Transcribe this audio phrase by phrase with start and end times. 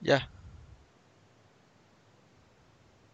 [0.00, 0.22] Yeah.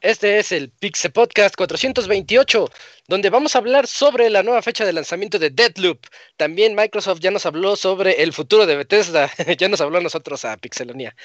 [0.05, 2.71] Este es el Pixel Podcast 428,
[3.09, 5.99] donde vamos a hablar sobre la nueva fecha de lanzamiento de Deadloop.
[6.37, 10.45] También Microsoft ya nos habló sobre el futuro de Bethesda, ya nos habló a nosotros
[10.45, 11.17] a Pixelania.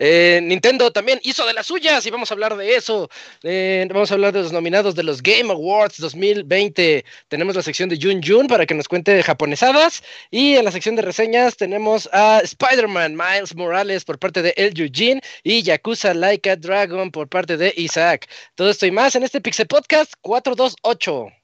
[0.00, 3.08] Eh, Nintendo también hizo de las suyas y vamos a hablar de eso.
[3.44, 7.04] Eh, vamos a hablar de los nominados de los Game Awards 2020.
[7.28, 10.96] Tenemos la sección de Jun Jun para que nos cuente japonesadas y en la sección
[10.96, 16.50] de reseñas tenemos a Spider-Man Miles Morales por parte de El Eugene y Yakuza Like
[16.50, 18.23] a Dragon por parte de Isaac.
[18.54, 21.43] Todo esto y más en este Pixel Podcast 428.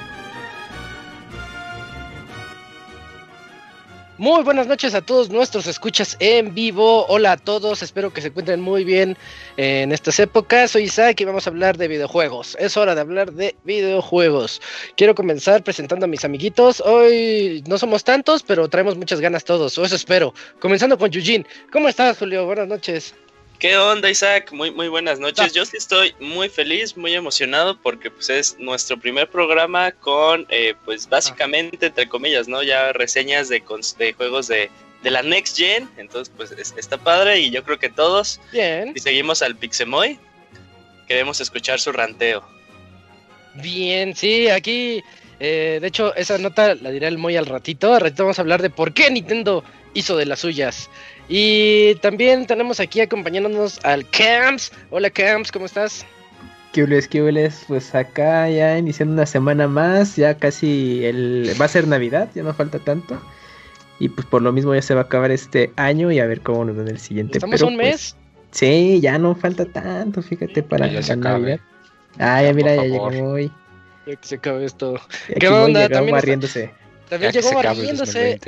[4.21, 7.07] Muy buenas noches a todos nuestros escuchas en vivo.
[7.07, 9.17] Hola a todos, espero que se encuentren muy bien
[9.57, 10.69] en estas épocas.
[10.69, 12.55] Soy Isaac y vamos a hablar de videojuegos.
[12.59, 14.61] Es hora de hablar de videojuegos.
[14.95, 16.81] Quiero comenzar presentando a mis amiguitos.
[16.81, 20.35] Hoy no somos tantos, pero traemos muchas ganas todos, o eso espero.
[20.59, 21.47] Comenzando con Eugene.
[21.71, 22.45] ¿Cómo estás, Julio?
[22.45, 23.15] Buenas noches.
[23.61, 24.51] ¿Qué onda, Isaac?
[24.53, 25.53] Muy, muy buenas noches.
[25.53, 30.73] Yo sí estoy muy feliz, muy emocionado porque pues es nuestro primer programa con, eh,
[30.83, 32.63] pues básicamente, entre comillas, ¿no?
[32.63, 33.61] Ya reseñas de,
[33.99, 34.71] de juegos de,
[35.03, 35.87] de, la Next Gen.
[35.97, 38.95] Entonces, pues es, está padre y yo creo que todos, Bien.
[38.95, 40.17] si seguimos al Pixemoy,
[41.07, 42.43] queremos escuchar su ranteo.
[43.53, 45.03] Bien, sí, aquí,
[45.39, 47.93] eh, de hecho, esa nota la dirá el Moy al ratito.
[47.93, 49.63] Al ratito vamos a hablar de por qué Nintendo
[49.93, 50.89] hizo de las suyas.
[51.33, 54.73] Y también tenemos aquí acompañándonos al Camps.
[54.89, 56.05] Hola Camps, ¿cómo estás?
[56.73, 57.63] ¿Qué hules, qué hules?
[57.69, 61.53] Pues acá ya iniciando una semana más, ya casi el...
[61.59, 63.17] va a ser Navidad, ya no falta tanto.
[63.97, 66.41] Y pues por lo mismo ya se va a acabar este año y a ver
[66.41, 67.37] cómo nos va en el siguiente.
[67.37, 68.15] ¿Estamos Pero, un pues, mes?
[68.51, 71.15] sí, ya no falta tanto, fíjate, para ya se.
[71.15, 71.61] Navidad.
[72.19, 73.49] Ah, ya, mira, ya llegó hoy.
[74.05, 74.99] Ya que se acabe esto.
[75.39, 75.87] ¿Qué onda?
[75.87, 76.71] llegó También está- barriéndose.
[77.07, 78.39] También Ya que llegó barriéndose.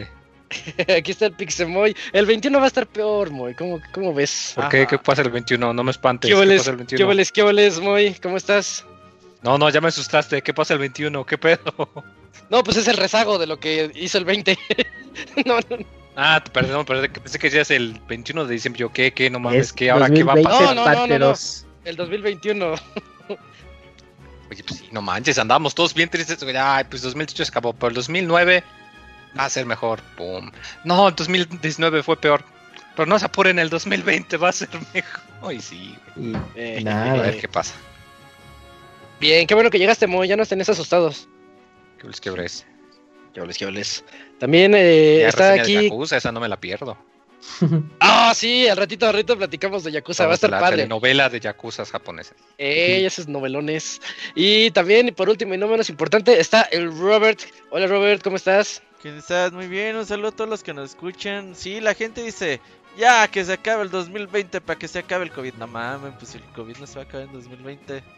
[0.53, 0.94] 2020.
[0.97, 1.96] Aquí está el Pixemoy.
[2.12, 3.53] El 21 va a estar peor, Moy.
[3.56, 4.53] ¿Cómo, cómo ves?
[4.56, 4.88] ¿Por qué?
[4.88, 5.74] ¿Qué pasa el 21?
[5.74, 6.30] No me espantes.
[6.30, 7.09] ¿Qué ¿Qué pasa el qué 21?
[7.09, 8.16] oles, qué oles, Moy?
[8.22, 8.86] ¿Cómo estás?
[9.41, 10.41] No, no, ya me asustaste.
[10.41, 11.25] ¿Qué pasa el 21?
[11.25, 11.62] ¿Qué pedo?
[12.50, 14.58] No, pues es el rezago de lo que hizo el 20.
[15.46, 15.78] no, no,
[16.16, 17.12] Ah, perdón, perdón.
[17.12, 18.80] que Pensé que decías el 21 de diciembre.
[18.80, 19.14] Yo, ¿qué?
[19.14, 19.30] ¿Qué?
[19.30, 19.68] No mames.
[19.68, 19.90] Es ¿Qué?
[19.90, 20.75] ¿Ahora qué va a 2020 pasar?
[20.75, 21.35] No, no, no, no,
[21.85, 22.75] el 2021.
[24.52, 25.38] Oye, pues sí, no manches.
[25.40, 26.38] Andábamos todos bien tristes.
[26.56, 27.74] Ay, pues 2018 se acabó.
[27.74, 28.64] Pero el 2009
[29.38, 30.01] va a ser mejor.
[30.17, 30.51] Pum.
[30.83, 32.44] No, el 2019 fue peor.
[32.95, 35.21] Pero no se apuren, el 2020 va a ser mejor.
[35.41, 35.95] Ay, sí.
[36.16, 37.21] Y Eh, A nada.
[37.23, 37.73] ver qué pasa.
[39.19, 40.27] Bien, qué bueno que llegaste, Moy.
[40.27, 41.27] Ya no tenés asustados.
[41.99, 42.66] ¿Qué oles, qué oles?
[43.33, 44.03] ¿Qué oles, qué oles?
[44.39, 45.83] También eh, Ya está aquí.
[45.85, 46.97] Yakuza, esa no me la pierdo.
[47.99, 50.25] Ah, sí, al ratito, al ratito platicamos de Yakuza.
[50.25, 50.77] Va a estar la padre.
[50.77, 52.35] telenovela de Yakuza japonesas.
[52.57, 54.01] Ey, esos novelones.
[54.35, 57.39] Y también, y por último y no menos importante, está el Robert.
[57.69, 58.81] Hola Robert, ¿cómo estás?
[59.01, 59.51] ¿Qué estás?
[59.51, 61.55] Muy bien, un saludo a todos los que nos escuchan.
[61.55, 62.61] Sí, la gente dice,
[62.97, 65.55] ya, que se acabe el 2020 para que se acabe el COVID.
[65.55, 68.03] No mames, pues el COVID no se va a acabar en 2020.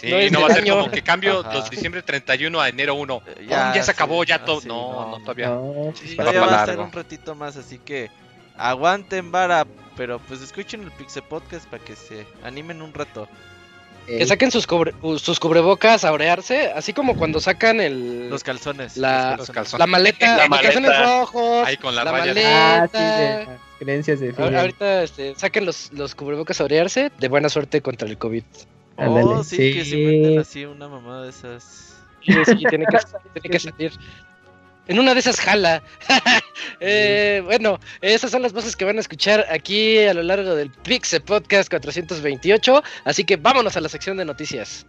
[0.00, 1.52] Sí, No no, va a ser como que cambio Ajá.
[1.54, 3.22] los diciembre 31 a enero 1.
[3.26, 4.60] Eh, Ya, ya sí, se acabó, ya todo.
[4.60, 5.48] sí, no, no, todavía.
[5.50, 8.10] No, Sí, va todavía va a estar un ratito más, así que
[8.56, 9.66] aguanten vara.
[9.96, 13.28] Pero pues escuchen el Pixel Podcast para que se animen un rato.
[14.06, 18.96] Que saquen sus, cubre- sus cubrebocas a orearse, así como cuando sacan el Los calzones.
[18.96, 19.78] La- los Los calzones.
[19.78, 22.82] la maleta, La los calzones rojos, Ahí con la, maleta.
[22.82, 24.34] Ah, sí, de las creencias de.
[24.36, 28.42] Ahorita este, saquen los, los cubrebocas a orearse, de buena suerte contra el COVID.
[28.96, 29.72] Oh, sí, sí.
[29.74, 31.96] que se meten así una mamada de esas.
[32.24, 32.98] Sí, sí, tiene que,
[33.40, 33.92] tiene que salir.
[34.88, 35.82] En una de esas jala.
[36.84, 40.70] Eh, bueno, esas son las voces que van a escuchar aquí a lo largo del
[40.70, 42.82] Pixel Podcast 428.
[43.04, 44.84] Así que vámonos a la sección de noticias.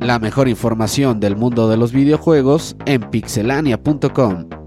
[0.00, 4.61] La mejor información del mundo de los videojuegos en pixelania.com.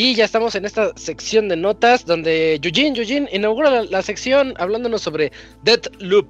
[0.00, 5.02] Y ya estamos en esta sección de notas donde Yujin, Yujin inaugura la, sección hablándonos
[5.02, 5.32] sobre
[5.64, 6.28] Deathloop.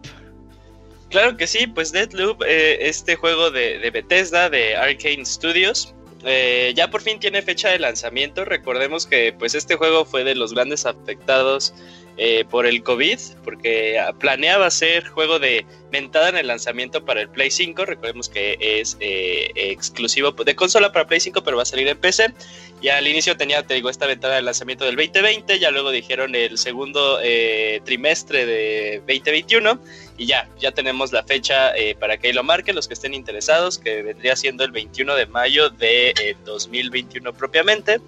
[1.10, 5.94] Claro que sí, pues Deathloop, eh, este juego de, de Bethesda, de Arcane Studios,
[6.24, 8.46] eh, ya por fin tiene fecha de lanzamiento.
[8.46, 11.74] Recordemos que pues este juego fue de los grandes afectados
[12.18, 17.28] eh, por el COVID, porque planeaba ser juego de ventada en el lanzamiento para el
[17.28, 17.84] Play 5.
[17.84, 21.96] Recordemos que es eh, exclusivo de consola para Play 5, pero va a salir en
[21.96, 22.34] PC.
[22.80, 26.34] Ya al inicio tenía, te digo, esta ventana de lanzamiento del 2020, ya luego dijeron
[26.34, 29.80] el segundo eh, trimestre de 2021
[30.16, 33.78] y ya, ya tenemos la fecha eh, para que lo marquen los que estén interesados,
[33.78, 38.00] que vendría siendo el 21 de mayo de eh, 2021 propiamente.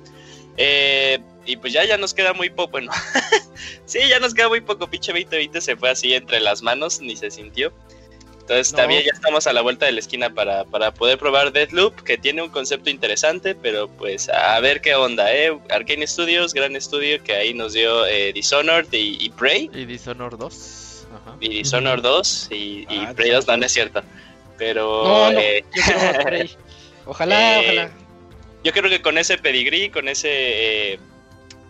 [1.50, 2.92] Y pues ya, ya nos queda muy poco, bueno,
[3.86, 7.16] sí, ya nos queda muy poco, pinche 2020 se fue así entre las manos, ni
[7.16, 7.72] se sintió.
[8.40, 8.78] Entonces No.
[8.78, 12.18] también ya estamos a la vuelta de la esquina para, para poder probar Deathloop, que
[12.18, 15.56] tiene un concepto interesante, pero pues a ver qué onda, ¿eh?
[15.70, 20.36] Arcane Studios, gran estudio que ahí nos dio eh, Dishonored y, y Prey, Y Dishonored
[20.38, 21.06] 2.
[21.14, 21.36] Ajá.
[21.40, 24.02] y Dishonored 2 y, y Ah, Prey 2 no, no es cierto.
[24.58, 25.82] Pero No, no, eh, yo
[26.24, 26.50] Prey.
[27.06, 27.90] Ojalá, Eh, ojalá.
[28.64, 30.28] yo creo que con ese pedigrí, con ese
[30.94, 30.98] eh,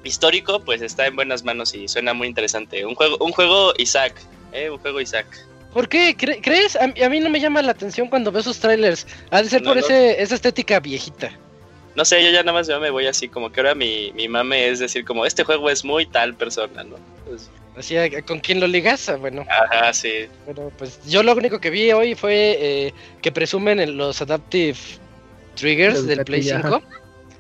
[0.05, 2.85] histórico, pues está en buenas manos y suena muy interesante.
[2.87, 4.15] Un juego, un juego Isaac,
[4.53, 4.71] ¿eh?
[4.71, 5.27] un juego Isaac.
[5.73, 6.17] ¿Por qué?
[6.17, 6.75] ¿Cre- ¿Crees?
[6.77, 9.07] A, a mí no me llama la atención cuando veo sus trailers.
[9.31, 9.83] Ha de ser No, por no.
[9.87, 11.31] ese, esa estética viejita.
[11.95, 14.69] No sé, yo ya nada más me voy así, como que ahora mi, mi mame
[14.69, 16.97] es decir, como este juego es muy tal persona, ¿no?
[17.29, 19.09] Pues, Así, ¿a- ¿con quién lo ligas?
[19.09, 20.27] Ah, Bueno, ajá, sí.
[20.45, 24.77] bueno, pues yo lo único que vi hoy fue eh, que presumen en los Adaptive
[25.55, 26.83] Triggers Los del Play gatillos, 5.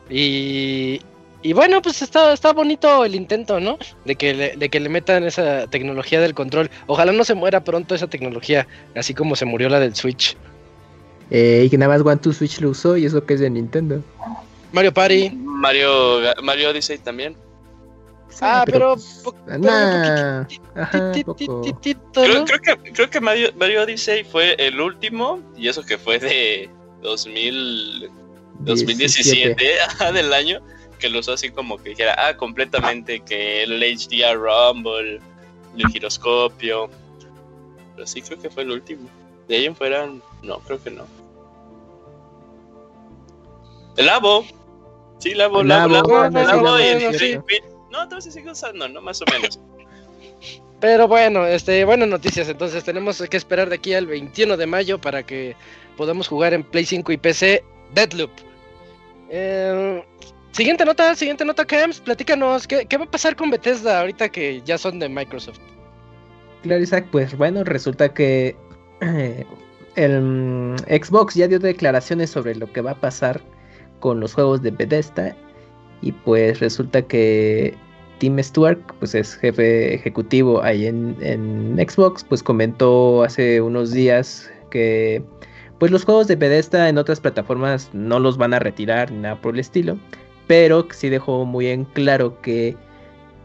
[0.08, 1.00] Y,
[1.42, 3.78] y bueno, pues está, está bonito el intento, ¿no?
[4.04, 6.70] De que, le, de que le metan esa tecnología del control.
[6.86, 10.36] Ojalá no se muera pronto esa tecnología, así como se murió la del Switch.
[11.30, 13.48] Eh, y que nada más One to Switch lo usó y eso que es de
[13.48, 14.02] Nintendo.
[14.72, 15.30] Mario Party.
[15.30, 17.34] Mario, Mario Odyssey también.
[18.28, 18.96] Sí, Ah, pero,
[19.58, 20.46] nah,
[20.76, 21.62] ajá, poco.
[22.12, 26.70] Creo, que, creo que Mario, Mario Odyssey fue el último, y eso que fue de
[27.02, 28.08] 2000,
[28.60, 30.60] 2017 ajá, del año,
[31.00, 35.20] que lo usó así como que dijera, ah, completamente, que el HDR Rumble,
[35.76, 36.88] el giroscopio.
[37.94, 39.08] Pero sí, creo que fue el último.
[39.48, 40.08] De ahí en fuera,
[40.42, 41.04] no, creo que no.
[43.96, 44.44] El Labo.
[45.18, 47.32] Sí, Labo, Labo, Labo, y el bueno, sí.
[47.32, 47.64] Ring Fit.
[47.90, 49.00] No, entonces sigue usando, ¿no?
[49.02, 49.58] Más o menos.
[50.80, 52.48] Pero bueno, este, buenas noticias.
[52.48, 55.56] Entonces tenemos que esperar de aquí al 21 de mayo para que
[55.96, 58.30] podamos jugar en Play 5 y PC Deadloop.
[59.28, 60.04] Eh,
[60.52, 62.00] siguiente nota, siguiente nota, Camps.
[62.00, 65.60] Platícanos, ¿qué, ¿qué va a pasar con Bethesda ahorita que ya son de Microsoft?
[66.62, 68.54] Claro, Isaac, pues bueno, resulta que
[69.00, 69.46] eh,
[69.96, 73.40] el mm, Xbox ya dio declaraciones sobre lo que va a pasar
[74.00, 75.36] con los juegos de Bethesda
[76.02, 77.74] y pues resulta que
[78.18, 84.50] Tim Stewart, pues es jefe ejecutivo ahí en, en Xbox, pues comentó hace unos días
[84.70, 85.22] que
[85.78, 89.40] pues los juegos de Bethesda en otras plataformas no los van a retirar ni nada
[89.40, 89.98] por el estilo,
[90.50, 92.76] pero sí dejó muy en claro que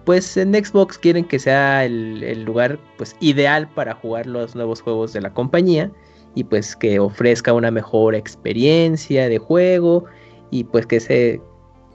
[0.05, 4.81] pues en Xbox quieren que sea el, el lugar pues ideal para jugar los nuevos
[4.81, 5.91] juegos de la compañía
[6.33, 10.05] y pues que ofrezca una mejor experiencia de juego
[10.49, 11.39] y pues que se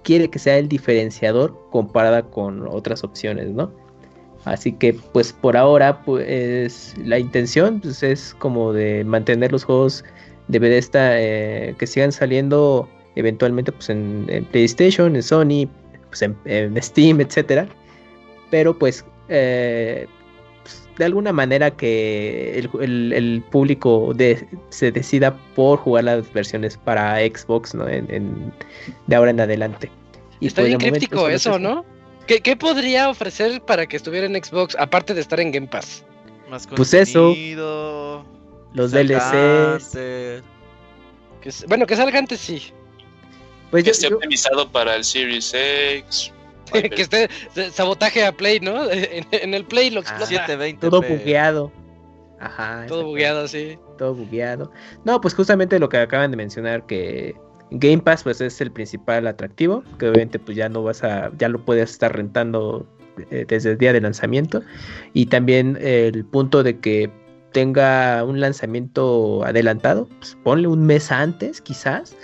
[0.05, 3.69] quiere que sea el diferenciador comparada con otras opciones, ¿no?
[4.45, 10.05] Así que pues por ahora pues la intención pues, es como de mantener los juegos
[10.47, 12.89] de Bethesda eh, que sigan saliendo
[13.21, 15.69] eventualmente pues en, en PlayStation, en Sony,
[16.09, 17.67] pues en, en Steam, etcétera
[18.51, 20.07] pero pues eh,
[20.65, 26.33] pues, de alguna manera que el, el- el público de- se decida por jugar las
[26.33, 27.89] versiones para Xbox ¿no?
[27.89, 28.53] En- en-
[29.07, 29.89] de ahora en adelante.
[30.41, 31.85] Y Está pues, bien momento críptico solo es eso, ¿no?
[32.27, 36.05] ¿Qué, qué podría ofrecer para que estuviera en Xbox, aparte de estar en Game Pass?
[36.51, 37.33] Más Pues eso.
[38.75, 39.91] Los DLCs.
[39.93, 42.73] Que bueno, que salga antes sí.
[43.71, 46.33] Pues Que yo- esté yo- optimizado para el Series X.
[46.73, 47.29] que esté
[47.73, 48.85] sabotaje a Play, ¿no?
[48.91, 50.27] En, en el Play lo Ah, explota.
[50.27, 50.89] 720.
[50.89, 51.73] todo bugueado.
[52.39, 52.87] Ajá.
[52.89, 53.79] Todo bugueado, sí.
[53.99, 54.73] todo bugueado.
[55.05, 57.35] No, pues justamente lo que acaban de mencionar que
[57.71, 61.49] Game Pass pues es el principal atractivo, que obviamente pues ya no vas a, ya
[61.51, 62.87] lo puedes estar rentando
[63.31, 64.63] eh, desde el día de lanzamiento
[65.13, 67.11] y también el punto de que
[67.53, 72.17] tenga un lanzamiento adelantado, pues ponle un mes antes quizás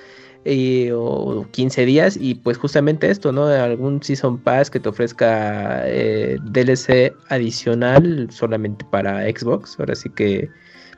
[0.47, 3.47] y- o 15 días y pues justamente esto, ¿no?
[3.47, 10.49] Algún Season Pass que te ofrezca eh, DLC adicional solamente para Xbox, ahora sí que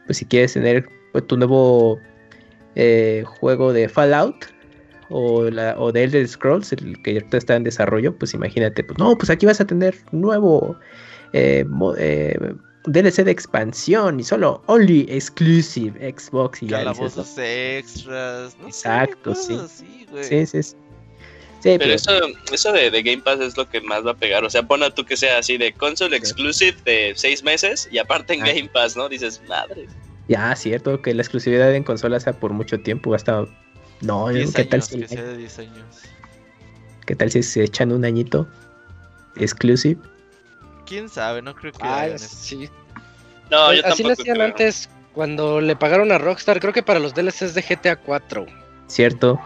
[0.07, 1.99] pues si quieres tener pues, tu nuevo
[2.75, 4.47] eh, juego de Fallout
[5.11, 8.99] o, la, o de Elder Scrolls, el que ahorita está en desarrollo, pues imagínate, pues
[8.99, 10.77] no, pues aquí vas a tener nuevo
[11.33, 11.65] eh,
[12.93, 18.57] DLC de expansión y solo only exclusive Xbox y ya dices, Calabozos extras.
[18.59, 19.59] No sé, Exacto, sí.
[19.63, 20.25] así, güey.
[20.25, 20.77] Sí, sí, sí.
[21.61, 22.13] Sí, Pero eso,
[22.53, 24.45] eso de, de Game Pass es lo que más va a pegar.
[24.45, 27.99] O sea, pon a tú que sea así de console exclusive de seis meses y
[27.99, 28.47] aparte en Ah.
[28.47, 29.09] Game Pass, ¿no?
[29.09, 29.89] Dices, madre.
[30.29, 33.45] Ya, cierto, que la exclusividad en consola sea por mucho tiempo, hasta...
[34.03, 35.85] No, 10 ¿qué tal, si, que sea de 10 años.
[37.07, 38.47] ¿qué tal si se echan un añito?
[39.37, 40.01] Exclusive.
[40.89, 41.43] ¿Quién sabe?
[41.43, 42.69] No creo que Ah, sí.
[43.51, 44.47] No, yo Así lo hacían creo.
[44.47, 48.47] antes cuando le pagaron a Rockstar, creo que para los DLCs de GTA 4.
[48.87, 49.41] Cierto.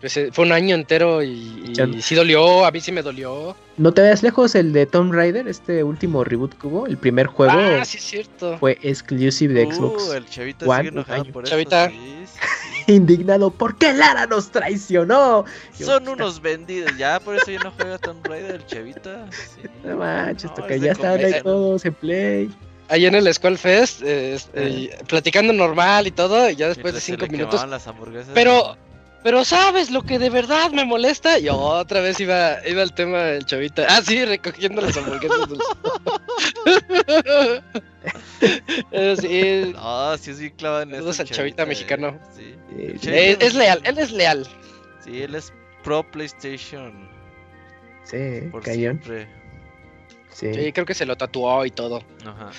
[0.00, 3.54] Pues, eh, fue un año entero y, sí dolió, a mí sí me dolió.
[3.76, 7.26] No te vayas lejos, el de Tomb Raider, este último reboot que hubo, el primer
[7.26, 8.56] juego Ah, sí cierto.
[8.58, 10.10] fue exclusive de Uh, Xbox.
[10.14, 11.84] el chavita One, sigue enojado un por Chavita.
[11.84, 11.92] eso.
[11.94, 12.59] Sí, sí, sí.
[12.90, 15.44] Indignado, ¿por qué Lara nos traicionó?
[15.72, 16.96] Son unos vendidos.
[16.98, 19.26] Ya, por eso ya no juega Tomb Raider, el chavita.
[19.30, 19.68] Sí.
[19.84, 21.42] No manches, No, es ya están ahí comer.
[21.42, 22.50] todos en play.
[22.88, 26.98] Ahí en el Skull Fest, eh, eh, platicando normal y todo, y ya después de
[27.00, 27.50] Mientras cinco minutos.
[27.52, 28.32] quemaban las hamburguesas.
[28.34, 28.76] Pero,
[29.22, 31.38] pero ¿sabes lo que de verdad me molesta?
[31.38, 33.86] Y otra vez iba, iba el tema del chavita.
[33.88, 35.60] Ah, sí, recogiendo las hamburguesas del
[38.92, 41.10] Eh, sí, No, sí es bien clavado en eso.
[41.10, 42.18] Al chavita eh, mexicano.
[42.34, 42.54] Sí.
[42.78, 44.46] Eh, eh, chavita es leal, él es leal.
[45.04, 45.52] Sí, él es
[45.84, 47.08] pro PlayStation.
[48.04, 49.00] Sí, Por cañón.
[49.02, 49.28] siempre.
[50.32, 50.54] Sí.
[50.54, 52.02] Sí, creo que se lo tatuó y todo.
[52.24, 52.50] Ajá.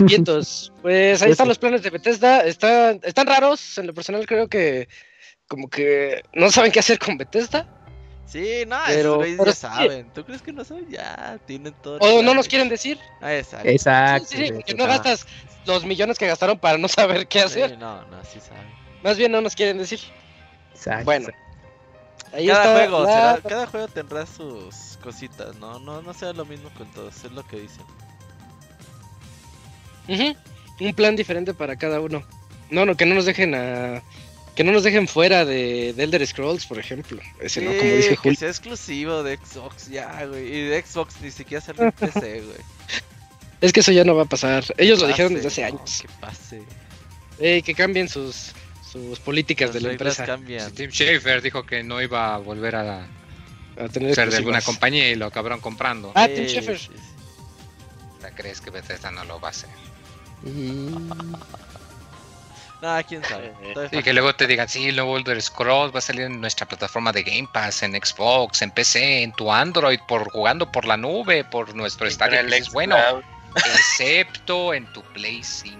[0.00, 0.72] Vientos.
[0.82, 1.48] Pues ahí están sí.
[1.48, 2.40] los planes de Bethesda.
[2.40, 3.78] Están, están raros.
[3.78, 4.88] En lo personal creo que
[5.50, 7.66] como que no saben qué hacer con Bethesda.
[8.24, 9.60] Sí, no, Pero- esos pero ya sí.
[9.60, 10.10] saben.
[10.14, 10.88] ¿Tú crees que no saben?
[10.88, 11.98] Ya, tienen todo.
[11.98, 12.96] O no nos quieren decir.
[13.20, 13.68] Ah, exacto.
[13.68, 14.28] Exacto.
[14.30, 15.26] Sí, no gastas
[15.66, 17.76] los millones que gastaron para no saber qué Sí, hacer.
[17.78, 18.62] no, no, sí saben.
[19.02, 19.98] Más bien no nos quieren decir.
[20.72, 21.28] Exacto, Bueno.
[22.32, 25.80] Ahí Cada está juego, la- será- cada juego tendrá sus cositas, ¿no?
[25.80, 27.84] No, no sea lo mismo con todos, es lo que dicen.
[30.78, 32.22] Un plan diferente para cada uno.
[32.70, 34.00] No, no, que no nos dejen a.
[34.60, 37.18] Que no nos dejen fuera de, de Elder Scrolls, por ejemplo.
[37.40, 38.38] Ese no, como Sí, dice que Julio.
[38.38, 40.54] sea exclusivo de Xbox, ya, güey.
[40.54, 42.58] Y de Xbox ni siquiera salió en PC, güey.
[43.62, 44.62] Es que eso ya no va a pasar.
[44.76, 46.02] Ellos lo Pase, dijeron desde hace no, años.
[46.02, 46.62] Que pase.
[47.38, 48.52] Ey, que cambien sus,
[48.92, 50.26] sus políticas Las de la empresa.
[50.26, 50.70] cambian.
[50.72, 53.08] Tim Schafer dijo que no iba a volver a
[53.78, 56.12] A tener ser de alguna compañía y lo acabaron comprando.
[56.14, 56.78] Ah, Sí, Tim Schafer.
[56.78, 58.26] sí, sí.
[58.36, 59.70] ¿Crees que Bethesda no lo va a hacer?
[62.82, 63.52] Nah, quién sabe.
[63.92, 66.66] Y que luego te digan, sí, el nuevo Elder Scrolls va a salir en nuestra
[66.66, 70.96] plataforma de Game Pass, en Xbox, en PC, en tu Android, por jugando por la
[70.96, 72.40] nube, por nuestro estadio.
[72.40, 72.96] El dices, bueno,
[73.56, 75.78] excepto en tu Play 5.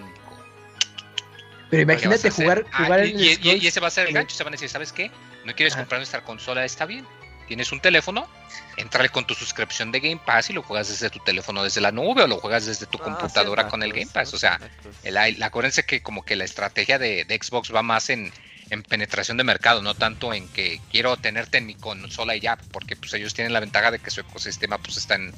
[1.71, 3.81] Pero ¿Qué vas a imagínate jugar, Ah, jugar y, en y- y- Scrolls y ese
[3.81, 4.37] va a ser el gancho.
[4.37, 5.11] Se van a decir, ¿sabes qué?
[5.45, 5.83] ¿No quieres Ajá.
[5.83, 6.65] comprar nuestra consola?
[6.65, 7.07] Está bien.
[7.47, 8.29] Tienes un teléfono,
[8.77, 11.93] entrale con tu suscripción de Game Pass y lo juegas desde tu teléfono desde la
[11.93, 14.33] nube o lo juegas desde tu Ah, computadora con el Game Pass.
[14.35, 14.59] O sea,
[15.03, 18.33] el, la, acuérdense que como que la estrategia de, de Xbox va más en,
[18.71, 22.57] en penetración de mercado, no tanto en que quiero tenerte en mi consola y ya,
[22.73, 25.35] porque pues ellos tienen la ventaja de que su ecosistema pues está en,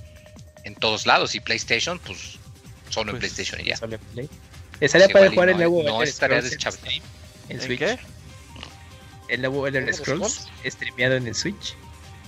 [0.65, 2.39] en todos lados y PlayStation pues
[2.91, 3.77] solo en Pues, PlayStation y ya.
[3.77, 4.29] Solo en Play.
[4.81, 6.91] Estaría Sí, para jugar el nuevo no estaría deschavetado.
[6.91, 7.03] en,
[7.49, 7.79] en ¿En Switch.
[7.79, 7.99] qué?
[9.29, 10.75] El nuevo Elder ¿Elder Scrolls Scrolls?
[10.75, 11.75] streameado en el Switch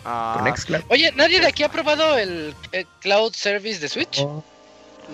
[0.04, 0.82] Ah, con Xcloud.
[0.88, 4.20] Oye, ¿nadie de aquí ha probado el, el Cloud Service de Switch?
[4.20, 4.44] Oh,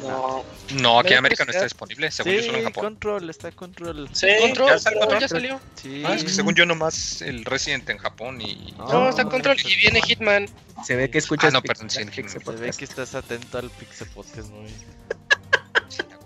[0.02, 0.44] No.
[0.80, 2.84] No, aquí en América no está disponible, según yo solo en Japón.
[2.84, 4.08] Control, está Control.
[4.12, 5.20] Sí, Control, ya oh, control.
[5.20, 5.60] ya salió.
[5.74, 6.02] Sí.
[6.06, 8.72] Ah, es que según yo nomás el Resident en Japón y...
[8.78, 10.46] No, No, está Control y viene Hitman.
[10.84, 12.00] se ve que escuchas Ah, no, perdón, sí.
[12.04, 14.68] Se ve que estás atento al Pixel Podcast muy.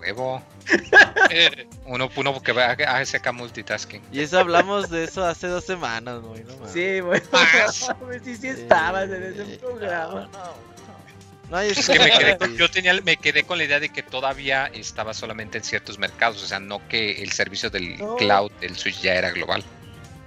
[0.05, 0.43] Huevo.
[1.87, 4.01] Uno, uno que va- hace acá multitasking.
[4.13, 6.45] Y eso hablamos de eso hace dos semanas, güey.
[6.45, 6.69] No.
[6.73, 7.25] Sí, bueno.
[7.33, 7.91] Más.
[8.25, 10.29] sí, sí estabas en ese programa.
[10.33, 10.75] No, no.
[11.51, 13.91] No hay Es que me quedé, con, yo tenía, me quedé con la idea de
[13.91, 18.17] que todavía estaba solamente en ciertos mercados, o sea, no que el servicio del No.
[18.17, 19.63] cloud del Switch ya era global.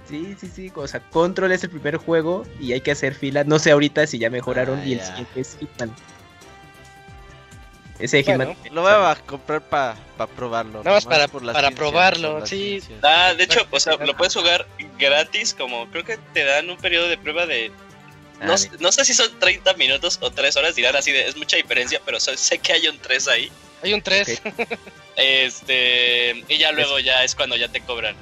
[0.08, 0.72] Sí, sí, sí.
[0.76, 3.42] O sea, Control es el primer juego y hay que hacer fila.
[3.44, 5.06] No sé ahorita si ya mejoraron Ah, y el ya.
[5.06, 5.94] siguiente es Hitman.
[7.98, 8.54] Ese Bueno.
[8.72, 9.96] Lo voy a comprar para
[10.36, 10.82] probarlo.
[10.84, 12.80] Nada más para- por la para probarlo, sí.
[13.02, 14.66] Ah, de hecho, o sea, lo puedes jugar
[14.98, 17.70] gratis, como creo que te dan un periodo de prueba de...
[18.40, 21.26] No, Ah, sé- no sé si son 30 minutos o 3 horas, dirán así de,
[21.26, 23.50] es mucha diferencia, pero sé, sé que hay un 3 ahí.
[23.82, 24.40] Hay un 3.
[25.16, 28.14] Este, y ya luego ya es cuando ya te cobran.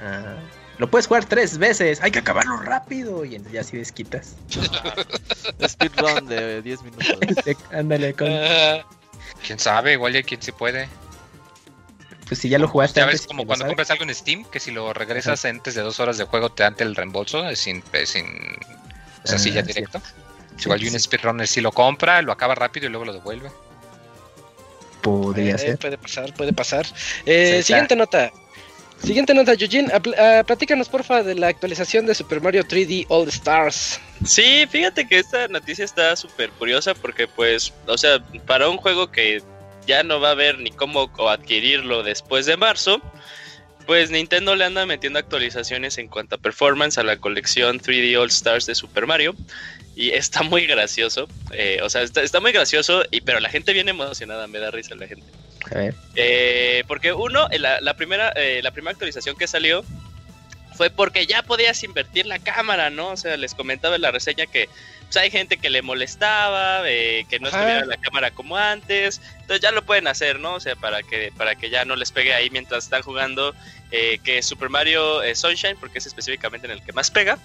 [0.00, 0.36] ah,
[0.78, 2.00] lo puedes jugar tres veces.
[2.02, 3.24] Hay que acabarlo rápido.
[3.26, 4.34] Y entonces ya si desquitas.
[5.68, 7.18] Speedrun de 10 minutos.
[7.72, 8.28] Ándale con.
[8.32, 8.84] Ah,
[9.46, 10.88] Quién sabe, igual hay quien sí puede.
[12.28, 14.60] pues si ya lo jugaste Ya ves como lo cuando compras algo en Steam, que
[14.60, 17.82] si lo regresas antes de dos horas de juego te dan el reembolso eh, sin,
[17.92, 19.68] eh, sin o sea, sí, Ah, ya sí.
[19.68, 20.00] directo.
[20.56, 23.12] Sí, Igual y un sí, speedrunner si lo compra, lo acaba rápido y luego lo
[23.12, 23.50] devuelve.
[25.00, 25.78] Podría Eh, ser.
[25.78, 26.86] Puede pasar, puede pasar.
[27.26, 28.30] Eh, Sí, siguiente nota.
[29.04, 34.00] Siguiente nota, Eugene, ah, platícanos porfa de la actualización de Super Mario 3D All Stars.
[34.24, 39.10] Sí, fíjate que esta noticia está súper curiosa porque pues, o sea, para un juego
[39.10, 39.42] que
[39.88, 43.02] ya no va a haber ni cómo adquirirlo después de marzo,
[43.86, 48.28] pues Nintendo le anda metiendo actualizaciones en cuanto a performance a la colección 3D All
[48.28, 49.34] Stars de Super Mario.
[49.94, 53.74] Y está muy gracioso, eh, o sea, está, está muy gracioso, y, pero la gente
[53.74, 55.26] viene emocionada, me da risa la gente.
[55.70, 55.94] A ver.
[56.16, 59.84] Eh, porque uno, eh, la, la primera, eh, la primera actualización que salió
[60.74, 63.10] fue porque ya podías invertir la cámara, ¿no?
[63.10, 64.68] O sea, les comentaba en la reseña que
[65.04, 67.58] pues, hay gente que le molestaba, eh, que no Ajá.
[67.58, 69.20] estuviera la cámara como antes.
[69.42, 70.54] Entonces ya lo pueden hacer, ¿no?
[70.54, 73.54] O sea, para que, para que ya no les pegue ahí mientras están jugando.
[73.94, 77.38] eh, que es Super Mario eh, Sunshine, porque es específicamente en el que más pega.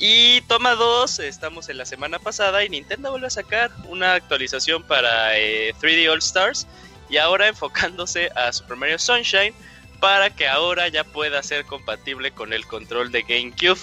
[0.00, 4.82] Y toma 2, estamos en la semana pasada y Nintendo vuelve a sacar una actualización
[4.82, 6.66] para eh, 3D All Stars.
[7.12, 9.54] Y ahora enfocándose a Super Mario Sunshine
[10.00, 13.78] para que ahora ya pueda ser compatible con el control de GameCube.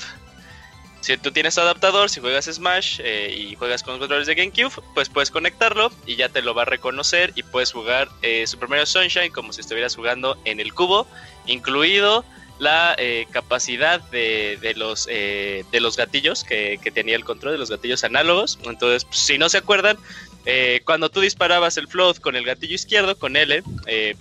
[1.01, 5.09] Si tú tienes adaptador, si juegas Smash eh, y juegas con controles de GameCube, pues
[5.09, 8.87] puedes conectarlo y ya te lo va a reconocer y puedes jugar eh, Super Mario
[8.87, 11.07] Sunshine como si estuvieras jugando en el cubo,
[11.45, 12.25] incluido
[12.59, 17.53] la eh, capacidad de, de los, eh, de los gatillos que, que tenía el control,
[17.53, 18.59] de los gatillos análogos.
[18.65, 19.97] Entonces, pues, si no se acuerdan,
[20.45, 23.63] eh, cuando tú disparabas el float con el gatillo izquierdo, con L,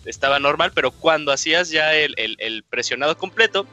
[0.05, 3.67] estaba normal, pero cuando hacías ya el, el- presionado completo,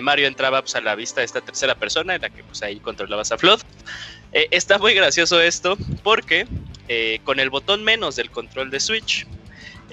[0.00, 2.78] Mario entraba pues, a la vista de esta tercera persona en la que pues ahí
[2.78, 3.62] controlabas a float.
[4.32, 6.46] Está muy gracioso esto porque
[7.24, 9.26] con el botón menos del control de Switch,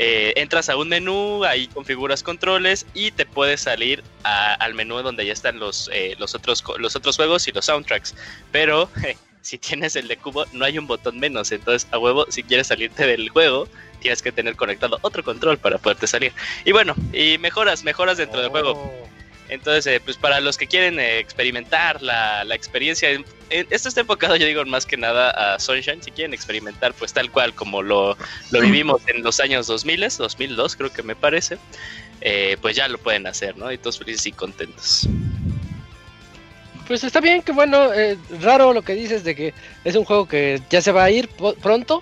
[0.01, 5.25] eh, entras a un menú, ahí configuras controles y te puedes salir al menú donde
[5.25, 8.15] ya están los, eh, los, otros, los otros juegos y los soundtracks.
[8.53, 8.89] Pero
[9.41, 11.51] si tienes el de cubo, no hay un botón menos.
[11.51, 13.67] Entonces, a huevo, si quieres salirte del juego,
[13.99, 16.31] tienes que tener conectado otro control para poderte salir.
[16.63, 18.91] Y bueno, y mejoras, mejoras dentro del juego.
[19.49, 23.89] Entonces, eh, pues para los que quieren eh, experimentar la, la experiencia, en- en- esto
[23.89, 26.03] está enfocado, yo digo, más que nada a Sunshine.
[26.03, 28.15] Si quieren experimentar, pues tal cual como lo,
[28.51, 31.57] lo vivimos en los años 2000, 2002 creo que me parece,
[32.21, 33.71] eh, pues ya lo pueden hacer, ¿no?
[33.71, 35.07] Y todos felices y contentos.
[36.87, 40.27] Pues está bien, que bueno, eh, raro lo que dices de que es un juego
[40.27, 41.29] que ya se va a ir
[41.61, 42.01] pronto.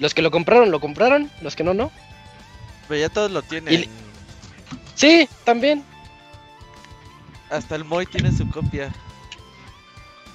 [0.00, 1.92] Los que lo compraron, lo compraron, los que no, no.
[2.88, 3.74] Pero ya todos lo tienen.
[3.82, 3.88] Y-
[4.96, 5.84] Sí, también.
[7.54, 8.92] Hasta el Moy tiene su copia.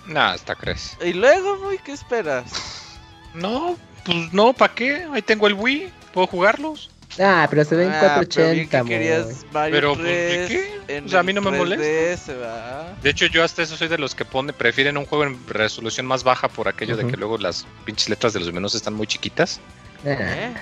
[0.05, 0.97] No, hasta crees.
[1.05, 2.97] Y luego, Moy, ¿qué esperas?
[3.33, 5.05] No, pues no, ¿para qué?
[5.13, 6.89] Ahí tengo el Wii, puedo jugarlos.
[7.19, 8.89] Ah, pero se ven Ah, pero bien 480, que mo.
[8.89, 10.49] querías Mario Pero, pues, ¿de 3
[10.87, 11.01] qué?
[11.05, 11.83] O sea, a mí no me molesta.
[11.83, 12.93] 3DS, ¿va?
[13.01, 16.05] De hecho, yo hasta eso soy de los que pone, prefieren un juego en resolución
[16.05, 19.07] más baja por aquello de que luego las pinches letras de los menús están muy
[19.07, 19.59] chiquitas.
[20.05, 20.53] Ah, ¿Eh?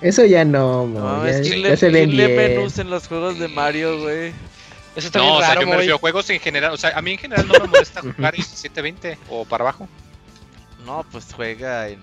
[0.00, 2.34] Eso ya no, No, ya, es que ya le, se ven bien.
[2.36, 4.32] menús en los juegos de Mario, güey.
[4.96, 6.72] Eso está no, bien o sea, raro, yo me refiero a juegos en general.
[6.72, 9.88] O sea, a mí en general no me molesta jugar en 720 o para abajo.
[10.84, 12.00] No, pues juega en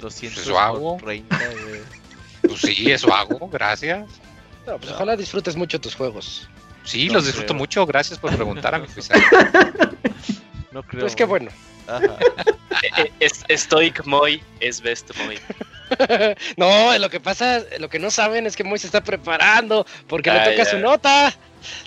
[0.00, 0.96] 200 Pues eso hago.
[0.96, 1.80] por 30, güey.
[2.42, 4.06] Pues sí, eso hago, gracias.
[4.66, 6.48] No, pues ojalá disfrutes mucho tus juegos.
[6.84, 7.58] Sí, No los disfruto creo.
[7.58, 9.14] mucho, gracias por preguntar a mi juicio.
[10.72, 11.00] No creo.
[11.02, 11.50] Pues qué bueno.
[11.86, 12.16] Ajá.
[12.82, 15.38] Eh, eh, es, Stoic Moy es best Moy.
[16.56, 20.30] no, lo que pasa, lo que no saben es que Moy se está preparando porque
[20.30, 20.70] Ah, le toca ya.
[20.70, 21.32] su nota.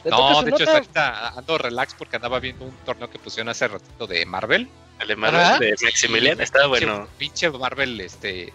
[0.06, 0.72] No, de hecho, nota.
[0.74, 4.68] ahorita ando relax porque andaba viendo un torneo que pusieron hace ratito de Marvel.
[5.00, 5.60] Alemán Ajá.
[5.60, 7.08] de Maximilian, está bueno.
[7.18, 8.54] Pinche Marvel, este.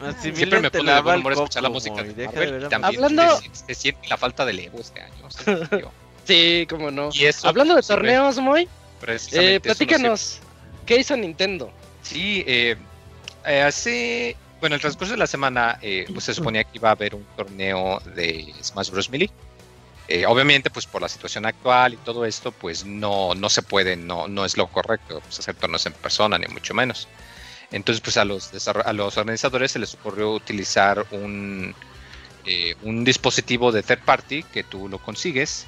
[0.00, 2.60] Maximilian Siempre me pone de buen el humor escuchar la música de Marvel.
[2.60, 5.30] de y también Hablando- se, se siente la falta de Lego este año.
[5.30, 5.44] se.
[6.26, 7.10] Sí, cómo no.
[7.12, 8.68] Y eso, Hablando de torneos, Moy, eh,
[9.14, 10.40] eso no platícanos.
[10.86, 11.70] ¿Qué hizo Nintendo?
[12.02, 12.76] Sí, eh,
[13.44, 14.36] eh, hace.
[14.58, 17.24] Bueno, el transcurso de la semana eh, pues, se suponía que iba a haber un
[17.36, 19.10] torneo de Smash Bros.
[19.10, 19.30] Melee.
[20.06, 23.96] Eh, obviamente, pues por la situación actual y todo esto, pues no, no se puede,
[23.96, 27.08] no, no es lo correcto pues, hacer torneos en persona, ni mucho menos.
[27.72, 31.74] Entonces, pues a los, a los organizadores se les ocurrió utilizar un,
[32.44, 35.66] eh, un dispositivo de third party que tú lo consigues.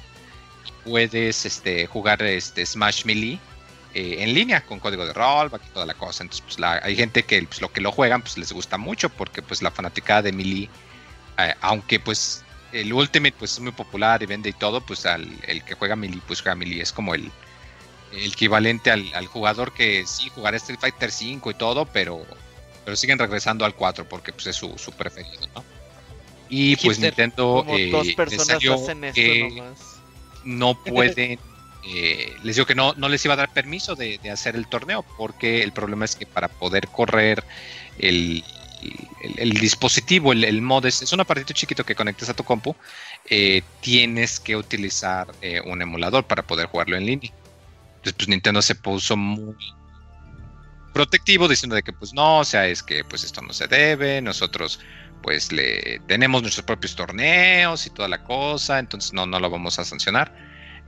[0.85, 3.39] Puedes este, jugar este, Smash Melee
[3.95, 6.23] eh, en línea con código de rollback y toda la cosa.
[6.23, 9.09] Entonces, pues la- hay gente que pues, lo que lo juegan pues les gusta mucho
[9.09, 10.69] porque pues la fanaticada de Melee,
[11.61, 15.63] aunque pues el Ultimate pues es muy popular y vende y todo, pues al, el
[15.63, 17.31] que juega Melee pues juega Melee es como el,
[18.13, 22.25] el equivalente al, al jugador que sí jugará Street Fighter 5 y todo, pero
[22.85, 25.63] pero siguen regresando al 4 porque pues es su, su preferido, ¿no?
[26.49, 26.99] Y pues.
[26.99, 29.99] Nintendo eh, dos les personas salió hacen esto que nomás.
[30.45, 31.39] no pueden,
[31.85, 34.67] eh, les digo que no, no les iba a dar permiso de, de hacer el
[34.67, 37.43] torneo, porque el problema es que para poder correr
[37.99, 38.43] el,
[39.37, 42.75] el- dispositivo, el, mod, es, es un aparatito chiquito que conectas a tu compu,
[43.29, 47.31] eh, tienes que utilizar eh, un emulador para poder jugarlo en línea.
[47.97, 49.55] Entonces, pues Nintendo se puso muy
[50.93, 54.21] protectivo diciendo de que pues no, o sea, es que pues esto no se debe,
[54.21, 54.79] nosotros
[55.21, 59.77] pues le tenemos nuestros propios torneos y toda la cosa, entonces no, no lo vamos
[59.79, 60.33] a sancionar.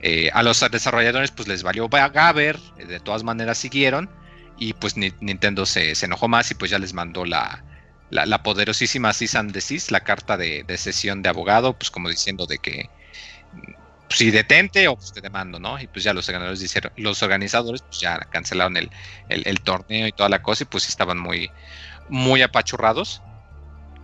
[0.00, 4.08] Eh, a los desarrolladores pues les valió Gaber, de todas maneras siguieron
[4.56, 7.62] y pues Ni- Nintendo se, se enojó más y pues ya les mandó la,
[8.10, 12.08] la, la poderosísima cease and desist, la carta de, de sesión de abogado, pues como
[12.08, 12.90] diciendo de que
[13.52, 13.72] mm,
[14.10, 15.80] si detente o pues te demando, ¿no?
[15.80, 18.90] Y pues ya los organizadores dijeron, los organizadores pues ya cancelaron el,
[19.28, 21.50] el, torneo y toda la cosa y pues estaban muy,
[22.08, 23.22] muy apachurrados,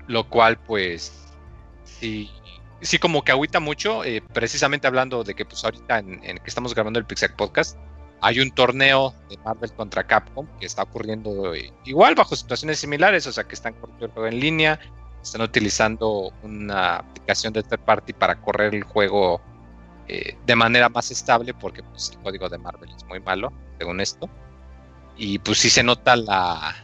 [0.07, 1.12] lo cual pues
[1.85, 2.31] sí,
[2.81, 6.47] sí como que agüita mucho, eh, precisamente hablando de que pues ahorita en, en que
[6.47, 7.77] estamos grabando el Pixel Podcast,
[8.20, 13.26] hay un torneo de Marvel contra Capcom que está ocurriendo eh, igual bajo situaciones similares,
[13.26, 14.81] o sea que están corriendo el juego en línea,
[15.22, 19.40] están utilizando una aplicación de third party para correr el juego
[20.09, 24.00] eh, de manera más estable porque pues, el código de Marvel es muy malo, según
[24.00, 24.29] esto.
[25.16, 26.74] Y pues sí se nota la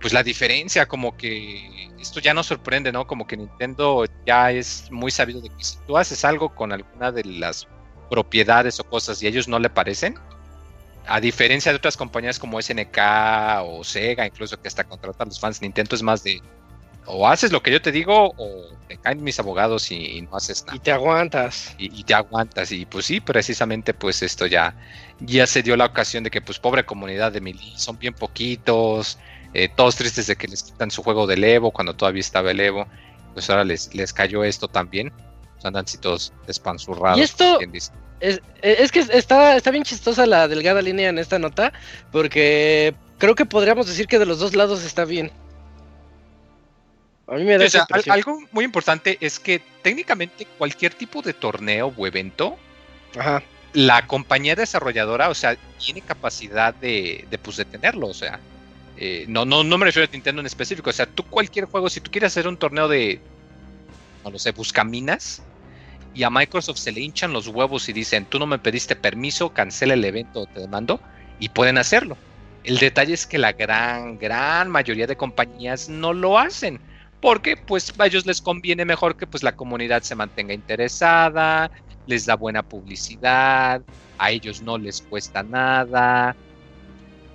[0.00, 3.06] pues la diferencia, como que esto ya no sorprende, ¿no?
[3.06, 7.10] Como que Nintendo ya es muy sabido de que si tú haces algo con alguna
[7.10, 7.66] de las
[8.10, 10.18] propiedades o cosas y a ellos no le parecen,
[11.06, 12.98] a diferencia de otras compañías como SNK
[13.64, 16.42] o Sega, incluso que hasta contratan a los fans, Nintendo es más de
[17.06, 20.36] o haces lo que yo te digo o te caen mis abogados y, y no
[20.36, 21.74] haces nada Y te aguantas.
[21.78, 22.72] y, y te aguantas.
[22.72, 24.74] Y pues sí, precisamente pues esto ya,
[25.20, 29.18] ya se dio la ocasión de que pues pobre comunidad de Melee, son bien poquitos,
[29.52, 32.60] eh, todos tristes de que les quitan su juego del Evo cuando todavía estaba el
[32.60, 32.86] Evo,
[33.34, 35.12] pues ahora les, les cayó esto también.
[35.54, 37.18] Pues andan así todos despanzurrados.
[37.18, 37.58] Y esto-.
[38.24, 41.72] Es, es que está, está bien chistosa la delgada línea en esta nota,
[42.10, 45.30] porque creo que podríamos decir que de los dos lados está bien.
[47.26, 51.20] A mí me da o sea, al- algo muy importante es que técnicamente cualquier tipo
[51.20, 52.56] de torneo o evento
[53.18, 53.42] Ajá.
[53.74, 58.40] la compañía desarrolladora, o sea, tiene capacidad de, de pues detenerlo, o sea,
[58.96, 61.90] eh, no, no, no me refiero a Nintendo en específico, o sea, tú cualquier juego,
[61.90, 63.20] si tú quieres hacer un torneo de,
[64.24, 65.42] no lo sé, buscaminas,
[66.14, 69.52] y a Microsoft se le hinchan los huevos y dicen, tú no me pediste permiso,
[69.52, 71.00] cancela el evento o te demando,
[71.40, 72.16] y pueden hacerlo.
[72.62, 76.80] El detalle es que la gran, gran mayoría de compañías no lo hacen.
[77.20, 81.70] Porque pues a ellos les conviene mejor que pues la comunidad se mantenga interesada,
[82.06, 83.82] les da buena publicidad,
[84.18, 86.36] a ellos no les cuesta nada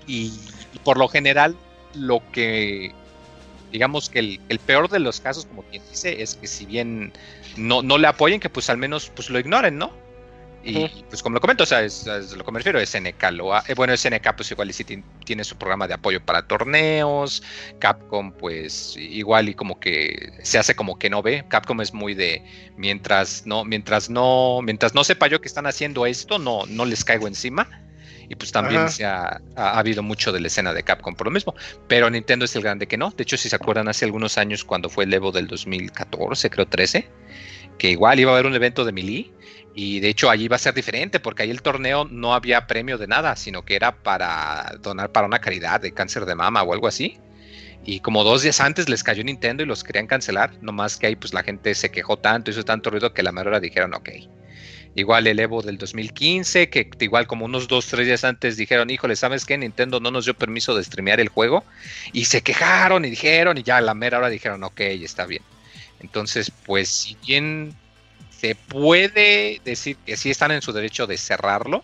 [0.05, 0.31] y,
[0.73, 1.55] y por lo general
[1.95, 2.93] lo que
[3.71, 7.12] digamos que el, el peor de los casos como quien dice es que si bien
[7.58, 9.91] no, no le apoyen que pues al menos pues lo ignoren, ¿no?
[10.62, 10.73] Y
[11.10, 13.63] pues como lo comento, o sea, es, es lo que me refiero, SNK lo ha-
[13.67, 17.41] eh, bueno, SNK pues igual y sí tien- tiene su programa de apoyo para torneos,
[17.79, 22.13] Capcom pues igual y como que se hace como que no ve, Capcom es muy
[22.13, 22.43] de
[22.75, 27.05] mientras no, mientras no, mientras no sepa yo que están haciendo esto, no, no les
[27.05, 27.69] caigo encima.
[28.29, 31.27] Y pues también se ha, ha- ha habido mucho de la escena de Capcom por
[31.27, 31.55] lo mismo.
[31.87, 33.09] Pero Nintendo es el grande que no.
[33.11, 36.67] De hecho, si se acuerdan, hace algunos años cuando fue el Evo del 2014, creo
[36.67, 37.09] 13,
[37.79, 39.31] que igual iba a haber un evento de Melee.
[39.75, 42.97] Y de hecho allí iba a ser diferente porque ahí el torneo no había premio
[42.97, 46.73] de nada, sino que era para donar para una caridad de cáncer de mama o
[46.73, 47.17] algo así.
[47.85, 51.15] Y como dos días antes les cayó Nintendo y los querían cancelar, nomás que ahí
[51.15, 54.09] pues la gente se quejó tanto, hizo tanto ruido que la mera hora dijeron ok.
[54.95, 59.15] Igual el Evo del 2015, que igual como unos dos, tres días antes dijeron, híjole,
[59.15, 59.58] ¿sabes qué?
[59.58, 61.63] Nintendo no nos dio permiso de streamear el juego.
[62.12, 65.43] Y se quejaron y dijeron, y ya a la mera hora dijeron, ok, está bien.
[65.99, 67.75] Entonces, pues si bien
[68.32, 71.84] se puede decir que sí están en su derecho de cerrarlo,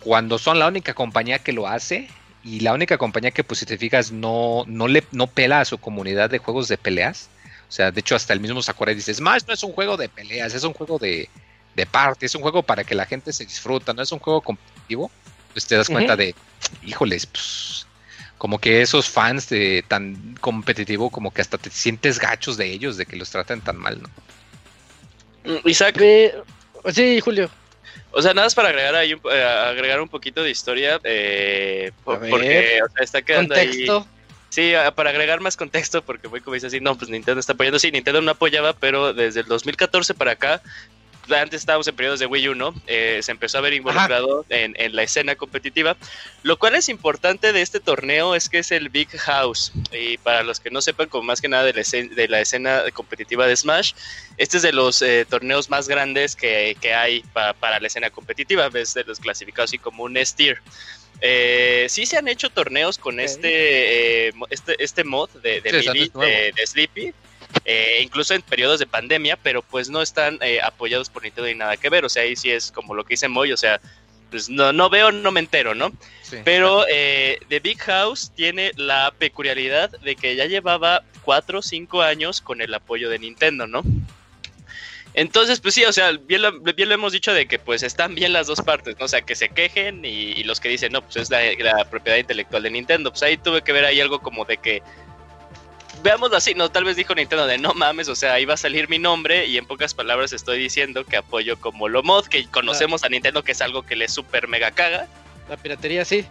[0.00, 2.08] cuando son la única compañía que lo hace
[2.42, 5.64] y la única compañía que, pues si te fijas, no, no, le, no pela a
[5.64, 7.30] su comunidad de juegos de peleas.
[7.68, 10.08] O sea, de hecho, hasta el mismo Sakurai dice, Smash no es un juego de
[10.08, 11.28] peleas, es un juego de,
[11.74, 14.40] de party, es un juego para que la gente se disfruta, no es un juego
[14.40, 15.10] competitivo.
[15.52, 16.34] Pues te das cuenta de,
[16.82, 17.86] híjoles, pues
[18.38, 22.96] como que esos fans de tan competitivo, como que hasta te sientes gachos de ellos,
[22.96, 24.08] de que los traten tan mal, ¿no?
[25.44, 26.00] Mm, Isaac,
[26.92, 27.48] Sí, Julio.
[28.10, 31.92] o sea, nada más para agregar ahí un, eh, agregar un poquito de historia, eh,
[32.04, 33.68] porque o sea, está quedando ahí.
[33.68, 34.06] Contexto.
[34.50, 37.54] Sí, a- para agregar más contexto, porque muy como dice así, no, pues Nintendo está
[37.54, 37.78] apoyando.
[37.78, 40.62] Sí, Nintendo no apoyaba, pero desde el 2014 para acá,
[41.30, 42.74] antes estábamos en periodos de Wii U, ¿no?
[42.86, 45.96] Eh, se empezó a ver involucrado en, en, la escena competitiva.
[46.42, 49.72] Lo cual es importante de este torneo es que es el Big House.
[49.92, 52.40] Y para los que no sepan, como más que nada de la escena, de la
[52.40, 53.92] escena competitiva de Smash,
[54.36, 58.68] este es de los eh, torneos más grandes que, que hay para la escena competitiva.
[58.74, 60.60] Es de los clasificados así como un S-Tier.
[61.20, 66.66] Eh, sí se han hecho torneos con este, eh, este, este mod de, de, de,
[66.66, 67.14] Sleepy,
[67.64, 71.54] eh, incluso en periodos de pandemia, pero pues no están eh, apoyados por Nintendo ni
[71.54, 72.04] nada que ver.
[72.04, 73.80] O sea, ahí sí es como lo que dice Moy, o sea,
[74.30, 75.92] pues no, no veo, no me entero, ¿no?
[76.44, 82.02] Pero eh, The Big House tiene la peculiaridad de que ya llevaba 4 o 5
[82.02, 83.84] años con el apoyo de Nintendo, ¿no?
[85.14, 88.16] Entonces, pues sí, o sea, bien lo, bien lo hemos dicho de que pues están
[88.16, 89.04] bien las dos partes, ¿no?
[89.04, 92.64] O sea, que se quejen y, los que dicen, no, pues es la, propiedad intelectual
[92.64, 93.10] de Nintendo.
[93.10, 94.82] Pues ahí tuve que ver ahí algo como de que,
[96.04, 96.70] veámoslo así, ¿no?
[96.70, 99.46] Tal vez dijo Nintendo de, no mames, o sea, ahí va a salir mi nombre
[99.46, 103.42] y en pocas palabras estoy diciendo que apoyo como lo mod, que conocemos a Nintendo
[103.42, 105.08] que es algo que le super mega caga.
[105.48, 106.26] La piratería sí.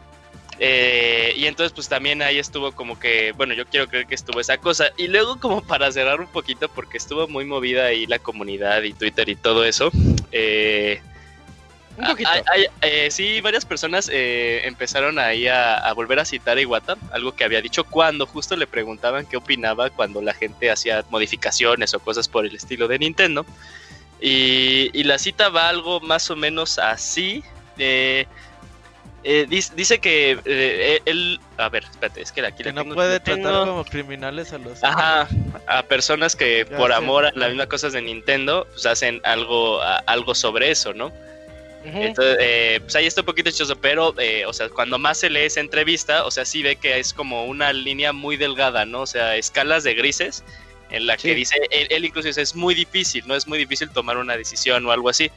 [0.59, 4.39] Eh, y entonces pues también ahí estuvo como que, bueno, yo quiero creer que estuvo
[4.39, 4.91] esa cosa.
[4.95, 8.93] Y luego como para cerrar un poquito, porque estuvo muy movida ahí la comunidad y
[8.93, 9.91] Twitter y todo eso.
[10.31, 11.01] Eh,
[11.97, 12.29] un poquito.
[12.81, 17.61] Eh, sí, varias personas empezaron ahí a, volver a citar a Iwata, algo que había
[17.61, 22.45] dicho cuando justo le preguntaban qué opinaba cuando la gente hacía modificaciones o cosas por
[22.45, 23.45] el estilo de Nintendo.
[24.19, 27.43] Y, y la cita va algo más o menos así.
[27.77, 28.25] Eh,
[29.25, 33.65] eh, dice, que eh, él, a ver, espérate, es que aquí que no puede tratar
[33.65, 35.29] como criminales a los Ajá,
[35.65, 40.35] a personas que por amor a las mismas cosas de Nintendo, pues hacen algo, algo
[40.35, 41.13] sobre eso, ¿no?
[41.83, 44.15] Entonces, eh, pues ahí está un poquito hechoso, pero,
[44.47, 47.45] o sea, cuando más se lee esa entrevista, o sea, sí ve que es como
[47.45, 49.01] una línea muy delgada, ¿no?
[49.01, 50.43] O sea, escalas de grises,
[50.91, 53.35] en la que dice, él, él incluso dice, es muy difícil, ¿no?
[53.35, 55.29] Es muy difícil tomar una decisión o algo así.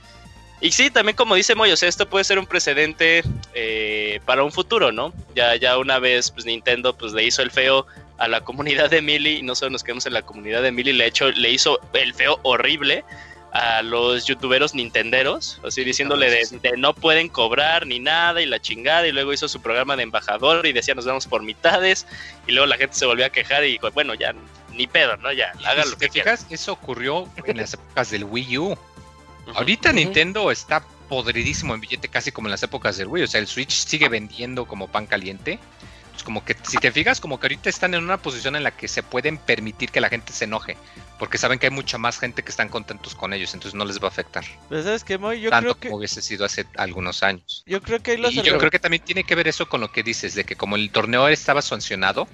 [0.60, 4.42] Y sí, también como dice Moy, o sea, esto puede ser un precedente eh, para
[4.42, 5.12] un futuro, ¿no?
[5.34, 9.02] Ya, ya una vez pues Nintendo pues le hizo el feo a la comunidad de
[9.02, 11.78] Mili, y no solo nos quedamos en la comunidad de Mili, le, hecho, le hizo
[11.92, 13.04] el feo horrible
[13.52, 19.06] a los youtuberos nintenderos, así diciéndole de, no pueden cobrar ni nada y la chingada,
[19.06, 22.06] y luego hizo su programa de embajador y decía nos vamos por mitades,
[22.46, 24.34] y luego la gente se volvió a quejar y dijo, bueno, ya
[24.72, 25.32] ni pedo, ¿no?
[25.32, 28.78] Ya, hagan lo que fijas, eso ocurrió en las épocas del Wii U.
[29.54, 33.24] Ahorita Nintendo está podridísimo en billete casi como en las épocas del Wii.
[33.24, 35.58] O sea, el Switch sigue vendiendo como pan caliente.
[36.12, 38.70] Pues como que si te fijas, como que ahorita están en una posición en la
[38.70, 40.76] que se pueden permitir que la gente se enoje.
[41.18, 43.98] Porque saben que hay mucha más gente que están contentos con ellos, entonces no les
[44.00, 44.44] va a afectar.
[44.68, 45.88] Pero sabes que yo Tanto creo que...
[45.88, 47.62] como hubiese sido hace algunos años.
[47.66, 50.02] Yo creo que y yo creo que también tiene que ver eso con lo que
[50.02, 52.28] dices, de que como el torneo estaba sancionado,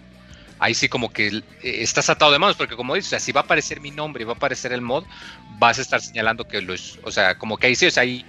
[0.58, 3.44] ahí sí como que eh, estás atado de manos, porque como dices, si va a
[3.44, 5.04] aparecer mi nombre y va a aparecer el mod,
[5.58, 8.24] vas a estar señalando que los, o sea, como que ahí sí, o sea, ahí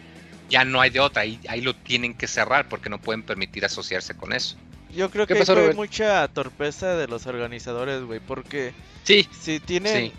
[0.50, 3.66] ya no hay de otra, ahí, ahí lo tienen que cerrar porque no pueden permitir
[3.66, 4.56] asociarse con eso.
[4.96, 10.14] Yo creo que hay mucha torpeza de los organizadores, güey, porque sí, si tienen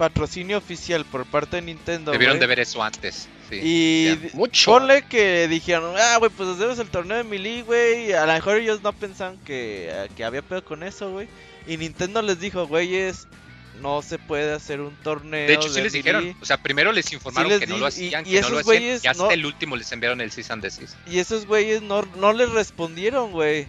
[0.00, 3.28] patrocinio oficial por parte de Nintendo, debieron de ver eso antes.
[3.52, 4.72] y mucho.
[4.72, 8.14] ponle que dijeron, ah, güey, pues hacemos el torneo de Melee, güey.
[8.14, 11.28] A lo mejor ellos no pensaban que, que había pedo con eso, güey.
[11.66, 13.26] Y Nintendo les dijo, güeyes,
[13.82, 15.46] no se puede hacer un torneo.
[15.46, 16.34] De hecho, sí les dijeron.
[16.40, 19.00] O sea, primero les informaron que no lo hacían, y, que no lo hacían.
[19.02, 20.72] Y hasta el último les enviaron el Season de
[21.06, 23.66] Y esos güeyes no, no les respondieron, güey.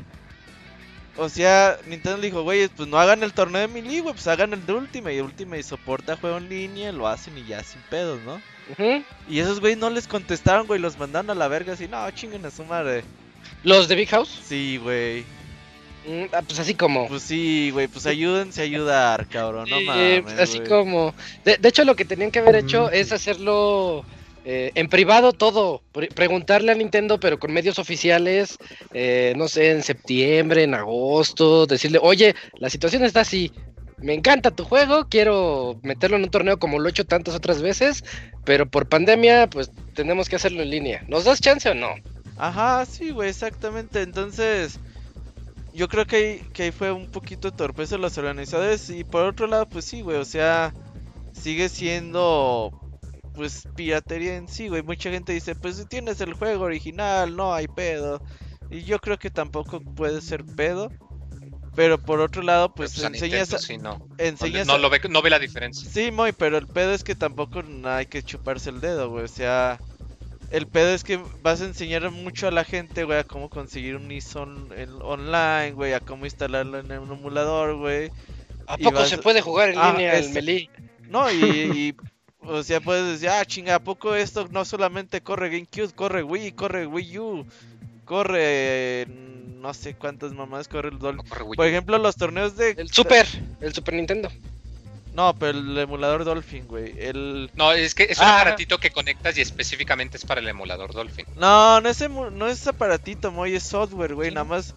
[1.18, 4.28] O sea, Nintendo le dijo, güeyes, pues no hagan el torneo de Melee, güey, pues
[4.28, 5.16] hagan el de Ultimate.
[5.16, 8.42] Y Ultimate soporta juego en línea, lo hacen y ya sin pedos, ¿no?
[9.30, 12.46] Y esos güeyes no les contestaron, güey, los mandaron a la verga así, no, chinguen
[12.46, 13.04] a su madre.
[13.64, 14.40] ¿Los de Big House?
[14.44, 15.26] Sí, güey.
[16.06, 17.08] Mm, ah, pues así como.
[17.08, 20.40] Pues sí, güey, pues ayúdense a ayudar, cabrón, no mames.
[20.40, 21.14] Así como.
[21.44, 24.04] De, hecho, lo que tenían que haber hecho es hacerlo
[24.44, 25.84] eh, en privado todo.
[26.16, 28.58] preguntarle a Nintendo, pero con medios oficiales,
[28.94, 33.52] eh, no sé, en septiembre, en agosto, decirle, oye, la situación está así.
[33.98, 37.62] Me encanta tu juego, quiero meterlo en un torneo como lo he hecho tantas otras
[37.62, 38.04] veces,
[38.44, 41.06] pero por pandemia, pues tenemos que hacerlo en línea.
[41.08, 41.90] ¿Nos das chance o no?
[42.38, 44.02] Ajá, sí, güey, exactamente.
[44.02, 44.80] Entonces,
[45.72, 48.90] yo creo que ahí, que ahí fue un poquito torpeza los organizadores.
[48.90, 50.74] Y por otro lado, pues sí, güey, o sea,
[51.34, 52.81] sigue siendo
[53.42, 54.84] pues piratería en sí, güey.
[54.84, 58.22] Mucha gente dice, pues si tienes el juego original, no hay pedo.
[58.70, 60.92] Y yo creo que tampoco puede ser pedo.
[61.76, 64.08] Pero por otro lado, pues, pues enseñas, sí, no.
[64.66, 65.90] no, lo ve, no ve la diferencia.
[65.90, 69.24] Sí, muy, pero el pedo es que tampoco hay que chuparse el dedo, güey.
[69.24, 69.80] O sea,
[70.52, 73.96] el pedo es que vas a enseñar mucho a la gente, güey, a cómo conseguir
[73.96, 74.44] un ISO
[75.02, 78.12] online, güey, a cómo instalarlo en un emulador, güey.
[78.68, 80.70] ¿A poco se puede jugar en línea el Melee?
[81.10, 81.96] No, y,
[82.44, 86.52] O sea, puedes decir, ah, chinga, ¿a poco esto no solamente corre GameCube, corre Wii,
[86.54, 87.46] corre Wii U,
[88.06, 89.08] corre
[89.60, 91.24] no sé cuántas mamás corre el Dolphin?
[91.24, 92.72] No corre Wii Por ejemplo, los torneos de...
[92.72, 93.28] El Super,
[93.62, 94.30] el Super Nintendo.
[95.14, 96.94] No, pero el emulador Dolphin, güey.
[96.98, 97.52] El...
[97.54, 98.40] No, es que es un Ah.
[98.42, 101.26] aparatito que conectas y específicamente es para el emulador Dolphin.
[101.36, 104.30] No, no es, emu- no es aparatito, Moy, es software, güey.
[104.30, 104.36] Sí.
[104.36, 104.74] Nada más,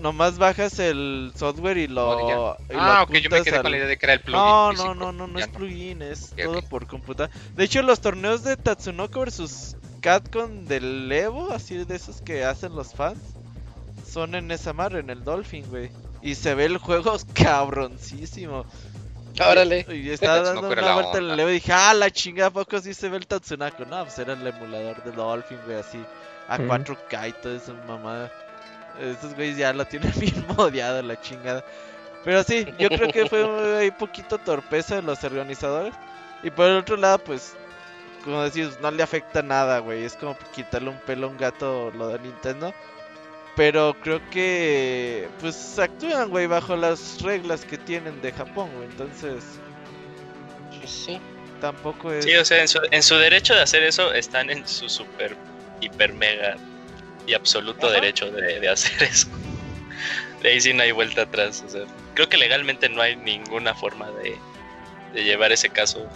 [0.00, 2.56] nomás bajas el software y lo...
[2.68, 4.20] Y lo Ah, ok, yo me quedé al- con la idea de que era el
[4.20, 4.40] plugin.
[4.40, 4.94] No, físico.
[4.94, 7.32] no, no, no, no Ya es plugin, es todo por computadora.
[7.56, 12.74] De hecho, los torneos de Tatsunoko versus Capcom del Evo, así de esos que hacen
[12.74, 13.18] los fans,
[14.10, 15.90] son en esa madre, en el Dolphin, güey.
[16.22, 18.64] Y se ve el juego cabroncísimo.
[19.40, 19.86] Órale.
[19.88, 21.40] Y estaba dando una la vuelta en el.
[21.40, 23.84] Evo y dije, ah, la chingada, ¿a poco sí se ve el Tatsunoko?
[23.84, 25.98] No, pues era el emulador del Dolphin, güey, así.
[26.48, 26.64] A Ujú.
[26.64, 28.30] 4K y toda esa mamada.
[29.00, 31.64] Estos güeyes ya lo tienen bien modiado, la chingada.
[32.24, 35.94] Pero sí, yo creo que fue un poquito torpeza de los organizadores.
[36.42, 37.54] Y por el otro lado, pues,
[38.24, 40.04] como decís, no le afecta nada, güey.
[40.04, 42.74] Es como quitarle un pelo a un gato lo de Nintendo.
[43.56, 48.88] Pero creo que, pues, actúan, güey, bajo las reglas que tienen de Japón, güey.
[48.88, 49.44] Entonces,
[50.86, 51.20] Sí.
[51.60, 52.24] tampoco es...
[52.24, 55.36] Sí, o sea, en su, en su derecho de hacer eso están en su super,
[55.80, 56.56] hiper, mega
[57.26, 57.94] y absoluto Ajá.
[57.96, 59.28] derecho de, de hacer eso.
[60.42, 61.62] De ahí sí no hay vuelta atrás.
[61.66, 61.82] O sea,
[62.14, 64.36] creo que legalmente no hay ninguna forma de,
[65.12, 66.06] de llevar ese caso.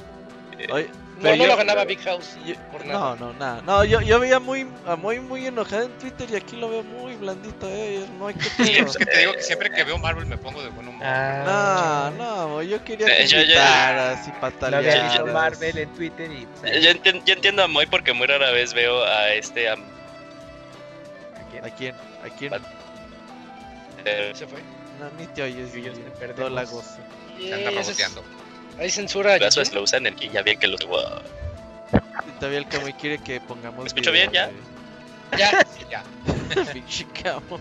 [0.59, 2.37] Eh, Oye, No, pero no yo- lo ganaba Big House.
[2.47, 3.17] yo- por no, nada.
[3.21, 3.63] no, nada.
[3.63, 6.83] No, yo, yo veía muy, a muy, muy enojada en Twitter y aquí lo veo
[6.83, 8.07] muy blandito, eh.
[8.19, 10.63] No hay que Sí, es que te digo que siempre que veo Marvel me pongo
[10.63, 11.03] de buen humor.
[11.07, 15.25] Ah, No, no, yo quería Eh, que yo- yo- gritaras y No patalearas.
[15.27, 16.49] Marvel en Twitter y.
[16.81, 16.93] yo,
[17.27, 19.69] yo entiendo a Moy porque muy rara vez veo a este.
[19.69, 19.77] a-
[21.63, 21.95] ¿A quién?
[22.25, 22.53] ¿A quién?
[24.05, 24.61] eh, Se fue.
[25.01, 25.71] No, ni te oyes,
[26.19, 26.37] perdemos.
[26.37, 26.97] Todo la gozo.
[27.41, 28.25] Se anda reboteando.
[28.79, 29.37] Hay censura.
[29.39, 29.69] Brazo Gigi.
[29.69, 30.77] es lo usan el que ya bien que lo.
[30.87, 31.21] Wow.
[32.39, 33.81] Todavía el Kamui quiere que pongamos.
[33.81, 34.51] ¿Me escucho video, bien,
[35.37, 35.51] Ya.
[35.79, 36.03] Sí, ya.
[36.55, 36.67] güey.
[36.73, 37.61] Pinche Kamui.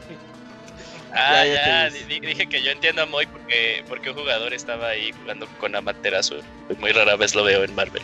[1.15, 4.88] Ah, Ya, ya ya, dije que yo entiendo a Moy porque, porque un jugador estaba
[4.89, 6.41] ahí jugando con Amaterasu.
[6.79, 8.01] Muy rara vez lo veo en Marvel.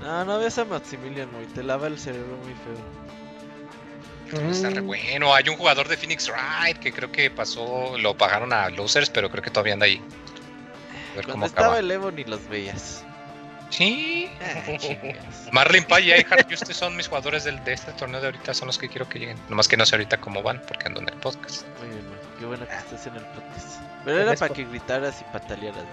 [0.00, 1.46] No, no ves a Maximilian, güey.
[1.46, 3.03] Te lava el cerebro muy feo.
[4.50, 5.34] Está re bueno.
[5.34, 9.30] Hay un jugador de Phoenix Wright que creo que pasó, lo pagaron a losers, pero
[9.30, 9.96] creo que todavía anda ahí.
[11.12, 11.78] A ver Cuando cómo estaba acaba.
[11.80, 13.04] el Evo ni los veías.
[13.70, 14.30] Sí.
[14.40, 14.62] Ah.
[15.52, 18.66] Marlin Pay y Einhardt Juste son mis jugadores del, de este torneo de ahorita, son
[18.66, 19.36] los que quiero que lleguen.
[19.48, 21.66] Nomás que no sé ahorita cómo van, porque ando en el podcast.
[21.80, 22.04] Muy bien.
[22.38, 23.80] Qué bueno que estés en el podcast.
[24.04, 25.84] Pero era para que gritaras y patalearas.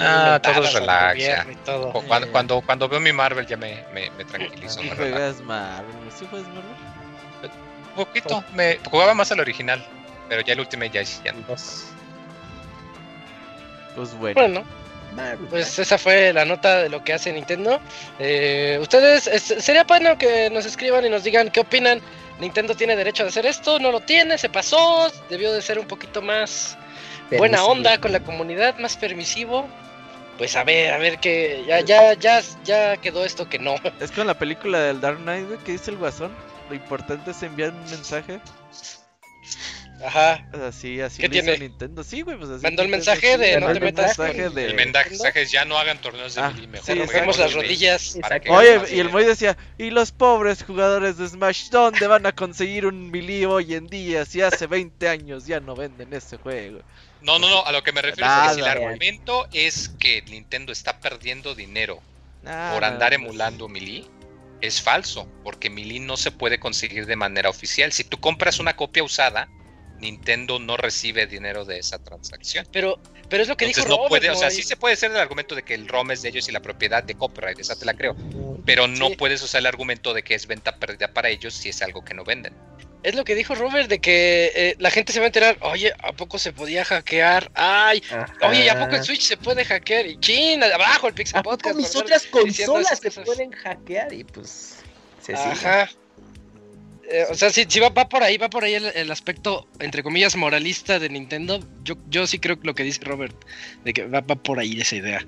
[0.00, 1.18] Ah, todo es relax.
[1.64, 1.92] todo.
[1.92, 4.82] Cuando, cuando, cuando veo mi Marvel ya me, me, me tranquilizo.
[4.84, 5.94] Y juegas Marvel.
[6.16, 6.76] ¿Sí juegas Marvel?
[7.96, 8.44] Un poquito.
[8.54, 9.84] Me jugaba más al original,
[10.28, 11.40] pero ya el último ya, ya no.
[11.48, 11.84] dos.
[13.96, 14.40] Pues bueno.
[14.40, 14.64] Bueno,
[15.14, 15.48] Marvel.
[15.48, 17.80] pues esa fue la nota de lo que hace Nintendo.
[18.18, 22.00] Eh, Ustedes, es- sería bueno que nos escriban y nos digan qué opinan.
[22.38, 25.86] Nintendo tiene derecho de hacer esto, no lo tiene, se pasó, debió de ser un
[25.86, 26.78] poquito más
[27.36, 29.68] buena onda con la comunidad, más permisivo.
[30.38, 33.74] Pues a ver, a ver que ya, ya, ya, ya quedó esto que no.
[33.98, 36.30] Es con la película del Dark Knight, que dice el guasón.
[36.68, 38.40] Lo importante es enviar un mensaje.
[40.04, 40.46] Ajá.
[40.68, 41.58] Así, así ¿Qué hizo tiene?
[41.58, 42.04] Nintendo.
[42.04, 42.62] Sí, güey, pues así.
[42.62, 45.64] Mandó el mensaje de no el te metas mensaje con- de- El mensaje es ya
[45.64, 48.16] no hagan torneos de Ah, Melee, mejor sí, las rodillas.
[48.20, 49.08] Para que- Oye, y el.
[49.10, 53.74] Moy decía, ¿y los pobres jugadores de Smash dónde van a conseguir un melee hoy
[53.74, 56.78] en día si hace 20 años ya no venden ese juego?
[57.20, 60.22] No, no, no, a lo que me refiero es que si el argumento es que
[60.22, 62.00] Nintendo está perdiendo dinero
[62.44, 64.04] por andar pues, emulando Melee,
[64.60, 67.92] es falso, porque Melee no se puede conseguir de manera oficial.
[67.92, 69.48] Si tú compras una copia usada,
[70.00, 72.66] Nintendo no recibe dinero de esa transacción.
[72.72, 74.94] Pero, pero es lo que Entonces dijo no Robert, puede, o sea, sí se puede
[74.94, 77.58] hacer el argumento de que el ROM es de ellos y la propiedad de copyright,
[77.58, 78.16] esa te la creo,
[78.64, 79.16] pero no Sí.
[79.16, 82.14] puedes usar el argumento de que es venta perdida para ellos si es algo que
[82.14, 82.54] no venden.
[83.08, 85.94] Es lo que dijo Robert de que eh, la gente se va a enterar, oye,
[86.02, 87.50] ¿a poco se podía hackear?
[87.54, 88.26] Ay, Ajá.
[88.46, 90.06] oye, ¿y a poco en Switch se puede hackear?
[90.06, 91.76] Y chin, abajo el Pixel ¿A poco Podcast.
[91.76, 94.12] mis otras consolas se pueden hackear?
[94.12, 94.80] Y pues.
[95.22, 95.48] Se sigue.
[95.52, 95.90] Ajá.
[97.10, 99.66] Eh, o sea, si, si va, va por ahí, va por ahí el, el aspecto,
[99.80, 101.60] entre comillas, moralista de Nintendo.
[101.84, 103.34] Yo, yo sí creo que lo que dice Robert,
[103.84, 105.24] de que va, va por ahí esa idea.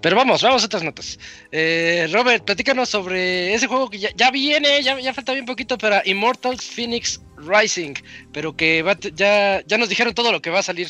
[0.00, 1.18] Pero vamos, vamos a otras notas.
[1.50, 5.76] Eh, Robert, platícanos sobre ese juego que ya, ya viene, ya, ya falta bien poquito
[5.76, 7.94] para Immortals Phoenix Rising,
[8.32, 10.88] pero que va, ya, ya nos dijeron todo lo que va a salir.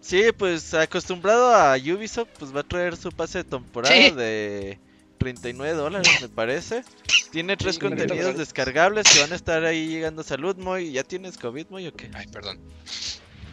[0.00, 4.10] Sí, pues acostumbrado a Ubisoft, pues va a traer su pase de temporada Sí.
[4.12, 4.78] de
[5.18, 6.84] 39 dólares, me parece.
[7.32, 10.92] Tiene tres Sí, contenidos descargables que van a estar ahí llegando a salud, Moy.
[10.92, 12.08] ¿Ya tienes COVID, Moy, o qué?
[12.14, 12.58] Ay, perdón.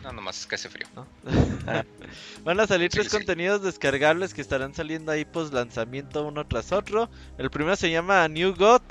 [0.05, 0.87] No, nomás es que hace frío.
[0.95, 1.07] ¿no?
[1.67, 1.83] Ah.
[2.43, 3.17] Van a salir Sí, tres sí.
[3.17, 7.09] contenidos descargables que estarán saliendo ahí pues lanzamiento uno tras otro.
[7.39, 8.81] El primero se llama New God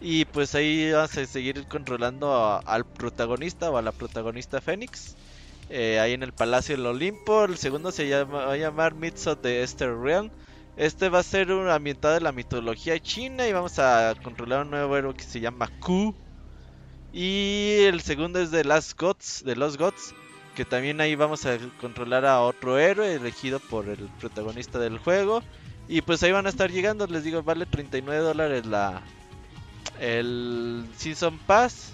[0.00, 5.16] y pues ahí vamos a seguir controlando a- al protagonista o a la protagonista Fénix.
[5.70, 7.44] eh, ahí en el Palacio del Olimpo.
[7.46, 10.30] El segundo se llama, va a llamar Myths of the Esther Realm.
[10.76, 14.70] Este va a ser un ambientado en la mitología china y vamos a controlar un
[14.70, 16.14] nuevo héroe que se llama Q.
[17.12, 20.14] Y el segundo es de Last Gods, de los Gods,
[20.54, 25.42] que también ahí vamos a controlar a otro héroe elegido por el protagonista del juego.
[25.88, 29.02] Y pues ahí van a estar llegando, les digo, vale 39 dólares la
[30.00, 31.92] el Season Pass.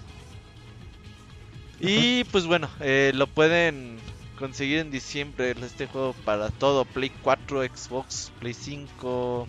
[1.79, 3.99] Y pues bueno, eh, lo pueden
[4.37, 9.47] conseguir en diciembre este juego para todo, Play 4, Xbox, Play 5,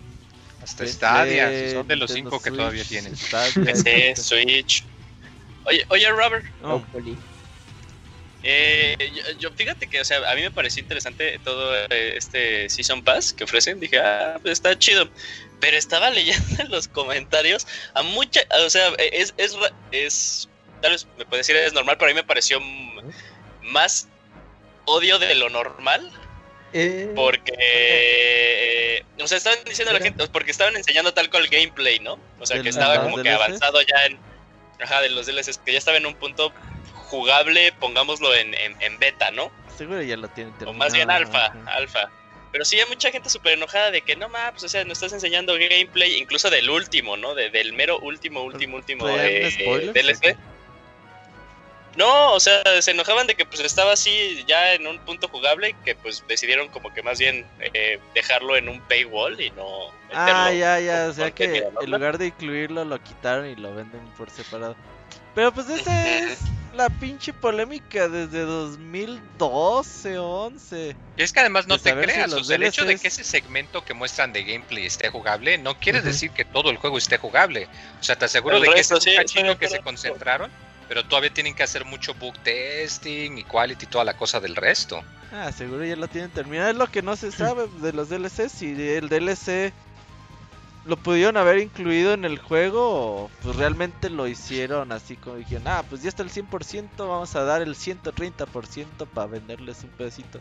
[0.61, 3.15] Hasta PC, Stadia, si son de los Nintendo cinco que todavía Switch, tienen.
[3.15, 4.15] Stadia, PC.
[4.15, 4.83] Switch.
[5.65, 6.81] Oye, oye, Robert, Oh.
[8.43, 12.69] Eh, yo, yo- fíjate que, o sea, a mí me pareció interesante todo eh, este
[12.69, 13.79] Season Pass que ofrecen.
[13.79, 15.09] Dije, ah, pues está chido.
[15.59, 20.49] Pero estaba leyendo en los comentarios a mucha, o sea, es, es, ra- es,
[20.81, 22.59] tal vez me puede decir es normal, pero a mí me pareció
[23.61, 24.07] más
[24.85, 26.11] odio de lo normal.
[26.75, 31.47] Eh, Porque, eh, o sea, estaban diciendo a la gente, porque estaban enseñando tal cual
[31.47, 32.19] gameplay, ¿no?
[32.39, 34.19] O sea, que estaba como ¿los que avanzado ya en,
[34.79, 36.51] ajá, de los DLCs, que ya estaba en un punto
[37.13, 39.51] jugable, pongámoslo en, en, en beta, ¿no?
[39.77, 40.77] seguro ya lo tienen O terminado.
[40.79, 42.09] más bien alfa, alfa.
[42.51, 44.93] Pero sí hay mucha gente súper enojada de que no ma, pues o sea, nos
[44.97, 47.33] estás enseñando gameplay, incluso del último, ¿no?
[47.35, 49.93] De- del mero último, último, último ¿Traían eh, spoilers?
[49.93, 50.37] DLC.
[51.95, 55.75] No, o sea, se enojaban de que pues estaba así ya en un punto jugable
[55.85, 60.51] que pues decidieron como que más bien eh, dejarlo en un paywall y no Ah,
[60.51, 64.29] ya, ya, o sea que en lugar de incluirlo lo quitaron y lo venden por
[64.31, 64.75] separado.
[65.35, 66.39] Pero pues esa es
[66.73, 70.95] la pinche polémica desde 2012, 11.
[71.17, 73.07] Y es que además no De te si creas, o sea, el hecho de que
[73.07, 76.97] ese segmento que muestran de gameplay esté jugable, no quiere decir que todo el juego
[76.97, 77.67] esté jugable.
[77.99, 79.69] O sea, te aseguro El de que resto, ese es sí, un de cachito que
[79.69, 80.51] se concentraron,
[80.87, 84.55] pero todavía tienen que hacer mucho bug testing y quality y toda la cosa del
[84.55, 85.03] resto.
[85.31, 86.69] Ah, seguro ya lo tienen terminado.
[86.69, 88.51] Es lo que no se sabe de los DLCs.
[88.51, 89.73] Si el DLC
[90.85, 95.67] lo pudieron haber incluido en el juego, o pues realmente lo hicieron así como dijeron,
[95.67, 100.39] ah, pues ya está el 100%, vamos a dar el 130% para venderles un pedacito.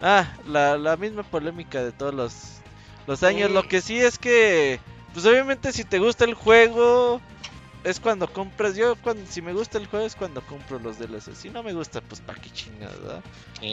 [0.00, 2.34] Ah, la, la misma polémica de todos los,
[3.06, 3.50] los años.
[3.50, 4.80] Lo que sí es que,
[5.14, 7.20] pues obviamente si te gusta el juego,
[7.84, 8.76] es cuando compras.
[8.76, 11.36] Yo, cuando, si me gusta el juego, es cuando compro los DLCs.
[11.38, 13.22] Si no me gusta, pues pa' qué chingados, ¿verdad?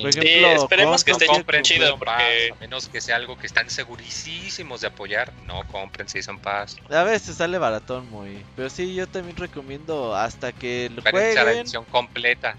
[0.02, 2.12] Por Sí, ejemplo, esperemos que esté compren chido, Season porque-
[2.50, 6.78] Pass, a menos que sea algo que están segurísimos de apoyar, no compren Season Pass.
[6.90, 8.44] A veces sale baratón muy.
[8.56, 11.62] Pero sí, yo también recomiendo hasta que lo Espérense a la jueguen.
[11.64, 12.56] edición completa.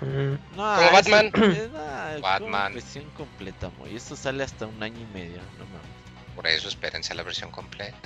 [0.00, 1.26] No, Como Batman.
[1.26, 2.74] es una- como Batman.
[2.74, 3.94] versión completa, muy.
[3.94, 5.38] Eso sale hasta un año y medio.
[5.58, 6.34] No mames.
[6.34, 7.96] Por eso espérense a la versión completa.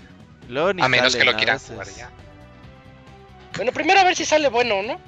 [0.49, 2.11] Luego ni A menos que lo quieran jugar ya.
[3.57, 5.00] Bueno, primero a ver si sale bueno, ¿no?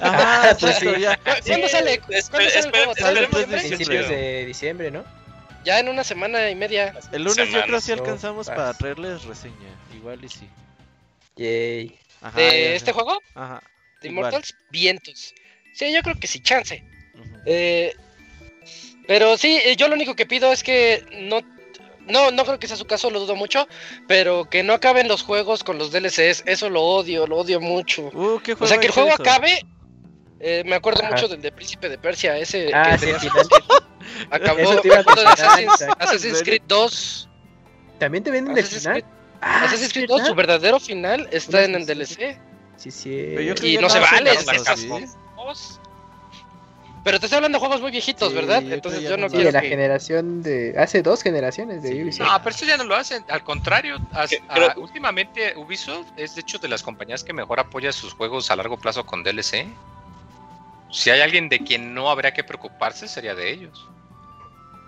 [0.00, 0.86] Ajá, Pues sí.
[1.00, 1.16] ya.
[1.16, 1.98] ¿Cu- ¿Cuándo Sí, sale?
[2.00, 2.94] ¿Cuándo sale el juego?
[2.96, 5.04] Sale que Principios de diciembre, ¿no?
[5.64, 6.94] Ya en una semana y media.
[7.12, 7.84] El lunes yo creo Semanas.
[7.84, 9.54] si alcanzamos No, para traerles reseña.
[9.94, 10.48] Igual y sí.
[11.36, 11.98] Yay.
[12.22, 13.18] Ajá, ¿De ya este juego?
[13.34, 13.62] Ajá.
[14.00, 14.28] ¿De igual.
[14.30, 14.54] Immortals?
[14.70, 15.34] Vientos.
[15.74, 16.82] Sí, yo creo que sí, chance.
[17.46, 17.94] Eh,
[19.06, 21.40] pero sí, eh, yo lo único que pido es que no,
[22.10, 23.66] no, no creo que sea su caso, lo dudo mucho,
[24.08, 28.10] pero que no acaben los juegos con los DLCs, eso lo odio, lo odio mucho.
[28.12, 29.22] Uh, ¿qué O sea, que el juego eso?
[29.22, 29.60] acabe,
[30.40, 31.12] eh, me acuerdo Ajá.
[31.14, 33.28] mucho del de Príncipe de Persia, ese Ah, que sí,
[34.30, 34.94] acabó de
[35.26, 35.82] Assassin's.
[35.98, 37.28] Assassin's ¿En Creed 2.
[37.98, 39.02] ¿También te venden el Assassin's final?
[39.02, 40.18] Creed, Ah, Assassin's Creed ¿verdad?
[40.24, 42.38] 2, su verdadero final está en el DLC.
[42.76, 43.10] Sí, sí.
[43.34, 44.46] Pero yo creo Y no se vale, es-.
[47.02, 48.62] Pero te estoy hablando de juegos muy viejitos, Sí, ¿verdad?
[48.62, 49.68] Entonces yo no no Sí, de quiero la que...
[49.68, 50.74] generación de.
[50.76, 52.02] Hace dos generaciones de Sí.
[52.02, 52.26] Ubisoft.
[52.28, 53.24] No, pero eso ya no lo hacen.
[53.28, 57.90] Al contrario, as- a- últimamente Ubisoft es de hecho de las compañías que mejor apoya
[57.92, 59.66] sus juegos a largo plazo con DLC.
[60.90, 63.86] Si hay alguien de quien no habría que preocuparse, sería de ellos.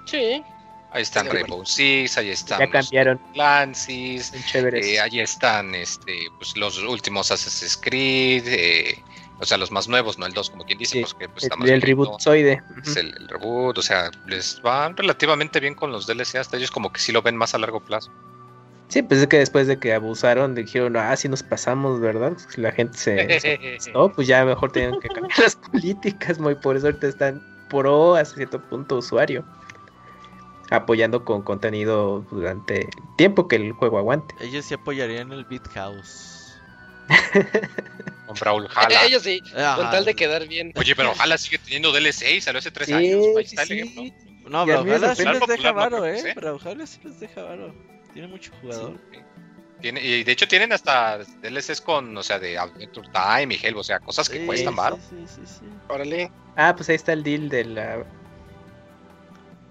[0.04, 0.42] Sí.
[0.90, 3.18] Ahí están Rainbow Six, ahí están ya cambiaron.
[3.32, 9.02] Clancy's, eh, ahí están este, pues, los últimos Assassin's Creed, eh,
[9.41, 11.45] o sea, los más nuevos, no el 2, como quien dice, Sí, pues que pues,
[11.45, 12.62] el, el reboot Zoide.
[12.85, 16.70] es el, el reboot, o sea, les van relativamente bien con los DLC, hasta ellos
[16.70, 18.11] como que sí lo ven más a largo plazo.
[18.89, 22.33] Sí, pues es que después de que abusaron, dijeron, ah, sí nos pasamos, ¿verdad?
[22.35, 23.41] Pues La gente se.
[23.80, 27.43] se- no, pues ya mejor tienen que cambiar las políticas, muy por eso ahorita están
[27.70, 29.45] pro hasta cierto punto usuario.
[30.70, 34.35] Apoyando con contenido durante el tiempo que el juego aguante.
[34.41, 36.32] Ellos sí apoyarían el Beat House.
[38.26, 39.04] Con Brawl Hala.
[39.04, 40.72] Ellos sí, con tal de quedar bien.
[40.76, 43.24] Oye, pero Hala sigue teniendo DLC salió hace tres Sí, años.
[43.36, 44.04] Ahí sí, el ejemplo.
[44.48, 46.32] No, Brawlhalla sí les deja Popular, varo, eh.
[46.34, 47.74] Brawlhalla sí les deja varo.
[48.12, 48.98] Tiene mucho jugador.
[49.12, 49.18] Sí.
[49.80, 53.76] Tiene, y de hecho tienen hasta DLCs con, o sea, de Adventure Time y Hell,
[53.76, 54.98] o sea, cosas que Sí, cuestan sí, varo.
[55.10, 55.64] Sí, sí, sí.
[55.88, 56.30] Órale.
[56.56, 58.04] Ah, pues ahí está el deal de la.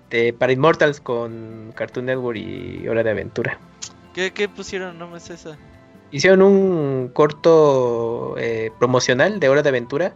[0.10, 3.58] De, para Immortals con Cartoon Network y Hora de Aventura.
[4.14, 4.98] ¿Qué, qué pusieron?
[5.00, 5.58] No me sé esa.
[6.12, 10.14] Hicieron un corto eh, promocional de Hora de Aventura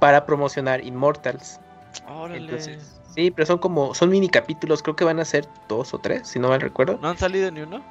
[0.00, 1.60] para promocionar Immortals.
[2.08, 2.38] Órale.
[2.38, 5.98] Entonces, sí, pero son como, son mini capítulos, creo que van a ser dos o
[5.98, 6.98] tres, si no mal recuerdo.
[7.00, 7.82] ¿No han salido ni uno?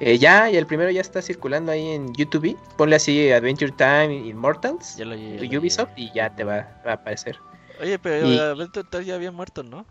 [0.00, 2.58] Eh, ya, y el primero ya está circulando ahí en YouTube.
[2.76, 6.90] Ponle así Adventure Time Immortals, Ya lo ya lo- Ubisoft, y ya te va, va
[6.90, 7.38] a aparecer.
[7.80, 9.86] Oye, pero Y- Adventure Time ya había muerto, ¿no?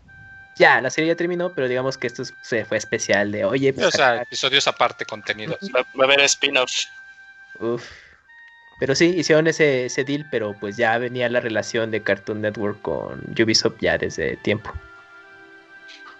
[0.56, 3.72] Ya, la serie ya terminó, pero digamos que esto es- se fue especial de, oye,
[3.72, 5.58] pues, o sea, episodios aparte, contenidos.
[5.74, 6.70] Va, a haber spin-off.
[7.58, 7.90] uf.
[8.80, 12.82] Pero sí, hicieron ese, ese deal, pero pues ya venía la relación de Cartoon Network
[12.82, 14.72] con Ubisoft ya desde tiempo.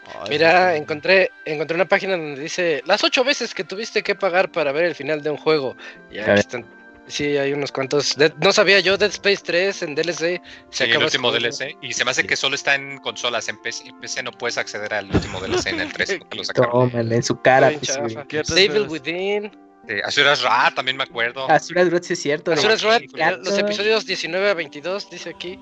[0.07, 4.53] Ay, Mira, encontré, encontré una página donde dice las ocho veces que tuviste que pagar
[4.53, 5.77] para ver el final de un juego.
[6.11, 6.39] Y A aquí ver.
[6.39, 6.65] están.
[7.07, 8.17] Sí, hay unos cuantos.
[8.17, 10.41] Dead- no sabía yo, Dead Space 3 en DLC.
[10.41, 10.41] Sí,
[10.71, 11.77] Se el acaba último DLC.
[11.83, 12.27] Y se me hace Sí.
[12.29, 13.47] que solo está en consolas.
[13.49, 16.17] En PC, en PC no puedes acceder al último DLC en el 3.
[16.19, 16.45] porque lo.
[16.45, 17.69] Tómale, en su cara.
[17.71, 18.01] Pues, chafa.
[18.01, 18.17] güey.
[18.29, 18.89] ¿Qué otras Devil?
[18.89, 19.53] Within.
[19.87, 21.51] Eh, Asuras Ra, también me acuerdo.
[21.51, 22.53] Azura Grot, sí es cierto.
[22.53, 23.33] Wrath, película.
[23.33, 25.59] los episodios 19 a 22, dice aquí.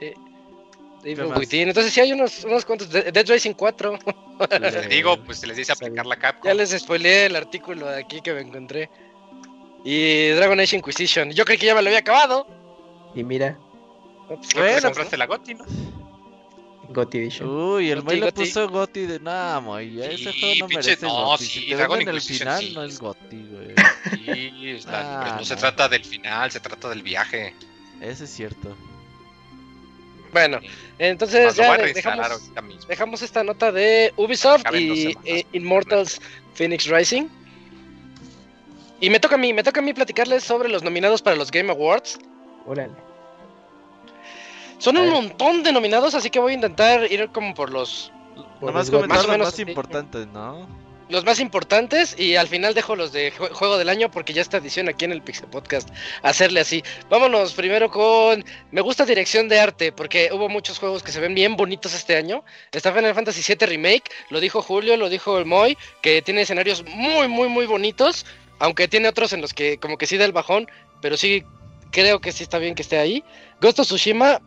[0.00, 0.12] Sí.
[1.04, 1.26] Devil?
[1.36, 1.68] Within.
[1.68, 2.90] Entonces sí hay unos, unos cuantos.
[2.90, 3.96] De- Dead Racing 4.
[4.60, 6.48] Les digo, pues les dice aplicar la Capcom.
[6.48, 8.90] Ya les spoileé el artículo de aquí que me encontré.
[9.84, 11.30] Y Dragon Age Inquisition.
[11.32, 12.46] Yo creí que ya me lo había acabado.
[13.14, 13.58] Y mira,
[14.30, 15.64] No, pues, Bueno, compraste la GOTY, ¿no?
[16.88, 17.48] GOT Edition.
[17.48, 18.40] Uy, el Moy le Goti.
[18.44, 20.00] puso Goti de nada, Moy.
[20.02, 21.44] Ese Sí, juego no merece no, Goti.
[21.44, 22.74] sí, si te Dragon venden el Inquisition final, sí.
[22.74, 23.74] no es Goti, güey.
[24.24, 25.60] Sí, es la- Ah, pero no, se no.
[25.60, 27.54] trata del final, se trata del viaje.
[28.00, 28.76] Ese es cierto.
[30.32, 30.58] Bueno,
[30.98, 32.50] entonces ya dejamos,
[32.88, 36.20] dejamos esta nota de Ubisoft y eh, Immortals
[36.54, 37.28] Phoenix Rising.
[39.00, 41.50] Y me toca a mí, me toca a mí platicarles sobre los nominados para los
[41.50, 42.18] Game Awards.
[42.66, 42.92] Órale.
[44.78, 48.12] Son un montón de nominados, así que voy a intentar ir como por los,
[48.60, 50.84] por Nomás los más o menos más importantes, ¿no?
[51.10, 54.40] los más importantes y al final dejo los de jue- juego del año porque ya
[54.40, 55.90] esta edición aquí en el Pixel Podcast
[56.22, 56.82] hacerle así.
[57.10, 58.42] Vámonos primero con
[58.72, 62.16] me gusta dirección de arte porque hubo muchos juegos que se ven bien bonitos este
[62.16, 62.42] año.
[62.72, 66.82] Está Final Fantasy VII Remake, lo dijo Julio, lo dijo el Moy, que tiene escenarios
[66.86, 68.24] muy muy muy bonitos,
[68.58, 70.68] aunque tiene otros en los que como que sí da el bajón,
[71.00, 71.44] pero sí
[71.90, 73.24] creo que sí está bien que esté ahí.
[73.60, 74.40] Ghost of Tsushima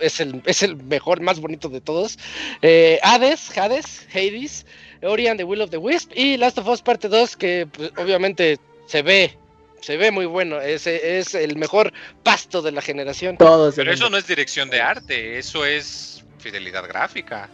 [0.00, 2.18] es el, es el mejor, más bonito de todos.
[2.62, 4.66] Eh, Hades, Hades, Hades,
[5.02, 7.92] Ori and the Will of the Wisp y Last of Us Parte 2, que pues,
[7.96, 9.36] obviamente se ve,
[9.80, 10.60] se ve muy bueno.
[10.60, 13.36] Es, es el mejor pasto de la generación.
[13.36, 13.74] Todos.
[13.76, 17.48] Pero eso no es dirección de arte, eso es fidelidad gráfica.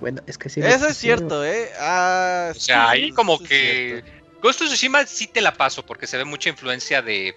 [0.00, 0.60] Bueno, es que sí.
[0.60, 1.70] Eso es cierto, ¿eh?
[1.78, 4.19] Ah, O sea, sí, ahí como que cierto.
[4.40, 7.34] Ghost of Tsushima sí te la paso porque se ve mucha influencia de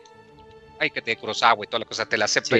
[0.80, 2.51] ay que de Kurosawa y toda la cosa, te la sé Sí.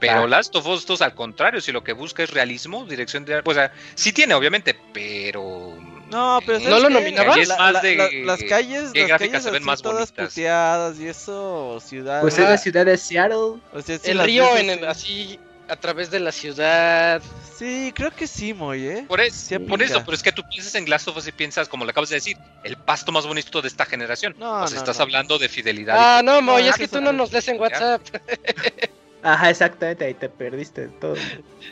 [0.00, 0.26] Pero Ah.
[0.26, 3.50] Last of Us 2 al contrario, si lo que busca es realismo, dirección de arte,
[3.50, 5.76] o sea, sí tiene obviamente, pero
[6.10, 6.94] No, pero eh, ¿sabes lo qué?
[6.94, 7.36] nominaba?
[7.36, 9.82] La- la- la- de- la- las calles, qué las gráficas calles se ven así más
[9.82, 10.28] todas bonitas.
[10.28, 12.20] puteadas y eso, ciudad.
[12.22, 13.36] Pues es la ciudad de Seattle.
[13.72, 15.38] O sea, sí el río en el- así.
[15.68, 17.22] A través de la ciudad.
[17.56, 19.04] Sí, creo que sí, Moy, ¿eh?
[19.08, 21.32] por, es- Sí por eso, pero es que tú piensas en Last of Us y
[21.32, 24.34] piensas, como le acabas de decir, el pasto más bonito de esta generación.
[24.38, 25.02] No, o sea, no, estás no.
[25.04, 25.96] hablando de fidelidad.
[25.98, 28.02] Ah, no, Moy, No, es que tú no nos lees en WhatsApp.
[29.22, 31.16] Ajá, exactamente, ahí te perdiste todo.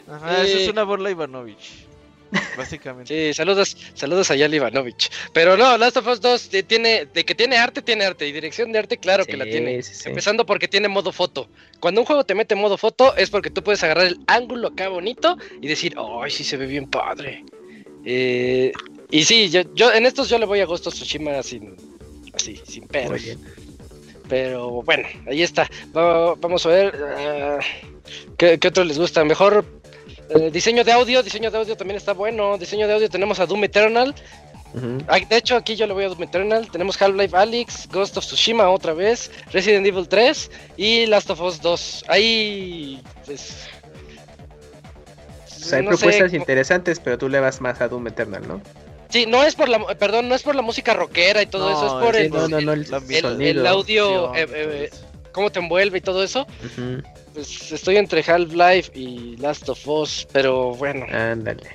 [0.08, 1.86] Ajá, eso es una burla Ivanovich.
[2.56, 3.30] Básicamente.
[3.30, 5.10] Sí, saludos, saludos a Yali Ivanovich.
[5.32, 8.26] Pero no, Last of Us 2 eh, tiene, de que tiene arte, tiene arte.
[8.26, 9.82] Y dirección de arte, claro que la tiene.
[9.82, 10.08] sí, sí.
[10.08, 11.48] Empezando porque tiene modo foto.
[11.80, 14.88] Cuando un juego te mete modo foto es porque tú puedes agarrar el ángulo acá
[14.88, 17.44] bonito y decir, ¡ay, sí se ve bien padre!
[18.04, 18.72] Eh,
[19.10, 21.76] y sí, yo, yo en estos yo le voy a Ghost of Tsushima sin,
[22.34, 23.38] así, sin bien.
[24.28, 25.68] Pero bueno, ahí está.
[25.96, 26.94] Va- vamos a ver.
[27.16, 27.58] ah,
[28.38, 29.24] ¿qué, qué otro les gusta?
[29.24, 29.64] Mejor
[30.30, 31.22] eh, diseño de audio.
[31.22, 32.58] Diseño de audio también está bueno.
[32.58, 34.14] Diseño de audio tenemos a Doom Eternal.
[34.74, 36.68] De hecho, aquí yo le voy a Doom Eternal.
[36.70, 41.60] Tenemos Half-Life Alyx, Ghost of Tsushima otra vez, Resident Evil 3 y Last of Us
[41.60, 42.04] 2.
[42.08, 43.68] Ahí, pues.
[45.46, 48.60] O sea, hay no propuestas interesantes, pero tú le vas más a Doom Eternal, ¿no?
[49.14, 51.86] Sí, no es por la, perdón, no es por la música rockera y todo eso,
[51.86, 54.90] es por sí, el, no, no, no, el audio, eh, eh,
[55.30, 56.48] cómo te envuelve y todo eso.
[56.64, 57.00] Ujú,
[57.34, 61.04] Pues estoy entre Half-Life y Last of Us, pero bueno.
[61.10, 61.68] Ándale.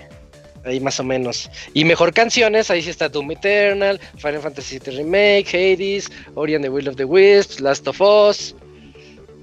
[0.64, 1.49] Ahí más o menos.
[1.74, 6.64] Y mejor canciones, ahí sí está Doom Eternal, Final Fantasy VII Remake, Hades, Ori and
[6.64, 8.55] the Will of the Wisps, Last of Us.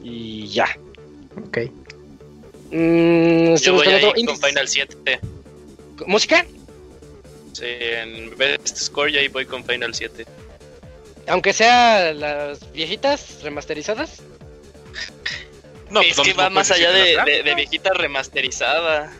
[0.02, 0.68] Y ya.
[1.46, 1.58] Ok.
[2.70, 4.36] Mm, estoy Yo voy otro con.
[4.38, 5.20] Final 7.
[6.06, 6.46] ¿Música?
[7.52, 10.26] Sí, en Best Score yo ahí voy con Final 7.
[11.26, 14.22] Aunque sea las viejitas remasterizadas.
[15.90, 19.12] No, es pues que va más allá de, de, viejita remasterizada.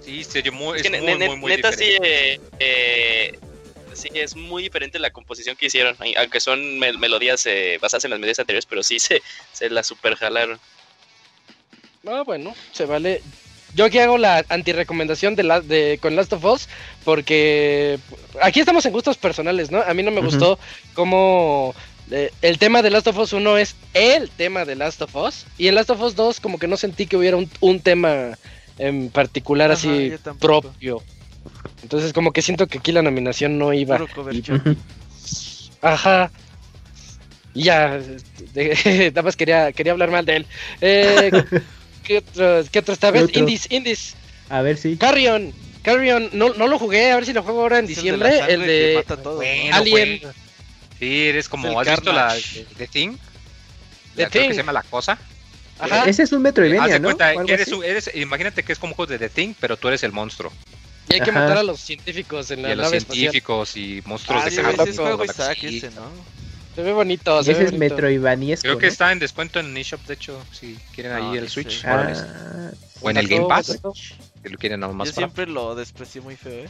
[0.00, 1.76] Sí, serio, muy, Es muy, muy, muy neta diferente.
[1.76, 3.38] sí, eh, eh,
[3.92, 5.96] sí, es muy diferente la composición que hicieron.
[6.16, 9.22] Aunque son mel- melodías eh, basadas en las melodías anteriores, pero sí se,
[9.52, 10.58] se la super jalaron.
[12.06, 13.22] Ah, bueno, se vale.
[13.74, 16.68] Yo aquí hago la antirecomendación de, la, de con Last of Us
[17.04, 17.98] porque
[18.42, 19.80] aquí estamos en gustos personales, ¿no?
[19.80, 20.58] A mí no me gustó
[20.94, 21.74] cómo
[22.10, 25.68] el tema de Last of Us 1 es el tema de Last of Us y
[25.68, 28.36] en Last of Us 2 como que no sentí que hubiera un, un tema
[28.78, 31.02] en particular Ajá, así propio.
[31.82, 33.98] Entonces como que siento que aquí la nominación no iba.
[34.30, 34.42] Y-.
[35.80, 36.30] Ajá.
[37.54, 37.98] Y ya,
[38.54, 40.46] de- nada más quería, quería hablar mal de él.
[40.80, 41.30] Eh,
[42.04, 43.28] ¿qué, otro, ¿Qué otro esta ¿Qué vez?
[43.28, 43.40] otro?
[43.40, 44.14] Indies, Indies.
[44.48, 44.96] A ver si.
[44.96, 45.52] Carrion.
[45.82, 48.38] Carrion, no, no lo jugué, a ver si lo juego ahora en Es diciembre.
[48.48, 48.94] El que de.
[48.96, 49.38] mata todo, ¿no?
[49.38, 50.18] Bueno, Alien.
[50.20, 50.34] juega.
[51.02, 51.68] Sí, eres como.
[51.82, 52.64] el ¿Has visto la Carnage.
[52.78, 53.16] The Thing?
[54.14, 54.50] The La- creo que Thing.
[54.50, 55.18] se llama La Cosa.
[55.80, 56.04] Ajá.
[56.04, 57.06] Ese es un Haz Metroidvania, de ¿no?
[57.16, 60.04] cuenta, eres, eres- imagínate que es como un juego de The Thing, pero tú eres
[60.04, 60.52] el monstruo.
[61.08, 61.40] Y hay que Ajá.
[61.40, 63.18] matar a los científicos en Y la a los nave espacial.
[63.32, 66.08] científicos y monstruos Ah, de sí, cada ese, ¿no?
[66.76, 67.94] Se ve bonito, Y se ese ve es bonito.
[67.96, 68.62] Metroidvaniesco.
[68.62, 68.92] Creo que ¿no?
[68.92, 71.84] está en descuento en eShop, de hecho, si quieren ahí No, el Switch.
[71.84, 76.20] Ah, O en el Game Pass, si lo quieren aún más Yo siempre lo desprecié
[76.20, 76.68] muy feo, ¿eh?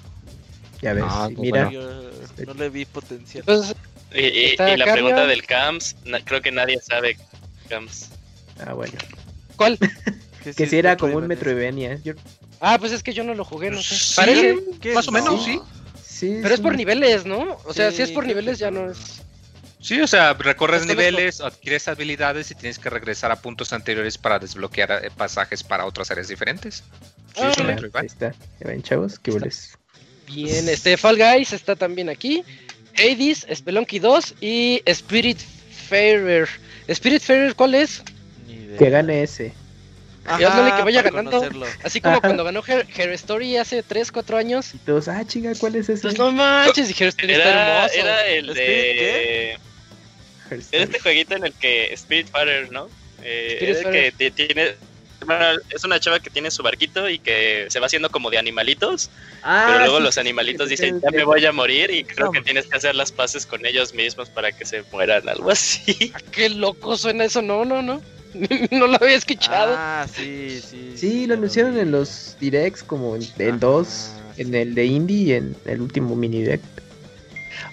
[0.81, 1.05] ya ves.
[1.07, 1.65] Ah, sí, pues mira.
[1.67, 2.11] bueno.
[2.39, 3.45] Yo no le vi potencial.
[3.47, 3.77] Entonces,
[4.15, 5.07] Y, y- Está y la Carrion.
[5.09, 7.17] pregunta del CAMS, na- creo que nadie sabe
[7.69, 8.09] CAMS.
[8.65, 8.95] Ah, bueno.
[9.57, 9.79] ¿cuál?
[10.57, 11.91] Que si era como un Metroidvania.
[11.91, 12.05] Metroidvania.
[12.05, 12.21] Yo-
[12.61, 13.95] Ah, pues es que yo no lo jugué, no sé.
[13.97, 14.59] Sí, Parece.
[14.81, 14.93] ¿Qué?
[14.93, 15.45] Más o menos, No.
[15.45, 15.61] sí.
[16.05, 17.59] Sí, Pero es por un- niveles, ¿no?
[17.65, 18.99] O sea, Sí, si es por niveles ya no es.
[19.81, 24.39] Sí, o sea, recorres niveles, adquieres habilidades y tienes que regresar a puntos anteriores para
[24.39, 26.85] desbloquear eh, pasajes para otras áreas diferentes.
[27.35, 28.01] Sí, Ah, es un Metroidvania.
[28.01, 28.33] ahí está.
[28.61, 29.77] Ya ven, chavos, qué boles.
[30.27, 32.45] Bien, este Fall Guys está también aquí.
[32.99, 35.39] Hades, Spelunky 2 y Spirit
[35.89, 36.49] Fairer.
[36.89, 38.03] Spirit Fairer, ¿cuál es?
[38.47, 38.79] Ni idea.
[38.79, 39.53] Que gane ese.
[40.39, 41.31] Y ándale que vaya ganando.
[41.33, 41.67] conocerlo.
[41.83, 42.21] Así como Ajá.
[42.29, 44.73] cuando ganó Her, Her Story hace 3, 4 años.
[44.75, 46.03] Y todos, ah, chinga, ¿cuál es ese?
[46.03, 47.99] Pues no manches, y Her Story está Era, hermoso.
[47.99, 49.59] era el ¿Spirit de...
[50.71, 52.89] Era este jueguito en el que Spirit Fighter, ¿no?
[53.23, 54.75] Eh, Spirit era el que ti- tiene...
[55.25, 58.39] bueno, es una chava que tiene su barquito y que se va haciendo como de
[58.39, 59.11] animalitos,
[59.43, 61.17] Ah, pero luego sí, los sí, animalitos sí, dicen, sí, ya sí.
[61.17, 62.33] me voy a morir y creo No.
[62.33, 66.13] que tienes que hacer las paces con ellos mismos para que se mueran, algo así.
[66.15, 68.01] Ah, Qué loco suena eso, no, no, no.
[68.71, 69.75] no lo había escuchado.
[69.77, 70.93] Ah, sí, sí.
[70.97, 74.43] Sí, lo anunciaron en los directs, como en, en dos, sí.
[74.43, 76.65] en el de indie y en el último mini direct.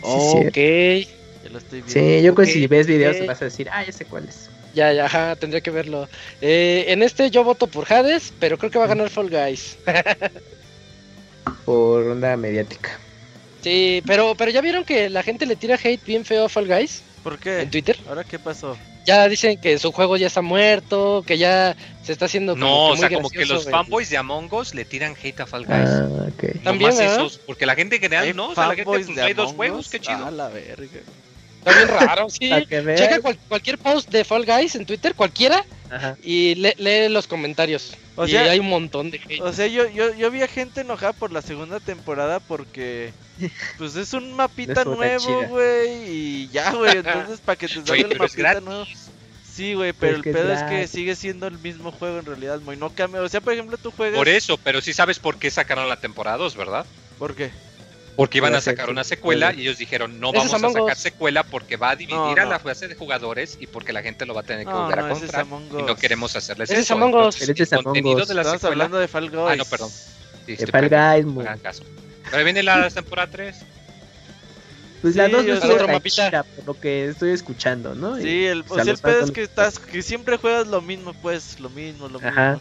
[0.02, 0.56] ok.
[1.44, 1.88] Ya lo estoy viendo.
[1.88, 4.49] Sí, yo creo que si ves videos vas a decir, ah, ya sé cuál es.
[4.74, 6.08] Ya, ya, ajá, tendría que verlo.
[6.42, 9.78] Eh, en este yo voto por Hades, pero creo que va a ganar Fall Guys.
[11.66, 13.00] Por onda mediática.
[13.62, 16.68] Sí, pero, pero ya vieron que la gente le tira hate bien feo a Fall
[16.68, 17.62] Guys ¿Por qué?
[17.62, 17.98] en Twitter.
[18.08, 18.78] ¿Ahora qué pasó?
[19.06, 22.70] Ya dicen que su juego ya está muerto, que ya se está haciendo como No,
[22.70, 25.46] que o muy sea, como que los fanboys de Among Us le tiran hate a
[25.48, 25.90] Fall Guys.
[25.90, 26.64] Ah, ok.
[26.64, 27.16] También, Nomás ¿verdad?
[27.16, 29.34] esos, porque la gente en general ¿Hay no, o sea, la gente pues, de hay
[29.34, 30.26] dos Among juegos, qué chido.
[30.26, 31.00] Ah, la verga.
[31.60, 32.50] Está bien raro, sí.
[32.70, 36.18] Checa cual- cualquier post de Fall Guys en Twitter, cualquiera, Ajá.
[36.24, 37.94] y le- lee los comentarios.
[38.16, 39.42] O y sea- hay un montón de hate.
[39.42, 43.14] O sea, yo, yo, yo vi a gente enojada por la segunda temporada porque
[43.78, 48.18] pues es un mapita nuevo, güey, y ya, güey, entonces para que te salga el
[48.18, 48.64] mapita gratis.
[48.64, 48.86] nuevo.
[49.54, 52.62] Sí, güey, pero Es el pedo es que sigue siendo el mismo juego en realidad,
[52.62, 53.22] muy no cambia.
[53.22, 55.98] O sea, por ejemplo, tú juegas Por eso, pero sí sabes por qué sacaron la
[56.00, 56.86] temporada 2, ¿verdad?
[57.18, 57.52] ¿Por qué?
[58.20, 60.98] Porque iban Iba a sacar una secuela y ellos dijeron, no es vamos a sacar
[60.98, 62.50] secuela porque va a dividir No, a no.
[62.50, 64.98] la base de jugadores y porque la gente lo va a tener que No, volver
[64.98, 65.46] no, a es comprar.
[65.46, 66.96] Y no queremos hacerles es eso.
[66.96, 67.40] Among Us.
[67.40, 68.28] Entonces, es el Among contenido Us.
[68.28, 68.84] de la Estamos secuela...
[68.84, 69.42] hablando de Fall Guys.
[69.52, 69.90] Ah, no, perdón.
[70.46, 70.90] Sí, De Fall.
[70.90, 71.84] Guys, Hagan caso.
[72.30, 73.56] Pero viene la temporada 3.
[75.02, 76.28] Pues la Sí, dos yo- no Al estuvo otro mapita.
[76.30, 78.18] chida, por lo que estoy escuchando, ¿no?
[78.18, 81.14] Sí, el, o sea, el pedo es no que estás, que siempre juegas lo mismo,
[81.22, 82.28] pues, lo mismo, lo mismo.
[82.30, 82.60] Ajá.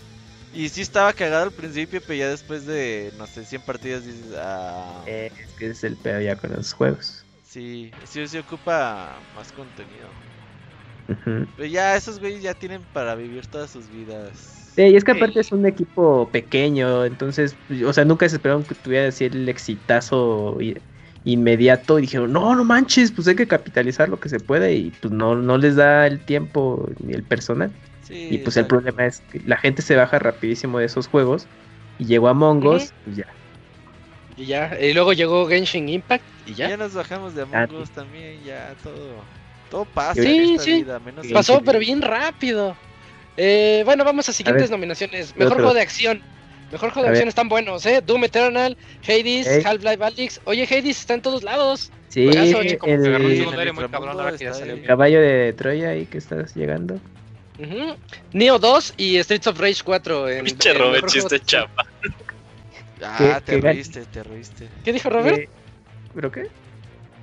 [0.50, 4.32] Y sí estaba cagado al principio, pero ya después de, no sé, 100 partidas dices,
[4.36, 7.26] ah, Eh, es que es el pedo ya con los juegos.
[7.42, 10.16] sí, sí, sí ocupa más contenido.
[11.54, 14.76] Pero ya esos güeyes ya tienen para vivir todas sus vidas.
[14.76, 18.64] Sí, y es que aparte es un equipo pequeño, entonces, o sea, nunca se esperaron
[18.64, 20.56] que tuviera así el exitazo
[21.24, 24.92] inmediato y dijeron, no, no manches, pues hay que capitalizar lo que se puede y
[24.92, 27.76] pues no, no les da el tiempo ni el personal.
[28.08, 31.48] Sí, Y pues el problema es que la gente se baja rapidísimo de esos juegos
[31.98, 33.38] y llegó a Mongos, pues ya.
[34.34, 36.76] Y ya, y luego llegó Genshin Impact y Ya, ya.
[36.76, 39.30] nos bajamos de Among Us también, ya todo.
[39.68, 40.72] Todo pasa Sí, en esta sí.
[40.74, 42.80] vida, menos Sí, Pasó, pero bien rápido.
[43.36, 45.34] Eh, bueno, vamos a siguientes ver, nominaciones.
[45.34, 45.62] ¿qué Mejor otro?
[45.62, 46.26] juego de acción.
[46.70, 47.12] Mejor juego de ver.
[47.12, 48.02] acción están buenos, ¿eh?
[48.02, 49.60] Doom Eternal, Hades.
[49.62, 50.40] Half-Life Alyx.
[50.44, 51.92] Oye, Hades está en todos lados.
[52.08, 54.52] Sí, Juegazo, oye, como que agarró un el secundario muy inframundo cabrón ahora que ya
[54.52, 54.80] está salió ahí.
[54.80, 54.86] bien.
[54.86, 57.02] caballo de Troya ahí que estás llegando.
[58.32, 60.28] Neo 2 y Streets of Rage 4.
[60.28, 61.84] En, Pinche Robert, chiste chapa.
[63.02, 64.68] Ah, ¿Qué- te reíste, te reíste.
[64.84, 65.38] ¿Qué dijo Robert?
[65.38, 65.48] Eh,
[66.14, 66.48] ¿Pero qué?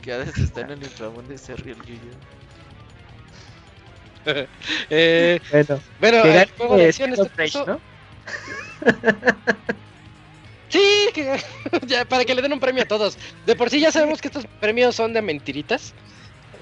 [0.01, 1.99] Que a veces está en el inframundo y se ríe el Yuyo.
[4.89, 7.79] Eh, Bueno, bueno, el juego de eh, acción of Rage, ¿no?
[10.69, 11.39] Sí, que-
[11.88, 13.17] ya, para que le den un premio a todos.
[13.45, 15.93] De por sí ya sabemos que estos premios son de mentiritas.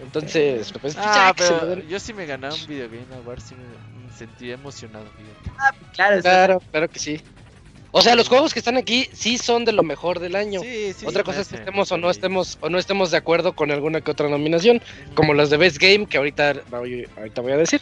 [0.03, 3.55] Entonces, pues, Ah, se lo pero yo si me ganaba un Video Game Award, sí
[3.55, 5.05] me, me sentía emocionado.
[5.17, 5.81] fíjate.
[5.93, 7.21] Claro, Claro, claro que sí.
[7.95, 10.61] O sea, los juegos que están aquí sí son de lo mejor del año.
[10.61, 13.53] Sí, sí, Otra cosa es que estemos o no estemos o no estemos de acuerdo
[13.53, 14.81] con alguna que otra nominación,
[15.13, 16.55] como las de Best Game que ahorita
[17.15, 17.81] ahorita voy a decir.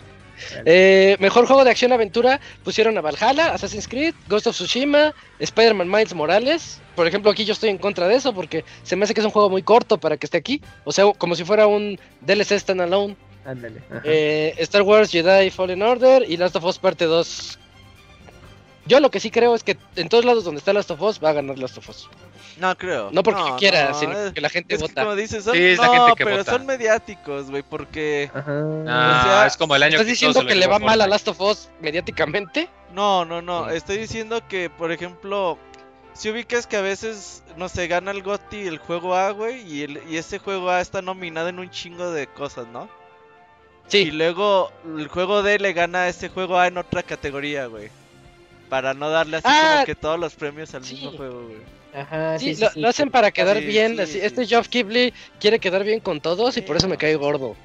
[0.66, 5.89] Eh, mejor juego de acción aventura pusieron a Valhalla, Assassin's Creed, Ghost of Tsushima, Spider-Man
[5.89, 6.82] Miles Morales.
[6.96, 9.26] Por ejemplo, aquí yo estoy en contra de eso porque se me hace que es
[9.26, 10.62] un juego muy corto para que esté aquí.
[10.84, 13.16] O sea, como si fuera un DLC standalone.
[13.46, 13.82] Ándale.
[14.04, 17.60] Eh, Star Wars Jedi Fallen Order y Last of Us Parte 2.
[18.86, 21.24] Yo lo que sí creo es que en todos lados donde está Last of Us
[21.24, 22.10] va a ganar Last of Us.
[22.58, 23.10] No creo.
[23.12, 25.04] No porque quiera, no, sino es- porque la gente Es que vota.
[25.04, 26.52] como dices, son, Sí, es la no, gente que pero vota.
[26.52, 28.30] son mediáticos, güey, porque...
[28.34, 28.52] Ajá.
[28.88, 31.08] Ah, O sea, es como el año ¿Estás que diciendo que le va mal a.
[31.08, 32.70] Last of Us mediáticamente?
[32.94, 33.76] No, no, no, Sí.
[33.78, 35.58] estoy diciendo que, por ejemplo,
[36.14, 39.84] si ubicas que a veces, no sé, gana el GOTY el juego A, güey, y,
[39.84, 42.90] el- y ese juego A está nominado en un chingo de cosas, ¿no?
[43.88, 47.68] Y Sí, luego el juego D le gana a ese juego A en otra categoría,
[47.68, 47.90] güey.
[48.72, 50.94] Para no darle así Ah, como que todos los premios al sí.
[50.96, 51.58] mismo juego, güey.
[51.94, 52.80] Ajá, sí, sí, lo, sí.
[52.80, 53.98] lo hacen para quedar Sí, bien.
[53.98, 54.50] sí, así, sí, este sí.
[54.50, 57.00] Geoff Keighley quiere quedar bien con todos y por eso me no.
[57.00, 57.58] cae gordo.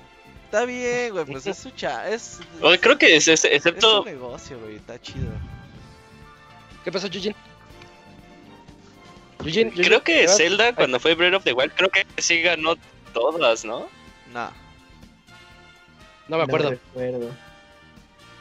[0.47, 2.09] Está bien, güey, pues es su cha...
[2.11, 5.31] Es, Oye, creo que es, es- es excepto su negocio, güey, está chido.
[6.83, 7.37] ¿Qué pasó, Eugene?
[9.45, 10.27] Eugene, Eugene, Creo que.
[10.29, 12.75] Zelda cuando fue Breath of the Wild, creo que sí ganó
[13.15, 13.87] todas, ¿no?
[14.33, 14.51] Nah.
[16.27, 16.71] No me acuerdo.
[16.71, 17.31] recuerdo.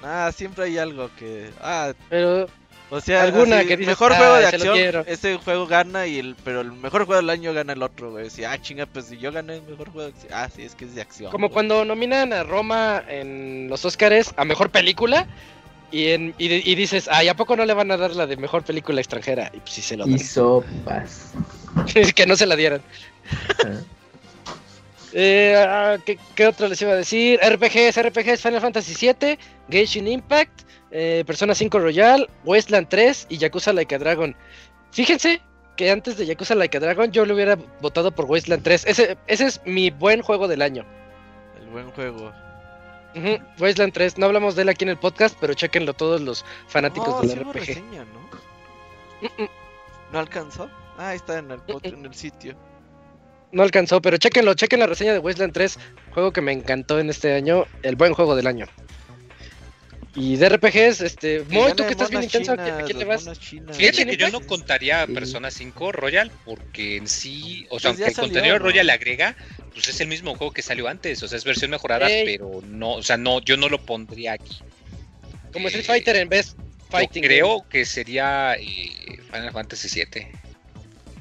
[0.05, 1.49] Ah, siempre hay algo que...
[1.61, 2.47] Ah, Pero
[2.91, 5.03] O sea, Alguna así, que dices, mejor "Ah, juego de se lo acción, quiero".
[5.07, 8.29] ese juego gana y el pero el mejor juego del año gana el otro, güey.
[8.29, 10.75] Si, ah, chinga, pues si yo gané el mejor juego, de acción- ah, sí, es
[10.75, 11.31] que es de acción.
[11.31, 11.53] como güey.
[11.53, 15.25] cuando nominan a Roma en los Oscars a mejor película
[15.91, 18.37] y, en, y, y dices, ay, ¿a poco no le van a dar la de
[18.37, 19.49] mejor película extranjera?
[19.53, 20.13] Y pues sí se lo dan.
[20.13, 21.31] Y sopas.
[22.15, 22.81] que no se la dieran.
[25.17, 27.39] Eh, ah, ¿qué, qué otro les iba a decir?
[27.39, 29.39] RPGs, RPGs, Final Fantasy VII,
[29.69, 34.35] Genshin Impact, eh, Persona 5 Royal, Wasteland 3 y Yakuza Like a Dragon.
[34.91, 35.41] Fíjense
[35.77, 38.85] que antes de Yakuza Like a Dragon yo le hubiera votado por Wasteland 3.
[38.87, 40.85] Ese, ese es mi buen juego del año.
[41.61, 42.33] El buen juego.
[43.59, 44.17] Wasteland 3.
[44.17, 47.29] No hablamos de él aquí en el podcast, pero chequenlo todos los fanáticos No, del
[47.29, 47.53] sí RPG.
[47.53, 48.19] reseña, ¿no?
[49.21, 49.49] Mm, mm,
[50.11, 50.69] ¿No alcanzó?
[50.97, 52.57] Ah, ahí está en el, en el sitio.
[53.55, 55.79] No alcanzó, pero chequenlo, chequen la reseña de Wasteland 3,
[56.13, 58.65] juego que me encantó en este año, el buen juego del año.
[60.13, 63.23] Y de RPGs, este, Moy, tú que estás bien intenso, ¿a quién- le vas?
[63.23, 65.07] Fíjate ¿Genshin que yo no contaría.
[65.07, 68.65] Persona 5 Royal porque en sí, o Pues sea, ya aunque el salió, contenido ¿no?
[68.65, 69.37] Royal le agrega,
[69.73, 72.25] pues es el mismo juego que salió antes, o sea, es versión mejorada, Ey.
[72.25, 74.57] pero no, o sea, no, yo no lo pondría aquí.
[75.53, 77.23] Como Street Eh, Fighter en vez Yo Fighting.
[77.23, 78.89] creo que sería eh,
[79.31, 80.29] Final Fantasy 7.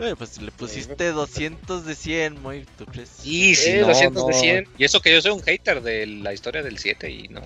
[0.00, 3.24] Oye, pues le pusiste 200 de 100, muy, ¿tú crees?
[3.24, 4.38] Y si Eh, no, 200 de no.
[4.40, 4.68] 100.
[4.78, 7.40] Y eso que yo soy un hater de la historia del 7 y no.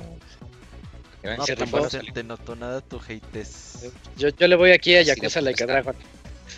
[1.21, 3.91] que No, pues no buenos se te notó nada tu hates.
[4.17, 5.83] Yo, yo le voy aquí a Sí, Yakuza de Like a estar.
[5.85, 6.03] Dragon.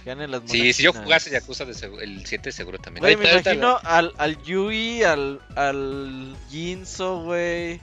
[0.04, 3.02] Gane las Sí, si yo jugase Yakuza de segu- el 7 seguro también.
[3.02, 7.80] Güey, me Ahorita- imagino al, al Yui, al, al Jinzo, güey.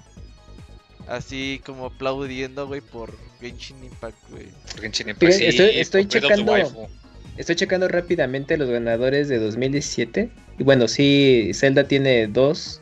[1.08, 4.48] Así como aplaudiendo, güey, por Genshin Impact, güey.
[4.80, 6.90] Genshin Impact, sí, estoy- estoy por checando-.
[7.38, 10.30] Estoy checando rápidamente los ganadores de 2017.
[10.60, 12.82] Y bueno, sí, Zelda tiene dos.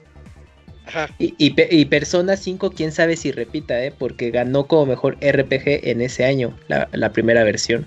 [0.85, 1.09] Ajá.
[1.19, 3.91] Y, y, Pe- y Persona 5, quién sabe si repita, ¿eh?
[3.97, 7.85] Porque ganó como mejor RPG en ese año, la, la primera versión.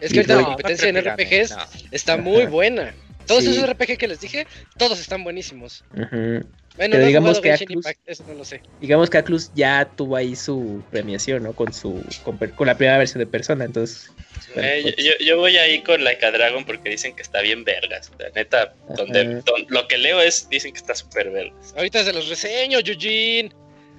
[0.00, 1.62] Es que ahorita no, la no competencia en RPGs no.
[1.92, 2.92] está muy buena.
[3.26, 3.50] Todos Sí.
[3.50, 4.46] esos RPG que les dije,
[4.78, 5.84] todos están buenísimos.
[5.94, 6.44] Ujú.
[6.76, 8.62] Bueno, Pero no digamos que Atlus- Impact, eso no lo sé.
[8.80, 11.52] Digamos que Atlus ya tuvo ahí su premiación, ¿no?
[11.52, 14.10] Con su con, la primera versión de Persona, entonces.
[14.54, 17.42] bueno, Eh, pues, yo, yo- voy ahí con Like a Dragon porque dicen que está
[17.42, 18.10] bien vergas.
[18.18, 21.74] La neta, donde, don- lo que leo es, dicen que está súper vergas.
[21.76, 23.50] Ahorita se los reseño, Eugene.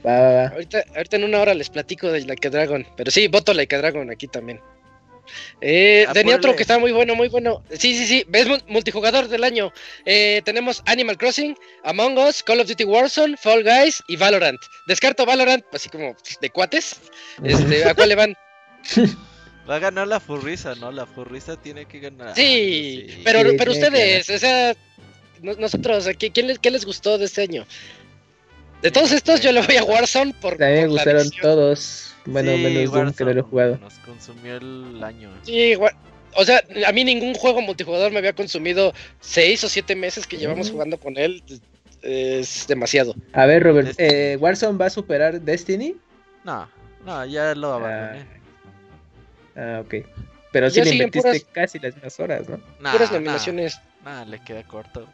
[0.06, 0.48] va, va, va.
[0.48, 2.88] Ahorita, ahorita en una hora les platico de Like a Dragon.
[2.98, 4.60] Pero sí, voto Like a Dragon aquí también.
[5.62, 6.58] Eh, Ah, tenía otro ponle.
[6.58, 7.64] que estaba muy bueno, muy bueno.
[7.72, 8.26] Sí, sí, sí.
[8.34, 9.72] Es mu- multijugador del año.
[10.06, 14.60] Eh, tenemos Animal Crossing, Among Us, Call of Duty Warzone, Fall Guys y Valorant.
[14.88, 16.98] Descarto Valorant, así como de cuates.
[17.44, 18.36] Este, ¿A cuál le van?
[19.70, 20.92] Va a ganar la furriza, ¿no?
[20.92, 22.36] La furriza tiene que ganar.
[22.36, 24.76] Sí, pero, Sí, pero ustedes, o sea,
[25.42, 27.66] no- nosotros, ¿a ¿qué, quién les, qué les gustó de este año?
[28.82, 30.62] De todos estos, yo le voy a Warzone por.
[30.62, 32.13] A mí me gustaron todos.
[32.26, 33.78] Bueno, Sí, menos Doom que no lo he Warzone jugado.
[33.80, 35.32] Nos consumió el año.
[35.44, 35.76] Sí,
[36.36, 40.38] o sea, a mí ningún juego multijugador me había consumido seis o siete meses que
[40.38, 40.74] llevamos Mm.
[40.74, 41.44] jugando con él.
[42.02, 43.16] Es demasiado.
[43.34, 44.10] A ver, Robert, Destiny.
[44.12, 45.96] eh, ¿Warzone va a superar Destiny?
[46.44, 46.68] No,
[47.06, 48.26] no, ya lo abandoné.
[49.56, 49.96] Ah, ok.
[50.52, 52.58] Pero sí Ya le invertiste puras- casi las mismas horas, ¿no?
[52.80, 53.80] Nah, Puras nah, nominaciones.
[54.04, 55.08] nah, le queda corto.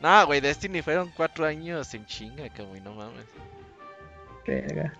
[0.00, 3.26] No, güey, Destiny fueron cuatro años en chinga, como y no mames.
[4.46, 4.92] Verga.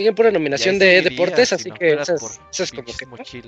[0.00, 3.44] Siguen pura nominación de seguiría deportes, si así no que esas, esas como que.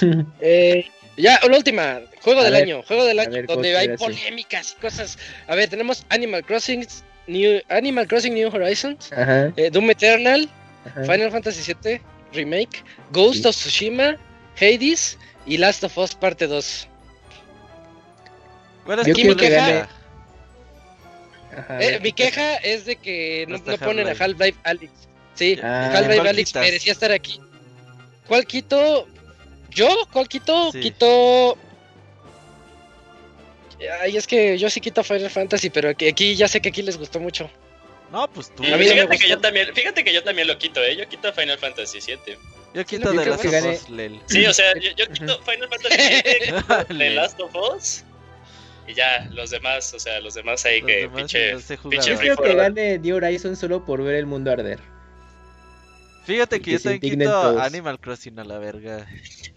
[0.42, 0.84] Eh,
[1.16, 3.96] ya, la última, juego A del ver, año, juego del año, ver, ¿cómo donde hay
[3.96, 5.18] polémicas y cosas.
[5.46, 6.86] A ver, tenemos Animal Crossing,
[7.28, 9.10] New, Animal Crossing New Horizons,
[9.56, 10.50] eh, Doom Eternal,
[10.84, 11.02] ajá.
[11.04, 11.98] Final Fantasy VII
[12.34, 13.48] Remake, Ghost Sí.
[13.48, 14.18] of Tsushima,
[14.60, 16.88] Hades y Last of Us Parte 2.
[18.84, 19.86] ¿Cuál es Yo que gane-
[21.56, 24.58] Ajá, Eh, mi ¿qué queja es de que no, ponen a Half-Life.
[24.64, 24.92] Alyx.
[25.34, 25.90] Sí, Ah.
[25.92, 26.62] Half-Life ¿Cuál Alyx quitas?
[26.64, 27.40] merecía estar aquí.
[28.28, 29.06] ¿Cuál quito?
[29.70, 29.88] ¿Yo?
[30.12, 30.72] ¿Cuál quito?
[30.72, 30.80] Sí.
[30.80, 31.56] Quito.
[34.00, 36.82] Ay, es que yo sí quito Final Fantasy, pero aquí, aquí ya sé que aquí
[36.82, 37.50] les gustó mucho.
[38.10, 38.62] No, pues tú.
[38.64, 40.82] Y A mí no me fíjate que yo también, fíjate que yo también lo quito,
[40.82, 40.96] eh.
[40.96, 42.38] Yo quito Final Fantasy 7.
[42.72, 44.20] Yo quito yo de creo las que gane- ojos, Lel.
[44.26, 46.52] Sí, o sea, yo, yo quito Final Fantasy 7,
[46.88, 47.10] The.
[47.14, 48.04] Last of Us.
[48.86, 51.52] Y ya, los demás, o sea, los demás ahí Los que demás pinche.
[52.06, 54.78] Yo creo que gane New Horizon solo por ver el mundo arder.
[56.26, 57.62] Fíjate que que yo también quito todos.
[57.62, 59.06] Animal Crossing a la verga.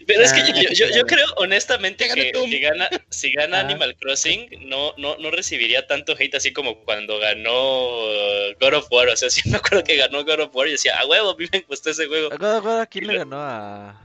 [0.06, 3.60] Pero es que Ah, yo, creo honestamente Que si gana, si gana Ah.
[3.62, 7.50] Animal Crossing, no, no, no recibiría tanto hate así como cuando ganó
[8.60, 9.08] God of War.
[9.08, 11.36] O sea, sí me acuerdo que ganó God of War y decía, a huevo, a
[11.36, 12.30] mí me gustó ese juego.
[12.30, 14.00] Ahora, ahora, ¿quién le ganó a.?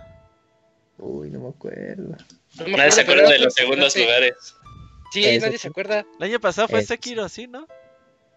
[0.98, 2.18] Uy, no me acuerdo.
[2.56, 4.34] No me Nadie se acuerda de los segundos lugares.
[5.16, 6.06] Sí, Eso nadie se acuerda.
[6.20, 6.90] El año pasado fue Eso.
[6.90, 7.68] Sekiro, ¿sí, no?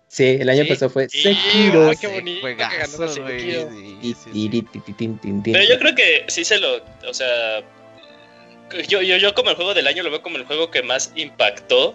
[0.07, 0.71] Sí, el año Sí.
[0.71, 1.91] pasado fue Sekiro.
[1.91, 3.69] ay, qué bonito que ganó Sekiro.
[4.01, 4.51] Sí.
[5.45, 6.77] Pero yo creo que sí se lo.
[7.09, 7.61] O sea.
[8.87, 11.11] Yo, yo, yo como el juego del año lo veo como el juego que más
[11.17, 11.95] impactó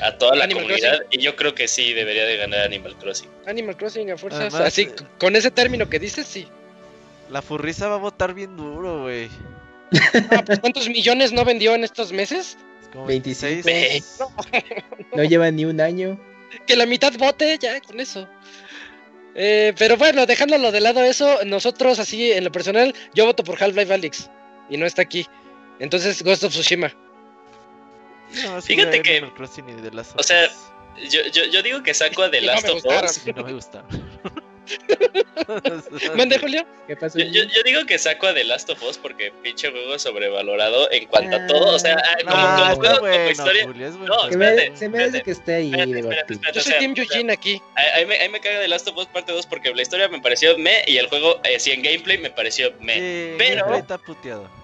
[0.00, 0.98] a toda la Animal comunidad.
[1.10, 3.28] Y yo creo que sí debería de ganar Animal Crossing.
[3.46, 4.40] Animal Crossing a fuerzas.
[4.54, 6.46] Además, Así, eh, con ese término que dices, sí.
[7.30, 9.28] La furriza va a votar bien duro, güey.
[10.30, 12.56] Ah, pues, ¿Cuántos millones no vendió en estos meses?
[12.90, 13.64] Es como 25.
[13.64, 14.18] 26.
[15.14, 16.20] No lleva ni un año.
[16.66, 18.28] Que la mitad vote, ya, con eso.
[19.34, 23.62] Eh, pero bueno, dejándolo de lado eso, nosotros así, en lo personal, yo voto por
[23.62, 24.30] Half-Life Alyx.
[24.68, 25.26] Y no está aquí.
[25.78, 26.92] Entonces, Ghost of Tsushima.
[28.44, 29.22] No, Fíjate que-
[30.16, 30.48] o sea.
[31.08, 33.04] Yo, yo, yo digo que saco a The Last of gustaron.
[33.04, 33.26] Us.
[33.36, 33.84] No me gusta.
[36.16, 36.64] ¿Mande, Julio?
[36.86, 37.18] ¿Qué pasó?
[37.18, 40.90] Yo, yo, yo digo que saco a The Last of Us porque pinche juego sobrevalorado
[40.92, 41.46] en cuanto a Ah.
[41.46, 41.74] todo.
[41.74, 43.66] O sea, ah, como, Ah, como como bueno, historia.
[43.66, 46.34] Julio, es buen No, espérate, se me hace espérate, que esté ahí espérate, espérate.
[46.34, 47.62] Yo o soy sea, Team o sea, Eugene aquí.
[47.74, 50.08] Ahí, ahí me, ahí me caga The Last of Us parte 2 porque la historia
[50.08, 52.94] me pareció me y el juego, eh, sí, en gameplay me pareció me.
[52.94, 54.59] Sí, pero- está puteado.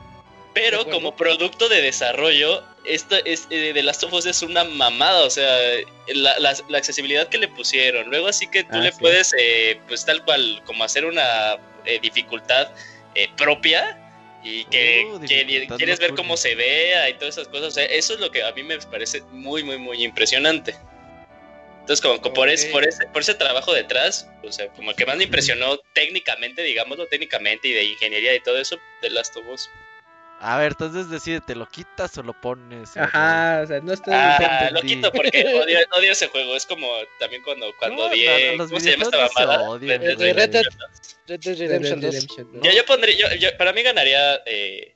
[0.57, 4.65] De Pero como producto de desarrollo, esto es eh, The Last of Us es una
[4.65, 5.47] mamada, o sea,
[6.15, 8.09] la, la- la accesibilidad que le pusieron.
[8.09, 8.99] Luego así que tú Ah, le sí.
[8.99, 12.69] puedes, eh, pues tal cual, como hacer una eh, dificultad
[13.15, 13.99] eh, propia
[14.43, 17.69] y que, Uh, que dificultad quieres ver cómo se vea y todas esas cosas.
[17.69, 20.75] O sea, eso es lo que a mí me parece muy, muy, muy impresionante.
[21.81, 25.05] Entonces, como, como por, ese, por, ese, por ese trabajo detrás, o sea, como que
[25.07, 29.47] más me impresionó técnicamente, digámoslo, técnicamente y de ingeniería y todo eso, The Last of
[29.49, 29.71] Us.
[30.39, 32.95] A ver, entonces decide, ¿te lo quitas o lo pones?
[32.97, 34.12] Ajá, o sea, no estoy.
[34.14, 36.55] Ah, lo quito porque odio, odio ese juego.
[36.55, 38.51] Es como también cuando, cuando No, odié.
[38.53, 39.78] no, los ¿Cómo se llama esta no mamada?
[39.80, 41.16] Red Dead Redemption 2.
[41.26, 42.14] Red Dead Red Dead Redemption 2.
[42.14, 42.62] Redemption, ¿no?
[42.62, 44.95] Yo, yo pondría, yo, yo- para mí ganaría eh,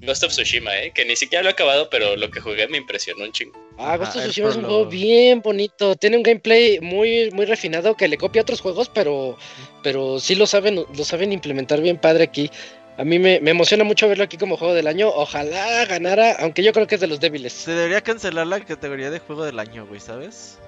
[0.00, 2.78] Ghost of Tsushima, eh, que ni siquiera lo he acabado, pero lo que jugué me
[2.78, 3.58] impresionó un chingo.
[3.76, 5.96] Ah, Ghost of Tsushima es un juego bien bonito.
[5.96, 9.36] Tiene un gameplay muy, muy refinado que le copia a otros juegos, pero,
[9.82, 12.50] pero sí lo saben, lo saben implementar bien padre aquí.
[12.98, 15.08] A mí me, me emociona mucho verlo aquí como juego del año.
[15.08, 17.52] Ojalá ganara, aunque yo creo que es de los débiles.
[17.52, 20.58] Se debería cancelar la categoría de juego del año, güey, ¿sabes?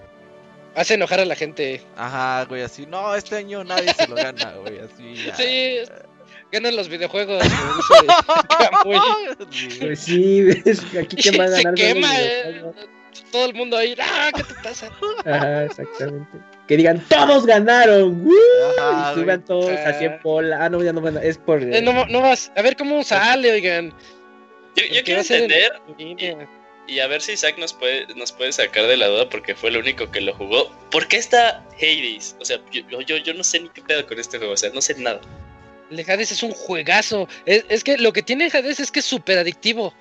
[0.77, 1.83] Hace enojar a la gente.
[1.97, 5.15] Ajá, güey, así, no, este año nadie se lo gana, güey, así.
[5.27, 5.35] ya.
[5.35, 5.79] Sí,
[6.53, 7.43] ganan los videojuegos.
[9.81, 11.75] Pues sí, ves, aquí que van a se ganar.
[11.75, 12.07] quema.
[12.09, 12.43] los eh.
[12.47, 12.77] videojuegos.
[13.33, 14.31] todo el mundo ahí, ¡ah!
[14.35, 14.91] ¿Qué te pasa?
[15.25, 16.39] Ajá, exactamente.
[16.71, 18.25] Que digan, todos ganaron.
[18.25, 18.33] ¡Woo!
[18.79, 19.89] Ajá, y suban todos Ah.
[19.89, 20.65] así en pola.
[20.65, 21.61] Ah, no, ya no van a- Es por.
[21.61, 23.93] Eh, no, no vas, a ver cómo sale, oigan.
[24.77, 25.73] Yo, quiero en entender
[26.87, 29.71] y a ver si Isaac nos puede, nos puede sacar de la duda porque fue
[29.71, 30.71] el único que lo jugó.
[30.93, 32.37] ¿Por qué está Hades?
[32.41, 34.71] O sea, yo, yo, yo no sé ni qué pedo con este juego, o sea,
[34.71, 35.21] no sé nada.
[35.91, 37.27] El Hades es un juegazo.
[37.47, 39.93] Es, es que lo que tiene Hades es que es súper adictivo.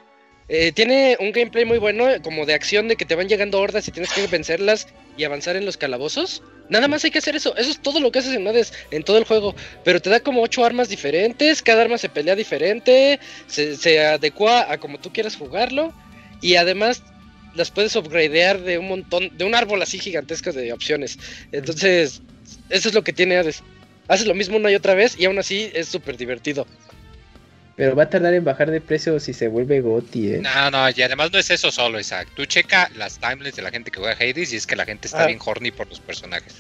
[0.48, 3.88] Eh, tiene un gameplay muy bueno, como de acción, de que te van llegando hordas
[3.88, 6.44] y tienes que vencerlas y avanzar en los calabozos.
[6.70, 7.56] Nada más hay que hacer eso.
[7.58, 9.56] Eso es todo lo que haces en Hades, en todo el juego.
[9.84, 14.72] Pero te da como ocho armas diferentes, cada arma se pelea diferente, se, se adecua
[14.72, 15.94] a como tú quieras jugarlo.
[16.42, 17.04] Y además
[17.56, 21.18] las puedes upgradear de un montón, de un árbol así gigantesco de opciones.
[21.52, 22.22] Entonces,
[22.70, 23.64] eso es lo que tiene Hades.
[24.08, 26.66] Haces lo mismo una y otra vez y aún así es súper divertido.
[27.80, 30.40] Pero va a tardar en bajar de precio si se vuelve Goti, ¿eh?
[30.42, 32.28] No, no, y además no es eso solo, Isaac.
[32.36, 35.08] Tú checa las timelines de la gente que juega Hades y es que la gente
[35.08, 35.28] está Ah.
[35.28, 36.56] bien horny por los personajes.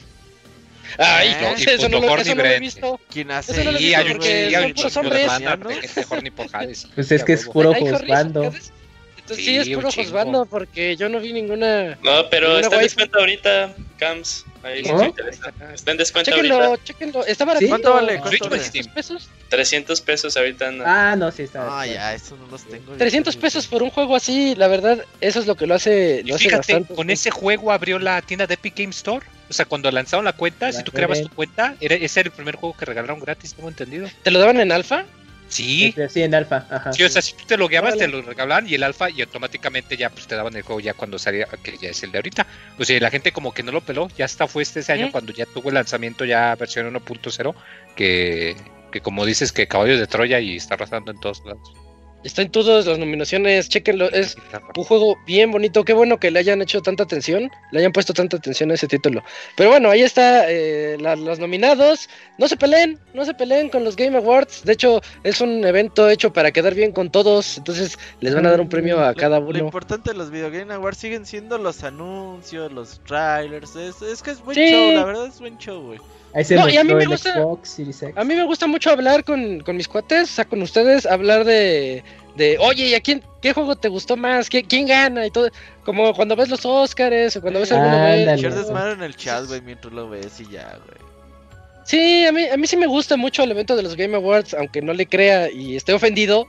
[0.97, 2.99] Ay, Ah, y eso, no punto lo, horny eso no lo he visto.
[3.11, 4.95] ¿Quién hace Eso no lo he Sí, visto hay un chingo, hay son un puros
[4.97, 5.27] hombres.
[5.27, 5.69] banda ¿no?
[5.69, 6.87] gente horny por Hades.
[6.95, 8.53] Pues es que a es puro juzgando.
[9.29, 11.97] Entonces sí, Sí, es puro juzgando porque yo no vi ninguna.
[12.01, 14.45] No, pero Una está en descuento ahorita, Cams.
[14.63, 15.05] Ahí si ¿No?
[15.05, 15.53] interesa.
[15.73, 16.83] Está en descuento Chéquenlo, ahorita.
[16.83, 17.25] chéquenlo.
[17.25, 17.65] Está barato.
[17.69, 18.19] ¿Cuánto vale?
[18.19, 18.83] ¿Cuánto ¿300 vale?
[18.93, 19.29] pesos?
[19.49, 20.67] 300 pesos ahorita.
[20.67, 21.11] anda.
[21.11, 21.79] Ah, no, sí está.
[21.79, 22.93] Ah, ya, eso no los tengo.
[22.97, 26.27] 300 pesos por un juego así, la verdad, eso es lo que lo hace, Y
[26.27, 26.93] lo hace fíjate, bastante.
[26.95, 29.25] con ese juego abrió la tienda de Epic Game Store.
[29.49, 32.27] O sea, cuando lanzaron la cuenta, La si tú creabas tu cuenta, era, ese era
[32.27, 34.07] el primer juego que regalaron gratis, tengo entendido.
[34.23, 35.05] ¿Te lo daban en alfa?
[35.49, 36.65] Sí, Sí, sí, en alfa.
[36.69, 36.93] Ajá.
[36.93, 38.11] sí, o sea, si tú te logueabas, Órale.
[38.11, 40.93] te lo regalaban y el alfa y automáticamente ya pues te daban el juego ya
[40.93, 42.45] cuando salía, que ya es el de ahorita.
[42.77, 45.07] O sea, la gente como que no lo peló, ya hasta fue este ese año
[45.07, 45.11] ¿Mm?
[45.11, 47.55] cuando ya tuvo el lanzamiento ya versión 1.0,
[47.95, 48.55] que,
[48.91, 51.73] que como dices que caballo de Troya y está arrasando en todos lados.
[52.23, 54.35] Está en todas las nominaciones, chéquenlo, es
[54.75, 58.13] un juego bien bonito, qué bueno que le hayan hecho tanta atención, le hayan puesto
[58.13, 59.23] tanta atención a ese título.
[59.55, 62.09] Pero bueno, ahí está eh, la- los nominados.
[62.37, 64.63] No se peleen, no se peleen con los Game Awards.
[64.65, 67.57] De hecho, es un evento hecho para quedar bien con todos.
[67.57, 69.59] Entonces, les van a dar un premio a Lo- cada Lo uno.
[69.59, 73.75] importante de los Video Game Awards siguen siendo los anuncios, los trailers.
[73.77, 74.69] Es, es que es buen Sí.
[74.71, 75.99] show, la verdad es buen show, güey.
[76.31, 77.33] Ahí se No, y a mí me gusta-.
[78.15, 81.43] A mí me gusta mucho hablar con, con mis cuates, o sea, con ustedes, hablar
[81.43, 82.03] de,
[82.35, 84.49] de oye, ¿y a quién, qué juego te gustó más?
[84.49, 85.25] ¿Qui- ¿Quién gana?
[85.25, 85.49] Y todo,
[85.83, 87.71] como cuando ves los Oscars o cuando ves.
[87.71, 91.09] Echar desmadre en el chat, güey, mientras lo ves y ya, güey.
[91.85, 94.53] Sí, a mí, a mí sí me gusta mucho el evento de los Game Awards,
[94.53, 96.47] aunque no le crea y esté ofendido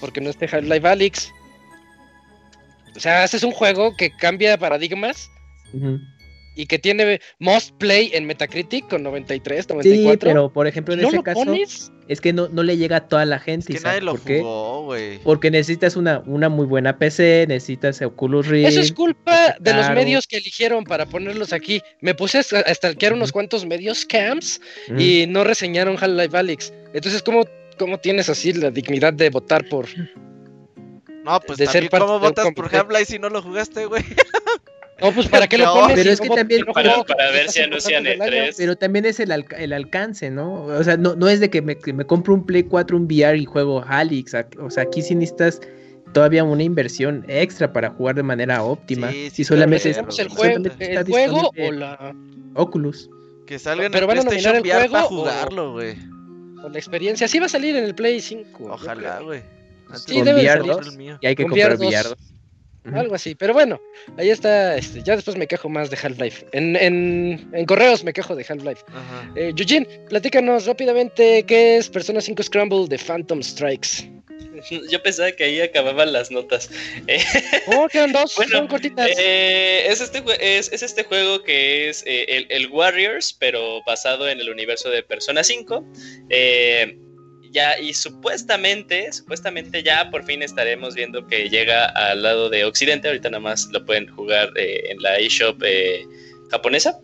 [0.00, 1.30] porque no esté Half-Life Alyx.
[2.96, 5.30] O sea, este es un juego que cambia paradigmas
[6.54, 10.18] y que tiene Most Play en Metacritic con 93, Sí, 94.
[10.30, 11.90] pero por ejemplo en ¿No ese lo caso pones?
[12.08, 13.66] Es que no, no le llega a toda la Es gente.
[13.68, 15.18] que Isaac, nadie lo jugó, güey.
[15.18, 18.68] Porque necesitas una, una muy buena PC, necesitas Oculus Rift.
[18.68, 21.80] Eso es culpa de los medios que eligieron para ponerlos aquí.
[22.00, 24.60] Me puse a a stalkear unos cuantos medios camps
[24.98, 26.72] y no reseñaron Half-Life Alyx.
[26.92, 27.44] Entonces, ¿cómo,
[27.78, 29.86] ¿cómo tienes así la dignidad de votar por...?
[31.24, 32.74] No, pues de ser también, ¿cómo de un votas por.
[32.74, 34.02] Half-Life si no lo jugaste, güey?
[35.00, 35.96] No, pues ¿para qué lo pones?
[35.96, 38.50] pero es que también- Para, para ver si anuncian importando del año.
[38.52, 38.54] E3.
[38.56, 40.64] Pero también es el, alca- el alcance, ¿no?
[40.64, 43.04] O sea, no, no es de que me, que me compro un Play 4, un
[43.04, 44.34] VR y juego Halix.
[44.60, 45.60] O sea, aquí sí necesitas
[46.12, 49.10] todavía una inversión extra para jugar de manera óptima.
[49.10, 52.14] Sí, si sí, solamente, claro, ¿Necesitamos el pero juego, solamente el juego o, la,
[52.54, 53.10] Oculus.
[53.46, 55.72] Que salga en Pero el van a nominar PlayStation el VR para juego o- jugarlo,
[55.72, 55.96] güey.
[56.64, 57.26] o la experiencia?
[57.28, 58.48] Sí va a salir en el Play 5.
[58.60, 59.42] yo Ojalá, güey.
[59.96, 60.92] Sí, de debe que de salga salir.
[60.92, 61.18] el mío.
[61.20, 61.90] Y hay que comprar VR2.
[61.90, 62.16] VR2.
[62.92, 63.80] Algo así, pero bueno,
[64.18, 66.46] ahí está, este, ya después me quejo más de Half-Life.
[66.52, 68.82] En, en, en correos me quejo de Half-Life.
[68.88, 69.32] Ajá.
[69.36, 74.10] Eh, Eugene, platícanos rápidamente qué es Persona 5 Scramble de Phantom Strikes.
[74.90, 76.70] Yo pensaba que ahí acababan las notas.
[77.06, 77.22] Eh,
[77.68, 79.10] Oh, quedan dos, Bueno, son cortitas.
[79.18, 84.28] eh, es, este, es, es este juego que es eh, el, el Warriors, pero basado
[84.28, 85.84] en el universo de Persona 5.
[86.30, 86.98] Eh,
[87.54, 93.08] ya, y supuestamente, supuestamente ya por fin estaremos viendo que llega al lado de Occidente.
[93.08, 96.04] Ahorita nada más lo pueden jugar eh, en la eShop eh,
[96.50, 97.00] japonesa.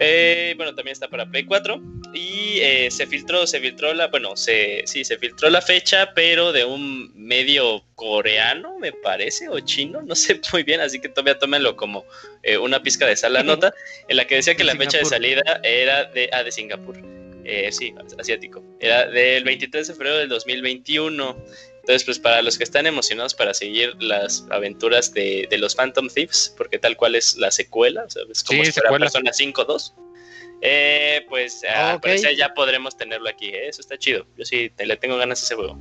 [0.00, 1.80] Eh, bueno, también está para Play 4.
[2.12, 6.52] Y eh, se filtró, se filtró la, bueno, se, sí, se filtró la fecha, pero
[6.52, 11.38] de un medio coreano, me parece, o chino, no sé muy bien, así que todavía
[11.38, 12.04] tómenlo como
[12.42, 13.74] eh, una pizca de sal la nota,
[14.08, 17.17] en la que decía que De la fecha de salida era de, ah, de Singapur.
[17.50, 18.62] Eh, sí, asiático.
[18.78, 21.36] Era del 23 de febrero del 2021.
[21.80, 26.08] Entonces, pues para los que están emocionados para seguir las aventuras de, de los Phantom
[26.08, 28.98] Thieves, porque tal cual es la secuela, o sea, es como Sí, si fuera.
[28.98, 29.94] Persona 5-2,
[30.60, 33.68] eh, pues Ah, parecer ya podremos tenerlo aquí, ¿eh?
[33.68, 34.26] eso está chido.
[34.36, 35.78] Yo sí te- le tengo ganas a ese juego.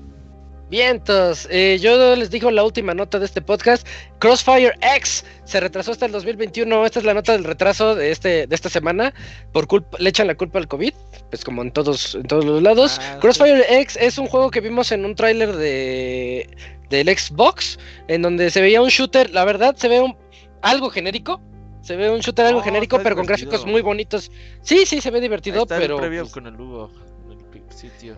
[0.70, 3.88] Vientos, eh, yo les digo la última nota de este podcast.
[4.20, 6.86] Crossfire X se retrasó hasta el 2021.
[6.86, 9.14] Esta es la nota del retraso de este de esta semana.
[9.54, 10.94] Por culpa, le echan la culpa al COVID,
[11.30, 13.00] pues como en todos en todos los lados.
[13.02, 16.50] Ah, Crossfire X es un juego que vimos en un tráiler de
[16.90, 19.30] del Xbox, en donde se veía un shooter.
[19.32, 20.18] La verdad se ve un
[20.62, 21.40] algo genérico.
[21.82, 24.30] Se ve un shooter algo Oh, genérico, pero con gráficos muy bonitos.
[24.62, 26.92] Sí, sí, se ve Ahí divertido, está pero el pues, con el Hugo
[27.32, 28.18] en el pi- sitio.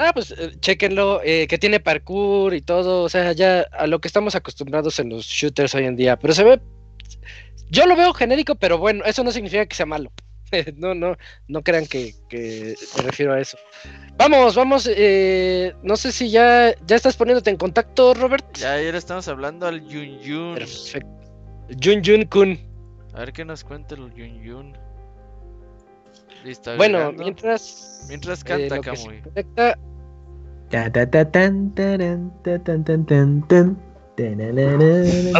[0.00, 4.00] Ah, pues eh, chéquenlo, eh, que tiene parkour y todo, o sea, ya a lo
[4.00, 6.60] que estamos acostumbrados en los shooters hoy en día, pero se ve,
[7.68, 10.12] yo lo veo genérico, pero bueno, eso no significa que sea malo.
[10.76, 11.16] no, no,
[11.48, 13.58] no crean que, que me refiero a eso.
[14.16, 18.46] Vamos, vamos, eh, no sé si ya, ya estás poniéndote en contacto, Robert.
[18.56, 20.54] Ya ayer estamos hablando al Yun Yun.
[20.54, 21.10] Perfecto.
[21.82, 22.58] Jun Jun Kun.
[23.14, 24.87] A ver qué nos cuenta el Yun Yun.
[26.48, 26.76] Listo.
[26.76, 27.22] Bueno, agregando.
[27.24, 29.22] mientras, Mientras eh, canta lo que se Kamui.
[29.22, 29.78] conecta.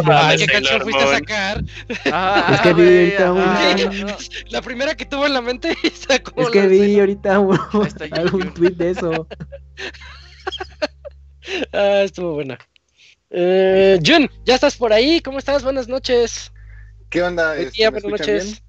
[0.05, 1.63] Ah, ¿qué Sailor canción fuiste a sacar?
[2.11, 4.17] Ah, Es que vi ahorita una- no.
[4.49, 7.59] La primera que tuvo en la mente sacó Es que vi ahorita un,
[8.11, 9.27] algún tweet de eso.
[11.73, 12.59] Ah, estuvo buena.
[13.31, 15.19] Eh, Jun, ya estás por ahí.
[15.19, 15.63] ¿Cómo estás?
[15.63, 16.51] Buenas noches.
[17.09, 17.53] ¿Qué onda?
[17.55, 18.63] Buen Este, día, ¿me buenas noches.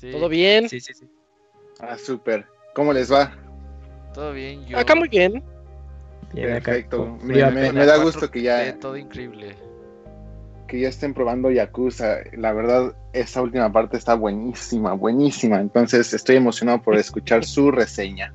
[0.00, 0.66] Sí, ¿Todo bien?
[0.68, 1.06] Sí, sí, sí.
[1.82, 2.46] Ah, súper.
[2.74, 3.32] ¿Cómo les va?
[4.14, 4.78] Todo bien, Yun.
[4.78, 5.42] Acá muy bien.
[6.32, 7.18] Bien, acá Perfecto.
[7.22, 9.56] Me, da 4T, gusto que ya, Todo increíble.
[10.68, 12.18] que ya estén probando Yakuza.
[12.32, 15.60] La verdad, esa última parte está buenísima, buenísima.
[15.60, 18.32] Entonces estoy emocionado por escuchar su reseña.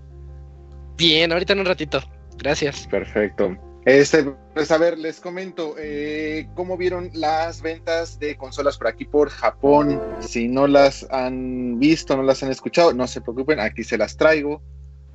[0.97, 2.01] Bien, ahorita en un ratito.
[2.37, 2.85] Gracias.
[2.87, 3.57] Perfecto.
[3.87, 9.05] Este, pues a ver, les comento, eh, ¿cómo vieron las ventas de consolas por aquí
[9.05, 10.01] por Japón?
[10.19, 14.17] Si no las han visto, no las han escuchado, no se preocupen, aquí se las
[14.17, 14.61] traigo.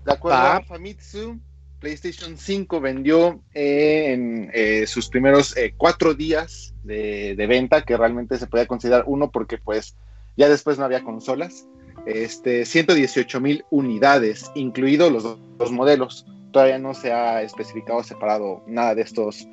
[0.07, 0.57] De acuerdo Va.
[0.57, 1.39] a Famitsu,
[1.81, 8.39] PlayStation 5 vendió eh, en eh, sus primeros cuatro días de, de venta, que realmente
[8.39, 9.99] se podía considerar uno porque pues
[10.35, 11.69] ya después no había consolas,
[12.07, 15.25] este, 118 mil unidades, incluidos los
[15.59, 19.49] dos modelos todavía no se ha especificado separado nada de estos,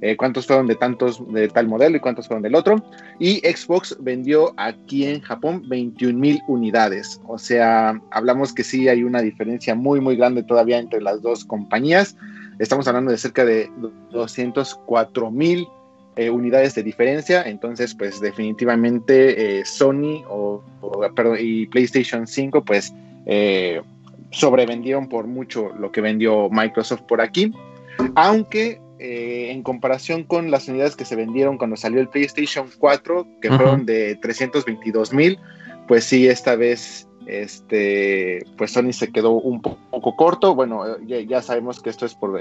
[0.00, 2.76] eh, cuántos fueron de tantos de tal modelo y cuántos fueron del otro.
[3.18, 7.20] Y Xbox vendió aquí en Japón 21 mil unidades.
[7.26, 11.44] O sea, hablamos que sí hay una diferencia muy, muy grande todavía entre las dos
[11.44, 12.16] compañías.
[12.58, 13.70] Estamos hablando de cerca de
[14.10, 15.66] 204 mil
[16.16, 17.42] eh, unidades de diferencia.
[17.42, 22.92] Entonces, pues definitivamente eh, Sony o, o, perdón, y PlayStation 5, pues...
[24.32, 27.52] sobrevendieron por mucho lo que vendió Microsoft por aquí,
[28.14, 33.26] aunque eh, en comparación con las unidades que se vendieron cuando salió el PlayStation 4,
[33.40, 35.38] que fueron de 322 mil,
[35.88, 40.54] pues sí, esta vez este, pues Sony se quedó un po- poco corto.
[40.54, 42.40] Bueno, eh, ya, ya sabemos que esto es por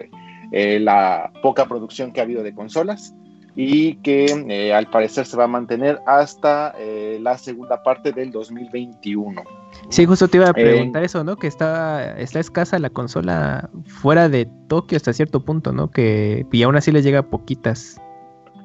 [0.51, 3.13] eh, la poca producción que ha habido de consolas
[3.55, 8.31] y que eh, al parecer se va a mantener hasta eh, la segunda parte del
[8.31, 9.43] 2021.
[9.89, 11.35] Sí, justo te iba a Eh, preguntar eso, ¿no?
[11.35, 15.91] Que está, está escasa la consola fuera de Tokio hasta cierto punto, ¿no?
[15.91, 17.99] Que y aún así les llega poquitas.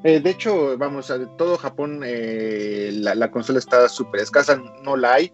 [0.05, 5.14] Eh, de hecho, vamos, a todo Japón la, la consola está súper escasa, no la
[5.14, 5.32] hay.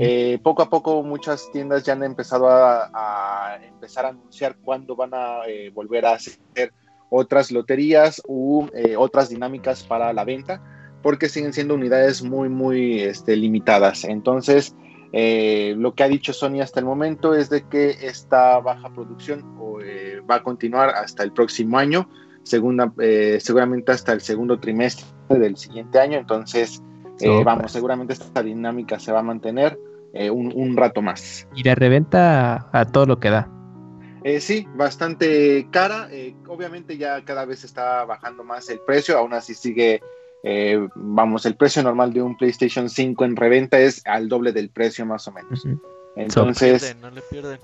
[0.00, 4.94] Eh, poco a poco muchas tiendas ya han empezado a, a empezar a anunciar cuándo
[4.94, 6.72] van a eh, volver a hacer
[7.10, 10.62] otras loterías u eh, otras dinámicas para la venta,
[11.02, 14.04] porque siguen siendo unidades muy, muy este, limitadas.
[14.04, 14.74] Entonces,
[15.12, 19.44] eh, lo que ha dicho Sony hasta el momento es de que esta baja producción
[19.82, 22.08] eh, va a continuar hasta el próximo año,
[22.42, 26.18] segunda, eh, seguramente hasta el segundo trimestre del siguiente año.
[26.18, 26.82] Entonces,
[27.44, 29.78] vamos, seguramente esta dinámica se va a mantener
[30.32, 31.46] un, un rato más.
[31.54, 33.57] Y la reventa a todo lo que da.
[34.24, 36.08] Eh, sí, bastante cara.
[36.10, 40.02] eh, obviamente ya cada vez está bajando más el precio, aún así sigue,
[40.42, 44.70] eh, vamos, el precio normal de un PlayStation 5 en reventa es al doble del
[44.70, 45.64] precio más o menos.
[46.16, 47.60] Entonces, no le pierden.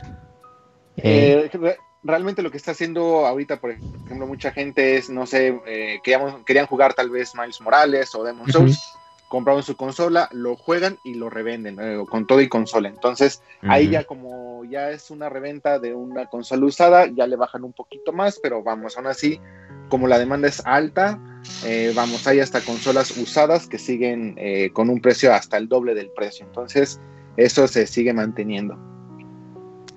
[0.97, 5.26] Eh, eh, re- realmente lo que está haciendo ahorita, por ejemplo, mucha gente es, no
[5.26, 8.47] sé, eh, queríamos- querían jugar tal vez Miles Morales o Demon.
[8.52, 8.81] Souls,
[9.28, 12.89] compraron su consola, lo juegan y lo revenden, eh, con todo y consola.
[12.89, 17.65] Entonces, Ahí ya como ya es una reventa de una consola usada, ya le bajan
[17.65, 19.41] un poquito más, pero vamos, aún así,
[19.89, 21.19] como la demanda es alta,
[21.65, 25.95] eh, vamos, hay hasta consolas usadas que siguen eh, con un precio hasta el doble
[25.95, 26.47] del precio.
[26.47, 27.01] Entonces,
[27.36, 28.78] eso se sigue manteniendo.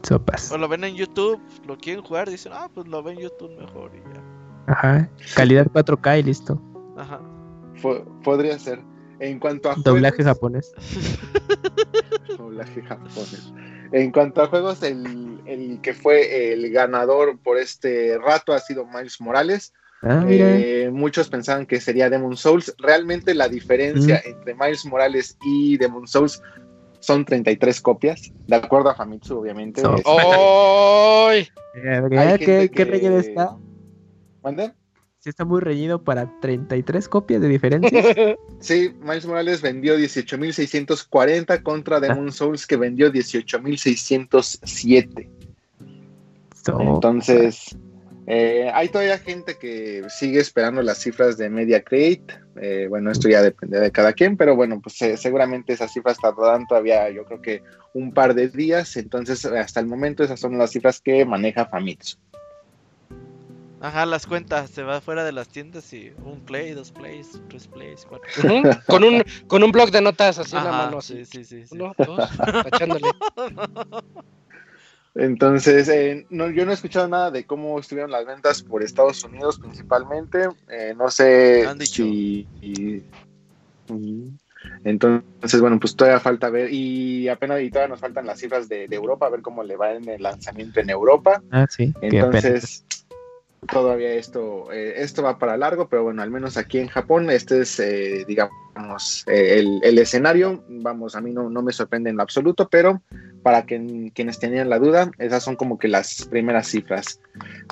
[0.04, 0.52] Sopas.
[0.52, 3.58] O lo ven en YouTube, lo quieren jugar, dicen, ah, pues lo ven en YouTube
[3.58, 4.22] mejor y ya.
[4.68, 5.10] Ajá.
[5.36, 6.62] Calidad 4K y listo.
[6.98, 7.22] Ajá.
[8.24, 8.82] Podría ser.
[9.20, 10.74] En cuanto a Doblaje japonés.
[12.38, 13.52] Doblaje japonés.
[13.92, 18.86] En cuanto a juegos, el, el que fue el ganador por este rato ha sido
[18.86, 19.74] Miles Morales.
[20.02, 20.46] Ah, mira.
[20.60, 22.74] Eh, muchos pensaban que sería Demon Souls.
[22.78, 24.30] Realmente la diferencia Mm.
[24.30, 26.42] entre Miles Morales y Demon Souls
[27.00, 29.82] son 33 copias, de acuerdo a Famitsu, obviamente.
[29.82, 31.48] So- Es- ¡Ay!
[31.76, 33.56] Eh, ¿Qué, qué, que- está?
[34.44, 34.74] ¿Mande?
[35.28, 37.92] Sí está muy reñido para 33 copias de diferencia.
[38.62, 45.28] Sí, Miles Morales vendió 18.640 contra Demon Souls que vendió 18.607.
[46.64, 47.78] So, Entonces,
[48.26, 52.34] eh, hay todavía gente que sigue esperando las cifras de Media Create.
[52.62, 56.20] Eh, bueno, esto ya depende de cada quien, pero bueno, pues eh, seguramente esas cifras
[56.20, 57.64] tardarán todavía, yo creo que
[57.94, 58.96] un par de días.
[58.96, 62.18] Entonces, hasta el momento, esas son las cifras que maneja Famitsu.
[63.80, 67.68] Ajá, las cuentas, se va fuera de las tiendas y un play, dos plays, tres
[67.68, 68.28] plays, cuatro.
[68.44, 70.98] Ujú, con, un, con un blog de notas así en la mano.
[70.98, 71.26] Así.
[71.26, 71.76] sí, sí, sí, sí.
[71.76, 72.28] Uno, dos,
[72.64, 73.12] tachándole.
[75.16, 79.24] Entonces, eh, no, yo no he escuchado nada de cómo estuvieron las ventas por Estados
[79.24, 80.48] Unidos principalmente.
[80.68, 82.04] Eh, no sé Han dicho.
[82.04, 82.48] si...
[82.62, 83.04] y-
[83.90, 84.32] y-
[84.84, 88.88] entonces, bueno, pues todavía falta ver y apenas y todavía nos faltan las cifras de,
[88.88, 91.42] de Europa, a ver cómo le va en el lanzamiento en Europa.
[91.52, 91.94] ah, sí.
[92.02, 92.84] Entonces,
[93.72, 97.62] todavía esto, eh, esto va para largo, pero bueno, al menos aquí en Japón, este
[97.62, 100.64] es, eh, digamos, eh, el, escenario.
[100.70, 103.02] Vamos, a mí no, no me sorprende en lo absoluto, pero
[103.44, 107.20] para que, quienes tenían la duda, esas son como que las primeras cifras.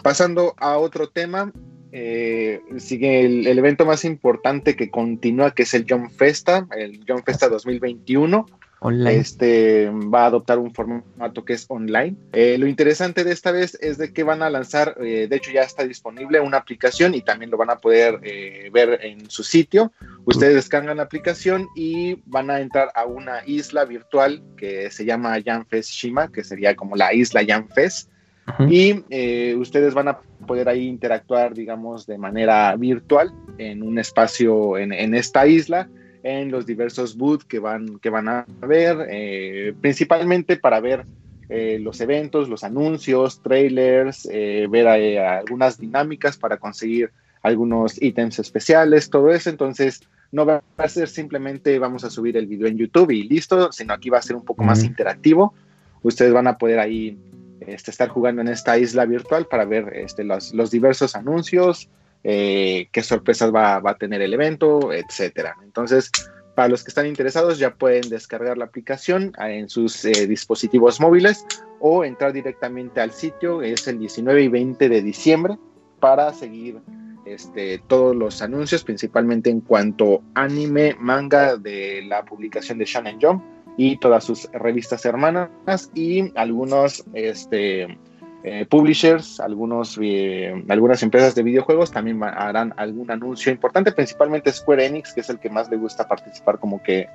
[0.02, 1.52] Pasando a otro tema,
[1.92, 7.04] eh, sigue el, el evento más importante que continúa, que es el Jump Festa, el
[7.08, 8.46] Jump Festa 2021
[8.80, 9.16] online.
[9.16, 12.16] este va a adoptar un formato que es online.
[12.34, 15.52] Eh, lo interesante de esta vez es de que van a lanzar, eh, de hecho
[15.52, 19.44] ya está disponible una aplicación y también lo van a poder eh, ver en su
[19.44, 19.92] sitio.
[20.26, 25.38] Ustedes descargan la aplicación y van a entrar a una isla virtual que se llama
[25.40, 28.10] Yanfest Shima, que sería como la isla Yanfest.
[28.48, 28.68] Ujú.
[28.70, 34.78] Y eh, ustedes van a poder ahí interactuar, digamos, de manera virtual en un espacio
[34.78, 35.90] en, en esta isla,
[36.26, 41.06] en los diversos booths que van, que van a ver, eh, principalmente para ver
[41.50, 47.12] eh, los eventos, los anuncios, trailers, eh, ver algunas dinámicas para conseguir
[47.44, 49.52] algunos ítems especiales, todo eso.
[49.52, 53.72] Entonces, no va a ser simplemente vamos a subir el video en YouTube y listo,
[53.72, 55.54] sino aquí va a ser un poco más interactivo.
[56.02, 57.20] Ustedes van a poder ahí
[57.60, 61.88] este, estar jugando en esta isla virtual para ver este, los, los diversos anuncios,
[62.28, 65.56] eh, qué sorpresas va, va a tener el evento, etcétera.
[65.64, 66.10] Entonces,
[66.56, 71.46] para los que están interesados, ya pueden descargar la aplicación en sus eh, dispositivos móviles
[71.80, 75.60] o entrar directamente al sitio, es el 19 y 20 de diciembre,
[76.00, 76.80] para seguir
[77.28, 83.44] este, todos los anuncios, principalmente en cuanto anime, manga de la publicación de Shonen Jump
[83.78, 88.00] y todas sus revistas hermanas y algunos este,
[88.48, 94.86] eh, publishers, algunos, eh, algunas empresas de videojuegos también harán algún anuncio importante, principalmente Square
[94.86, 97.10] Enix, que es el que más le gusta participar como que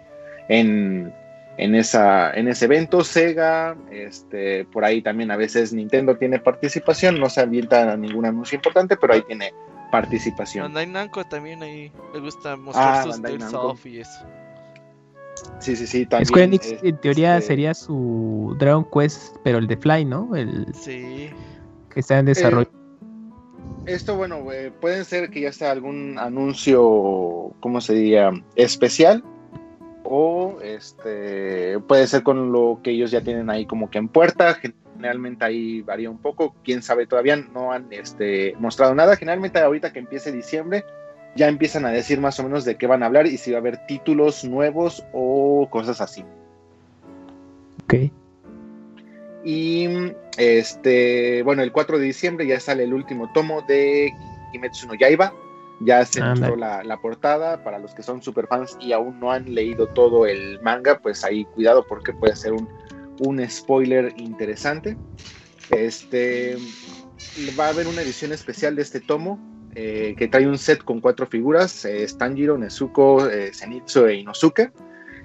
[0.48, 1.14] en,
[1.56, 7.20] en, esa, en ese evento, Sega, este, por ahí también a veces Nintendo tiene participación,
[7.20, 9.52] no se avienta ningún anuncio importante, pero ahí tiene
[9.92, 10.64] participación.
[10.64, 14.26] Bandai Namco también ahí le gusta mostrar Ah, sus Tales of y eso.
[15.58, 16.26] Sí, sí, sí, también.
[16.26, 20.34] Square Enix en teoría este, sería su Dragon Quest, pero el de Fly, ¿no?
[20.34, 21.30] El Sí.
[21.92, 22.68] que está en desarrollo.
[23.86, 28.30] Eh, esto, bueno, eh, pueden ser que ya sea algún anuncio, ¿cómo se diría?
[28.56, 29.24] Especial.
[30.04, 34.54] O este puede ser con lo que ellos ya tienen ahí como que en puerta.
[34.54, 36.54] Generalmente ahí varía un poco.
[36.64, 39.16] Quién sabe, todavía no han este, mostrado nada.
[39.16, 40.84] Generalmente ahorita que empiece diciembre
[41.36, 43.58] ya empiezan a decir más o menos de qué van a hablar y si va
[43.58, 46.24] a haber títulos nuevos o cosas así.
[47.84, 47.94] Ok.
[49.44, 49.88] Y
[50.36, 54.12] este, bueno, el 4 de diciembre ya sale el último tomo de
[54.52, 55.32] Kimetsu no Yaiba.
[55.82, 56.40] Ya se Ándale.
[56.40, 57.64] mostró la, la portada.
[57.64, 61.24] Para los que son super fans y aún no han leído todo el manga, pues
[61.24, 62.68] ahí cuidado porque puede ser un,
[63.20, 64.96] un spoiler interesante.
[65.70, 66.58] Este
[67.58, 69.38] va a haber una edición especial de este tomo
[69.74, 74.70] eh, que trae un set con cuatro figuras: eh, Tanjiro, Nezuko, eh, Zenitsu e Inosuke.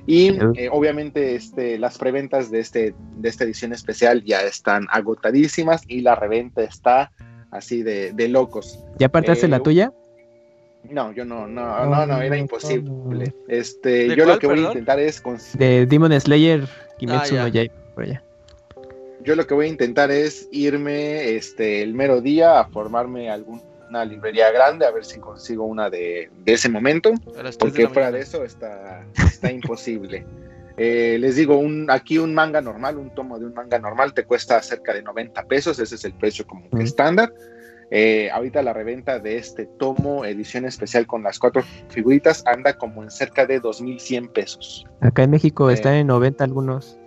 [0.07, 5.81] Y eh, obviamente este, las preventas de, este, de esta edición especial ya están agotadísimas
[5.87, 7.11] y la reventa está
[7.49, 8.79] así de, de locos.
[8.99, 9.91] ¿Ya apartaste Eh, la tuya?
[10.91, 13.33] No, yo no, no, no, no, era imposible.
[13.47, 15.23] Este, ¿De yo cuál, lo que voy a intentar es
[15.57, 16.67] De Demon Slayer,
[16.99, 17.63] Kimetsu Ah, no ya.
[17.63, 18.23] Yaiba, por allá.
[19.23, 23.31] yo lo que voy a intentar es irme este el mero día a formarme
[23.85, 27.57] alguna librería grande a ver si consigo una de, de ese momento A las 3
[27.57, 28.17] de porque la fuera mañana.
[28.17, 30.25] de eso está, está imposible.
[30.77, 34.25] Eh, les digo, un, aquí un manga normal, un tomo de un manga normal te
[34.25, 36.81] cuesta cerca de 90 pesos, ese es el precio como que Mm.
[36.81, 37.33] estándar.
[37.91, 43.03] Eh, ahorita la reventa de este tomo, edición especial con las cuatro figuritas, anda como
[43.03, 44.85] en cerca de 2.100 pesos.
[44.99, 45.75] Acá en México Eh.
[45.75, 46.99] están en 90 algunos.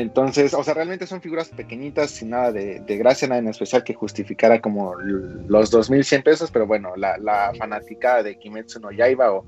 [0.00, 3.94] Entonces, o sea, realmente son figuras pequeñitas, sin nada de, gracia, nada en especial que
[3.94, 9.44] justificara como los 2.100 pesos, pero bueno, la, la fanaticada de Kimetsu no Yaiba o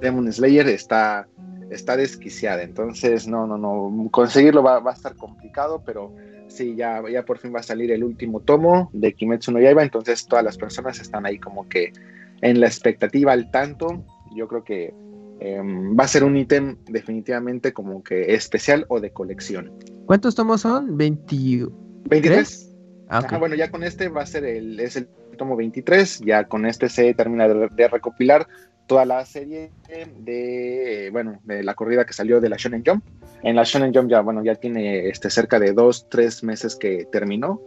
[0.00, 1.28] Demon Slayer está,
[1.70, 2.62] está desquiciada.
[2.62, 6.14] Entonces, no, no, no, conseguirlo va, va a estar complicado, pero
[6.48, 9.82] sí, ya, ya por fin va a salir el último tomo de Kimetsu no Yaiba,
[9.82, 11.92] entonces todas las personas están ahí como que
[12.40, 14.04] en la expectativa al tanto.
[14.34, 14.94] Yo creo que
[15.42, 19.72] em, va a ser un ítem definitivamente como que especial o de colección.
[20.06, 20.96] ¿Cuántos tomos son?
[20.96, 21.68] 20.
[22.08, 22.68] 23.
[23.08, 23.18] Ah.
[23.18, 26.66] Ajá, bueno, ya con este va a ser el, es el tomo 23, ya con
[26.66, 28.46] este se termina de, de recopilar
[28.86, 29.70] toda la serie
[30.18, 33.04] de, bueno, de la corrida que salió de la Shonen Jump.
[33.42, 37.06] En la Shonen Jump ya, bueno, ya tiene este, cerca de dos, tres meses que
[37.10, 37.60] terminó.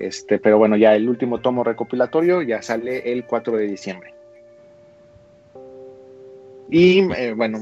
[0.00, 4.14] Este, pero bueno, ya el último tomo recopilatorio ya sale el 4 de diciembre.
[6.70, 7.60] Y eh, bueno,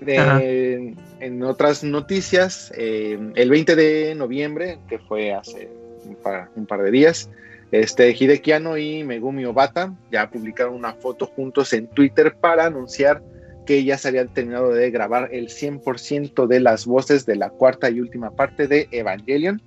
[0.00, 5.68] de- en otras noticias, eh, el 20 de noviembre, que fue hace
[6.04, 7.30] un par, un par de días,
[7.70, 13.22] este, Hideki Anno y Megumi Obata ya publicaron una foto juntos en Twitter para anunciar
[13.64, 17.88] que ya se había terminado de grabar el 100% de las voces de la cuarta
[17.90, 19.62] y última parte de Evangelion,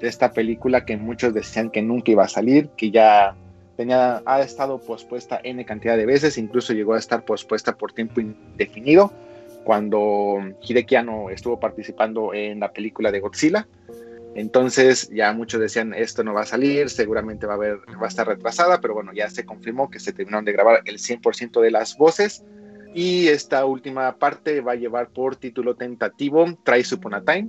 [0.00, 3.34] de esta película que muchos decían que nunca iba a salir, que ya
[3.80, 8.20] tenía, ha estado pospuesta N cantidad de veces, incluso llegó a estar pospuesta por tiempo
[8.20, 9.10] indefinido
[9.64, 13.66] cuando Hideki Anno estuvo participando en la película de Godzilla.
[14.34, 18.08] Entonces ya muchos decían esto no va a salir, seguramente va a haber, va a
[18.08, 21.70] estar retrasada, pero bueno, ya se confirmó que se terminaron de grabar el 100% de
[21.70, 22.44] las voces
[22.92, 27.48] y esta última parte va a llevar por título tentativo Try Upon a Time.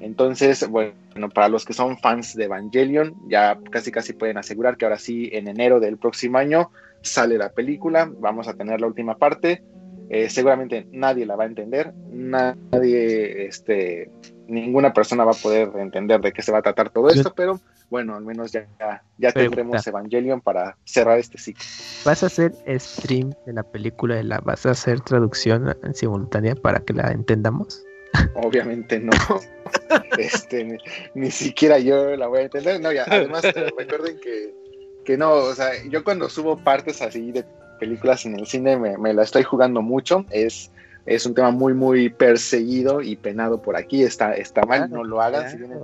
[0.00, 0.94] Entonces, bueno,
[1.34, 5.30] para los que son fans de Evangelion, ya casi casi pueden asegurar que ahora sí,
[5.32, 6.70] en enero del próximo año,
[7.02, 9.62] sale la película, vamos a tener la última parte.
[10.08, 14.08] Eh, seguramente nadie la va a entender, nadie, este,
[14.46, 17.60] ninguna persona va a poder entender de qué se va a tratar todo esto, pero
[17.90, 19.86] bueno, al menos ya, ya, ya tendremos.
[19.86, 21.64] Evangelion para cerrar este ciclo.
[22.04, 24.20] ¿Vas a hacer stream de la película?
[24.20, 27.85] y la ¿Vas a hacer traducción en simultánea para que la entendamos?
[28.34, 29.12] Obviamente no.
[30.18, 30.78] Este, ni,
[31.14, 32.80] ni siquiera yo la voy a entender.
[32.80, 33.42] No, ya, además
[33.76, 34.54] recuerden que,
[35.04, 37.44] que no, o sea, yo cuando subo partes así de
[37.78, 40.24] películas en el cine me, me la estoy jugando mucho.
[40.30, 40.70] Es,
[41.04, 44.02] es un tema muy, muy perseguido y penado por aquí.
[44.02, 45.50] Está, está mal, no lo hagan.
[45.50, 45.80] Si vienen,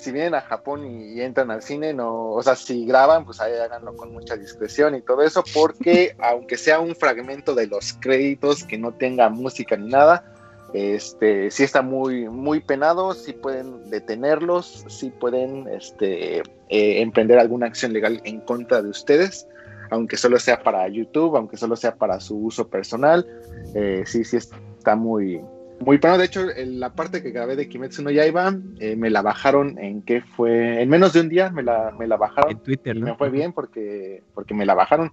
[0.00, 3.40] si vienen a Japón y, y entran al cine, no, o sea, si graban, pues
[3.40, 7.92] ahí háganlo con mucha discreción y todo eso, porque aunque sea un fragmento de los
[7.94, 10.24] créditos que no tenga música ni nada,
[10.72, 16.42] este sí está muy muy penado sí pueden detenerlos sí pueden este eh,
[17.02, 19.46] emprender alguna acción legal en contra de ustedes
[19.90, 23.26] aunque solo sea para YouTube aunque solo sea para su uso personal
[23.74, 25.40] eh, sí sí está muy
[25.80, 29.10] muy penado de hecho en la parte que grabé de Kimetsu no Yaiba eh, me
[29.10, 32.50] la bajaron en que fue en menos de un día me la, me la bajaron
[32.50, 33.06] En Twitter, y ¿no?
[33.06, 35.10] me fue bien porque, porque me la bajaron.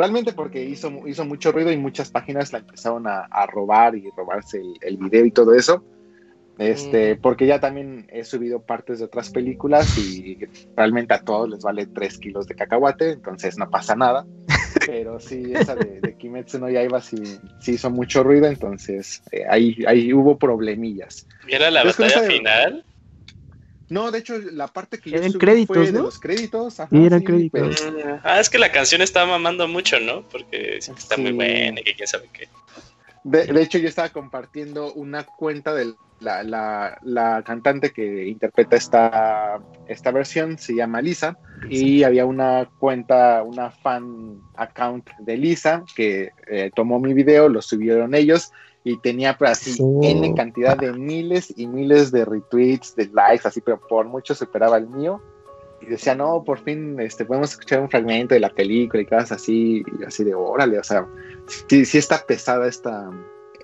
[0.00, 4.08] Realmente porque hizo, hizo mucho ruido y muchas páginas la empezaron a, a robar y
[4.16, 5.84] robarse el, el video y todo eso.
[6.56, 10.38] Este, porque ya también he subido partes de otras películas y
[10.74, 14.24] realmente a todos les vale 3 kilos de cacahuate, entonces no pasa nada.
[14.86, 17.16] Pero sí, esa de, de Kimetsu no Yaiba sí,
[17.60, 21.26] sí hizo mucho ruido, entonces eh, ahí, ahí hubo problemillas.
[21.46, 22.84] ¿Y era la batalla final?
[23.90, 26.04] No, de hecho, la parte que yo Eran subí créditos, fue de ¿no?
[26.04, 26.78] los créditos.
[26.80, 27.60] ajá, Sí, eran sí, créditos.
[27.82, 30.22] pero- Ah, es que la canción está mamando mucho, ¿no?
[30.22, 32.48] Porque dicen que está muy buena y que quién sabe qué.
[33.24, 38.76] De, de hecho, yo estaba compartiendo una cuenta de la, la- la cantante que interpreta
[38.76, 41.36] esta, esta versión, se llama Lisa,
[41.68, 47.60] y había una cuenta, una fan account de Lisa que eh, tomó mi video, lo
[47.60, 48.52] subieron ellos
[48.84, 49.82] y tenía pues, así Sí.
[50.02, 54.76] N cantidad de miles y miles de retweets, de likes, así, pero por mucho superaba
[54.78, 55.20] el mío.
[55.82, 59.32] Y decía, no, por fin este, podemos escuchar un fragmento de la película y cosas
[59.32, 61.06] así, y así de órale, o sea,
[61.68, 63.10] sí, sí está pesada esta,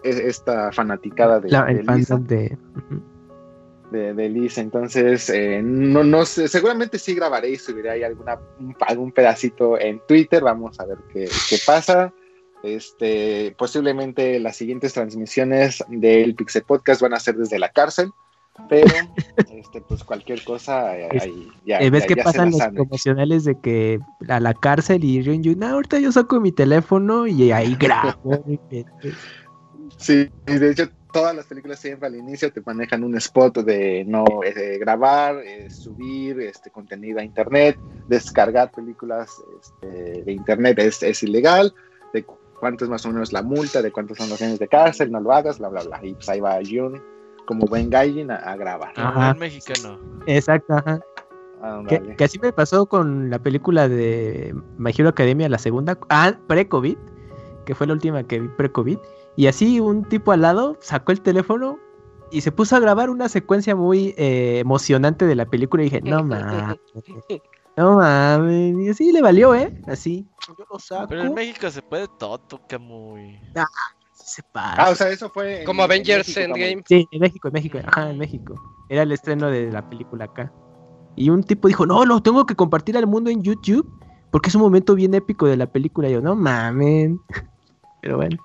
[0.02, 2.56] e- esta fanaticada de, La- de el Lisa, de.
[3.90, 4.60] De, de Lisa.
[4.62, 9.78] Entonces, eh, no, no sé, seguramente sí grabaré y subiré ahí alguna, un- algún pedacito
[9.78, 12.12] en Twitter, vamos a ver qué, qué pasa.
[12.62, 18.10] Este, posiblemente las siguientes transmisiones del Pixel Podcast van a ser desde la cárcel,
[18.68, 18.86] pero
[19.52, 22.62] este, pues cualquier cosa eh, ahí ya, Eh, ¿Ves ya- que ya se pasan los
[22.68, 27.52] promocionales de que a la cárcel y Ryunyu, no, ahorita yo saco mi teléfono y
[27.52, 28.42] ahí grabo?
[28.46, 29.12] mi mente"?
[29.98, 34.04] Sí, y de hecho todas las películas siempre al inicio te manejan un spot de
[34.06, 39.30] no eh, grabar, eh, subir este contenido a internet, descargar películas
[39.60, 41.72] este, de internet es, es, ilegal,
[42.12, 42.26] de
[42.58, 45.20] cuánto es más o menos la multa, de cuántos son los años de cárcel, no
[45.20, 46.00] lo hagas, bla, bla, bla.
[46.02, 47.00] Y pues ahí va Jun
[47.46, 48.92] como buen gaijin a, a grabar.
[48.96, 49.30] Ajá.
[49.30, 49.98] El mexicano.
[50.26, 51.00] Exacto, ajá.
[51.88, 56.34] Que, que, así me pasó con la película de My Hero Academia, la segunda, ah,
[56.46, 56.96] pre-COVID,
[57.64, 58.98] que fue la última que vi pre-COVID.
[59.36, 61.78] Y así un tipo al lado sacó el teléfono
[62.30, 65.82] y se puso a grabar una secuencia muy eh, emocionante de la película.
[65.82, 66.78] Y dije, no mames,
[67.76, 68.76] no mames.
[68.78, 69.72] Y así le valió, ¿eh?
[69.86, 70.26] Así.
[70.46, 71.08] Yo lo saco.
[71.08, 73.38] Pero en México se puede todo, que muy.
[73.54, 73.66] Ah,
[74.12, 74.82] se pasa.
[74.82, 75.62] Ah, o sea, eso fue.
[75.64, 76.82] Como en, Avengers en Endgame.
[76.86, 77.78] Sí, en México, en México.
[77.86, 78.54] Ajá, en México.
[78.88, 80.52] Era el estreno de la película acá.
[81.16, 83.90] Y un tipo dijo, no, lo tengo que compartir al mundo en YouTube
[84.30, 86.08] porque es un momento bien épico de la película.
[86.08, 87.20] Y yo, no mamen.
[88.02, 88.36] Pero bueno.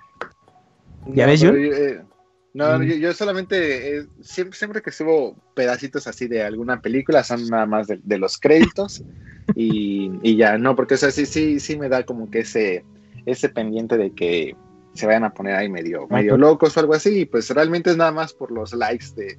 [1.07, 1.53] ¿Ya no, ves, yo?
[1.53, 2.01] Eh,
[2.53, 2.83] no, mm.
[2.83, 7.65] yo, yo, solamente, eh, siempre, siempre que subo pedacitos así de alguna película, son nada
[7.65, 9.03] más de, de los créditos.
[9.55, 12.83] y, y, ya, no, porque o sea, sí, sí, sí me da como que ese,
[13.25, 14.55] ese pendiente de que
[14.93, 17.97] se vayan a poner ahí medio, medio locos o algo así, y pues realmente es
[17.97, 19.37] nada más por los likes de,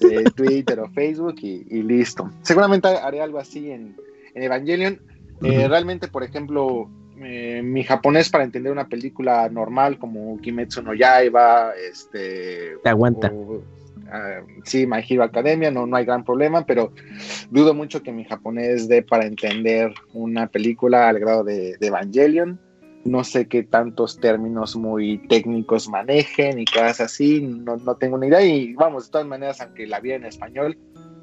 [0.00, 2.30] de Twitter o Facebook y, y, listo.
[2.42, 3.96] Seguramente haré algo así en,
[4.34, 5.00] en Evangelion.
[5.42, 6.90] Eh, realmente, por ejemplo,
[7.22, 12.76] eh, mi japonés para entender una película normal como Kimetsu no Yaiba, este...
[12.82, 13.30] Te aguanta.
[13.32, 13.62] O, uh,
[14.64, 16.92] sí, My Hero Academia, no, no hay gran problema, pero
[17.50, 22.58] dudo mucho que mi japonés dé para entender una película al grado de, de Evangelion
[23.04, 28.26] no sé qué tantos términos muy técnicos manejen y cosas así, no, no, tengo ni
[28.26, 28.42] idea.
[28.42, 30.76] Y vamos, de todas maneras, aunque la vi en español,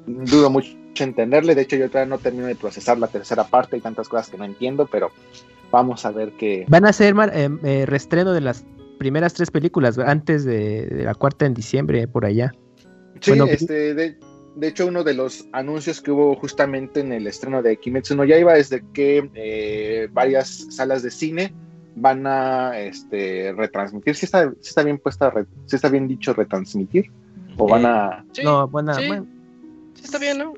[0.06, 1.54] dudo mucho entenderle.
[1.54, 4.38] De hecho, yo todavía no termino de procesar la tercera parte, hay tantas cosas que
[4.38, 5.12] no entiendo, pero
[5.70, 6.64] vamos a ver qué.
[6.68, 8.64] Van a hacer eh, eh, reestreno de las
[8.98, 12.52] primeras tres películas antes de, de la cuarta en diciembre, por allá.
[13.20, 14.16] Sí, bueno, este, de,
[14.56, 18.24] de, hecho, uno de los anuncios que hubo justamente en el estreno de Kimetsu no
[18.24, 21.54] Yaiba es de que eh, varias salas de cine
[21.96, 24.14] van a este, retransmitir.
[24.14, 25.32] Si está, si está bien puesta,
[25.66, 27.10] si está bien dicho retransmitir,
[27.56, 28.24] o van a.
[28.32, 28.94] Sí, no, van a.
[28.94, 29.08] Sí.
[29.08, 29.26] Bueno,
[29.94, 30.54] sí está bien, ¿no?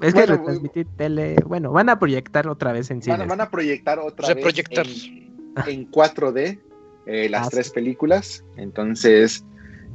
[0.00, 1.36] Es bueno, que retransmitir tele.
[1.46, 3.16] Bueno, van a proyectar otra vez en cine.
[3.16, 4.86] Van, van, a proyectar otra Reproyectar.
[4.86, 5.34] vez en,
[5.66, 6.60] en 4D
[7.06, 7.72] eh, las ah, tres sí.
[7.72, 8.44] películas.
[8.56, 9.44] Entonces,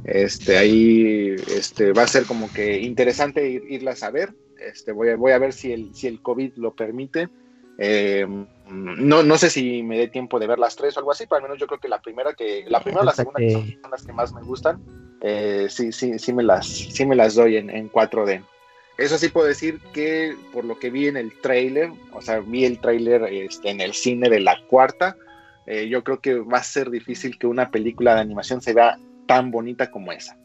[0.04, 4.34] este ahí este, va a ser como que interesante ir, irlas a ver.
[4.58, 7.28] Este, voy, a, voy a ver si el, si el COVID lo permite.
[7.78, 8.26] Eh,
[8.68, 11.36] no, no sé si me dé tiempo de ver las tres o algo así, pero
[11.36, 13.90] al menos yo creo que la primera que la primera o la segunda que son
[13.90, 14.80] las que más me gustan,
[15.20, 18.44] eh, sí, sí, sí me las, sí me las doy en, en 4D.
[19.02, 22.64] Eso sí puedo decir que por lo que vi en el trailer, o sea, vi
[22.64, 25.16] el trailer este, en el cine de la cuarta,
[25.66, 28.96] eh, yo creo que va a ser difícil que una película de animación se vea
[29.26, 30.36] tan bonita como esa.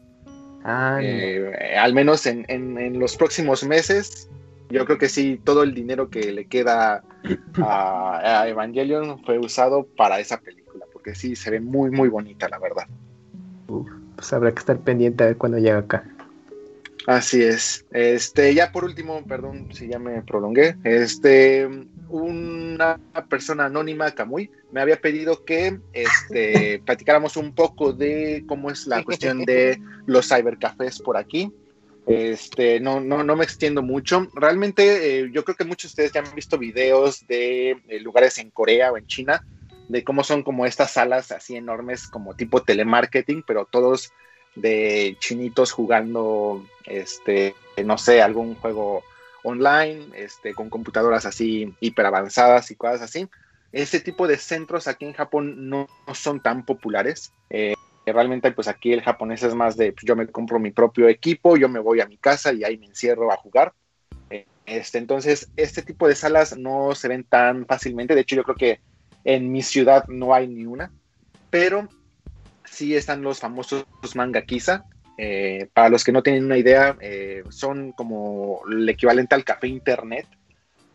[0.64, 4.28] Ah, eh, al menos en, en, en los próximos meses,
[4.70, 7.04] yo creo que sí, todo el dinero que le queda
[7.62, 12.48] a, a, Evangelion fue usado para esa película, porque sí, se ve muy, muy bonita,
[12.48, 12.88] la verdad.
[13.68, 16.04] Uf, pues habrá que estar pendiente a ver cuando llega acá.
[17.08, 17.86] Así es.
[17.90, 21.66] Este, ya por último, perdón si ya me prolongué, este,
[22.10, 28.86] una persona anónima, Camuy, me había pedido que este, platicáramos un poco de cómo es
[28.86, 31.50] la cuestión de los cybercafés por aquí.
[32.06, 34.28] Este, no, no, no me extiendo mucho.
[34.34, 38.36] Realmente eh, yo creo que muchos de ustedes ya han visto videos de eh, lugares
[38.36, 39.46] en Corea o en China,
[39.88, 44.12] de cómo son como estas salas así enormes como tipo telemarketing, pero todos
[44.60, 47.54] de chinitos jugando, este,
[47.84, 49.02] no sé, algún juego
[49.42, 53.28] online, este, con computadoras así hiper avanzadas y cosas así.
[53.72, 57.32] Ese tipo de centros aquí en Japón no, son tan populares.
[57.50, 57.74] Eh,
[58.06, 61.58] realmente pues aquí el japonés es más de pues, yo me compro mi propio equipo,
[61.58, 63.72] yo me voy a mi casa y ahí me encierro a jugar.
[64.68, 68.14] Este, entonces, este tipo de salas no se ven tan fácilmente.
[68.14, 68.80] De hecho, yo creo que
[69.24, 70.92] en mi ciudad no hay ni una.
[71.48, 71.88] Pero
[72.70, 74.84] sí están los famosos manga kisa.
[75.16, 79.66] Eh, para los que no tienen una idea, eh, son como el equivalente al café
[79.66, 80.26] internet.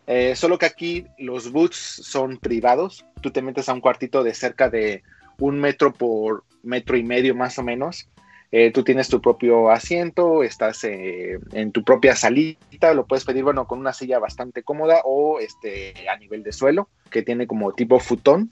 [0.08, 3.06] Eh, solo que aquí los booths son privados.
[3.22, 5.04] Tú te metes a un cuartito de cerca de
[5.40, 8.08] un metro por metro y medio más o menos.
[8.56, 13.44] Eh, tú tienes tu propio asiento, estás eh, en tu propia salita, lo puedes pedir,
[13.44, 17.74] bueno, con una silla bastante cómoda o este, a nivel de suelo, que tiene como
[17.74, 18.52] tipo futón.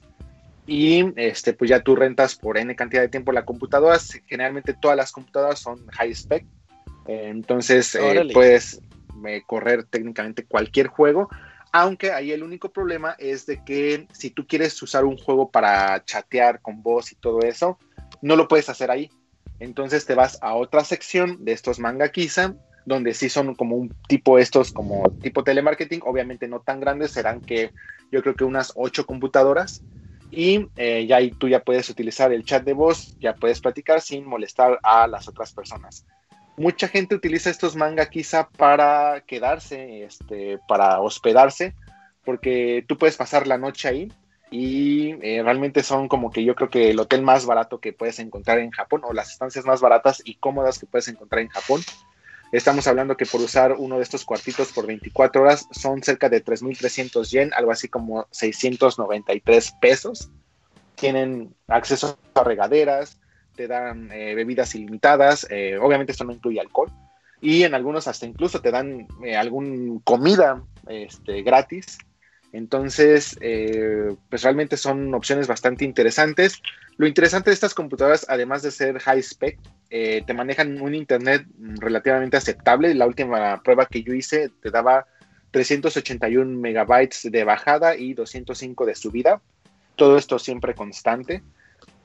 [0.68, 3.98] Y este, pues ya tú rentas por N cantidad de tiempo la computadora.
[4.28, 6.46] Generalmente todas las computadoras son high spec.
[7.08, 7.98] Eh, entonces
[8.34, 8.82] puedes
[9.48, 11.30] correr técnicamente cualquier juego.
[11.74, 16.04] Aunque ahí el único problema es de que si tú quieres usar un juego para
[16.04, 17.80] chatear con voz y todo eso,
[18.22, 19.10] no lo puedes hacer ahí.
[19.60, 22.56] Entonces te vas a otra sección de estos manga Kisa,
[22.86, 27.40] donde sí son como un tipo estos, como tipo telemarketing, obviamente no tan grandes, serán
[27.40, 27.72] que
[28.12, 29.82] yo creo que unas ocho computadoras.
[30.32, 34.02] Y eh, ya ahí tú ya puedes utilizar el chat de voz, ya puedes platicar
[34.02, 36.06] sin molestar a las otras personas.
[36.58, 41.74] Mucha gente utiliza estos manga quizá para quedarse, este, para hospedarse,
[42.24, 44.12] porque tú puedes pasar la noche ahí
[44.52, 48.20] y eh, realmente son como que yo creo que el hotel más barato que puedes
[48.20, 51.82] encontrar en Japón o las estancias más baratas y cómodas que puedes encontrar en Japón.
[52.52, 56.44] Estamos hablando que por usar uno de estos cuartitos por 24 horas son cerca de
[56.44, 60.30] 3.300 yen, algo así como 693 pesos.
[60.96, 63.18] Tienen acceso a regaderas,
[63.56, 66.92] te dan eh, bebidas ilimitadas, eh, obviamente esto no incluye alcohol,
[67.42, 71.98] y en algunos hasta incluso te dan algún comida este, gratis
[72.54, 76.62] entonces, eh, pues realmente son opciones bastante interesantes.
[76.98, 79.58] Lo interesante de estas computadoras, además de ser high spec,
[79.94, 82.96] eh, te manejan un internet relativamente aceptable.
[82.96, 85.06] La última prueba que yo hice te daba
[85.52, 89.42] 381 megabytes de bajada y 205 de subida.
[89.98, 91.44] Todo esto siempre constante.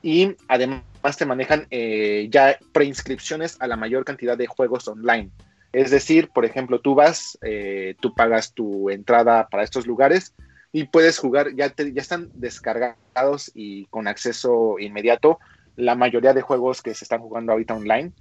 [0.03, 0.83] Y además
[1.17, 5.31] te manejan eh, ya preinscripciones a la mayor cantidad de juegos online.
[5.71, 10.33] Es decir, por ejemplo, tú vas, eh, tú pagas tu entrada para estos lugares
[10.73, 15.39] y puedes jugar, ya, ya están descargados y con acceso inmediato
[15.77, 18.11] la mayoría de juegos que se están jugando ahorita online.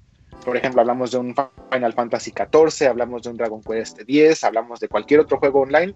[0.45, 1.35] Por ejemplo, hablamos de un
[1.73, 5.95] Final Fantasy XIV, hablamos de un Dragon Quest X, hablamos de cualquier otro juego online.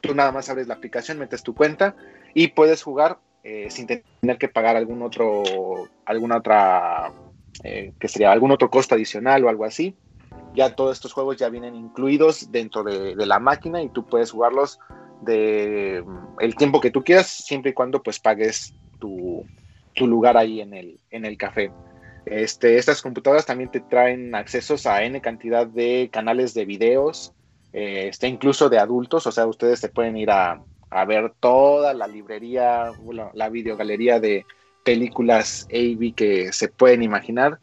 [0.00, 1.94] Tú nada más abres la aplicación, metes tu cuenta
[2.34, 5.42] y puedes jugar eh, sin tener que pagar algún otro,
[6.04, 7.12] alguna otra,
[7.62, 9.96] eh, que sería algún otro costo adicional o algo así
[10.54, 14.78] ya todos estos juegos ya vienen incluidos dentro de, la máquina y tú puedes jugarlos
[15.22, 16.04] de
[16.40, 19.44] el tiempo que tú quieras, siempre y cuando pues pagues tu,
[20.06, 21.70] lugar ahí en el, en el café.
[22.26, 27.32] Este, estas computadoras también te traen accesos a N cantidad de canales de videos,
[27.72, 30.62] eh, este, incluso de adultos, o sea, ustedes se pueden ir a,
[31.06, 34.46] ver toda la librería, la, la videogalería de
[34.84, 37.58] películas AV que se pueden imaginar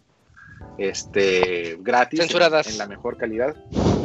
[0.77, 2.19] este, gratis.
[2.19, 2.67] Censuradas.
[2.67, 3.55] En, la mejor calidad.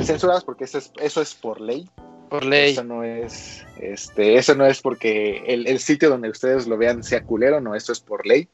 [0.03, 1.89] Censuradas porque eso es, eso es por ley.
[2.31, 2.73] Por ley.
[2.73, 7.25] Eso no es, este, eso no es porque el, sitio donde ustedes lo vean sea
[7.25, 8.49] culero, no, eso es por ley.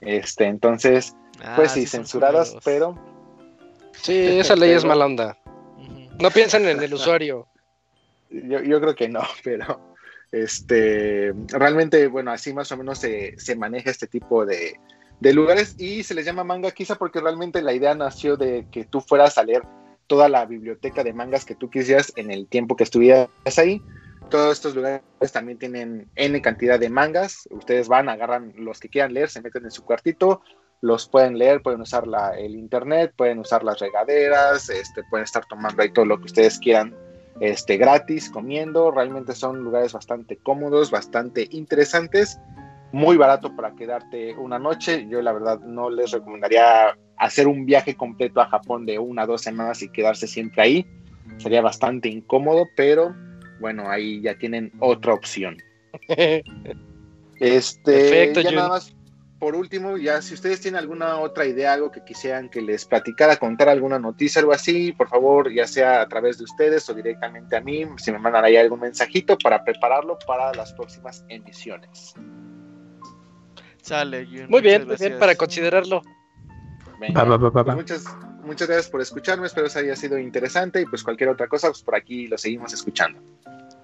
[0.00, 2.96] Este, entonces, ah, pues sí, censuradas, pero.
[4.00, 5.38] Sí, esa ley es mala onda.
[6.18, 7.46] No piensan en el usuario.
[8.30, 9.80] Yo, yo creo que no, pero
[10.32, 14.78] este realmente, bueno, así más o menos se, se maneja este tipo de,
[15.20, 18.84] de lugares y se les llama manga quizá porque realmente la idea nació de que
[18.84, 19.62] tú fueras a leer
[20.08, 23.28] toda la biblioteca de mangas que tú quisieras en el tiempo que estuvieras
[23.58, 23.80] ahí.
[24.30, 25.02] Todos estos lugares
[25.32, 27.48] también tienen N cantidad de mangas.
[27.50, 30.42] Ustedes van, agarran los que quieran leer, se meten en su cuartito,
[30.80, 35.44] los pueden leer, pueden usar la, el internet, pueden usar las regaderas, este, pueden estar
[35.46, 36.94] tomando ahí todo lo que ustedes quieran
[37.40, 38.90] este, gratis, comiendo.
[38.90, 42.38] Realmente son lugares bastante cómodos, bastante interesantes
[42.92, 45.06] muy barato para quedarte una noche.
[45.08, 49.26] Yo la verdad no les recomendaría hacer un viaje completo a Japón de una o
[49.26, 50.86] dos semanas y quedarse siempre ahí.
[51.38, 53.14] Sería bastante incómodo, pero
[53.60, 55.56] bueno, ahí ya tienen otra opción.
[57.40, 58.92] Este, ya nada más
[59.38, 63.36] por último, ya si ustedes tienen alguna otra idea, algo que quisieran que les platicara,
[63.36, 67.56] contar alguna noticia, algo así, por favor, ya sea a través de ustedes o directamente
[67.56, 72.14] a mí, si me mandan ahí algún mensajito para prepararlo para las próximas emisiones.
[74.48, 76.02] Muy bien, muy bien, para considerarlo.
[76.98, 78.04] Pues muchas,
[78.44, 81.82] muchas gracias por escucharme, espero que haya sido interesante y pues cualquier otra cosa, pues
[81.82, 83.20] por aquí lo seguimos escuchando.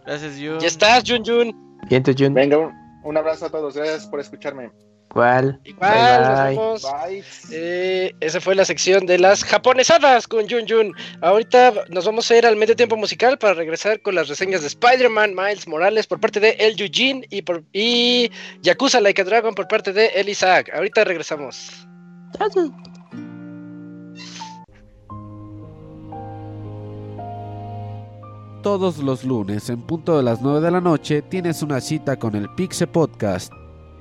[0.05, 0.59] Gracias, Jun.
[0.59, 1.79] Ya estás, Jun Jun.
[2.17, 2.35] Jun.
[2.35, 2.59] Venga,
[3.03, 4.71] un abrazo a todos, gracias por escucharme.
[5.15, 5.61] Igual.
[5.65, 6.85] Igual, nos
[7.53, 10.93] eh, esa fue la sección de las japonesadas con Jun Jun.
[11.21, 14.67] Ahorita nos vamos a ir al medio tiempo musical para regresar con las reseñas de
[14.67, 18.29] Spider-Man Miles Morales por parte de El Yujin y, por, y
[18.63, 20.73] Yakuza Like a Dragon por parte de El Isaac.
[20.75, 21.71] Ahorita regresamos.
[28.65, 32.35] Todos los lunes en punto de las 9 de la noche tienes una cita con
[32.35, 33.53] el Pixe Podcast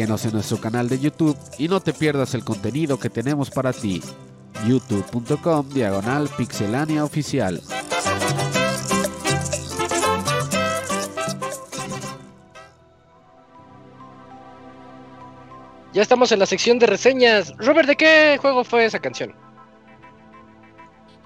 [0.00, 3.70] Síguenos en nuestro canal de YouTube y no te pierdas el contenido que tenemos para
[3.70, 4.02] ti.
[4.66, 7.60] youtube.com diagonal pixelania oficial.
[15.92, 17.52] Ya estamos en la sección de reseñas.
[17.58, 19.34] Robert, ¿de qué juego fue esa canción?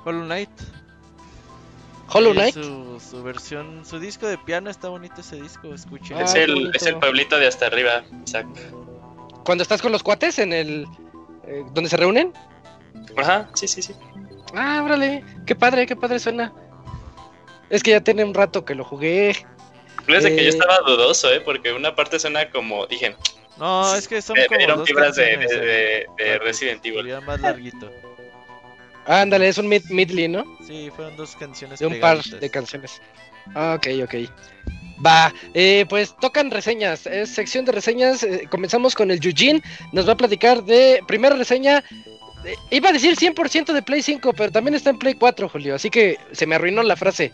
[0.04, 0.50] Hollow Knight.
[2.08, 2.54] Hollow Knight.
[2.54, 6.16] Su, su versión, su disco de piano está bonito ese disco, escuchen.
[6.18, 8.46] Ah, es, qué el, es el pueblito de hasta arriba, Isaac.
[9.44, 10.86] Cuando estás con los cuates en el...
[11.46, 12.32] eh, donde se reúnen.
[13.16, 13.94] Ajá, sí, sí, sí.
[14.54, 15.24] Ah, órale.
[15.46, 16.52] Qué padre, qué padre suena.
[17.70, 19.34] Es que ya tiene un rato que lo jugué.
[20.06, 20.44] Fíjate que Eh.
[20.44, 21.40] yo estaba dudoso, ¿eh?
[21.40, 23.16] Porque una parte suena como, dije,
[23.58, 26.38] No, es que son me como dieron dos fibras de, de, eh, de- de que
[26.38, 27.20] Resident Evil.
[27.26, 27.90] más larguito.
[29.06, 30.44] Ándale, es un mid midley, ¿no?
[30.66, 33.00] Sí, fueron dos canciones De un par de canciones.
[33.54, 34.14] Ah, ok, ok.
[35.04, 37.06] Va, eh, pues tocan reseñas.
[37.06, 38.22] Es sección de reseñas.
[38.22, 39.62] eh, comenzamos con el Yujin.
[39.92, 41.82] Nos va a platicar de primera reseña.
[42.46, 45.74] eh, iba a decir 100% de Play 5, pero también está en Play 4, Julio.
[45.74, 47.32] Así que se me arruinó la frase.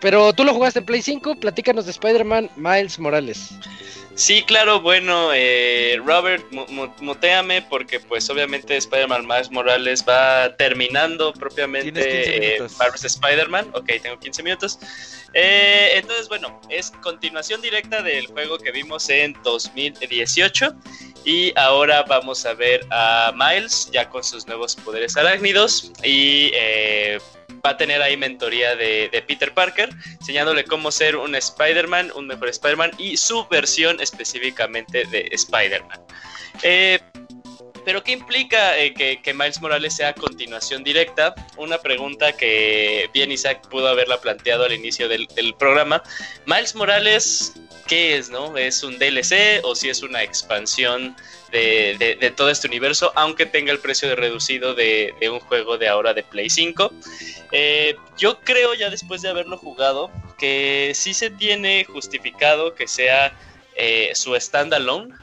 [0.00, 1.36] Pero tú lo jugaste en Play 5.
[1.36, 3.50] Platícanos de Spider-Man Miles Morales.
[4.16, 10.54] Sí, claro, bueno, eh, Robert, mu- mu- muteame porque pues obviamente Spider-Man Miles Morales va
[10.56, 12.68] terminando propiamente Tienes 15 eh.
[12.78, 13.70] Marvel's Spider-Man.
[13.74, 14.78] Ok, tengo 15 minutos.
[15.32, 20.74] Eh, entonces, bueno, es continuación directa del juego que vimos en 2018
[21.24, 27.20] y ahora vamos a ver a Miles ya con sus nuevos poderes arácnidos y eh,
[27.64, 32.48] va a tener ahí mentoría de, Peter Parker enseñándole cómo ser un Spider-Man, un mejor
[32.48, 36.00] Spider-Man y su versión específicamente de Spider-Man.
[36.62, 36.98] Eh,
[37.84, 41.34] pero ¿qué implica eh, que, que Miles Morales sea continuación directa?
[41.56, 46.02] Una pregunta que bien Isaac pudo haberla planteado al inicio del, del programa.
[46.46, 47.54] Miles Morales,
[47.86, 48.30] ¿qué es?
[48.30, 48.56] no?
[48.56, 51.16] ¿Es un DLC o si es una expansión
[51.50, 53.12] de, todo este universo?
[53.16, 56.92] Aunque tenga el precio de reducido de, un juego de ahora de Play 5.
[57.52, 63.32] Eh, yo creo ya después de haberlo jugado que sí se tiene justificado que sea
[63.76, 65.14] eh, su standalone.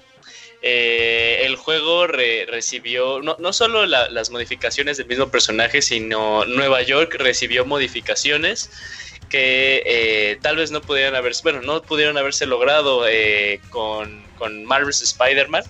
[0.62, 6.82] Eh, el juego re- recibió no, solo la- las modificaciones del mismo personaje, sino Nueva
[6.82, 8.70] York recibió modificaciones
[9.30, 13.04] que tal vez no pudieran haberse, bueno, no pudieron haberse logrado
[13.70, 15.64] con, con Marvel's Spider-Man.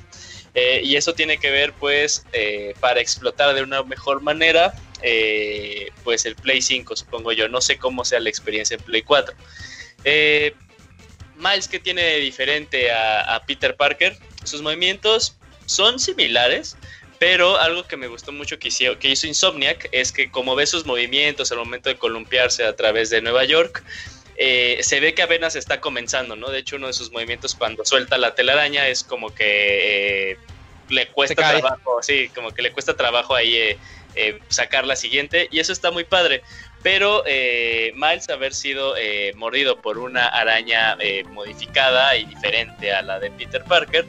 [0.60, 4.74] Eh, y eso tiene que ver, pues, eh, para explotar de una mejor manera,
[5.04, 7.48] eh, pues el Play 5, supongo yo.
[7.48, 9.36] No sé cómo sea la experiencia en Play 4.
[10.04, 10.56] Eh,
[11.36, 14.18] Miles, ¿qué tiene de diferente a, a Peter Parker?
[14.46, 16.76] Sus movimientos son similares,
[17.20, 20.66] pero algo que me gustó mucho que hizo, que hizo Insomniac es que como ve
[20.66, 23.84] sus movimientos al momento de columpiarse a través de Nueva York,
[24.38, 26.50] eh, se ve que apenas está comenzando, ¿no?
[26.50, 30.38] De hecho, uno de sus movimientos cuando suelta la telaraña es como que eh,
[30.90, 33.78] le cuesta trabajo, sí, como que le cuesta trabajo ahí eh,
[34.16, 36.42] eh, sacar la siguiente, y eso está muy padre.
[36.84, 43.20] Pero Miles haber sido eh, mordido por una araña eh, modificada y diferente a la
[43.20, 44.06] de Peter Parker,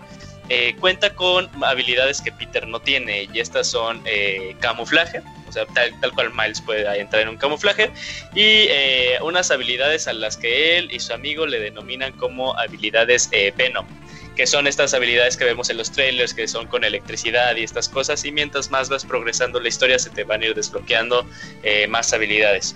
[0.51, 5.67] eh, cuenta con habilidades que Peter no tiene y estas son eh, camuflaje, o sea,
[5.67, 7.91] tal, tal cual Miles puede entrar en un camuflaje
[8.35, 13.29] y eh, unas habilidades a las que él y su amigo le denominan como habilidades
[13.57, 13.87] Venom,
[14.37, 17.89] que son estas habilidades que vemos en los trailers, que son con electricidad y estas
[17.89, 21.27] cosas y mientras más vas progresando la historia se te van a ir desbloqueando
[21.89, 22.75] más habilidades.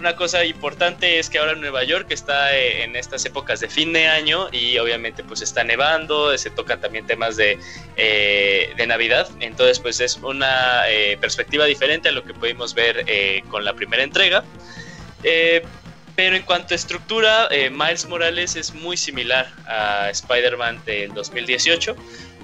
[0.00, 3.92] Una cosa importante es que ahora Nueva York está eh, en estas épocas de fin
[3.92, 7.58] de año y obviamente pues está nevando, se tocan también temas de,
[7.98, 13.04] eh, de Navidad, entonces pues es una eh, perspectiva diferente a lo que pudimos ver
[13.50, 14.42] con la primera entrega.
[16.16, 21.94] Pero en cuanto a estructura, Miles Morales es muy similar a Spider-Man del 2018.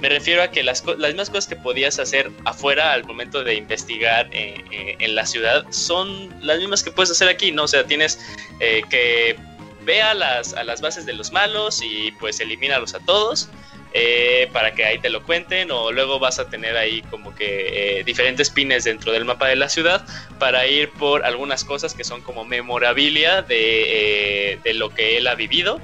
[0.01, 3.55] Me refiero a que las, las mismas cosas que podías hacer afuera al momento de
[3.55, 7.62] investigar eh, eh, en la ciudad son las mismas que puedes hacer aquí, ¿no?
[7.64, 8.20] O sea, tienes
[8.60, 9.36] eh, que
[9.85, 13.48] ve a las, a las bases de los malos y pues elimínalos a todos
[13.94, 18.02] eh, para que ahí te lo cuenten o luego vas a tener ahí como que
[18.05, 20.05] diferentes pines dentro del mapa de la ciudad
[20.39, 25.36] para ir por algunas cosas que son como memorabilia de, de lo que él ha
[25.36, 25.81] vivido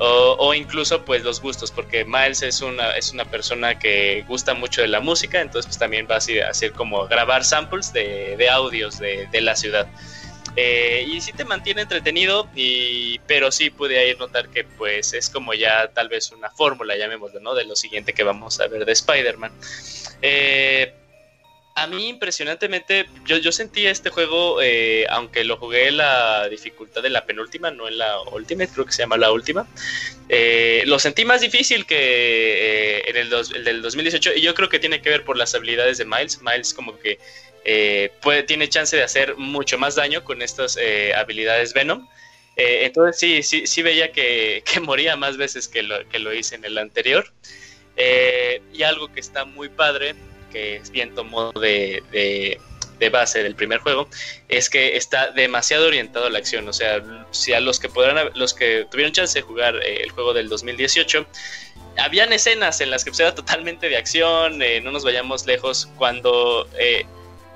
[0.00, 4.80] o, incluso pues los gustos, porque Miles es una, es una persona que gusta mucho
[4.80, 8.48] de la música, entonces pues también va a hacer, hacer como grabar samples de, de
[8.48, 9.86] audios de, de la ciudad.
[10.56, 15.30] Eh, y sí te mantiene entretenido, y, pero sí pude ahí notar que pues es
[15.30, 17.54] como ya tal vez una fórmula, llamémoslo, ¿no?
[17.54, 19.52] De lo siguiente que vamos a ver de Spider-Man.
[20.22, 20.94] Eh,
[21.74, 27.10] a mí impresionantemente, yo, sentí este juego, eh, aunque lo jugué en la dificultad de
[27.10, 29.66] la penúltima, no en la última, creo que se llama la última,
[30.28, 34.68] eh, lo sentí más difícil que eh, en el, el, del 2018 y yo creo
[34.68, 36.42] que tiene que ver por las habilidades de Miles.
[36.42, 37.18] Miles como que
[38.46, 40.76] tiene chance de hacer mucho más daño con estas
[41.16, 42.08] habilidades Venom.
[42.56, 47.32] entonces sí, sí, sí veía que, moría más veces que lo hice en el anterior.
[48.72, 50.14] y algo que está muy padre
[50.50, 52.58] que es bien tomó de, de,
[53.08, 54.08] base del primer juego,
[54.48, 56.68] es que está demasiado orientado a la acción.
[56.68, 60.10] O sea, si a los que podrán, los que tuvieron chance de jugar eh, el
[60.10, 61.26] juego del 2018,
[61.96, 65.88] habían escenas en las que pues, era totalmente de acción, eh, no nos vayamos lejos,
[65.96, 67.06] cuando, eh,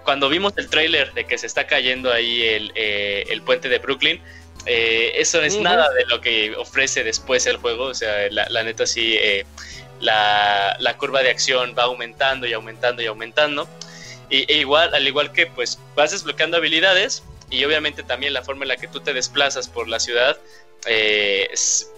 [0.03, 4.23] cuando vimos el tráiler de que se está cayendo ahí el, el puente de Brooklyn,
[4.67, 8.87] eso es nada de lo que ofrece después el juego, o sea, la, la neta
[8.87, 9.19] sí
[10.01, 13.69] la, curva de acción va aumentando y aumentando y aumentando.
[14.31, 18.65] Y, e igual, al igual que pues vas desbloqueando habilidades y obviamente también la forma
[18.65, 20.39] en la que tú te desplazas por la ciudad
[20.87, 21.49] eh,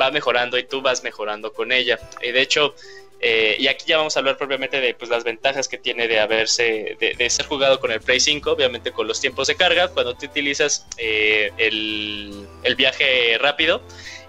[0.01, 1.98] va mejorando y tú vas mejorando con ella.
[2.23, 2.74] Y de hecho,
[3.20, 6.20] eh, y aquí ya vamos a hablar propiamente de pues, las ventajas que tiene de
[6.20, 10.14] haberse, de, ser jugado con el Play 5, obviamente con los tiempos de carga, cuando
[10.14, 13.82] tú utilizas eh, el, el, viaje rápido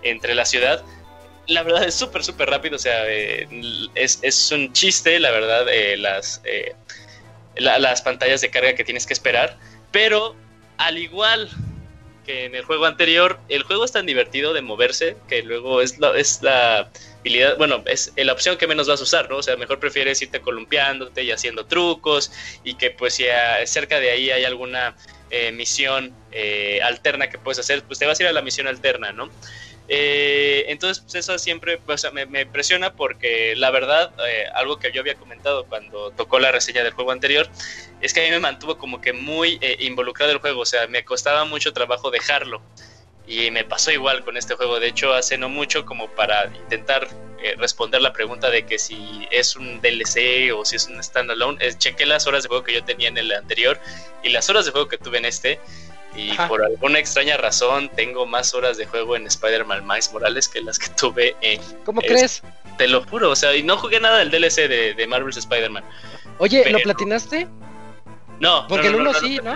[0.03, 0.83] entre la ciudad,
[1.47, 2.75] la verdad es súper, súper rápido.
[2.75, 3.47] O sea, eh,
[3.95, 6.75] es, un chiste, la verdad, eh, las, eh,
[7.55, 9.57] las pantallas de carga que tienes que esperar.
[9.91, 10.35] Pero
[10.77, 11.49] al igual
[12.25, 15.97] que en el juego anterior, el juego es tan divertido de moverse que luego es
[15.97, 16.91] la, es la
[17.21, 19.37] habilidad, bueno, es la opción que menos vas a usar, ¿no?
[19.37, 22.33] O sea, mejor prefieres irte columpiándote y haciendo trucos
[22.65, 23.23] y que pues si
[23.65, 24.97] cerca de ahí hay alguna
[25.53, 26.13] misión
[26.83, 29.29] alterna que puedes hacer, pues te vas a ir a la misión alterna, ¿no?
[29.89, 31.79] Eh, entonces, pues eso siempre
[32.11, 36.83] me, impresiona porque la verdad, eh, algo que yo había comentado cuando tocó la reseña
[36.83, 37.47] del juego anterior,
[38.01, 40.87] es que a mí me mantuvo como que muy eh, involucrado el juego, o sea,
[40.87, 42.61] me costaba mucho trabajo dejarlo.
[43.25, 47.07] Y me pasó igual con este juego, de hecho, hace no mucho como para intentar
[47.57, 52.05] responder la pregunta de que si es un DLC o si es un standalone, chequé
[52.05, 53.79] las horas de juego que yo tenía en el anterior
[54.23, 55.59] y las horas de juego que tuve en este
[56.17, 60.61] y por alguna extraña razón tengo más horas de juego en Spider-Man Miles Morales que
[60.61, 61.61] las que tuve en...
[61.85, 62.41] ¿Cómo crees?
[62.77, 65.83] Te lo juro, o sea, y no jugué nada del DLC de, de Marvel's Spider-Man.
[66.39, 67.47] Oye, ¿lo platinaste?
[68.39, 68.65] No.
[68.67, 69.53] Porque el 1 sí, ¿no?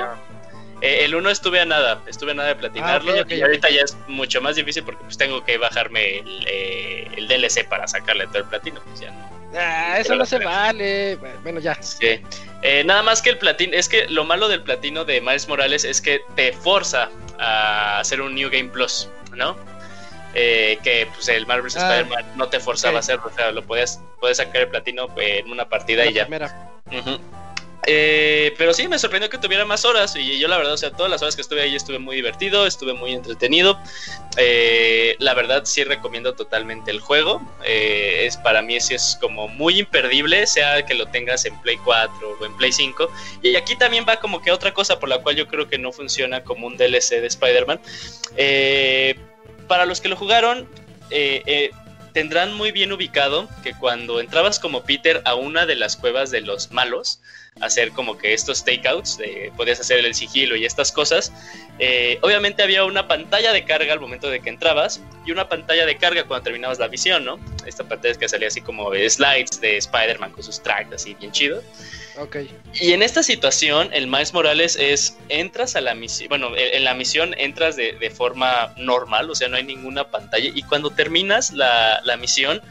[0.82, 3.82] Eh, el 1 estuve a nada, estuve a nada de platinarlo ah, y ahorita ya
[3.82, 8.26] es mucho más difícil porque pues tengo que bajarme el, eh, el DLC para sacarle
[8.28, 9.41] todo el platino, pues ya no.
[9.56, 11.18] Ah, eso no se vale.
[11.44, 11.76] Bueno, ya.
[11.82, 12.22] Sí.
[12.62, 15.84] Eh, nada más que el platino, es que lo malo del platino de Miles Morales
[15.84, 17.10] es que te forza
[17.40, 19.58] a hacer un New Game Plus, ¿no?
[20.34, 23.64] Eh, que pues el Marvel's ah, Spider-Man no te forzaba a hacerlo, o sea, lo
[23.64, 26.28] podías, puedes sacar el platino en una partida y ya.
[27.88, 30.92] Eh, pero sí, me sorprendió que tuviera más horas y yo la verdad, o sea,
[30.92, 33.80] todas las horas que estuve ahí estuve muy divertido, estuve muy entretenido.
[34.38, 37.42] Eh, la verdad sí recomiendo totalmente el juego.
[37.66, 41.78] Eh, es para mí sí es como muy imperdible, sea que lo tengas en Play
[41.84, 43.10] 4 o en Play 5.
[43.42, 45.92] Y aquí también va como que otra cosa por la cual yo creo que no
[45.92, 47.80] funciona como un DLC de Spider-Man.
[49.68, 50.68] para los que lo jugaron,
[52.14, 56.42] tendrán muy bien ubicado que cuando entrabas como Peter a una de las cuevas de
[56.42, 57.20] los malos,
[57.60, 59.20] hacer como que estos takeouts,
[59.58, 61.34] podías hacer el sigilo y estas cosas.
[61.80, 65.86] Eh, obviamente había una pantalla de carga al momento de que entrabas y una pantalla
[65.86, 67.40] de carga cuando terminabas la visión, ¿no?
[67.66, 71.62] Esta pantalla que salía así como slides de Spider-Man con sus tracks así bien chido.
[72.74, 76.94] Y en esta situación, el Miles Morales es, entras a la misión, bueno, en la
[76.94, 81.52] misión entras de, de, forma normal, o sea, no hay ninguna pantalla y cuando terminas
[81.52, 82.62] la, la misión,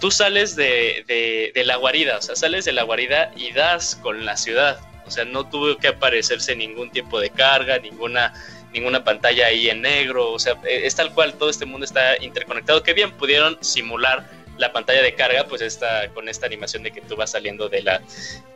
[0.00, 4.36] tú sales de, la guarida, o sea, sales de la guarida y das con la
[4.36, 4.78] ciudad.
[5.06, 8.34] O sea, no tuvo que aparecerse ningún tiempo de carga, ninguna,
[8.72, 10.32] ninguna pantalla ahí en negro.
[10.32, 12.82] O sea, e, es tal cual, todo este mundo está interconectado.
[12.82, 14.28] Que bien pudieron simular
[14.58, 17.82] la pantalla de carga, pues esta, con esta animación de que tú vas saliendo de
[17.82, 18.02] la,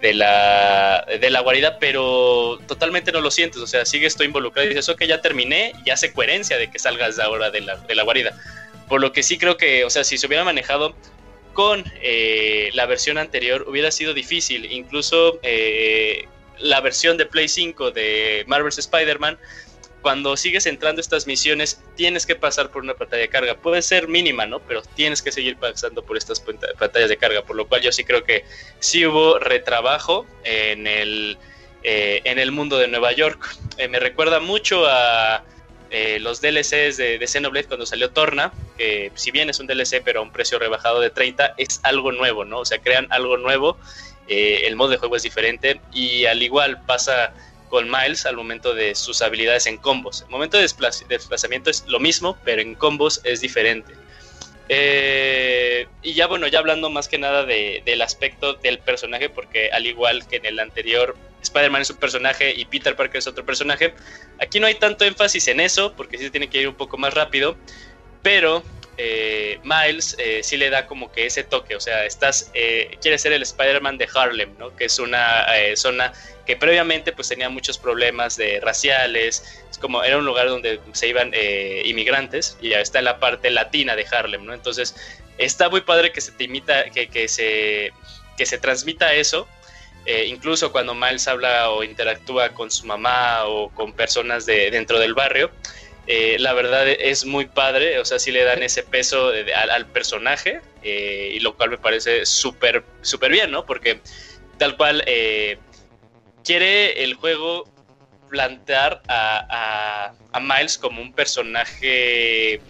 [0.00, 3.60] de la, de la guarida, pero totalmente no lo sientes.
[3.60, 6.78] O sea, sigues estoy involucrado y dices, ok, ya terminé, y hace coherencia de que
[6.78, 8.36] salgas ahora de la, de la guarida.
[8.88, 10.94] Por lo que sí creo que, o sea, si se hubiera manejado
[11.52, 14.70] con eh, la versión anterior hubiera sido difícil.
[14.72, 16.26] Incluso eh,
[16.58, 19.38] la versión de Play 5 de Marvel's Spider-Man,
[20.02, 23.54] cuando sigues entrando estas misiones, tienes que pasar por una pantalla de carga.
[23.56, 24.60] Puede ser mínima, ¿no?
[24.60, 27.42] Pero tienes que seguir pasando por estas pantallas de carga.
[27.42, 28.44] Por lo cual yo sí creo que
[28.78, 31.38] sí hubo retrabajo en el,
[31.82, 33.56] eh, en el mundo de Nueva York.
[33.88, 35.44] me recuerda mucho a
[35.90, 40.02] eh, los DLCs de, de, Xenoblade cuando salió Torna, que si bien es un DLC
[40.04, 42.60] pero a un precio rebajado de 30, es algo nuevo, ¿no?
[42.60, 43.76] O sea, crean algo nuevo
[44.30, 47.34] eh, el modo de juego es diferente y al igual pasa
[47.70, 50.22] con Miles al momento de sus habilidades en combos.
[50.22, 50.64] El momento de
[51.08, 53.94] desplazamiento es lo mismo, pero en combos es diferente.
[54.72, 59.84] Eh, y ya bueno, ya hablando más que nada del aspecto del personaje, porque al
[59.84, 63.94] igual que en el anterior, Spider-Man es un personaje y Peter Parker es otro personaje,
[64.38, 66.98] aquí no hay tanto énfasis en eso, porque sí se tiene que ir un poco
[66.98, 67.56] más rápido,
[68.22, 68.62] pero
[68.96, 73.32] eh, Miles eh, sí le da como que ese toque, o sea, estás, quiere ser
[73.32, 74.76] el Spider-Man de Harlem, ¿no?
[74.76, 76.12] Que es una zona
[76.50, 81.06] que previamente pues tenía muchos problemas de raciales, es como era un lugar donde se
[81.06, 81.32] iban
[81.84, 84.52] inmigrantes y ya está en la parte latina de Harlem, ¿no?
[84.52, 84.96] Entonces
[85.38, 87.92] está muy padre que se te imita, que, que se,
[88.36, 89.46] que se transmita eso.
[90.26, 95.14] incluso cuando Miles habla o interactúa con su mamá o con personas de dentro del
[95.14, 95.52] barrio,
[96.08, 100.60] eh, la verdad es muy padre, o sea, sí le dan ese peso al, personaje,
[100.82, 103.64] eh, y lo cual me parece súper, súper bien, ¿no?
[103.64, 104.00] Porque
[104.58, 105.58] tal cual eh,
[106.44, 107.64] quiere el juego
[108.28, 112.60] plantear a, Miles como un personaje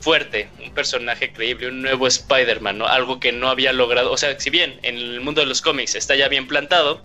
[0.00, 2.86] fuerte, un personaje creíble, un nuevo Spider-Man, ¿no?
[2.86, 5.94] Algo que no había logrado, o sea, si bien en el mundo de los cómics
[5.94, 7.02] está ya bien plantado,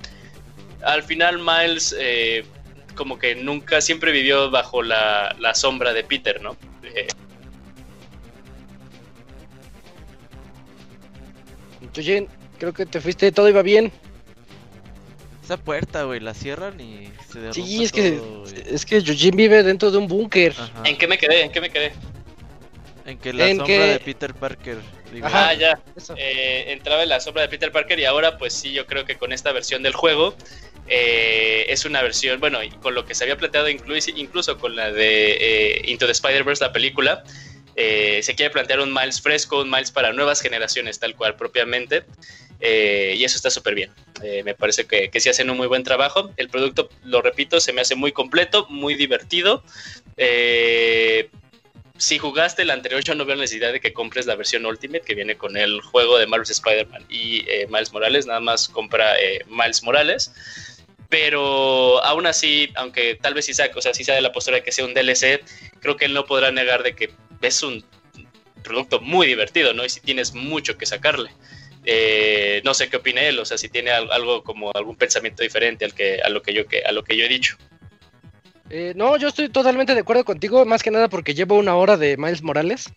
[0.84, 1.96] al final Miles
[2.96, 6.56] como que nunca, siempre vivió bajo la, sombra de Peter, ¿no?
[6.84, 7.08] Eh,
[12.58, 13.92] creo que te fuiste, todo iba bien.
[15.52, 18.22] Esa puerta, güey, la cierran y se derrumba Sí, es que,
[18.68, 20.56] es que Eugene vive dentro de un búnker.
[20.86, 21.42] ¿En qué me quedé?
[21.42, 21.92] ¿En qué me quedé?
[23.06, 24.78] En que la sombra de Peter Parker.
[25.24, 25.78] Ah, ya.
[26.16, 29.18] Eh, entraba en la sombra de Peter Parker y ahora, pues sí, yo creo que
[29.18, 30.38] con esta versión del juego
[30.88, 34.94] eh, es una versión, bueno, con lo que se había planteado incluso, incluso con la
[34.94, 37.26] de eh, Into the Spider-Verse, la película,
[37.76, 42.06] eh, se quiere plantear un Miles fresco, un Miles para nuevas generaciones, tal cual propiamente.
[42.62, 43.92] Y eso está súper bien.
[44.46, 46.32] me parece que, que sí hacen un muy buen trabajo.
[46.38, 49.64] El producto, lo repito, se me hace muy completo, muy divertido.
[51.98, 55.16] si jugaste el anterior, yo no veo necesidad de que compres la versión Ultimate que
[55.16, 58.26] viene con el juego de Marvel's Spider-Man y Miles Morales.
[58.26, 59.14] Nada más compra
[59.48, 60.32] Miles Morales
[61.12, 64.64] pero aún así, aunque tal vez Isaac, o sea, sí sea de la postura de
[64.64, 65.44] que sea un DLC,
[65.82, 67.12] creo que él no podrá negar de que
[67.42, 67.84] es un
[68.64, 69.84] producto muy divertido, ¿no?
[69.84, 71.30] Y si tienes mucho que sacarle.
[71.84, 75.86] Eh, no sé qué opina él, o sea, si tiene algo como algún pensamiento diferente
[75.86, 77.58] al que, a, lo que yo, a lo que yo he dicho.
[78.70, 81.98] Eh, no, yo estoy totalmente de acuerdo contigo, más que nada porque llevo una hora
[81.98, 82.92] de Miles Morales.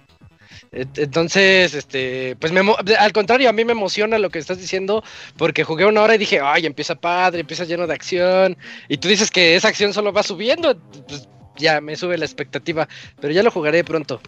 [0.71, 2.61] Entonces, este, pues me,
[2.99, 5.03] al contrario, a mí me emociona lo que estás diciendo,
[5.37, 8.57] porque jugué una hora y dije, ay, empieza padre, empieza lleno de acción,
[8.89, 12.89] y tú dices que esa acción solo va subiendo, pues ya me sube la expectativa,
[13.21, 14.21] pero ya lo jugaré pronto.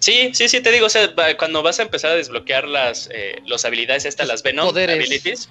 [0.00, 3.36] Sí, sí, sí, te digo, o sea, cuando vas a empezar a desbloquear las eh,
[3.46, 5.50] los habilidades estas, las Venom abilities,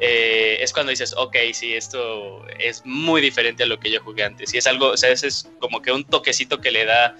[0.00, 4.24] eh, es cuando dices, ok, sí, esto es muy diferente a lo que yo jugué
[4.24, 4.54] antes.
[4.54, 7.14] Y es algo, o sea, ese es como que un toquecito que le da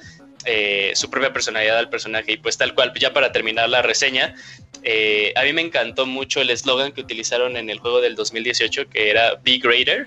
[0.46, 2.32] eh, su propia personalidad al personaje.
[2.32, 4.34] Y pues tal cual, ya para terminar la reseña,
[4.82, 8.88] eh, a mí me encantó mucho el eslogan que utilizaron en el juego del 2018,
[8.88, 10.06] que era Be Greater.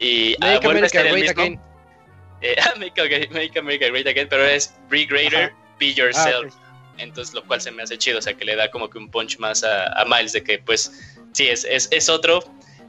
[0.00, 1.60] Y ah, America great again.
[2.40, 6.54] Eh, make, America great again, pero es Be Greater, Be Yourself.
[6.56, 8.98] Ah, Entonces, lo cual se me hace chido, o sea, que le da como que
[8.98, 10.92] un punch más a, Miles de que, pues,
[11.32, 12.42] sí, es, es, es otro,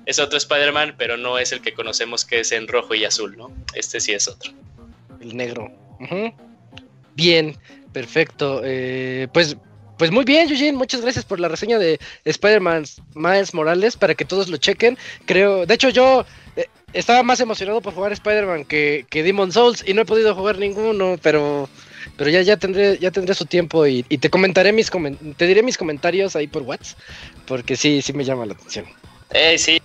[0.05, 3.37] es otro Spider-Man, pero no es el que conocemos que es en rojo y azul,
[3.37, 3.51] ¿no?
[3.73, 4.51] Este sí es otro.
[5.21, 5.71] El negro.
[7.15, 7.57] Bien,
[7.91, 8.61] perfecto.
[8.63, 9.57] Eh, pues,
[9.97, 10.77] pues muy bien, Eugene.
[10.77, 12.85] Muchas gracias por la reseña de Spider-Man
[13.15, 14.97] Miles Morales para que todos lo chequen.
[15.25, 16.25] Creo, de hecho, yo
[16.93, 20.57] estaba más emocionado por jugar Spider-Man que, que Demon Souls y no he podido jugar
[20.57, 21.69] ninguno, pero
[22.17, 24.91] pero ya, ya tendré, ya tendré su tiempo y, te comentaré mis
[25.37, 26.99] te diré mis comentarios ahí por WhatsApp,
[27.47, 28.85] porque sí, sí me llama la atención.
[29.31, 29.81] Eh, sí.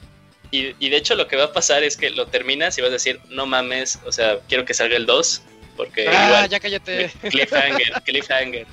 [0.51, 2.91] Y, y, de hecho lo que va a pasar es que lo terminas y vas
[2.91, 5.43] a decir, no mames, o sea, quiero que salga el 2
[5.77, 7.11] porque ah, igual, ya cállate.
[7.31, 8.67] Cliffhanger, cliffhanger.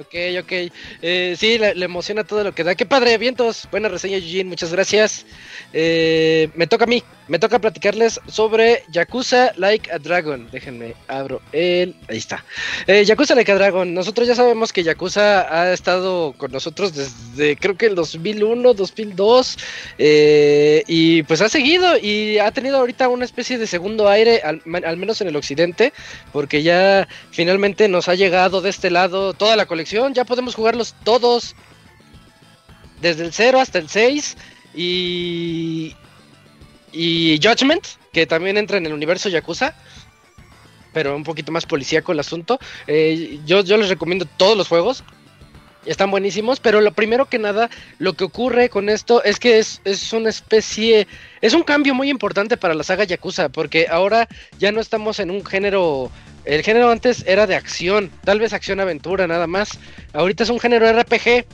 [0.00, 0.72] Ok, ok.
[1.02, 2.74] Eh, sí, le, emociona todo lo que da.
[2.74, 3.68] Qué padre, vientos.
[3.70, 4.48] Buena reseña, Eugene.
[4.48, 5.26] Muchas gracias.
[5.74, 7.04] Eh, me toca a mí.
[7.28, 10.48] Me toca platicarles sobre Yakuza Like a Dragon.
[10.50, 11.94] Déjenme, abro el.
[12.08, 12.42] Ahí está.
[12.86, 13.92] Eh, Yakuza Like a Dragon.
[13.92, 19.58] Nosotros ya sabemos que Yakuza ha estado con nosotros desde creo que el 2001, 2002.
[19.98, 25.20] y pues ha seguido y ha tenido ahorita una especie de segundo aire, al menos
[25.20, 25.92] en el occidente.
[26.32, 30.94] Porque ya finalmente nos ha llegado de este lado toda la colección ya podemos jugarlos
[31.04, 31.54] todos.
[33.00, 34.36] Desde el 0 hasta el 6.
[34.74, 35.96] Y.
[36.92, 39.74] Y Judgment, que también entra en el universo Yakuza.
[40.92, 42.58] Pero un poquito más policíaco el asunto.
[42.86, 45.04] Eh, yo, yo les recomiendo todos los juegos.
[45.86, 49.80] están buenísimos, pero lo primero que nada, lo que ocurre con esto es que es,
[49.84, 51.06] es una especie,
[51.40, 55.30] es un cambio muy importante para la saga Yakuza, porque ahora ya no estamos en
[55.30, 56.10] un género,
[56.44, 59.78] el género antes era de acción, tal vez acción-aventura nada más,
[60.12, 61.44] ahorita es un género RPG.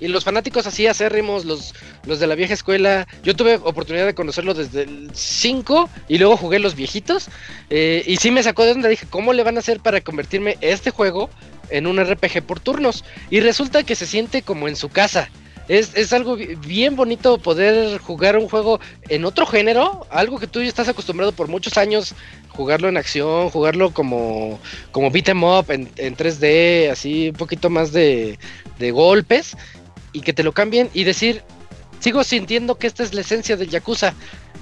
[0.00, 1.74] Y los fanáticos así acérrimos, los,
[2.06, 6.36] los de la vieja escuela, yo tuve oportunidad de conocerlo desde el 5 y luego
[6.36, 7.28] jugué los viejitos.
[7.70, 10.58] eh, y sí me sacó de donde dije, ¿cómo le van a hacer para convertirme
[10.60, 11.30] este juego
[11.70, 13.04] en un RPG por turnos?
[13.30, 15.30] Y resulta que se siente como en su casa.
[15.68, 20.46] Es, es algo bi- bien bonito poder jugar un juego en otro género, algo que
[20.48, 22.14] tú ya estás acostumbrado por muchos años,
[22.48, 24.58] jugarlo en acción, jugarlo como,
[24.90, 28.38] como beat 'em up en, en 3D, así un poquito más de,
[28.78, 29.56] de golpes,
[30.12, 31.42] y que te lo cambien y decir,
[32.00, 34.14] sigo sintiendo que esta es la esencia del Yakuza.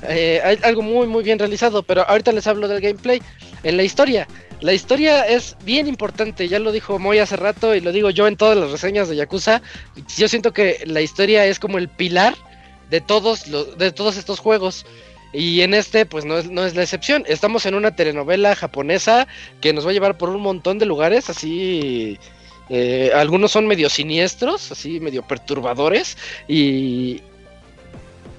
[0.09, 3.21] Eh, algo muy muy bien realizado, pero ahorita les hablo del gameplay.
[3.63, 4.27] En la historia,
[4.61, 8.27] la historia es bien importante, ya lo dijo Moy hace rato y lo digo yo
[8.27, 9.63] en todas las reseñas de Yakuza.
[10.17, 12.35] Yo siento que la historia es como el pilar
[12.91, 14.85] de todos los, de todos estos juegos.
[15.33, 17.25] Y en este, pues no es, no es la excepción.
[17.27, 19.29] Estamos en una telenovela japonesa
[19.61, 22.19] que nos va a llevar por un montón de lugares, así.
[22.69, 26.19] eh, algunos son medio siniestros, así medio perturbadores.
[26.49, 27.23] Y,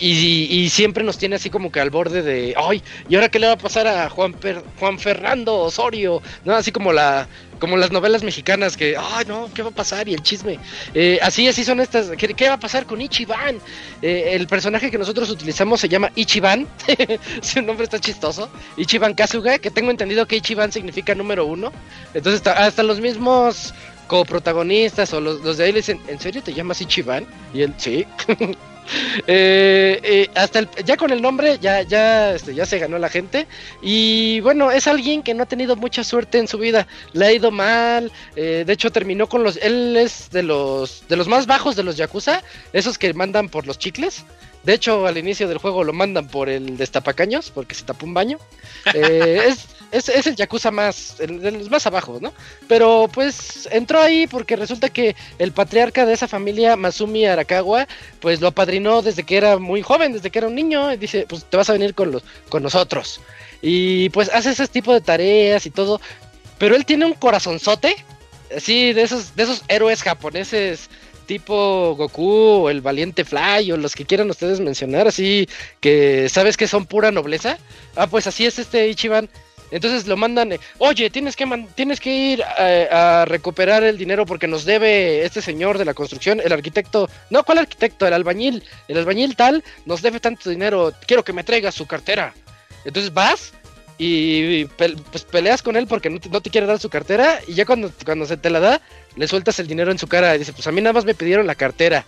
[0.02, 3.40] y, y siempre nos tiene así como que al borde de, ay, ¿y ahora qué
[3.40, 6.22] le va a pasar a Juan, Per- Juan Fernando Osorio?
[6.44, 6.56] ¿No?
[6.56, 7.28] Así como la
[7.60, 10.08] como las novelas mexicanas que, ay, no, ¿qué va a pasar?
[10.10, 10.58] Y el chisme.
[10.96, 12.10] Eh, así, así son estas.
[12.18, 13.60] ¿Qué, qué va a pasar con Ichiban?
[14.02, 16.68] Eh, el personaje que nosotros utilizamos se llama Ichiban.
[17.44, 18.50] Su nombre está chistoso.
[18.78, 21.72] Ichiban Kasuga, que tengo entendido que Ichiban significa número uno.
[22.16, 23.76] Entonces, hasta los mismos
[24.08, 27.28] coprotagonistas o los, los de ahí le dicen, ¿en serio te llamas Ichiban?
[27.54, 28.08] Y él, sí.
[29.28, 33.10] Eh, eh, hasta el, ya con el nombre ya ya este, ya se ganó la
[33.10, 33.48] gente.
[33.82, 36.88] Y bueno es alguien que no ha tenido mucha suerte en su vida.
[37.14, 41.16] Le ha ido mal eh, de hecho terminó con los él es de los de
[41.16, 42.42] los más bajos de los yakuza
[42.74, 44.26] esos que mandan por los chicles.
[44.64, 48.14] De hecho al inicio del juego lo mandan por el destapacaños porque se tapó un
[48.14, 48.38] baño.
[48.94, 51.18] Es, es, es el yakuza más
[51.70, 52.34] más abajo no
[52.68, 57.88] pero pues entró ahí porque resulta que el patriarca de esa familia Masumi Arakawa
[58.20, 61.26] pues lo apadrinó desde que era muy joven, desde que era un niño, y dice,
[61.28, 63.22] pues te vas a venir con los con nosotros.
[63.62, 66.02] Y pues hace ese tipo de tareas y todo,
[66.58, 67.96] pero él tiene un corazonzote,
[68.56, 70.90] así de esos de esos héroes japoneses
[71.28, 75.48] tipo Goku o el valiente Fly o los que quieran ustedes mencionar, así
[75.80, 77.58] que sabes que son pura nobleza.
[77.96, 79.30] Ah, pues así es este Ichiban.
[79.72, 83.98] Entonces lo mandan, eh, oye, tienes que man- tienes que ir eh, a, recuperar el
[83.98, 88.06] dinero porque nos debe este señor de la construcción, el arquitecto, no, ¿cuál arquitecto?
[88.06, 92.34] El albañil, el albañil tal, nos debe tanto dinero, quiero que me traiga su cartera.
[92.84, 93.54] Entonces vas
[93.98, 97.92] y pues peleas con él porque no te, quiere dar su cartera y ya cuando,
[98.04, 98.82] cuando se te la da,
[99.16, 101.14] le sueltas el dinero en su cara y dice, pues a mí nada más me
[101.14, 102.06] pidieron la cartera.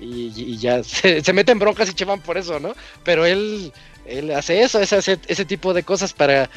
[0.00, 2.74] Y, ya se, se mete en broncas y chevan por eso, ¿no?
[3.04, 3.72] Pero él,
[4.06, 6.48] él hace eso, ese, ese tipo de cosas para,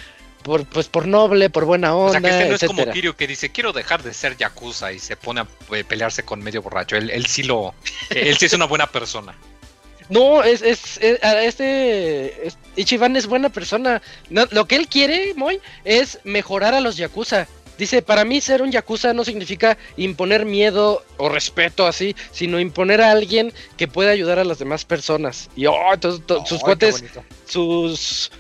[0.46, 2.94] por, pues por noble, por buena O onda, sea, que este no es como etcétera.
[2.94, 6.40] Kiryu que dice, quiero dejar de ser Yakuza y se pone a eh, pelearse con
[6.42, 6.96] medio borracho.
[6.96, 7.74] Él, él sí lo...
[8.12, 9.36] él sí es una buena persona.
[10.08, 14.04] No, es, es, es- este es- Ichiban es buena persona.
[14.30, 17.48] No, lo que él quiere, Moy, es mejorar a los yakuza.
[17.80, 23.02] Dice, para mí ser un yakuza no significa imponer miedo o respeto así, sino imponer
[23.02, 25.50] a alguien que pueda ayudar a las demás personas.
[25.56, 27.04] Y oh, entonces, to- sus Ay, qué cuates,
[27.48, 28.32] sus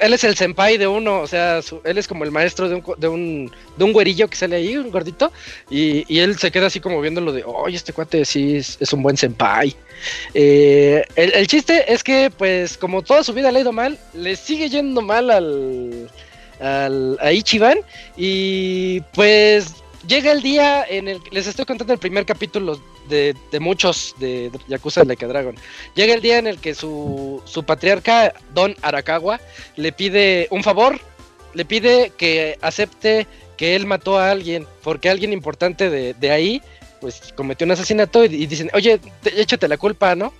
[0.00, 2.76] él es el senpai de uno, o sea, su- él es como el maestro de
[2.76, 5.30] un, de un de un güerillo que sale ahí, un gordito,
[5.70, 9.02] y, y él se queda así como viéndolo de, oye, este cuate sí es, un
[9.02, 9.74] buen senpai.
[10.34, 13.98] Eh, el, el chiste es que, pues, como toda su vida le ha ido mal,
[14.14, 16.10] le sigue yendo mal al,
[16.60, 17.78] al a Ichiban,
[18.16, 19.74] y pues
[20.08, 24.14] llega el día en el que les estoy contando el primer capítulo de, de muchos
[24.18, 25.54] de Yakuza Like a Dragon.
[25.94, 29.40] Llega el día en el que su, su patriarca, Don Arakawa,
[29.76, 31.00] le pide un favor,
[31.54, 33.26] le pide que acepte
[33.56, 36.62] que él mató a alguien, porque alguien importante de, de ahí,
[37.00, 40.32] pues cometió un asesinato y, y dicen, oye, te- échate la culpa, ¿no?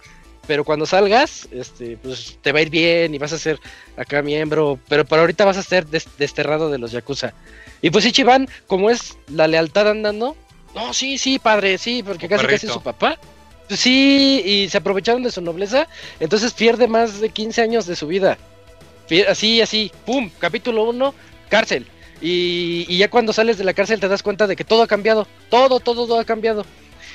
[0.46, 3.60] Pero cuando salgas, este, pues te va a ir bien y vas a ser
[3.96, 7.34] acá miembro, pero por ahorita vas a ser des- desterrado de los Yakuza.
[7.82, 10.36] Y pues Ichiban, como es la lealtad andando,
[10.74, 13.18] no, sí, sí, padre, sí, porque casi casi es su papá.
[13.68, 15.88] Sí, y se aprovecharon de su nobleza,
[16.20, 18.38] entonces pierde más de 15 años de su vida.
[19.28, 21.14] Así, así, pum, capítulo 1,
[21.48, 21.86] cárcel.
[22.20, 24.86] Y, y ya cuando sales de la cárcel te das cuenta de que todo ha
[24.86, 26.64] cambiado, todo, todo, todo ha cambiado.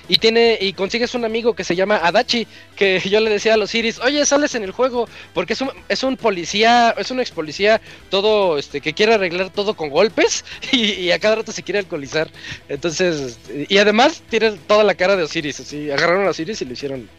[0.08, 3.58] Y tiene y consigues un amigo que se llama Adachi, que yo le decía a
[3.58, 7.20] los Iris, oye, sales en el juego, porque es un, es un policía, es un
[7.20, 11.64] ex policía todo, este, que quiere arreglar todo con golpes y, a cada rato se
[11.64, 12.30] quiere alcoholizar.
[12.70, 13.40] Entonces,
[13.70, 17.10] y además tiene toda la cara de Osiris, así, agarraron a Osiris y lo hicieron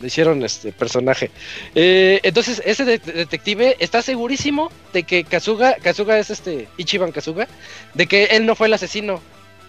[0.00, 1.30] le hicieron este personaje.
[1.74, 7.46] Eh, entonces, ese detective está segurísimo de que Kazuga, Kazuga es este Ichiban Kazuga,
[7.94, 9.20] de que él no fue el asesino.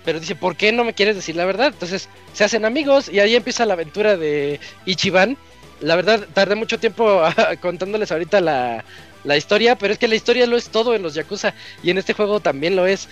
[0.05, 1.67] Pero dice, ¿por qué no me quieres decir la verdad?
[1.73, 5.37] Entonces se hacen amigos y ahí empieza la aventura de Ichiban.
[5.81, 7.21] La verdad, tardé mucho tiempo
[7.61, 8.85] contándoles ahorita la,
[9.25, 11.53] la historia, pero es que la historia lo es todo en los Yakuza
[11.83, 13.09] y en este juego también lo es.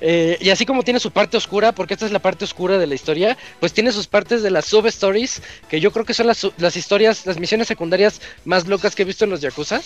[0.00, 2.86] Eh, y así como tiene su parte oscura, porque esta es la parte oscura de
[2.86, 6.46] la historia, pues tiene sus partes de las sub-stories, que yo creo que son las,
[6.56, 9.80] las historias, las misiones secundarias más locas que he visto en los Yakuza.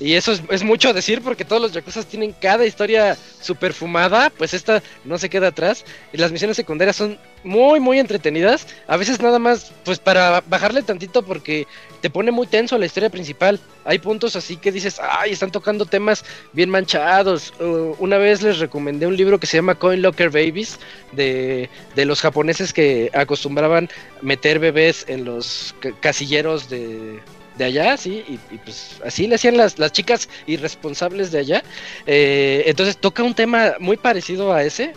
[0.00, 4.52] Y eso es, mucho decir porque todos los Yakuza tienen cada historia super fumada, pues
[4.52, 5.84] esta no se queda atrás.
[6.12, 8.66] Y las misiones secundarias son muy, muy entretenidas.
[8.88, 11.66] A veces nada más, pues para bajarle tantito porque
[12.00, 13.60] te pone muy tenso la historia principal.
[13.84, 17.52] Hay puntos así que dices, ay, están tocando temas bien manchados.
[17.98, 20.78] una vez les recomendé un libro que se llama Coin Locker Babies,
[21.12, 23.88] de, de los japoneses que acostumbraban
[24.20, 27.20] meter bebés en los casilleros de
[27.56, 31.62] de allá, sí, y, pues así le hacían las, las chicas irresponsables de allá.
[32.06, 34.92] Eh, entonces toca un tema muy parecido a ese.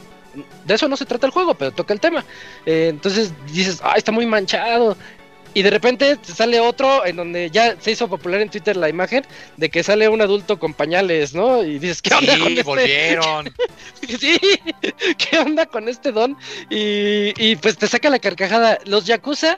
[0.66, 2.26] De eso no se trata el juego, pero toca el tema.
[2.66, 4.98] Eh, entonces dices, ay, está muy manchado.
[5.54, 9.26] Y de repente sale otro en donde ya se hizo popular en Twitter la imagen
[9.56, 11.64] de que sale un adulto con pañales, ¿no?
[11.64, 12.64] Y dices, ¿qué onda con este?
[12.64, 13.54] volvieron.
[14.20, 14.38] sí,
[15.18, 16.36] ¿qué onda con este don?
[16.70, 18.80] Y, y pues te saca la carcajada.
[18.84, 19.58] Los Yakuza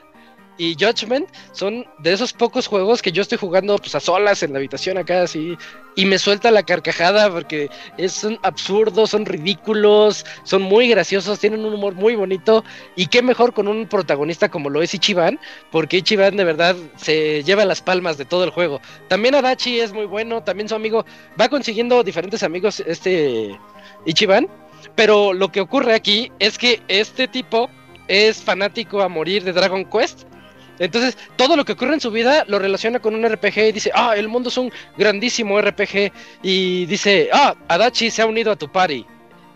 [0.58, 4.52] y Judgment son de esos pocos juegos que yo estoy jugando pues a solas en
[4.52, 5.56] la habitación acá así
[5.94, 11.64] y me suelta la carcajada porque es, son absurdos, son ridículos, son muy graciosos, tienen
[11.64, 12.64] un humor muy bonito
[12.96, 15.40] y qué mejor con un protagonista como lo es Ichiban,
[15.70, 18.80] porque Ichiban de verdad se lleva las palmas de todo el juego.
[19.08, 21.04] También Adachi es muy bueno, también su amigo
[21.40, 23.58] va consiguiendo diferentes amigos este
[24.04, 24.48] Ichiban,
[24.94, 27.68] pero lo que ocurre aquí es que este tipo
[28.08, 30.28] es fanático a morir de Dragon Quest
[30.78, 33.90] entonces, todo lo que ocurre en su vida lo relaciona con un RPG y dice,
[33.94, 36.12] ah, el mundo es un grandísimo RPG.
[36.42, 39.04] Y dice, ah, Adachi se ha unido a tu party.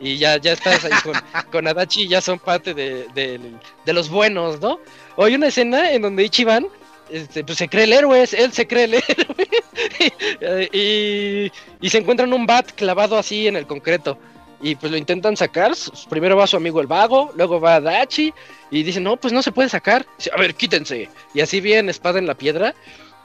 [0.00, 1.14] Y ya, ya estás ahí con,
[1.52, 4.80] con Adachi, ya son parte de, de, los buenos, ¿no?
[5.16, 6.66] O hay una escena en donde Ichiban
[7.08, 8.94] este, pues se cree el héroe, él se cree el
[10.40, 10.68] héroe.
[10.72, 14.18] y, y se encuentran un bat clavado así en el concreto.
[14.62, 15.72] Y pues lo intentan sacar.
[16.08, 18.32] Primero va su amigo el vago, luego va Dachi.
[18.70, 20.06] Y dice, no, pues no se puede sacar.
[20.32, 21.10] a ver, quítense.
[21.34, 22.74] Y así bien, espada en la piedra.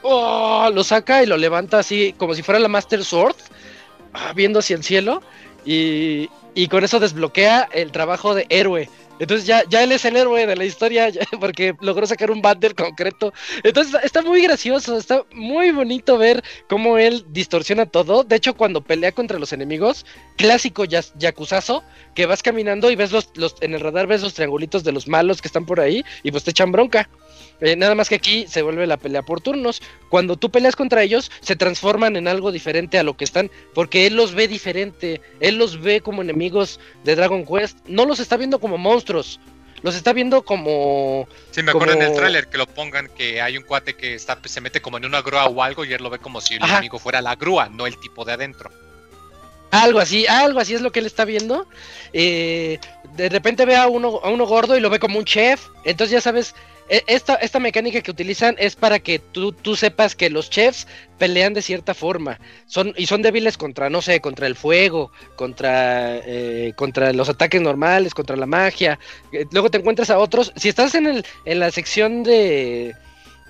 [0.02, 3.36] Oh, lo saca y lo levanta así como si fuera la Master Sword.
[4.14, 5.22] Ah, viendo hacia el cielo.
[5.64, 8.90] Y, y con eso desbloquea el trabajo de héroe.
[9.20, 12.74] Entonces ya, ya él es el héroe de la historia porque logró sacar un bundle
[12.74, 13.34] concreto.
[13.64, 18.24] Entonces está muy gracioso, está muy bonito ver cómo él distorsiona todo.
[18.24, 21.84] De hecho, cuando pelea contra los enemigos, clásico yakuzazo,
[22.16, 25.08] que vas caminando y ves los, los, en el radar ves los triangulitos de los
[25.08, 27.10] malos que están por ahí y pues te echan bronca.
[27.60, 29.82] Eh, nada más que aquí se vuelve la pelea por turnos.
[30.10, 34.06] Cuando tú peleas contra ellos, se transforman en algo diferente a lo que están, porque
[34.06, 35.22] él los ve diferente.
[35.40, 37.78] Él los ve como enemigos de Dragon Quest.
[37.88, 39.40] No los está viendo como monstruos.
[39.84, 41.28] Los está viendo como.
[41.52, 44.40] Sí, me acuerdo en el tráiler que lo pongan que hay un cuate que está,
[44.44, 46.64] se mete como en una grúa o algo y él lo ve como si el
[46.64, 48.72] enemigo fuera la grúa, no el tipo de adentro.
[49.70, 51.68] Algo así, algo así es lo que él está viendo.
[52.14, 52.80] Eh,
[53.16, 55.68] de repente ve a uno, a uno gordo y lo ve como un chef.
[55.84, 56.56] Entonces ya sabes,
[56.90, 60.88] esta, esta mecánica que utilizan es para que tú, tú sepas que los chefs
[61.18, 62.40] pelean de cierta forma.
[62.66, 67.62] Son, y son débiles contra, no sé, contra el fuego, contra, eh, contra los ataques
[67.62, 69.00] normales, contra la magia.
[69.32, 70.54] Eh, luego te encuentras a otros.
[70.56, 72.96] Si estás en, el, en la sección de,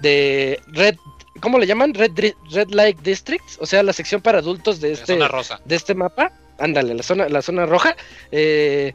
[0.01, 0.95] de Red
[1.41, 1.93] ¿cómo le llaman?
[1.93, 2.11] Red,
[2.51, 6.31] Red Light Districts, o sea, la sección para adultos de este, de este mapa.
[6.59, 7.95] Ándale, la zona, la zona roja.
[8.31, 8.93] Eh,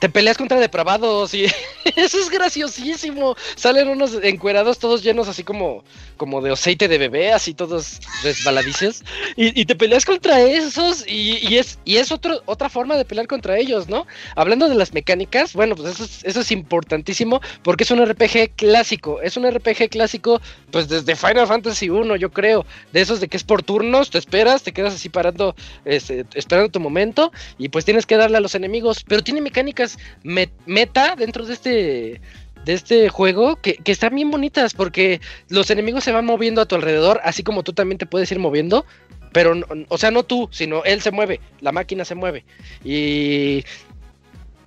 [0.00, 1.44] te peleas contra depravados y
[1.96, 3.36] eso es graciosísimo.
[3.54, 5.84] Salen unos encuerados todos llenos así como,
[6.16, 9.04] como de aceite de bebé, así todos resbaladizos.
[9.36, 13.58] Y, te peleas contra esos y, es, y es otro, otra forma de pelear contra
[13.58, 14.06] ellos, ¿no?
[14.36, 18.56] Hablando de las mecánicas, bueno, pues eso es, eso es importantísimo porque es un RPG
[18.56, 19.20] clásico.
[19.20, 20.40] Es un RPG clásico
[20.70, 22.64] pues desde Final Fantasy 1, yo creo.
[22.92, 25.54] De esos de que es por turnos, te esperas, te quedas así parando,
[25.84, 29.04] este, esperando tu momento y pues tienes que darle a los enemigos.
[29.06, 29.89] Pero tiene mecánicas
[30.22, 32.20] meta dentro de este
[32.64, 36.74] de este juego que, están bien bonitas porque los enemigos se van moviendo a tu
[36.74, 38.84] alrededor, así como tú también te puedes ir moviendo,
[39.32, 39.54] pero,
[39.88, 42.44] o sea, no tú, sino él se mueve, la máquina se mueve.
[42.84, 43.64] Y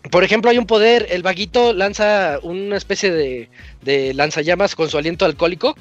[0.09, 3.49] por ejemplo, hay un poder, el vaguito lanza una especie de,
[3.81, 5.75] de lanzallamas con su aliento alcohólico.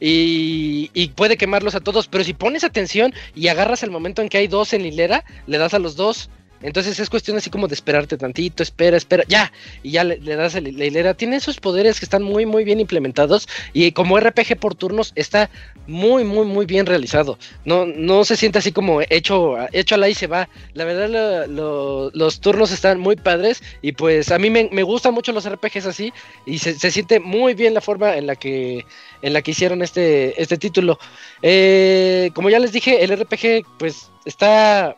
[0.00, 4.28] Y, y puede quemarlos a todos, pero si pones atención y agarras el momento en
[4.28, 6.28] que hay dos en hilera, le das a los dos
[6.62, 9.52] entonces es cuestión así como de esperarte tantito, espera, espera, ya,
[9.82, 11.14] y ya le, das la hilera.
[11.14, 15.50] Tiene esos poderes que están muy, muy bien implementados y como RPG por turnos está
[15.86, 17.38] muy, muy, muy bien realizado.
[17.64, 20.48] No, no se siente así como hecho, hecho a la y se va.
[20.74, 25.32] La verdad, los turnos están muy padres y pues a mí me, me gustan mucho
[25.32, 26.12] los RPGs así
[26.46, 28.84] y se, se, siente muy bien la forma en la que,
[29.22, 30.98] en la que hicieron este, este título.
[31.42, 34.96] Eh, como ya les dije, el RPG pues está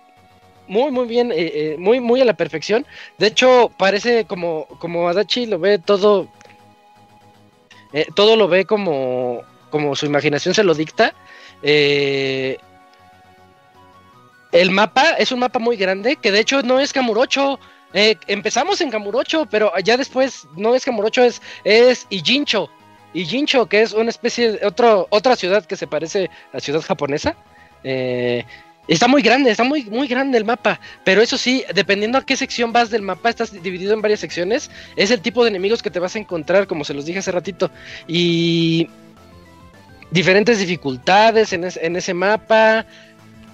[0.67, 2.87] muy, muy bien, eh, eh, muy, muy a la perfección.
[3.19, 6.29] De hecho, parece como, como Adachi lo ve todo,
[7.93, 11.15] eh, todo lo ve como, como su imaginación se lo dicta.
[11.63, 12.59] el
[14.71, 17.59] mapa es un mapa muy grande, que de hecho no es Kamurocho.
[17.93, 22.71] empezamos en Kamurocho, pero ya después no es Kamurocho, es, es Ijincho.
[23.15, 27.37] Ijincho, que es una especie de otra ciudad que se parece a ciudad japonesa.
[27.85, 28.45] Eh,
[28.87, 30.79] Está muy grande, está muy, muy grande el mapa.
[31.05, 34.71] Pero eso sí, dependiendo a qué sección vas del mapa, estás dividido en varias secciones.
[34.97, 37.33] Es el tipo de enemigos que te vas a encontrar, como se los dije hace
[37.33, 37.71] ratito.
[38.07, 38.89] Y
[40.11, 42.85] diferentes dificultades en, ese mapa.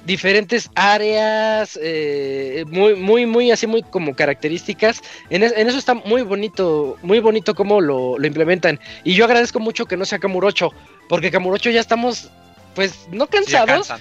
[0.04, 1.78] Diferentes áreas.
[1.80, 5.00] Eh, muy, muy, muy así, muy como características.
[5.28, 6.98] En, eso está muy bonito.
[7.02, 8.80] Muy bonito cómo lo, implementan.
[9.04, 10.72] Y yo agradezco mucho que no sea Kamurocho.
[11.08, 12.30] Porque Kamurocho ya estamos.
[12.74, 13.92] Pues no cansados.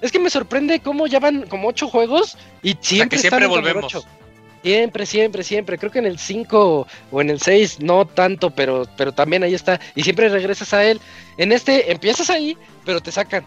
[0.00, 4.06] Es que me sorprende cómo ya van como ocho juegos y siempre, siempre volvemos.
[4.62, 5.78] Siempre, siempre, siempre.
[5.78, 9.54] Creo que en el 5 o en el 6 no tanto, pero, pero también ahí
[9.54, 9.80] está.
[9.94, 11.00] Y siempre regresas a él.
[11.36, 13.46] En este empiezas ahí, pero te sacan.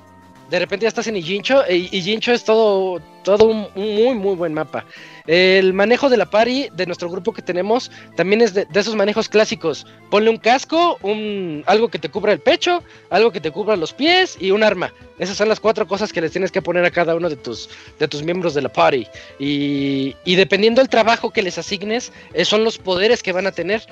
[0.49, 1.63] De repente ya estás en Ijincho.
[1.69, 4.85] Y Ijincho es todo, todo un muy, muy buen mapa.
[5.27, 9.29] El manejo de la pari de nuestro grupo que tenemos también es de, esos manejos
[9.29, 9.85] clásicos.
[10.09, 13.93] Ponle un casco, un, algo que te cubra el pecho, algo que te cubra los
[13.93, 14.91] pies y un arma.
[15.19, 17.69] Esas son las cuatro cosas que les tienes que poner a cada uno de tus,
[17.99, 19.05] de tus miembros de la party.
[19.37, 23.51] Y, y dependiendo del trabajo que les asignes, eh, son los poderes que van a
[23.51, 23.83] tener.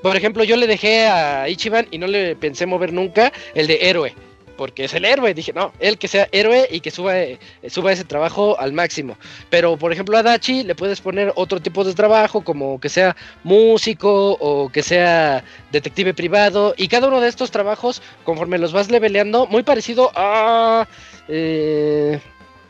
[0.00, 3.78] Por ejemplo, yo le dejé a Ichiban y no le pensé mover nunca el de
[3.82, 4.14] héroe
[4.56, 5.34] porque es el héroe.
[5.34, 7.38] Dije, no, él que sea héroe y que suba, eh,
[7.68, 9.16] suba ese trabajo al máximo.
[9.50, 13.16] Pero, por ejemplo, a Dachi le puedes poner otro tipo de trabajo, como que sea
[13.44, 16.74] músico o que sea detective privado.
[16.76, 20.86] Y cada uno de estos trabajos, conforme los vas leveleando, muy parecido a
[21.28, 22.20] eh,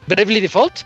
[0.07, 0.81] Bravely Default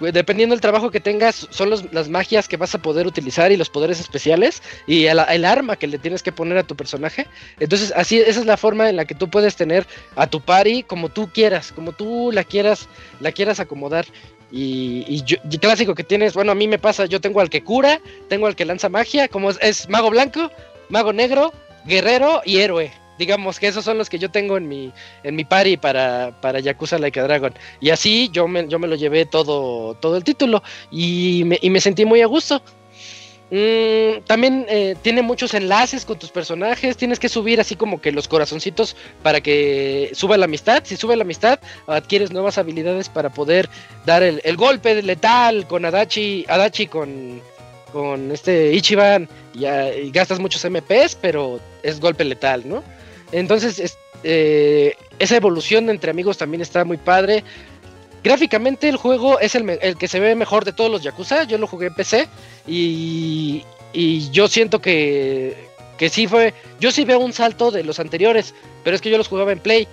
[0.00, 3.70] dependiendo del trabajo que tengas, son las magias que vas a poder utilizar y los
[3.70, 7.26] poderes especiales y el, arma que le tienes que poner a tu personaje.
[7.60, 10.82] Entonces, así, esa es la forma en la que tú puedes tener a tu party
[10.82, 12.88] como tú quieras, como tú la quieras,
[13.20, 14.06] la quieras acomodar.
[14.50, 15.22] Y,
[15.60, 18.56] clásico que tienes, bueno, a mí me pasa, yo tengo al que cura, tengo al
[18.56, 20.50] que lanza magia, como es mago blanco,
[20.88, 21.52] mago negro,
[21.84, 24.92] guerrero y héroe digamos que esos son los que yo tengo en mi
[25.22, 27.52] en mi party para, para Yakuza Like Dragon.
[27.80, 31.70] Y así yo me, yo me lo llevé todo, todo el título y me, y
[31.70, 32.62] me sentí muy a gusto.
[33.50, 36.96] Mm, también eh, tiene muchos enlaces con tus personajes.
[36.96, 40.82] Tienes que subir así como que los corazoncitos para que suba la amistad.
[40.84, 43.68] Si sube la amistad, adquieres nuevas habilidades para poder
[44.04, 47.40] dar el, el golpe letal con Adachi, Adachi con,
[47.92, 49.28] con este Ichiban.
[49.54, 52.84] Y, y gastas muchos MPs, pero es golpe letal, ¿no?
[53.32, 57.44] Entonces, eh, esa evolución entre amigos también está muy padre.
[58.22, 61.44] Gráficamente el juego es el, que se ve mejor de todos los Yakuza.
[61.44, 62.28] Yo lo jugué en PC
[62.66, 63.64] y,
[64.32, 65.56] yo siento que,
[65.96, 66.54] que sí fue...
[66.80, 69.60] Yo sí veo un salto de los anteriores, pero es que yo los jugaba en
[69.60, 69.86] Play.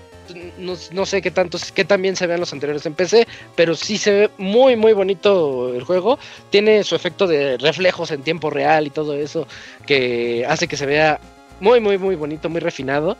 [0.57, 4.11] No, sé qué tanto, qué también se vean los anteriores en PC, pero sí se
[4.11, 6.17] ve muy, muy bonito el juego.
[6.49, 9.47] Tiene su efecto de reflejos en tiempo real y todo eso
[9.85, 11.19] que hace que se vea
[11.59, 13.17] muy, muy, muy bonito, muy refinado.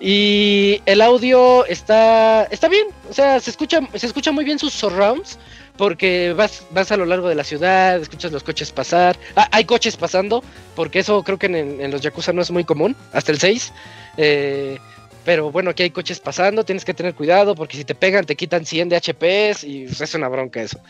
[0.00, 4.72] Y el audio está, está bien, o sea, se escucha, se escucha muy bien sus
[4.72, 5.38] surrounds,
[5.76, 9.16] porque vas, vas a lo largo de la ciudad, escuchas los coches pasar.
[9.36, 10.42] Ah, hay coches pasando,
[10.74, 13.72] porque eso creo que en, los Yakuza no es muy común, hasta el 6.
[14.16, 14.78] Eh,
[15.24, 18.34] pero bueno, aquí hay coches pasando, tienes que tener cuidado, porque si te pegan te
[18.34, 20.80] quitan 100 de HPs y es una bronca eso.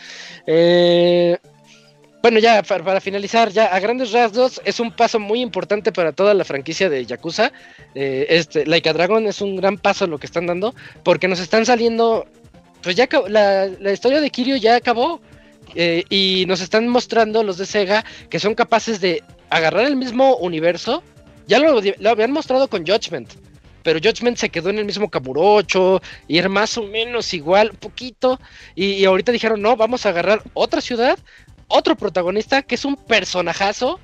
[0.47, 1.37] Eh,
[2.23, 6.35] bueno, ya para, finalizar, ya a grandes rasgos es un paso muy importante para toda
[6.35, 7.53] la franquicia de Yakuza.
[7.95, 11.67] Eh, este, Laika Dragon es un gran paso lo que están dando, porque nos están
[11.67, 12.27] saliendo,
[12.83, 15.21] pues ya la, la historia de Kiryu ya acabó.
[15.75, 20.37] Eh, y nos están mostrando los de Sega que son capaces de agarrar el mismo
[20.37, 21.03] universo.
[21.47, 23.31] Ya lo, habían mostrado con Judgment,
[23.83, 27.77] pero Judgment se quedó en el mismo Kamurocho y era más o menos igual, un
[27.77, 28.39] poquito.
[28.75, 31.19] Y, y, ahorita dijeron, no, vamos a agarrar otra ciudad,
[31.73, 33.99] otro protagonista que es un personajazo.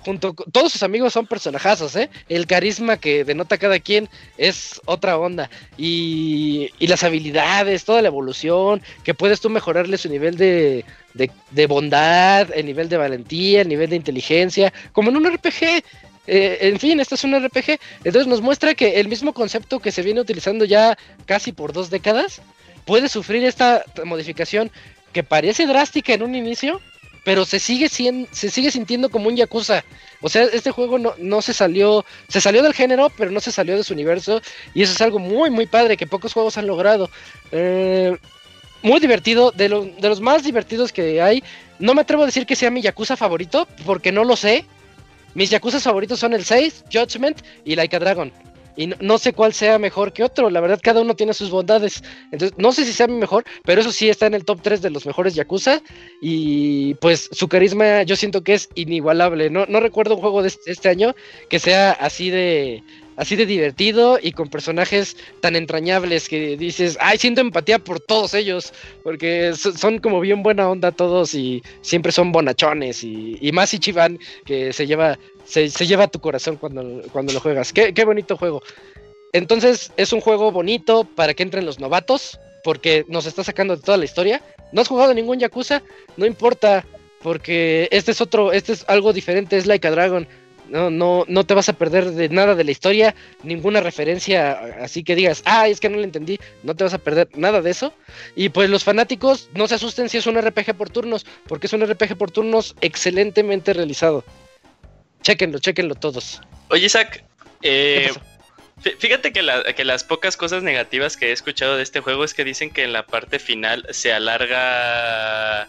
[0.00, 2.10] Junto con, todos sus amigos son personajazos, ¿eh?
[2.28, 5.48] El carisma que denota cada quien es otra onda.
[5.78, 10.84] Y, y las habilidades, toda la evolución, que puedes tú mejorarle su nivel de,
[11.14, 15.82] de, bondad, el nivel de valentía, el nivel de inteligencia, como en un RPG.
[16.26, 17.78] Eh, en fin, esto es un RPG.
[18.04, 21.88] Entonces nos muestra que el mismo concepto que se viene utilizando ya casi por dos
[21.88, 22.42] décadas
[22.84, 24.70] puede sufrir esta modificación
[25.14, 26.80] que parece drástica en un inicio,
[27.24, 29.82] pero se sigue, sien- se sigue sintiendo como un Yakuza.
[30.20, 33.50] O sea, este juego no, no se salió, se salió del género, pero no se
[33.50, 34.40] salió de su universo.
[34.74, 37.10] Y eso es algo muy, muy padre que pocos juegos han logrado.
[37.50, 38.16] Eh,
[38.82, 39.68] muy divertido, de,
[39.98, 41.42] de los más divertidos que hay.
[41.78, 44.66] No me atrevo a decir que sea mi Yakuza favorito, porque no lo sé.
[45.34, 48.32] Mis Yakuza favoritos son el 6, Judgment y Like a Dragon.
[48.76, 50.50] Y no, sé cuál sea mejor que otro.
[50.50, 52.02] La verdad, cada uno tiene sus bondades.
[52.32, 54.82] Entonces, no sé si sea mi mejor, pero eso sí está en el top 3
[54.82, 55.80] de los mejores Yakuza.
[56.20, 59.50] Y pues su carisma yo siento que es inigualable.
[59.50, 61.14] No, no recuerdo un juego de este, este año
[61.48, 62.82] que sea así de
[63.16, 68.34] así de divertido y con personajes tan entrañables que dices, ay, siento empatía por todos
[68.34, 68.72] ellos,
[69.04, 73.72] porque so- son como bien buena onda todos y siempre son bonachones y, y más
[73.72, 77.72] Ichiban que se lleva se, lleva a tu corazón cuando, cuando lo juegas.
[77.72, 78.62] Qué, qué bonito juego.
[79.32, 83.82] Entonces es un juego bonito para que entren los novatos, porque nos está sacando de
[83.82, 84.40] toda la historia.
[84.72, 85.82] No has jugado ningún Yakuza,
[86.16, 86.84] no importa,
[87.22, 90.28] porque este es otro, este es algo diferente, es Like a Dragon.
[90.68, 94.52] No, no, no te vas a perder de nada de la historia, ninguna referencia,
[94.82, 97.60] así que digas, ah, es que no lo entendí, no te vas a perder nada
[97.60, 97.92] de eso.
[98.34, 101.72] Y pues los fanáticos no se asusten si es un RPG por turnos, porque es
[101.72, 104.24] un RPG por turnos excelentemente realizado.
[105.24, 106.40] Chéquenlo, chéquenlo todos.
[106.68, 107.24] Oye, Isaac,
[107.60, 108.12] ¿Qué eh,
[108.98, 112.34] fíjate que, la- que las pocas cosas negativas que he escuchado de este juego es
[112.34, 115.66] que dicen que en la parte final se alarga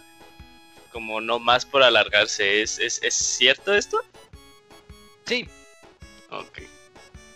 [0.91, 2.61] como no más por alargarse.
[2.61, 3.97] ¿Es, es, es cierto esto?
[5.25, 5.47] Sí,
[6.29, 6.59] Ok.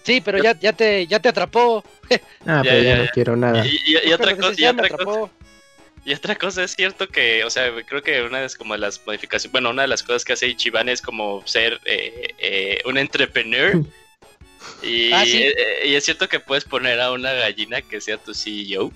[0.03, 1.83] sí, pero ya, ya, te, ya te atrapó.
[2.45, 3.65] Ah, Ya, pero ya, ya, no quiero nada.
[3.65, 5.31] Y, y- y otra, cosa, ya me otra cosa, atrapó.
[6.05, 9.01] Y otra cosa es cierto que, o sea, creo que una de las, como las
[9.05, 12.97] modificaciones, bueno, una de las cosas que hace Ichiban es como ser eh, eh, un
[12.97, 13.73] entrepreneur.
[14.83, 15.41] Y, Ah, sí.
[15.43, 18.91] eh, y es cierto que puedes poner a una gallina que sea tu CEO.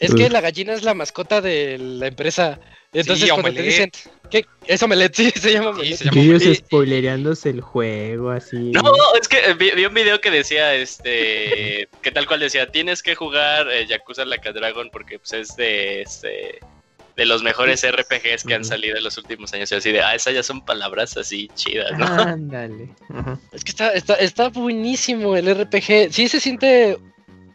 [0.00, 2.58] Es que la gallina es la mascota de la empresa.
[2.92, 3.90] Entonces, Sí, cuando te dicen.
[4.30, 4.46] ¿qué?
[4.66, 5.96] Es Omelette, sí, se llama Sí, Omelette.
[5.98, 8.56] se llama Ellos y- spoilereándose el juego, así.
[8.56, 8.82] No,
[9.20, 13.14] es que vi, vi un video que decía, este, que tal cual decía, tienes que
[13.14, 16.58] jugar eh, Yakuza Like a Dragon porque pues, es de, este,
[17.16, 19.70] de los mejores RPGs que han salido en los últimos años.
[19.70, 22.06] Y así de, ah, esas ya son palabras así chidas, ¿no?
[22.06, 22.88] Ándale.
[23.10, 23.38] Ajá.
[23.52, 26.12] Es que está, está, está buenísimo el RPG.
[26.12, 26.96] Sí se siente.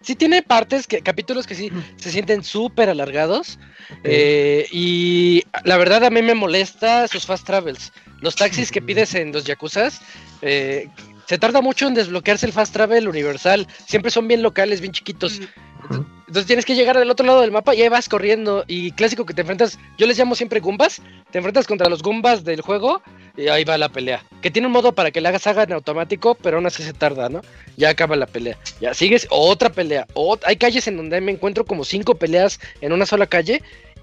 [0.06, 3.58] Sí tiene partes, que, capítulos que sí se sienten súper alargados.
[4.04, 7.92] eh, y la verdad a mí me molesta sus fast travels.
[8.22, 10.02] Los taxis que pides en los Yakuzas.
[10.42, 10.88] eh,
[11.28, 13.68] se tarda mucho en desbloquearse el fast travel universal.
[13.88, 15.42] Siempre son bien locales, bien chiquitos.
[15.90, 18.66] Entonces tienes que llegar del otro lado del mapa y ahí vas corriendo.
[18.68, 21.02] Y clásico que te enfrentas, yo les llamo siempre Goombas.
[21.32, 23.02] Te enfrentas contra los Goombas del juego
[23.38, 24.24] y ahí va la pelea.
[24.42, 26.94] Que tiene un modo para que la hagas haga en automático, pero aún así se
[26.94, 27.42] tarda, ¿no?
[27.78, 28.58] Ya acaba la pelea.
[28.82, 30.08] Ya sigues otra pelea.
[30.16, 33.62] ot- hay calles en donde me encuentro como cinco peleas en una sola calle.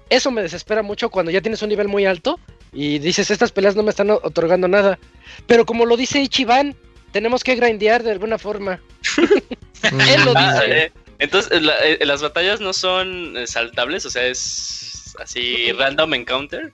[0.09, 2.39] Eso me desespera mucho cuando ya tienes un nivel muy alto
[2.71, 4.97] y dices, estas peleas no me están otorgando nada.
[5.45, 6.75] Pero como lo dice Ichiban,
[7.11, 8.79] tenemos que grindear de alguna forma.
[9.83, 10.91] Él lo Ah, dice.
[11.23, 16.13] Eh, entonces, la- eh, las batallas no son eh, saltables, o sea, es así random
[16.15, 16.71] encounter.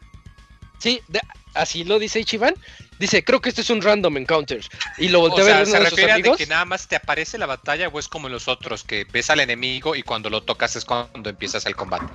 [0.79, 1.21] Sí, de-
[1.53, 2.55] así lo dice Ichiban.
[2.99, 4.59] Dice, creo que este es un random encounter.
[4.97, 6.37] Y lo O voltea a sea, ver se de sus refiere a de amigos.
[6.37, 9.29] que nada más te aparece la batalla o es como en los otros, que ves
[9.29, 12.07] al enemigo y cuando lo tocas es cuando empiezas el combate.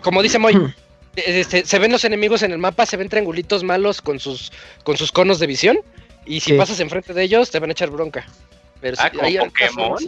[0.00, 0.54] Como dice Moy,
[1.16, 4.52] este, se ven los enemigos en el mapa, se ven triangulitos malos con sus,
[4.84, 5.78] con sus conos de visión.
[6.24, 6.56] Y si Sí.
[6.56, 8.26] pasas enfrente de ellos, te van a echar bronca.
[8.80, 9.98] Pero Ah, sí, como hay Pokémon.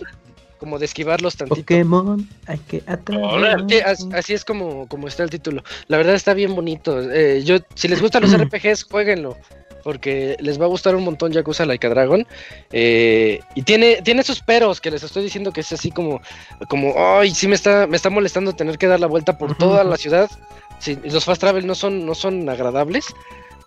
[0.59, 1.61] Como de esquivarlos tantito.
[1.61, 3.23] Pokémon, hay que atraer.
[3.23, 3.65] Órale.
[3.69, 5.63] Sí, as- así es como, como está el título.
[5.89, 7.01] La verdad está bien bonito.
[7.13, 9.37] Eh, yo, si les gustan los RPGs, jueguenlo.
[9.83, 12.27] Porque les va a gustar un montón Yakuza Like a Dragon.
[12.73, 16.23] Eh, y tiene, tiene sus peros que les estoy diciendo que es así como,
[16.71, 19.85] como, ay, sí me está, me está molestando tener que dar la vuelta por toda
[19.85, 20.31] la ciudad.
[20.79, 23.07] Sí, los fast travel no son, no son agradables.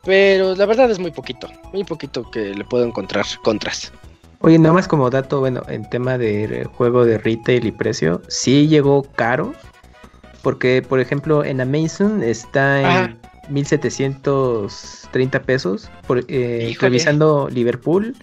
[0.04, 3.92] Pero la verdad es muy poquito, muy poquito que le puedo encontrar contras.
[4.40, 8.68] Oye, nada más como dato, bueno, en tema de juego de retail y precio, sí
[8.68, 9.54] llegó caro.
[10.44, 13.18] Porque, por ejemplo, en Amazon está en Ajá.
[13.50, 15.90] 1730 pesos.
[16.06, 18.16] Por, eh, revisando Liverpool,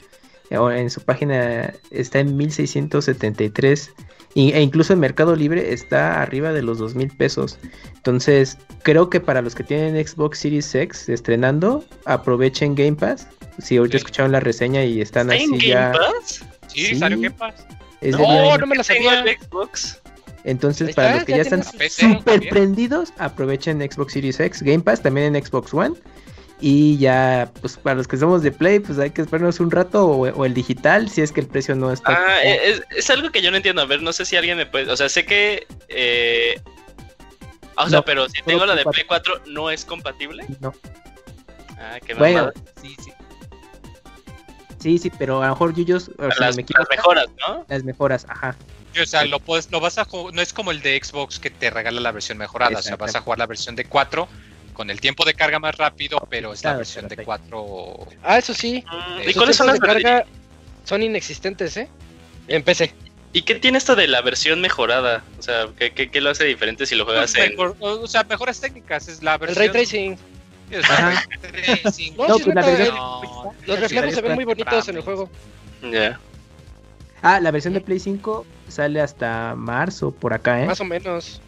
[0.50, 3.90] eh, en su página está en 1673.
[4.36, 7.58] Y- e incluso en Mercado Libre está arriba de los dos mil pesos.
[7.94, 13.28] Entonces, creo que para los que tienen Xbox Series X estrenando, aprovechen Game Pass.
[13.62, 14.02] Si ahorita Sí.
[14.02, 15.92] escucharon la reseña y están ¿Está en así Game ya.
[15.92, 16.44] Pass?
[16.68, 16.98] Sí, Sí.
[16.98, 17.54] salió Game Pass.
[18.00, 19.20] es No, no me la Tengo sabía.
[19.20, 20.00] el Xbox.
[20.44, 25.00] Entonces, para los que ya ya están súper prendidos, aprovechen Xbox Series X, Game Pass,
[25.02, 25.94] también en Xbox One.
[26.60, 30.06] Y ya, pues para los que somos de Play, pues hay que esperarnos un rato
[30.06, 32.12] o, o el digital, si es que el precio no está.
[32.12, 33.82] Ah, es, es algo que yo no entiendo.
[33.82, 34.90] A ver, no sé si alguien me puede.
[34.90, 35.66] O sea, sé que.
[35.88, 36.60] Eh...
[37.76, 40.44] ah, o sea, No, pero si tengo la de Play Play 4, ¿no es compatible?
[40.60, 40.72] No.
[41.78, 42.50] Ah, qué Bueno,
[42.82, 43.12] sí, sí.
[44.84, 47.64] Sí, sí, pero a lo mejor Yuyos, o Las, me las equivoco, mejoras, ¿no?
[47.66, 48.54] las mejoras, ajá.
[49.00, 51.70] O sea, lo puedes, lo vas a no es como el de Xbox que te
[51.70, 54.28] regala la versión mejorada, o sea, vas a jugar la versión de 4
[54.74, 58.08] con el tiempo de carga más rápido, pero es la Claro, versión de pero 4.
[58.22, 58.84] Ah, eso sí.
[58.86, 60.26] Mm, ¿Y cuáles son las de carga?
[60.84, 61.88] Son inexistentes, ¿eh?
[62.48, 62.92] En PC.
[63.32, 65.24] ¿Y qué tiene esto de la versión mejorada?
[65.38, 67.54] O sea, ¿qué, qué, qué lo hace diferente si lo juegas en.
[67.58, 69.62] o sea, mejoras técnicas, es la El versión.
[69.64, 69.72] Ajá.
[69.72, 70.18] ray tracing.
[70.70, 75.30] No, pues la versión- No, Los reflejos se ven muy bonitos en el juego.
[75.92, 76.18] Ya.
[77.22, 80.66] Ah, la versión de Play 5 sale hasta marzo por acá, ¿eh?
[80.66, 81.40] Más o menos.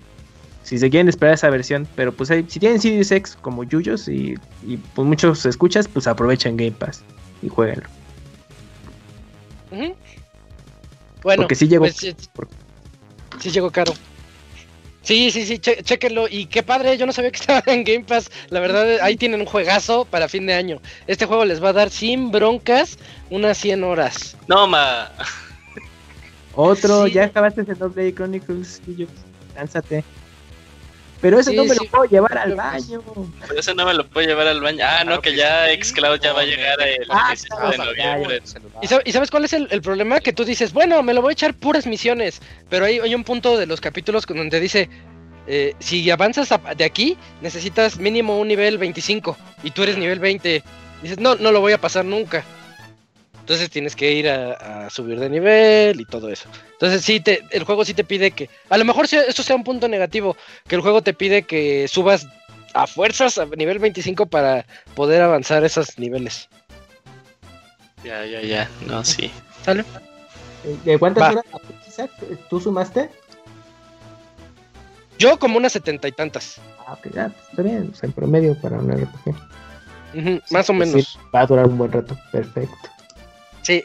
[0.63, 4.09] Si se quieren esperar esa versión, pero pues ahí, si tienen Series X como Yuyos
[4.09, 4.35] y,
[4.67, 7.03] y pues muchos escuchas, pues aprovechen Game Pass
[7.43, 7.89] y jueguenlo.
[11.23, 11.85] Bueno, Porque sí llegó.
[11.85, 12.15] pues, sí,
[13.41, 13.93] sí llegó caro.
[15.07, 16.27] Sí, sí, sí, che- chéquenlo.
[16.29, 18.29] Y qué padre, yo no sabía que estaba en Game Pass.
[18.51, 20.81] La verdad, ahí tienen un juegazo para fin de año.
[21.07, 22.99] Este juego les va a dar sin broncas
[23.31, 24.37] unas 100 horas.
[24.49, 25.13] No, ma.
[26.55, 27.13] Otro, Sí.
[27.13, 28.83] ya acabaste el Double Chronicles.
[29.55, 30.03] Cánsate.
[31.21, 31.81] Pero eso Sí, no me sí.
[31.85, 33.03] lo puedo llevar al baño.
[33.49, 34.85] Pero eso no me lo puedo llevar al baño.
[34.87, 35.83] Ah, no, Claro que que ya sí.
[35.83, 38.43] Xcloud ya va a llegar el Ah, 17 claro, de ya, noviembre.
[38.83, 40.21] ¿Y, sab- y sabes cuál es el, el problema?
[40.21, 42.41] Que tú dices, bueno, me lo voy a echar puras misiones.
[42.69, 44.91] Pero hay, hay un punto de los capítulos con donde dice,
[45.47, 49.37] eh, si avanzas a- de aquí, necesitas mínimo un nivel 25.
[49.63, 50.63] Y tú eres nivel 20.
[51.03, 52.45] Dices, no, no lo voy a pasar nunca.
[53.47, 56.49] Entonces tienes que ir a, a subir de nivel y todo eso.
[56.73, 58.51] Entonces sí, te, el juego sí te pide que...
[58.71, 60.37] A lo mejor sea- esto sea un punto negativo,
[60.67, 62.27] que el juego te pide que subas
[62.75, 64.67] a fuerzas a nivel 25 para
[64.97, 66.49] poder avanzar esos niveles.
[68.03, 68.69] Ya, ya, ya.
[68.85, 69.31] No, sí.
[69.65, 69.85] ¿Sale?
[70.85, 71.31] ¿De cuántas Va.
[71.31, 72.11] horas
[72.51, 73.11] tú sumaste?
[75.21, 76.61] Yo como unas setenta y tantas.
[76.85, 80.43] Ah, ok, ya, pues, está bien, o sea, en promedio para una RPG.
[80.51, 81.07] Más o Pues menos.
[81.13, 82.89] sí, va a durar un buen rato, perfecto.
[83.67, 83.85] Sí.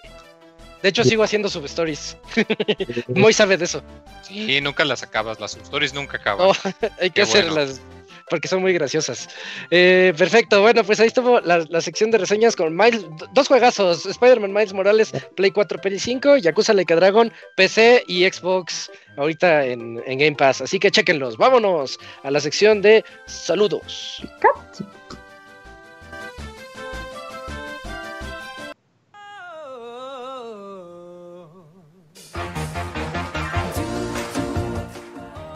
[0.84, 2.18] De hecho, sigo haciendo substories.
[3.08, 3.84] Muy sabe de eso.
[4.22, 6.50] Sí, nunca las acabas, las stories nunca acaban.
[7.00, 7.40] Hay que Qué bueno.
[7.50, 7.82] hacerlas
[8.30, 9.28] porque son muy graciosas.
[9.72, 14.06] Eh, perfecto, bueno, pues ahí estuvo la, la sección de reseñas con Miles, dos juegazos,
[14.06, 19.66] Spider-Man Miles Morales, Play 4, Play 5, Yakuza Like a Dragon, PC y Xbox, ahorita
[19.66, 20.62] en, en Game Pass.
[20.62, 24.24] Así que chequenlos, vámonos a la sección de saludos.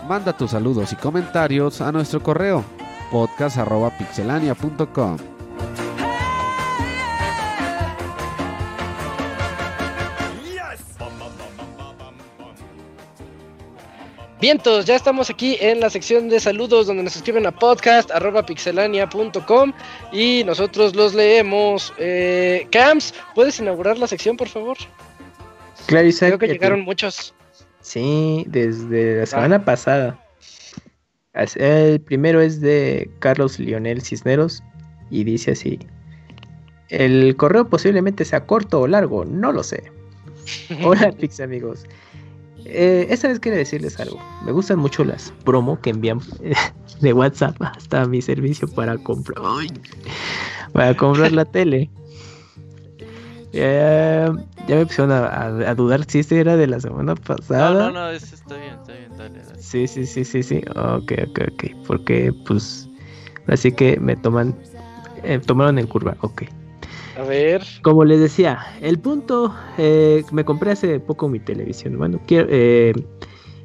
[0.07, 2.63] Manda tus saludos y comentarios a nuestro correo
[3.11, 5.17] podcast.pixelania.com.
[14.39, 18.45] Vientos, ya estamos aquí en la sección de saludos donde nos escriben a podcast arroba
[18.45, 19.73] pixelania.com
[20.11, 21.91] y nosotros los leemos.
[21.97, 24.77] Eh, Camps, ¿puedes inaugurar la sección, por favor?
[25.87, 27.34] Claro, Creo que llegaron muchos.
[27.85, 30.19] Sí, desde la semana pasada.
[31.33, 34.63] As- El primero es de Carlos Lionel Cisneros
[35.11, 35.77] y dice así.
[36.89, 39.83] El correo posiblemente sea corto o largo, no lo sé.
[40.83, 41.85] Hola Pix amigos.
[42.65, 44.19] Eh, esta vez quiero decirles algo.
[44.43, 46.19] Me gustan mucho las promo que envían
[47.01, 49.37] de WhatsApp hasta mi servicio para comprar.
[50.73, 51.91] Para comprar la tele.
[53.57, 54.29] Eh,
[54.67, 57.85] ya me pusieron a, a- a dudar si este era de la semana pasada.
[57.85, 59.61] No, no, no, eso está bien, está bien, dale, dale.
[59.61, 60.61] Sí, sí, sí, sí, sí.
[60.75, 61.63] Ok, ok, ok.
[61.87, 62.89] Porque, pues,
[63.47, 64.55] así que me toman,
[65.23, 66.17] eh, tomaron en curva.
[66.21, 66.43] Ok.
[67.17, 67.65] A ver.
[67.81, 71.97] Como les decía, el punto, eh, me compré hace poco mi televisión.
[71.97, 72.93] Bueno, quiero, eh,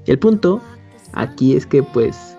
[0.07, 0.61] el punto
[1.15, 2.37] aquí es que, pues,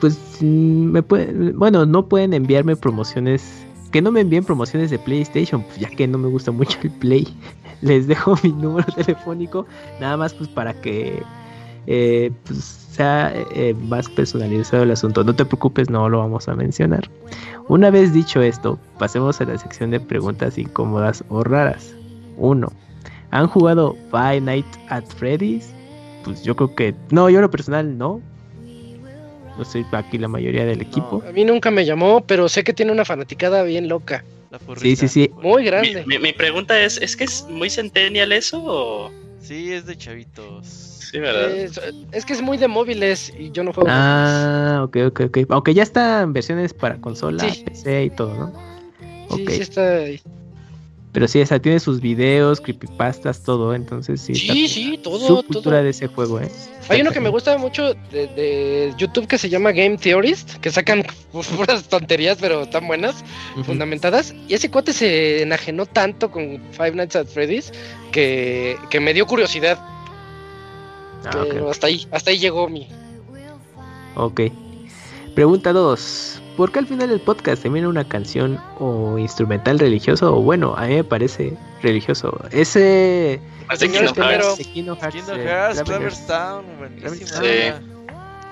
[0.00, 3.59] pues, mm, me pueden, bueno, no pueden enviarme promociones,
[3.90, 6.90] que no me envíen promociones de PlayStation, pues, ya que no me gusta mucho el
[6.90, 7.26] Play.
[7.82, 9.66] Les dejo mi número telefónico,
[10.00, 11.22] nada más, pues, para que
[11.86, 12.58] eh, pues,
[12.92, 15.24] sea eh, más personalizado el asunto.
[15.24, 17.10] No te preocupes, no lo vamos a mencionar.
[17.68, 21.94] Una vez dicho esto, pasemos a la sección de preguntas incómodas o raras.
[22.36, 22.70] 1.
[23.30, 25.72] ¿Han jugado Five Nights at Freddy's?
[26.24, 26.94] pues yo creo que.
[27.10, 28.20] No, yo lo personal no.
[29.60, 31.22] No soy aquí la mayoría del equipo.
[31.28, 34.24] A mí nunca me llamó, pero sé que tiene una fanaticada bien loca.
[34.50, 35.30] La Sí, sí, sí.
[35.42, 36.02] Muy grande.
[36.06, 39.10] mi- mi pregunta es, ¿es que es muy centennial eso o...?
[39.38, 40.66] Sí, es de chavitos.
[40.66, 41.54] Sí, ¿verdad?
[41.54, 41.78] Es,
[42.10, 43.90] es que es muy de móviles y yo no juego.
[43.92, 45.38] Ah, ok, ok, ok.
[45.50, 47.62] Aunque ya están versiones para consola, Sí.
[47.62, 48.52] PC y todo, ¿no?
[49.36, 50.22] Sí, sí está ahí.
[51.12, 54.34] Pero sí, esa tiene sus videos, creepypastas, todo, entonces sí.
[54.34, 55.84] Sí, sí, todo, Su cultura todo.
[55.84, 56.48] de ese juego, ¿eh?
[56.88, 60.70] Hay uno que me gusta mucho de, de YouTube que se llama Game Theorist, que
[60.70, 61.04] sacan
[61.56, 63.24] puras tonterías, pero están buenas,
[63.64, 64.34] fundamentadas.
[64.46, 67.72] Y ese cuate se enajenó tanto con Five Nights at Freddy's
[68.12, 69.78] que, que me dio curiosidad.
[71.24, 72.88] Ah, pero hasta ahí, hasta ahí llegó mi.
[74.14, 74.42] Ok.
[75.34, 76.39] Pregunta 2.
[76.60, 80.36] ¿Por qué al final del podcast termina una canción o instrumental religioso?
[80.36, 82.38] O bueno, a mí me parece religioso.
[82.50, 83.40] Ese.
[83.76, 84.68] Señores, Kingdom Hearts.
[84.74, 87.30] Kingdom Hearts, eh, Town, buenísima.
[87.30, 87.72] Sí.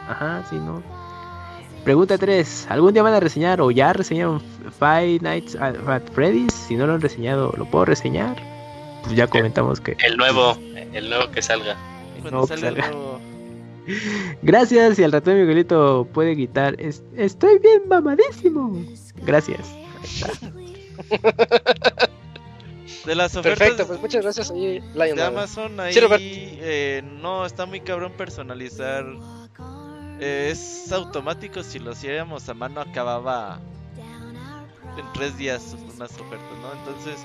[0.08, 0.82] Ajá, sí, ¿no?
[1.84, 2.68] Pregunta 3.
[2.70, 4.40] ¿Algún día van a reseñar o ya reseñaron
[4.78, 6.54] Five Nights at, at Freddy's?
[6.54, 8.36] Si no lo han reseñado, ¿lo puedo reseñar?
[9.02, 9.98] Pues ya comentamos que.
[10.02, 10.56] El nuevo,
[10.94, 11.76] el nuevo que salga.
[12.22, 13.20] Cuando No, salga el nuevo-
[14.42, 16.74] Gracias y al ratón Miguelito puede gritar.
[16.80, 18.84] "Es- Estoy bien mamadísimo.
[19.24, 19.74] Gracias.
[23.04, 25.16] De las ofertas Perfecto, pues muchas gracias ahí, Lion.
[25.16, 29.04] de Amazon, ahí Sí, eh, no está muy cabrón personalizar.
[30.20, 33.60] Eh, es automático, si lo hiciéramos a mano acababa
[34.98, 36.72] en tres días unas ofertas, ¿no?
[36.80, 37.24] Entonces,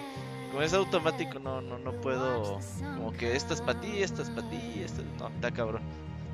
[0.51, 2.59] como es automático, no, no, no puedo,
[2.95, 5.81] como que esta es para ti, esta es para ti, esta no, está cabrón.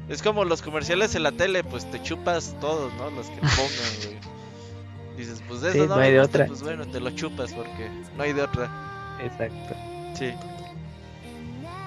[0.10, 3.10] Es como los comerciales en la tele, pues te chupas todos, ¿no?
[3.12, 4.18] Los que pongan, güey.
[5.18, 6.48] Dices, pues de Sí, eso no no, hay de gusta, otra.
[6.48, 8.70] pues bueno, te lo chupas porque no hay de otra.
[9.22, 9.76] Exacto.
[10.18, 10.32] Sí.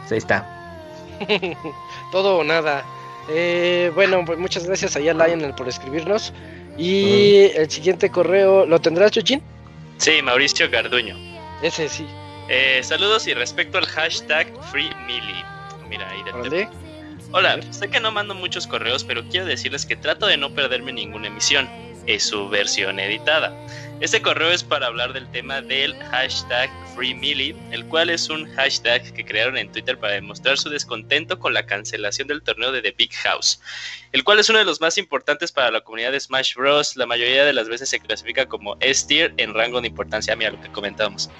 [0.00, 0.78] Pues ahí está.
[2.12, 2.84] Todo o nada.
[3.30, 6.32] Eh, bueno, pues muchas gracias ahí a Lionel por escribirnos.
[6.76, 9.42] Y el siguiente correo, ¿lo tendrás, Chuchín?
[9.98, 11.16] Sí, Mauricio Garduño.
[11.62, 12.06] Ese sí.
[12.48, 15.44] Eh, saludos y respecto al hashtag FreeMili.
[15.88, 16.68] Mira ahí del Órale.
[17.34, 20.92] Hola, sé que no mando muchos correos, pero quiero decirles que trato de no perderme
[20.92, 21.66] ninguna emisión.
[22.06, 23.56] Es su versión editada.
[24.00, 29.14] Este correo es para hablar del tema del hashtag FreeMili, el cual es un hashtag
[29.14, 32.94] que crearon en Twitter para demostrar su descontento con la cancelación del torneo de The
[32.98, 33.62] Big House,
[34.12, 36.96] el cual es uno de los más importantes para la comunidad de Smash Bros.
[36.96, 40.60] La mayoría de las veces se clasifica como S-tier en rango de importancia, mira lo
[40.60, 41.30] que comentábamos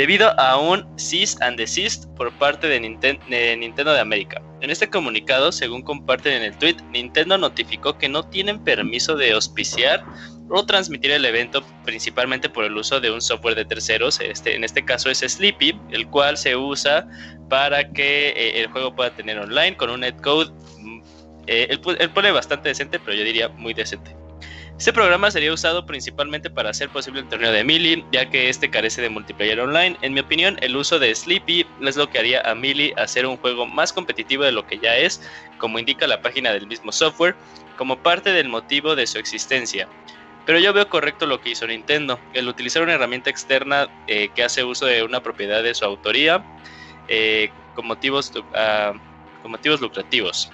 [0.00, 4.40] debido a un cease and desist por parte de, Ninten- de Nintendo de América.
[4.62, 9.32] En este comunicado, según comparten en el tweet, Nintendo notificó que no tienen permiso de
[9.32, 10.02] auspiciar
[10.48, 14.64] o transmitir el evento principalmente por el uso de un software de terceros, este, en
[14.64, 17.06] este caso es Sleepy, el cual se usa
[17.50, 21.02] para que eh, el juego pueda tener online con un netcode, mm,
[21.46, 24.16] eh, él pone bastante decente, pero yo diría muy decente.
[24.80, 28.70] Este programa sería usado principalmente para hacer posible el torneo de Melee, ya que este
[28.70, 29.98] carece de multiplayer online.
[30.00, 33.36] En mi opinión, el uso de Sleepy es lo que haría a Melee hacer un
[33.36, 35.20] juego más competitivo de lo que ya es,
[35.58, 37.36] como indica la página del mismo software,
[37.76, 39.86] como parte del motivo de su existencia.
[40.46, 44.44] Pero yo veo correcto lo que hizo Nintendo, el utilizar una herramienta externa eh, que
[44.44, 46.42] hace uso de una propiedad de su autoría
[47.06, 47.50] eh,
[48.54, 48.94] ah,
[49.42, 50.50] con motivos lucrativos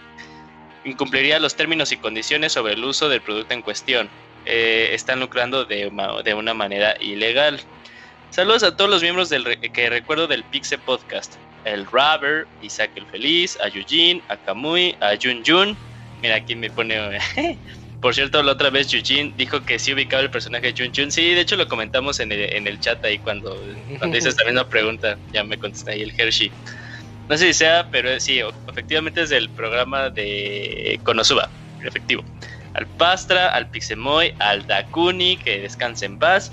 [0.86, 4.08] incumpliría los términos y condiciones sobre el uso del producto en cuestión.
[4.44, 5.90] Eh, están lucrando de,
[6.24, 7.60] de una manera ilegal.
[8.30, 11.34] Saludos a todos los miembros del re- que recuerdo del Pixe Podcast.
[11.64, 15.76] El Robert, Isaac el Feliz, a Eugene, a Kamui, a Jun Jun.
[16.22, 17.18] Mira, aquí me pone...
[18.00, 21.10] Por cierto, la otra vez Eugene dijo que sí ubicaba el personaje de Jun Jun.
[21.10, 23.58] Sí, de hecho lo comentamos en el, en el chat ahí cuando,
[23.98, 25.18] cuando hice esta misma pregunta.
[25.32, 26.52] Ya me contesta ahí el Hershey.
[27.28, 31.50] No sé si sea, pero sí, o- efectivamente es del programa de Konosuba,
[31.80, 32.24] efectivo.
[32.74, 36.50] Al Pastra, al Pixemoy, al Dakuni, que descanse en paz,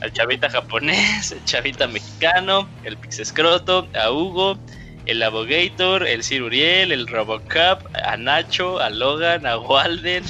[0.00, 4.62] al Chavita japonés, el Chavita mexicano, el Pixescroto, a Hugo,
[5.04, 10.24] el Abogator, el Sir Uriel, el Robocop, a Nacho, a Logan, a Walden,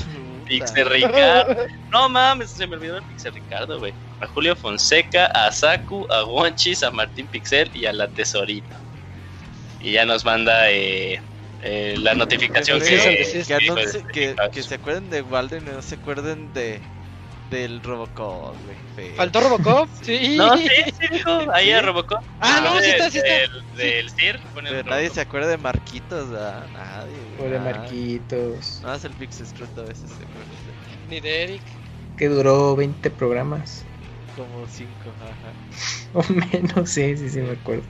[0.44, 1.54] Pixel Ricardo.
[1.92, 3.94] No mames, se me olvidó el Pixel Ricardo, güey.
[4.20, 8.83] A Julio Fonseca, a Saku, a Wonchis, a Martín Pixel y a la Tesorita.
[9.84, 11.20] Y ya nos manda eh,
[11.60, 15.10] eh, la notificación Sí, que, sí, que, sí, que anuncie- de- que- que se acuerden
[15.10, 16.82] de Walden no se acuerden de
[17.50, 19.14] del Robocop, güey.
[19.16, 19.86] ¿Faltó Robocop?
[20.02, 20.36] Sí.
[20.38, 21.30] No, sí, sí, dijo.
[21.52, 22.18] Ahí a Robocop.
[22.40, 23.34] Ah, no, sí está, sí está.
[23.34, 26.66] Del, del CIR, pone Pero nadie se acuerda de Marquitos, ¿verdad?
[26.72, 27.36] Nadie.
[27.36, 27.74] Pobre nadie.
[27.74, 28.80] Marquitos.
[28.82, 31.08] Nada más el Pixel Scrut a veces se acuerda.
[31.08, 31.62] Ni de Eric.
[32.16, 33.84] Que duró 20 programas.
[34.34, 35.52] Como cinco, ajá.
[36.14, 37.84] O menos, sí, sí, sí, me acuerdo.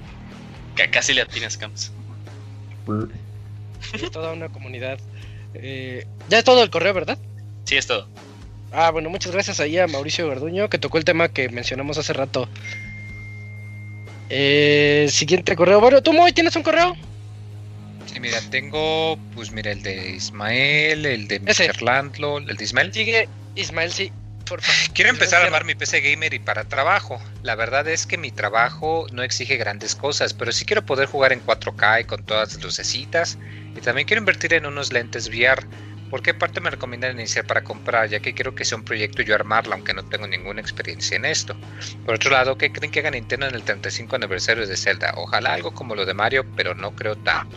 [0.77, 1.93] Que casi le atinas, Camps.
[3.95, 4.99] y toda una comunidad.
[5.55, 7.19] Eh, ya es todo el correo, ¿verdad?
[7.65, 8.09] Sí, es todo.
[8.73, 12.13] Ah, bueno, muchas gracias ahí a Mauricio Garduño que tocó el tema que mencionamos hace
[12.13, 12.49] rato.
[14.31, 15.81] Eh, siguiente correo.
[15.81, 16.97] Bueno, tú, Moy, ¿tienes un correo?
[18.07, 21.41] Sí, mira, tengo, pues mira, el de Ismael, el de.
[21.41, 21.83] Mr.
[21.83, 22.93] Landlo, el de Ismael.
[22.93, 24.13] Sigue Ismael, sí.
[24.47, 24.95] Por favor.
[24.95, 27.21] Quiero empezar a armar mi PC gamer y para trabajo.
[27.43, 31.33] La verdad es que mi trabajo no exige grandes cosas, pero sí quiero poder jugar
[31.33, 33.39] en 4K y con todas las lucecitas.
[33.77, 35.67] Y también quiero invertir en unos lentes VR.
[36.11, 38.09] ¿Por qué parte me recomiendan iniciar para comprar?
[38.09, 41.17] Ya que quiero que sea un proyecto y yo armarla, aunque no tengo ninguna experiencia
[41.17, 41.57] en esto.
[42.05, 45.15] Por otro lado, ¿qué creen que haga Nintendo en el 35 aniversario de Zelda?
[45.17, 47.57] Ojalá algo como lo de Mario, pero no creo tanto.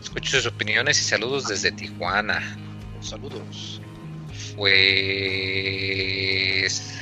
[0.00, 2.56] Escucho sus opiniones y saludos desde Tijuana.
[3.00, 3.80] Saludos.
[6.58, 6.98] Pues...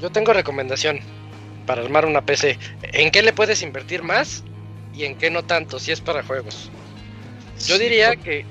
[0.00, 1.00] Yo tengo recomendación
[1.66, 2.58] para armar una PC.
[2.92, 4.44] ¿En qué le puedes invertir más
[4.94, 6.70] y en qué no tanto, si es para juegos?
[7.66, 8.46] Yo diría que,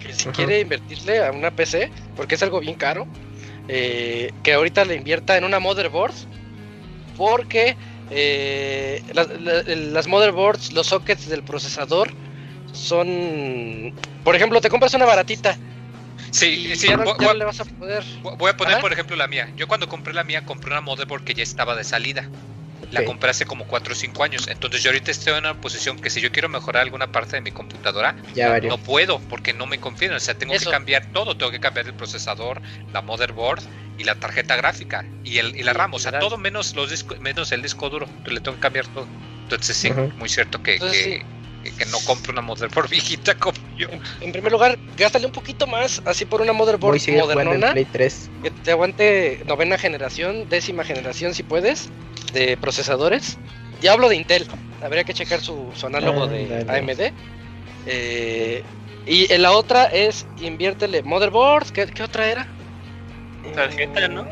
[0.00, 0.32] que si Ajá.
[0.32, 3.06] quiere invertirle a una PC, porque es algo bien caro,
[3.68, 6.14] eh, que ahorita le invierta en una motherboard,
[7.16, 7.76] porque
[8.10, 12.12] eh, las, la- las motherboards, los sockets del procesador
[12.72, 15.56] son, por ejemplo, te compras una baratita
[16.32, 18.04] Sí, sí, voy- le vas a poder.
[18.38, 18.80] Voy a poner, Ajá.
[18.80, 19.48] por ejemplo, la mía.
[19.56, 22.30] Yo cuando compré la mía, compré una motherboard que ya estaba de salida.
[22.90, 24.48] La compré hace como 4 o 5 años.
[24.48, 27.42] Entonces yo ahorita estoy en una posición que si yo quiero mejorar alguna parte de
[27.42, 30.14] mi computadora, Ya no puedo porque no me confío.
[30.16, 30.64] O sea, tengo Eso.
[30.70, 31.36] que cambiar todo.
[31.36, 32.60] Tengo que cambiar el procesador,
[32.92, 33.62] la motherboard
[33.96, 35.94] y la tarjeta gráfica y, el, y la Sí, RAM.
[35.94, 38.06] O sea, todo menos, los discos, menos el disco duro.
[38.06, 39.08] Entonces, le tengo que cambiar todo.
[39.42, 41.22] Entonces sí, muy cierto que, Entonces, que,
[41.62, 43.88] que- que no compre una motherboard viejita como yo.
[44.20, 47.72] En primer lugar, gástale un poquito más, así por una motherboard modernona.
[47.72, 48.30] Play 3.
[48.42, 51.88] que te aguante novena generación, décima generación si puedes,
[52.32, 53.38] de procesadores.
[53.82, 54.46] Y hablo de Intel,
[54.82, 56.64] habría que checar su, su análogo de.
[56.68, 57.12] AMD.
[57.86, 58.62] Eh,
[59.06, 62.46] y en la otra es inviértele motherboards, ¿qué, qué otra era?
[63.54, 64.26] Tarjeta, ¿no?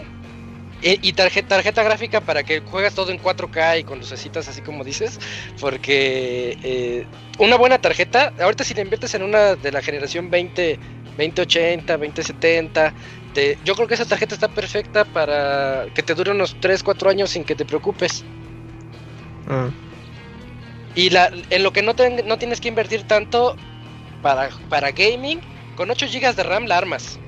[0.80, 4.60] Y, y tarjeta, tarjeta gráfica para que juegas todo en 4K y con lucecitas así
[4.62, 5.18] como dices,
[5.60, 7.04] porque eh,
[7.38, 10.78] una buena tarjeta, ahorita si le inviertes en una de la generación 20,
[11.16, 12.94] 2080, 2070,
[13.34, 17.10] te- yo creo que esa tarjeta está perfecta para que te dure unos 3, 4
[17.10, 18.24] años sin que te preocupes.
[19.46, 19.68] Mm.
[20.94, 23.56] Y la, en lo que no, ten- no tienes que invertir tanto
[24.22, 25.40] para, para gaming,
[25.74, 27.18] con 8 GB de RAM la armas.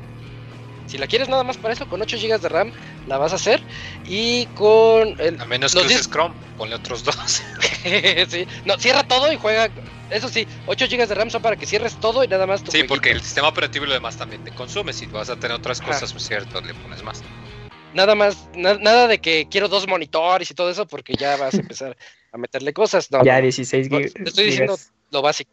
[0.90, 2.72] Si la quieres nada más para eso, con 8 GB de RAM
[3.06, 3.62] la vas a hacer.
[4.04, 7.14] Y con el, A menos Los que uses Chrome, ponle otros dos.
[8.28, 8.44] sí.
[8.64, 9.70] No, cierra todo y juega.
[10.10, 12.72] Eso sí, 8 GB de RAM son para que cierres todo y nada más tu
[12.72, 12.94] Sí, jueguito.
[12.94, 14.92] porque el sistema operativo y lo demás también te consume.
[14.92, 15.92] Si vas a tener otras Ajá.
[15.92, 17.22] cosas, pues cierto, le pones más.
[17.94, 21.54] Nada más, na- nada de que quiero dos monitores y todo eso porque ya vas
[21.54, 21.96] a empezar
[22.32, 23.08] a meterle cosas.
[23.12, 24.92] No, Ya no, 16 no, gig- Te estoy diciendo gigas.
[25.10, 25.52] lo básico.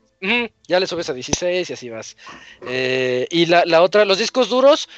[0.67, 2.17] Ya le subes a 16 y así vas.
[2.65, 4.89] Eh, y la, la otra, los discos duros,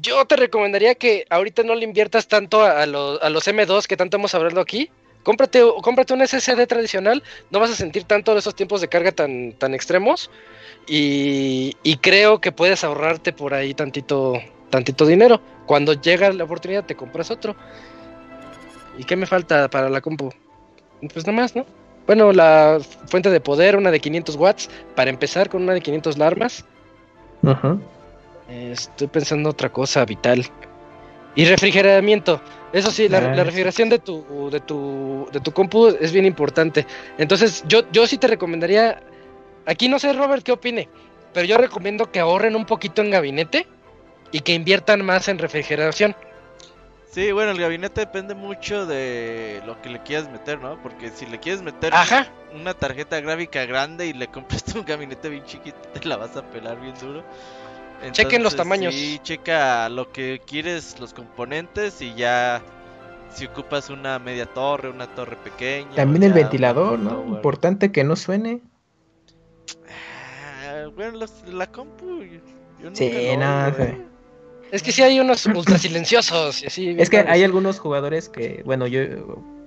[0.00, 3.96] yo te recomendaría que ahorita no le inviertas tanto a, a a los M2 que
[3.96, 4.90] tanto hemos hablado aquí.
[5.26, 9.54] Cómprate, cómprate un SSD tradicional, no vas a sentir tanto esos tiempos de carga tan,
[9.54, 10.30] tan extremos.
[10.86, 14.34] Y, creo que puedes ahorrarte por ahí tantito,
[14.70, 15.40] tantito dinero.
[15.66, 17.56] Cuando llega la oportunidad te compras otro.
[18.96, 20.30] ¿Y qué me falta para la compu?
[21.12, 21.66] Pues nada más, ¿no?
[22.06, 26.18] Bueno, la fuente de poder, una de 500 watts, para empezar con una de 500
[26.18, 26.64] larmas.
[27.42, 27.80] Ujú.
[28.48, 30.44] Eh, estoy pensando otra cosa vital.
[31.34, 32.40] Y refrigeramiento.
[32.72, 36.24] Eso sí, la, Ah, la refrigeración de tu, de tu, de tu compu es bien
[36.24, 36.86] importante.
[37.18, 39.00] Entonces, yo, yo sí te recomendaría.
[39.66, 40.88] Aquí no sé, Robert, qué opine.
[41.32, 43.66] Pero yo recomiendo que ahorren un poquito en gabinete
[44.32, 46.16] y que inviertan más en refrigeración.
[47.10, 50.80] Sí, bueno, el gabinete depende mucho de lo que le quieras meter, ¿no?
[50.82, 52.26] Porque si le quieres meter Ajá.
[52.54, 56.42] una tarjeta gráfica grande y le compras un gabinete bien chiquito, te la vas a
[56.42, 57.24] pelar bien duro.
[58.12, 58.94] Chequen los tamaños.
[58.94, 62.62] Sí, checa lo que quieres, los componentes y ya
[63.34, 65.94] si ocupas una media torre, una torre pequeña.
[65.94, 67.10] También el ventilador, ¿no?
[67.10, 67.28] tower.
[67.28, 68.60] Importante que no suene.
[69.88, 72.22] Ah, bueno, los- la compu.
[72.22, 72.40] yo-
[72.80, 73.68] yo nunca Sí, no.
[73.84, 73.98] ¿eh?
[74.70, 76.96] Es que sí hay unos ultra silenciosos y así.
[76.98, 79.00] Es que hay algunos jugadores que, bueno, yo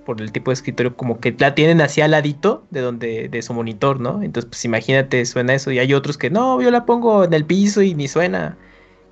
[0.06, 3.42] por el tipo de escritorio como que la tienen así al ladito de donde de
[3.42, 4.22] su monitor, ¿no?
[4.22, 7.44] Entonces, pues imagínate, suena eso y hay otros que no, yo la pongo en el
[7.44, 8.56] piso y ni suena.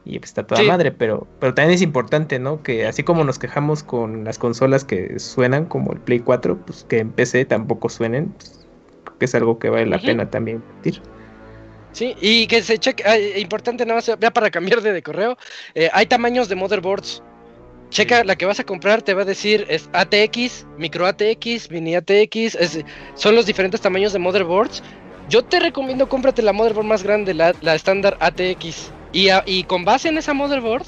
[0.04, 0.66] Y pues está toda Sí.
[0.66, 2.62] madre, pero pero también es importante, ¿no?
[2.62, 6.84] Que así como nos quejamos con las consolas que suenan como el Play 4, pues
[6.88, 8.66] que en PC tampoco suenen, pues,
[9.18, 11.02] que es algo que vale la pena también invertir.
[11.92, 15.02] Sí, y que se cheque, ah, eh, importante nada más, ya para cambiar de, de
[15.02, 15.36] correo,
[15.74, 17.22] eh, hay tamaños de motherboards.
[17.90, 21.94] Checa la que vas a comprar, te va a decir es ATX, micro ATX, mini
[21.96, 22.84] ATX, es-
[23.14, 24.82] son los diferentes tamaños de motherboards.
[25.30, 28.90] yo te recomiendo cómprate la motherboard más grande, la, la estándar ATX.
[29.12, 30.84] Y, a- y con base en esa motherboard,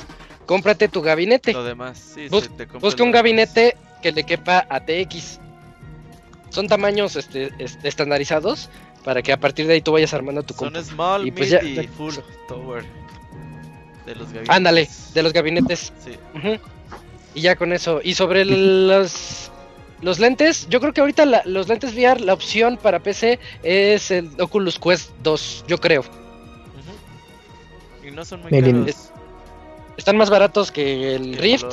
[0.46, 1.52] cómprate tu gabinete.
[1.52, 3.18] Lo demás, sí, Bus- se te compra Busca un demás.
[3.22, 5.40] gabinete que le quepa ATX.
[6.50, 8.70] Son tamaños este, es- estandarizados
[9.04, 10.80] para que a partir de ahí tú vayas armando tu Son compu.
[10.88, 12.14] small, Y mid pues ya- y ya- full
[12.48, 12.84] tower.
[14.06, 14.56] De los gabinetes.
[14.56, 15.92] Ándale, de los gabinetes.
[16.02, 16.12] Sí.
[16.34, 16.58] Ujú.
[17.34, 18.00] Y ya con eso.
[18.02, 19.50] Y sobre el- los,
[20.02, 24.10] los lentes, yo creo que ahorita la- los lentes VR, la opción para PC es
[24.10, 26.04] el Oculus Quest 2, yo creo.
[28.06, 29.10] Y no son muy caros.
[29.96, 31.64] Están más baratos que el que Rift.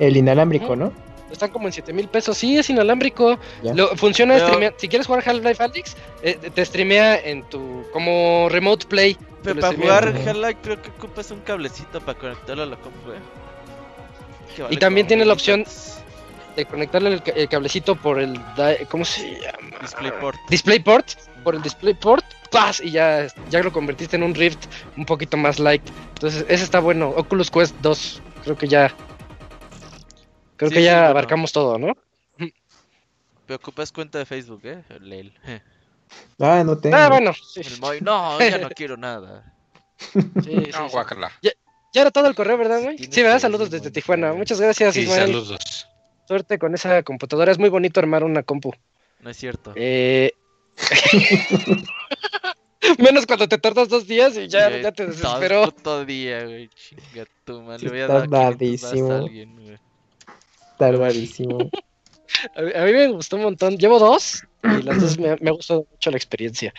[0.00, 0.74] El inalámbrico.
[0.74, 0.92] ¿no?
[1.30, 2.36] Están como en 7 mil pesos.
[2.36, 3.38] Sí, es inalámbrico.
[3.62, 7.84] Lo- funciona Pero- streamea- Si quieres jugar Half-Life Alyx, eh, te streamea en tu.
[7.92, 9.16] como remote play.
[9.42, 10.08] Pero para jugar.
[10.08, 13.10] Half-Life creo que ocupas un cablecito para conectarlo a la compu,
[14.62, 15.64] vale también tiene la opción-.
[16.56, 18.40] De conectarle el, ca- el cablecito por el.
[18.88, 19.76] ¿Cómo se llama?
[19.80, 20.38] DisplayPort.
[20.48, 21.08] DisplayPort.
[21.42, 22.24] Por el DisplayPort.
[22.50, 22.80] ¡plas!
[22.80, 24.66] Y ya, ya lo convertiste en un Rift
[24.96, 25.82] un poquito más light.
[26.14, 27.08] Entonces, ese está bueno.
[27.08, 28.22] Oculus Quest 2.
[28.44, 28.94] Creo que ya.
[30.56, 31.08] Creo Sí, que sí, ya bueno.
[31.10, 31.96] abarcamos todo, ¿no?
[33.46, 34.82] Pero ocupas cuenta de Facebook, eh.
[35.00, 35.32] Lel.
[36.38, 36.96] Ah, no tengo.
[36.96, 37.32] Ah, bueno.
[37.34, 37.60] sí.
[37.64, 39.52] El Moy, no, ya no quiero nada.
[39.98, 40.92] Sí, sí, No, sí.
[40.92, 41.32] guácala.
[41.42, 41.50] Ya
[42.02, 42.98] era todo el correo, ¿verdad, güey?
[42.98, 43.38] Sí, ¿verdad?
[43.40, 43.90] Saludos desde.
[43.90, 44.32] Tijuana.
[44.32, 45.26] Muchas gracias, Sí, Ismael.
[45.26, 45.88] saludos.
[46.26, 47.52] Suerte con esa computadora.
[47.52, 48.72] Es muy bonito armar una compu.
[49.20, 49.72] No es cierto.
[49.76, 50.32] Eh...
[52.98, 55.64] Menos cuando te tardas dos días y ya, Güey, ya te todo desesperó.
[55.70, 56.68] puto día, güey.
[56.68, 57.78] Chinga tu madre.
[57.78, 59.12] Sí, Le voy a está dar 500 varos tardísimo.
[59.12, 59.78] a alguien, güey.
[60.78, 61.70] Tardadísimo.
[62.56, 63.78] A mí, a mí me gustó un montón.
[63.78, 66.74] Llevo dos y las dos me, me ha gustado mucho la experiencia.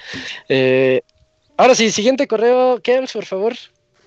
[0.49, 1.01] Eh,
[1.57, 3.53] ahora sí, siguiente correo, Kems, por favor.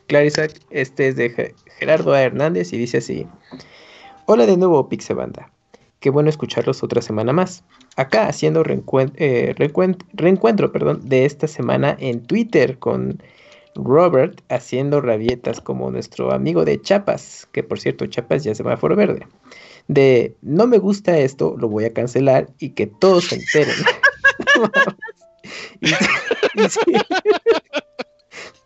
[0.08, 2.22] Clarisa, este es de Ge- Gerardo A.
[2.22, 3.26] Hernández y dice así:
[4.26, 5.52] Hola de nuevo, Pixebanda.
[6.00, 7.64] Qué bueno escucharlos otra semana más.
[7.96, 13.22] Acá haciendo eh, reencuen- reencuentro perdón, de esta semana en Twitter con
[13.74, 18.94] Robert haciendo rabietas como nuestro amigo de Chapas, que por cierto Chapas ya es semáforo
[18.96, 19.26] verde.
[19.88, 23.74] De no me gusta esto, lo voy a cancelar y que todos se enteren.
[25.80, 25.88] y,
[26.64, 26.80] y sí.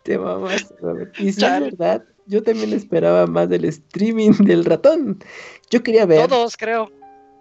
[0.03, 1.13] Te mamas, Robert.
[1.17, 1.71] Y Chale.
[1.71, 5.19] verdad, yo también esperaba más del streaming del ratón.
[5.69, 6.27] Yo quería ver.
[6.27, 6.91] Todos, creo.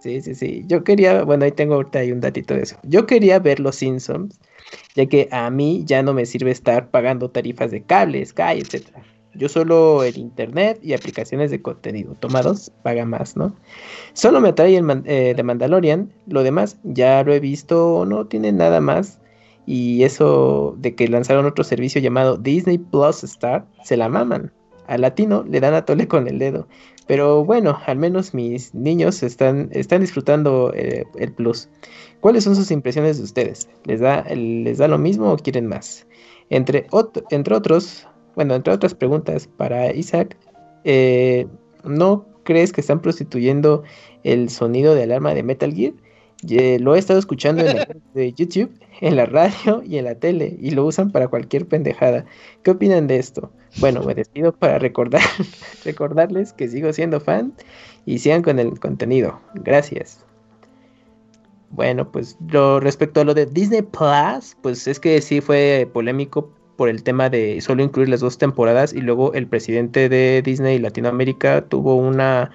[0.01, 0.65] Sí, sí, sí.
[0.67, 2.77] Yo quería, bueno, ahí tengo ahorita ahí un datito de eso.
[2.83, 4.41] Yo quería ver los Simpsons,
[4.97, 9.05] ya que a mí ya no me sirve estar pagando tarifas de cable, Sky, etcétera.
[9.35, 12.15] Yo solo el internet y aplicaciones de contenido.
[12.21, 13.57] Tomados, paga más, ¿no?
[14.13, 16.13] Solo me atrae el Man- eh, de Mandalorian.
[16.27, 19.21] Lo demás ya lo he visto, no tiene nada más.
[19.73, 24.53] Y eso de que lanzaron otro servicio llamado Disney Plus Star, se la maman.
[24.87, 26.69] Al latino le dan a tole con el dedo.
[27.07, 31.71] Pero bueno, al menos mis niños están, están disfrutando eh, el plus.
[32.21, 33.67] ¿Cuáles son sus impresiones de ustedes?
[33.85, 36.07] ¿Les da, ¿Les da lo mismo o quieren más?
[36.51, 36.87] Entre,
[37.31, 40.37] entre otros, bueno, entre otras preguntas para Isaac,
[40.85, 41.47] eh,
[41.83, 43.85] ¿no crees que están prostituyendo
[44.23, 45.95] el sonido de alarma de Metal Gear?
[46.51, 48.71] Eh, lo he estado escuchando en el de YouTube,
[49.03, 52.25] en la radio y en la tele, y lo usan para cualquier pendejada.
[52.63, 53.51] ¿Qué opinan de esto?
[53.79, 55.23] Bueno, me despido para recordar,
[55.85, 57.53] recordarles que sigo siendo fan
[58.07, 59.41] y sigan con el contenido.
[59.55, 60.25] Gracias.
[61.71, 66.53] Bueno, pues lo, respecto a lo de Disney Plus, pues es que sí fue polémico
[66.77, 70.79] por el tema de solo incluir las dos temporadas y luego el presidente de Disney
[70.79, 72.53] Latinoamérica tuvo una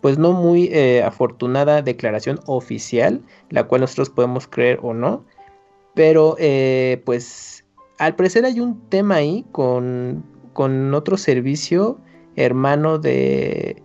[0.00, 3.20] pues no muy eh, afortunada declaración oficial,
[3.50, 5.24] la cual nosotros podemos creer o no,
[5.94, 7.64] pero eh, pues
[7.98, 11.98] al parecer hay un tema ahí con, con otro servicio
[12.36, 13.82] hermano de,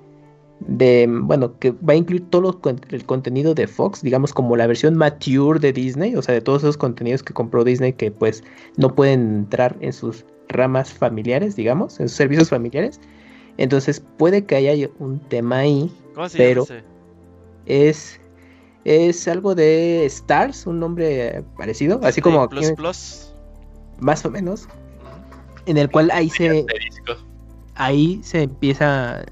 [0.61, 2.61] de, bueno, que va a incluir todo lo
[2.91, 6.63] el contenido de Fox, digamos como la versión mature de Disney, o sea, de todos
[6.63, 8.43] esos contenidos que compró Disney que pues
[8.77, 13.01] no pueden entrar en sus ramas familiares, digamos, en sus servicios familiares.
[13.57, 16.79] Entonces puede que haya un tema ahí, ¿Cómo se Pero- llama
[17.65, 17.89] ese?
[17.89, 18.19] es,
[18.85, 23.33] es algo de Stars, un nombre parecido, así como aquí, Plus Plus.
[23.99, 24.69] más o menos,
[25.65, 26.65] en el cual ahí se,
[27.73, 29.25] ahí se empieza,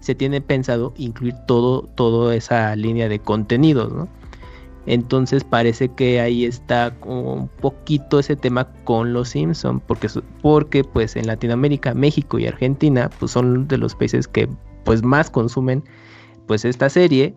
[0.00, 4.08] se tiene pensado incluir todo, toda esa línea de contenidos, ¿no?
[4.84, 10.08] Entonces parece que ahí está como un poquito ese tema con los Simpson, porque,
[10.42, 14.48] porque pues en Latinoamérica, México y Argentina, pues son de los países que
[14.84, 15.82] pues más consumen
[16.46, 17.34] pues esta serie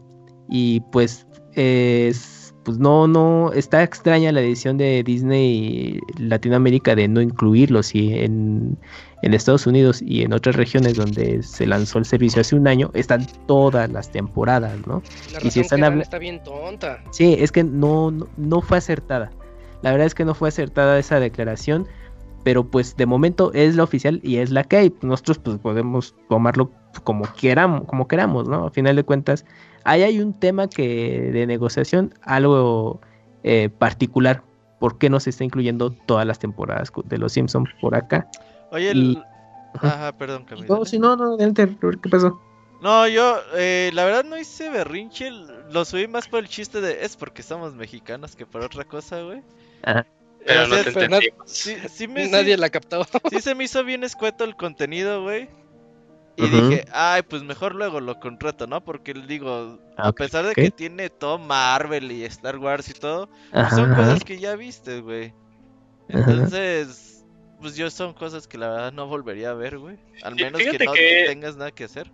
[0.50, 7.19] y pues es pues no no está extraña la decisión de Disney Latinoamérica de no
[7.21, 8.77] incluirlos y en
[9.23, 12.89] en Estados Unidos y en otras regiones donde se lanzó el servicio hace un año
[12.93, 15.01] están todas las temporadas, ¿no?
[15.33, 17.03] La Y si están que dan habla- está bien tonta.
[17.11, 19.31] Sí, es que no, no, no fue acertada.
[19.83, 21.88] La verdad es que no fue acertada esa declaración,
[22.43, 24.93] pero pues de momento es la oficial y es la que hay.
[25.03, 26.71] Nosotros pues podemos tomarlo
[27.03, 28.65] como queramos, como queramos, ¿no?
[28.65, 29.45] A final de cuentas,
[29.84, 33.01] ahí hay un tema que de negociación, algo
[33.43, 34.43] eh, particular.
[34.80, 38.27] ¿Por qué no se está incluyendo todas las temporadas de Los Simpsons por acá?
[38.72, 39.24] Oye, Y- el...
[39.76, 40.68] Ajá, perdón, Camila.
[40.68, 42.42] No, si no, no, ¿qué pasó?
[42.82, 47.06] No, yo, eh, la verdad no hice berrinche, lo subí más por el chiste de
[47.06, 49.43] es porque somos mexicanos que por otra cosa, güey.
[49.84, 50.06] Ajá.
[50.45, 51.51] Pero O no sea, te pero na- entendimos.
[51.51, 53.03] Sí, sí me, Nadie sí, la captó.
[53.30, 55.48] sí se me hizo bien escueto el contenido, güey.
[56.38, 58.84] Y dije, ay, pues mejor luego lo contrato, ¿no?
[58.84, 63.27] Porque digo, Ah, a pesar de que tiene todo Marvel y Star Wars y todo,
[63.27, 64.01] pues Ajá, son ajá.
[64.03, 65.34] cosas que ya viste, güey.
[66.14, 66.32] Ajá.
[66.32, 67.26] Entonces,
[67.60, 69.98] pues yo son cosas que la verdad no volvería a ver, güey.
[70.24, 72.11] Al menos que no que- tengas nada que hacer.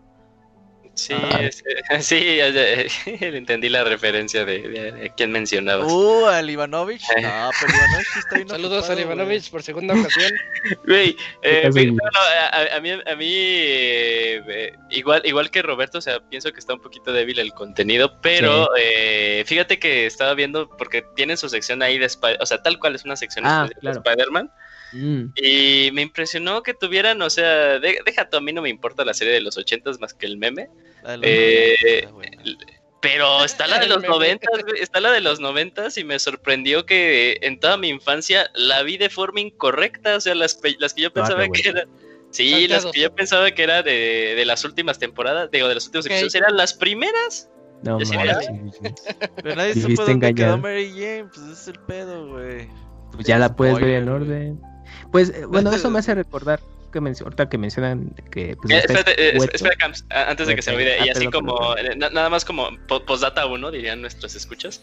[0.97, 1.49] Sí, Ah.
[2.01, 2.85] sí, ya- ya-
[3.21, 5.91] entendí la referencia de, de, de quién mencionabas.
[5.91, 7.03] Uh, al Ivanovich.
[7.21, 9.05] No, pero Ivanovich está bien Saludos a ocupado, güey.
[9.05, 10.31] Ivanovich por segunda ocasión.
[10.85, 15.99] Güey, eh, no, no, a, a mí, a mí eh, eh, igual, igual que Roberto,
[15.99, 20.33] o sea, pienso que está un poquito débil el contenido, pero eh, fíjate que estaba
[20.33, 23.45] viendo, porque tienen su sección ahí de Spider, o sea, tal cual es una sección
[23.45, 23.91] Ah, de.
[23.91, 24.51] Spider-Man,
[24.93, 28.69] Mm, y me impresionó que tuvieran, o sea, de- deja tú, a mí no me
[28.69, 30.69] importa la serie de los ochentas más que el meme,
[31.21, 32.07] Eh.
[32.99, 36.85] Pero está la de los noventas, güey, está la de los noventas y me sorprendió
[36.85, 41.01] que en toda mi infancia la vi de forma incorrecta, o sea, las, las que
[41.03, 41.87] yo Ah, pensaba que eran...
[42.31, 45.85] Sí, las que yo pensaba que era de, de las últimas temporadas, digo, de los
[45.85, 46.11] últimos Ok.
[46.11, 47.49] episodios, eran las primeras.
[47.83, 48.15] No sí.
[49.43, 50.57] Pero nadie supo dónde quedó.
[50.57, 52.67] Mary Jane, pues es el pedo, güey.
[53.13, 54.59] Pues ya la puedes ver en orden.
[55.11, 56.59] Pues eh, bueno, eso me hace recordar
[56.91, 60.71] que ahorita que mencionan que pues, Eh, espérate, eh, espera, Camps, antes de que se
[60.71, 61.91] me olvide, Ah, y así perdón, como, perdón.
[61.91, 64.81] eh, na- nada más como po- postdata uno, dirían nuestros escuchas.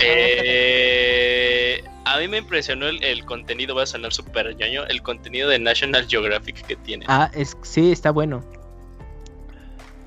[0.00, 5.48] Eh, a mí me impresionó el, el contenido, voy a sonar súper ñoño, el contenido
[5.48, 7.04] de National Geographic que tiene.
[7.08, 8.42] Ah, es, sí, está bueno.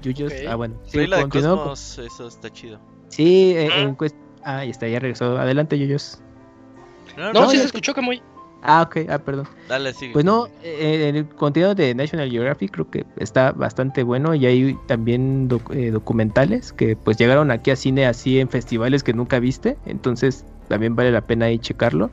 [0.01, 0.40] Yuyos, Ok.
[0.49, 0.75] ah, bueno.
[0.85, 2.80] Sí, Sí, la de Cosmos, eso está chido.
[3.09, 3.80] Sí, eh, Ah.
[3.81, 5.38] en cuest- Ah, ya está, ya regresó.
[5.38, 6.19] Adelante, Yuyos.
[7.15, 8.22] No, No, No, sí ya- se escuchó que muy.
[8.64, 9.48] Ah, ok, ah, perdón.
[9.67, 10.14] Dale, sigue.
[10.14, 14.77] Pues no, eh, el contenido de National Geographic creo que está bastante bueno y hay
[14.88, 19.40] también doc- eh, documentales que pues llegaron aquí a cine así en festivales que nunca
[19.40, 22.11] viste, entonces también vale la pena ahí checarlo.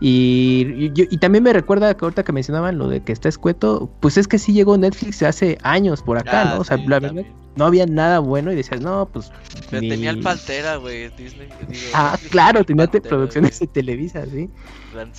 [0.00, 3.28] Y, y, yo- y también me recuerda que ahorita que mencionaban lo de que está
[3.28, 6.58] escueto, pues es que sí llegó Netflix hace años por acá, Ah, ¿no?
[6.60, 7.24] O sea, sí, la verdad,
[7.56, 9.30] no había nada bueno y decías, no, pues...
[9.70, 11.08] Pero ni- tenía el Pantera, güey.
[11.16, 11.48] Disney.
[11.68, 14.50] digo, Ah, claro, tenía Pantera, producciones de Televisa, sí.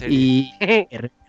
[0.10, 0.54] Y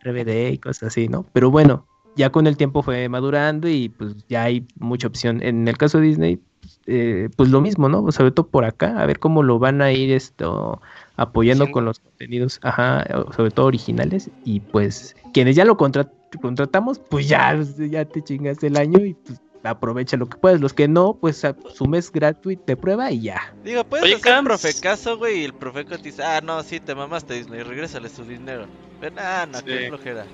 [0.02, 1.24] RBD y cosas así, ¿no?
[1.32, 1.86] Pero bueno,
[2.16, 5.42] ya con el tiempo fue madurando y pues ya hay mucha opción.
[5.42, 6.40] En el caso de Disney,
[6.86, 8.10] eh, pues lo mismo, ¿no?
[8.12, 10.80] Sobre todo por acá, a ver cómo lo van a ir esto
[11.18, 13.05] apoyando con los contenidos, ajá,
[13.36, 14.30] sobre todo originales.
[14.44, 17.58] Y pues quienes ya lo contra- contratamos, pues ya,
[17.90, 20.60] ya te chingas el año y pues aprovecha lo que puedes.
[20.60, 23.55] Los que no, pues a- su mes gratuito de prueba y ya.
[23.64, 26.94] Digo, puedes Oye, hacer profecaso, güey, y el profeco te dice, ah, no, sí, te
[26.94, 28.66] mamaste Disney, regrésale su dinero.
[29.00, 30.24] Pero, ah, no, qué flojera.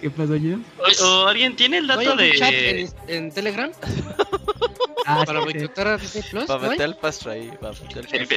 [0.00, 0.56] ¿Qué pasó yo?
[0.78, 2.80] O, o alguien tiene el ¿No hay dato chat de...
[2.82, 3.70] en, en Telegram
[5.08, 6.44] Ah, para boicotar a Disney Plus?
[6.46, 7.48] Para meter el pasto ahí.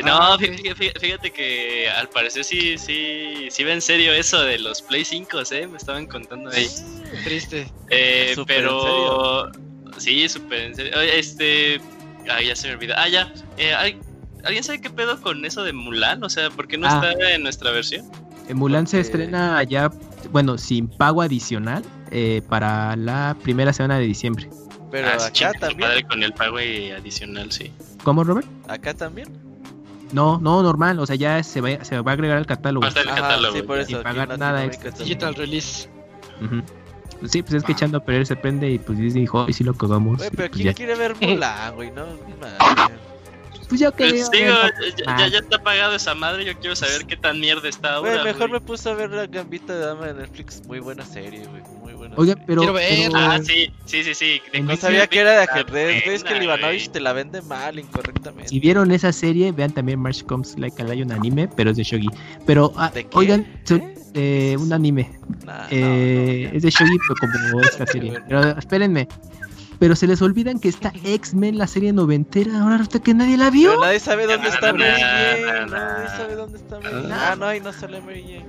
[0.05, 4.81] No, Ah, fíjate, que al parecer sí, sí, sí ve en serio eso de los
[4.83, 5.65] Play 5, ¿eh?
[5.67, 6.67] Me estaban contando ahí.
[7.23, 7.67] Triste.
[7.89, 9.51] Eh, ¿Súper en pero...
[9.97, 11.01] Sí, súper en serio.
[11.01, 11.81] Este...
[12.29, 12.93] Ay, ya se me olvidó.
[12.97, 13.33] Ah, ya.
[13.57, 13.97] Eh, ¿al-
[14.43, 16.23] ¿Alguien sabe qué pedo con eso de Mulan?
[16.23, 17.01] O sea, ¿por qué no Ah.
[17.11, 18.05] está en nuestra versión?
[18.47, 19.91] En Mulan se estrena ya,
[20.31, 24.49] bueno, sin pago adicional eh, para la primera semana de diciembre.
[24.91, 26.07] Pero Ah, acá también.
[26.07, 27.71] con el pago y adicional, sí.
[28.03, 28.47] ¿Cómo, Robert?
[28.67, 29.27] Acá también.
[30.11, 32.81] No, no, normal, o sea, ya se va, se va a agregar al catálogo.
[32.81, 33.55] Va a estar el Ajá, catálogo.
[33.55, 33.81] sí, por ya.
[33.83, 33.91] eso.
[33.91, 34.89] Sin pagar nada extra.
[34.91, 35.87] Digital release.
[37.19, 39.63] Pues sí, pues es que echando a perder se prende y pues dijo, y sí
[39.63, 40.17] lo cagamos.
[40.17, 40.73] Güey, pero pues, ¿quién ya.
[40.73, 41.91] quiere ver Mulan, güey?
[41.91, 42.05] No.
[43.69, 46.75] Pues yo Pues quería digo, ver- ya, ya, ya está pagado esa madre, yo quiero
[46.75, 48.23] saber qué tan mierda está ahora.
[48.23, 48.59] Mejor güey.
[48.59, 50.61] me puse a ver la gambita de dama de Netflix.
[50.67, 51.61] Muy buena serie, güey.
[51.83, 52.35] Muy buena serie.
[52.47, 52.89] pero, Quiero ver.
[53.11, 54.41] pero- Ah, sí, sí, sí, sí.
[54.51, 56.15] de No sabía que era de ajedrez, güey.
[56.15, 56.43] Es que el.
[56.43, 58.49] Ivanovich te la vende mal, incorrectamente.
[58.49, 61.83] si vieron esa serie, vean también March Comes Like a Lion anime, pero es de
[61.83, 62.09] Shogi.
[62.47, 63.83] Pero, ah, ¿De oigan, son-
[64.15, 65.11] eh, un anime.
[65.45, 66.57] Nah, Eh, no, no.
[66.57, 67.15] Es de Shogi, pero
[67.51, 68.19] como esta serie.
[68.27, 69.07] Pero espérenme.
[69.79, 72.61] Pero se les olvidan que está X-Men, la serie noventera.
[72.61, 73.71] Ahora resulta que nadie la vio.
[73.71, 75.65] Pero nadie sabe dónde está nah, Mary Jane.
[75.69, 77.07] Nadie sabe dónde está Mary Jane.
[77.07, 77.31] Nah.
[77.31, 78.45] Ah, no, ahí no sale Mary Jane.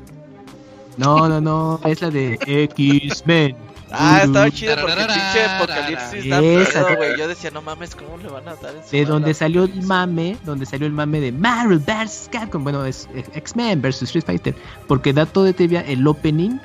[0.96, 1.80] No, no, no.
[1.84, 3.56] Es la de X-Men.
[3.92, 7.18] Ah, estaba chido porque pinche apocalipsis da Esa, miedo, güey.
[7.18, 9.64] Yo decía, no mames, ¿cómo le van a dar en su De donde al salió
[9.64, 12.28] el mame, donde salió el mame de Marvel vs.
[12.30, 14.02] Capcom, bueno, es eh, X-Men vs.
[14.02, 14.54] Street Fighter,
[14.86, 16.58] porque dato de trivia, el opening,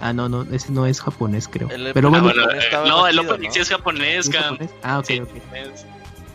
[0.00, 1.68] ah, no, no, ese no es japonés, creo.
[1.70, 3.54] El Pero Ah, bueno, eh, no, el opening ¿no?
[3.54, 4.70] sí es japonés, ¿es japonés?
[4.82, 5.86] Ah, ok, Sí, ok, es-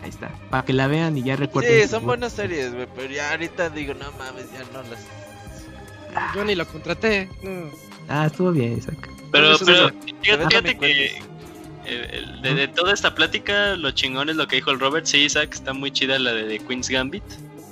[0.02, 1.82] ahí está, para que la vean y ya recuerden.
[1.82, 6.34] Sí, son buenas series, güey, pero ya ahorita digo, no mames, ya no las...
[6.34, 7.28] Yo ni lo contraté.
[7.42, 7.70] no.
[8.08, 9.08] Ah, estuvo bien, Isaac.
[9.30, 11.22] Pero, pero fíjate, que
[11.86, 15.06] el- de, de toda esta plática, lo chingón es lo que dijo el Robert.
[15.06, 17.22] Sí, Isaac, está muy chida la de, The Queen's Gambit.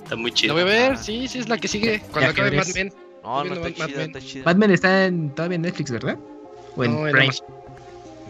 [0.05, 0.52] Está muy La chida.
[0.52, 1.02] voy a ver, Ajá.
[1.02, 2.01] sí, sí, es la que sigue.
[2.12, 2.67] Cuando acabe Mad.
[2.75, 2.93] Men.
[3.23, 4.07] No, no está Mad chida, Men.
[4.07, 4.44] está chida.
[4.44, 6.18] Batman está en, todavía en Netflix, ¿verdad?
[6.76, 7.10] O en No,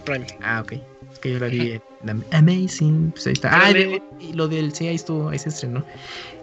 [0.05, 0.27] Prime.
[0.43, 0.73] Ah, ok.
[1.13, 1.73] Es que yo la vi
[2.07, 3.11] en Amazing.
[3.13, 3.51] Pues ahí está.
[3.53, 4.73] Ah, y, lo del.
[4.75, 5.85] Sí, ahí estuvo, ahí se estrenó.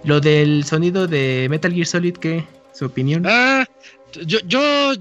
[0.03, 2.43] Lo del sonido de Metal Gear Solid, ¿qué?
[2.73, 3.23] ¿Su opinión?
[3.25, 3.65] Ah,
[4.25, 4.93] yo, yo,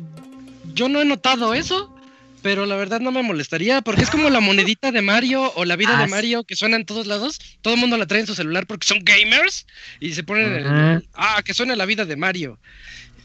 [0.72, 1.94] yo no he notado eso,
[2.42, 5.76] pero la verdad no me molestaría, porque es como la monedita de Mario o la
[5.76, 6.08] vida Ah, de.
[6.08, 7.38] Mario que suena en todos lados.
[7.60, 9.66] Todo el mundo la trae en su celular porque son gamers
[10.00, 11.02] y se ponen el- Ajá.
[11.14, 12.58] ah, que suena la vida de Mario.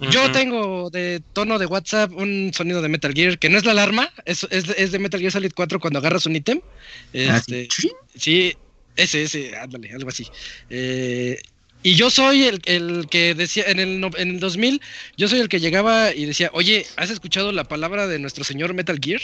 [0.09, 3.71] Yo tengo de tono de WhatsApp un sonido de Metal Gear, que no es la
[3.71, 6.59] alarma, es, es, es de Metal Gear Solid 4 cuando agarras un ítem.
[6.63, 7.91] Ah, Este, sí.
[8.15, 8.57] Sí,
[8.95, 10.27] ese, ese, ándale, algo así.
[10.69, 11.39] Eh,
[11.83, 14.81] y yo soy el, el que decía, en el, en el 2000,
[15.17, 18.73] yo soy el que llegaba y decía, oye, ¿has escuchado la palabra de nuestro señor
[18.73, 19.21] Metal Gear?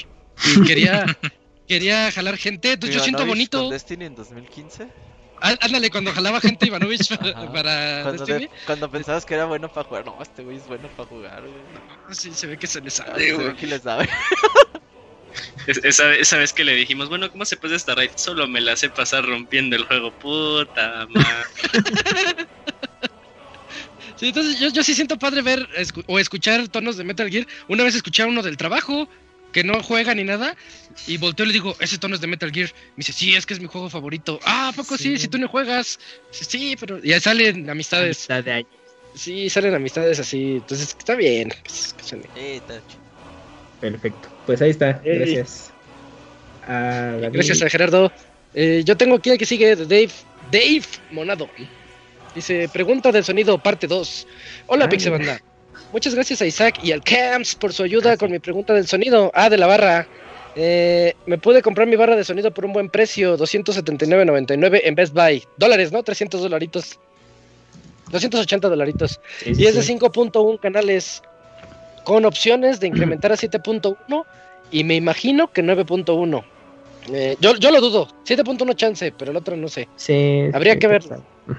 [0.55, 1.05] Y quería,
[1.67, 3.69] quería jalar gente, entonces yo siento bonito.
[3.69, 4.87] Destiny en 2015?
[5.41, 7.51] Ándale, cuando jalaba gente Ivanovich para, Ajá.
[7.53, 10.87] para Cuando, de- cuando pensabas que era bueno para jugar, no, este güey es bueno
[10.89, 12.15] para jugar, güey.
[12.15, 13.47] sí, se ve que se le sabe, se güey.
[13.47, 14.09] ve que le sabe.
[15.67, 18.09] Es- Esa, esa vez que le dijimos, bueno, ¿cómo se puede esta raid?
[18.15, 20.11] Solo me la sé pasar rompiendo el juego.
[20.11, 22.47] Puta madre.
[24.15, 27.45] Sí, entonces yo, yo sí siento padre ver escu- o escuchar tonos de Metal Gear.
[27.67, 29.07] Una vez escuché a uno del trabajo
[29.57, 30.55] que no juega ni nada
[31.07, 32.69] y volteo y le digo, ese tono es de Metal Gear.
[32.89, 34.39] Me dice, sí, es que es mi juego favorito.
[34.45, 35.15] Ah, ¿a poco sí?
[35.15, 35.17] Sí.
[35.17, 35.99] Si tú no juegas.
[36.31, 38.29] Dice, Sí, pero ya salen amistades.
[38.29, 38.69] Amistad de años.
[39.15, 40.57] Sí, salen amistades así.
[40.57, 41.51] Entonces está bien.
[41.65, 42.81] está.
[43.81, 44.29] Perfecto.
[44.45, 45.01] Pues ahí está.
[45.03, 45.73] Gracias.
[46.67, 48.11] Gracias a Gerardo.
[48.53, 50.11] Eh, yo tengo aquí al que sigue de Dave,
[50.51, 51.49] Dave Monado.
[52.35, 54.27] Dice, pregunta del sonido, parte 2.
[54.67, 55.39] Hola, Ay.
[55.93, 59.31] Muchas gracias a Isaac y al Camps por su ayuda con mi pregunta del sonido.
[59.33, 60.07] Ah, de la barra.
[60.55, 65.13] Eh, me pude comprar mi barra de sonido por un buen precio, 279.99 en Best
[65.13, 65.43] Buy.
[65.57, 66.03] Dólares, ¿no?
[66.03, 66.99] 300 dolaritos.
[68.11, 69.19] 280 dolaritos.
[69.39, 69.93] Sí, sí, Y es de sí.
[69.93, 71.21] 5.1 canales
[72.03, 74.25] con opciones de incrementar a 7.1
[74.71, 76.43] y me imagino que 9.1.
[77.13, 78.07] Eh, yo, yo lo dudo.
[78.25, 79.87] 7.1 chance, pero el otro no sé.
[79.95, 81.03] Sí, Habría sí, que ver.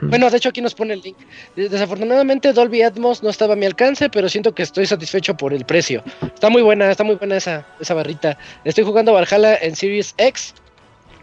[0.03, 1.17] Bueno, de hecho aquí nos pone el link.
[1.57, 5.65] Desafortunadamente Dolby Atmos no estaba a mi alcance, pero siento que estoy satisfecho por el
[5.65, 6.03] precio.
[6.23, 8.39] Está muy buena, está muy buena esa, esa barrita.
[8.65, 10.55] Estoy jugando Valhalla en Series X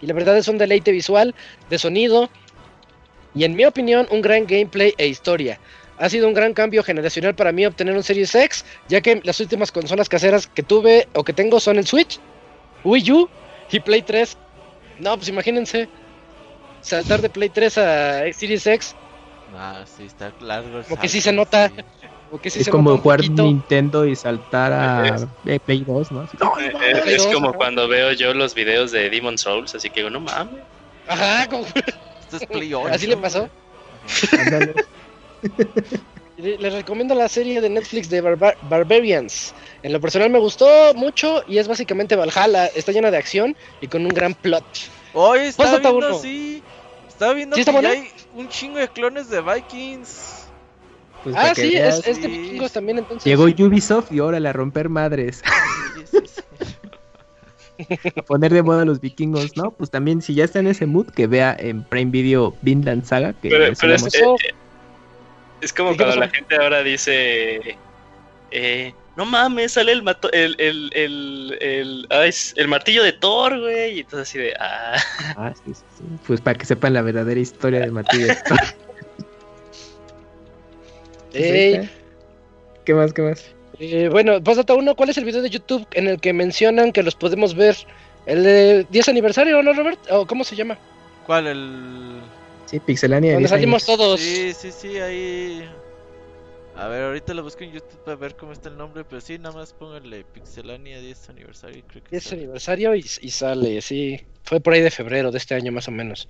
[0.01, 1.35] y la verdad es un deleite visual,
[1.69, 2.29] de sonido
[3.35, 5.59] y en mi opinión un gran gameplay e historia.
[5.97, 9.39] Ha sido un gran cambio generacional para mí obtener un Series X, ya que las
[9.39, 12.19] últimas consolas caseras que tuve o que tengo son el Switch,
[12.83, 13.29] Wii U
[13.71, 14.37] y Play 3.
[14.99, 15.87] No, pues imagínense
[16.85, 18.95] saltar de Play 3 a Series X
[19.53, 20.79] Ah, sí, está largo.
[20.79, 21.69] el Como que sí se nota.
[21.69, 21.75] sí.
[22.29, 23.43] Porque sí es se como nota jugar poquito.
[23.43, 25.27] Nintendo y saltar a
[25.65, 26.25] Play 2, ¿no?
[26.25, 30.19] Play es como cuando veo yo los videos de Demon Souls, así que digo, no
[30.21, 30.63] mames.
[31.07, 31.65] Ajá, como-
[32.21, 33.47] Esto es Play 8, así le pasó.
[36.37, 39.53] Le- Les recomiendo la serie de Netflix de Barba- Barbarians.
[39.83, 42.65] En lo personal me gustó mucho y es básicamente Valhalla.
[42.67, 44.65] Está llena de acción y con un gran plot.
[45.13, 46.63] Oye, estaba Pásate viendo, sí.
[47.15, 50.47] Estaba viendo ¿Sí que ya hay un chingo de clones de Vikings.
[51.23, 53.23] Pues ah, sí, es, es de vikingos también entonces.
[53.23, 55.41] Llegó Ubisoft y órale a romper madres.
[58.17, 59.71] A poner de moda a los vikingos, ¿no?
[59.71, 63.33] Pues también, si ya está en ese mood, que vea en Prime Video Vinland Saga.
[63.33, 64.53] Que Pero, es pero es, Eso- eh,
[65.61, 67.77] es como ¿Y qué cuando la gente ahora dice,
[68.51, 72.07] eh, no mames, sale el, mato- el, el, el, el,
[72.55, 74.95] el martillo de Thor, güey, y todo así de, ah,
[75.37, 76.03] Ah, sí, sí, sí.
[76.27, 78.43] Pues para que sepan la verdadera historia de Matías.
[81.31, 81.91] Pues ahí Ey, está.
[82.85, 83.45] ¿Qué más, qué más?
[83.79, 84.95] eh, bueno, pásate uno.
[84.95, 87.75] ¿Cuál es el video de YouTube en el que mencionan que los podemos ver?
[88.25, 89.99] El de 10 aniversario, ¿no, Robert?
[90.11, 90.77] ¿O cómo se llama?
[91.25, 91.47] ¿Cuál?
[91.47, 92.21] El.
[92.67, 93.31] Sí, Pixelania.
[93.31, 93.97] de Donde 10 salimos años.
[93.99, 94.19] todos.
[94.21, 95.69] Sí, sí, sí, ahí.
[96.77, 99.37] A ver, ahorita lo busco en YouTube para ver cómo está el nombre, pero sí,
[99.39, 102.41] nada más póngale Pixelania 10 aniversario, creo que 10 sale.
[102.41, 104.19] aniversario y, y sale, sí.
[104.43, 106.27] Fue por ahí de febrero de este año más o menos.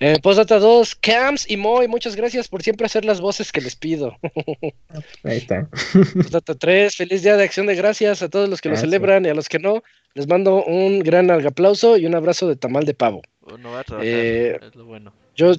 [0.00, 3.76] Eh, Postdata 2, Cams y Moy, muchas gracias por siempre hacer las voces que les
[3.76, 4.16] pido.
[5.24, 5.68] Ahí está.
[6.14, 8.90] Postdata 3, feliz día de acción de gracias a todos los que lo Gracias.
[8.90, 9.82] celebran y a los que no.
[10.14, 13.22] Les mando un gran aplauso y un abrazo de tamal de pavo.
[13.42, 15.12] O no va a trabajar, Eh, es lo bueno.
[15.36, 15.52] Yo,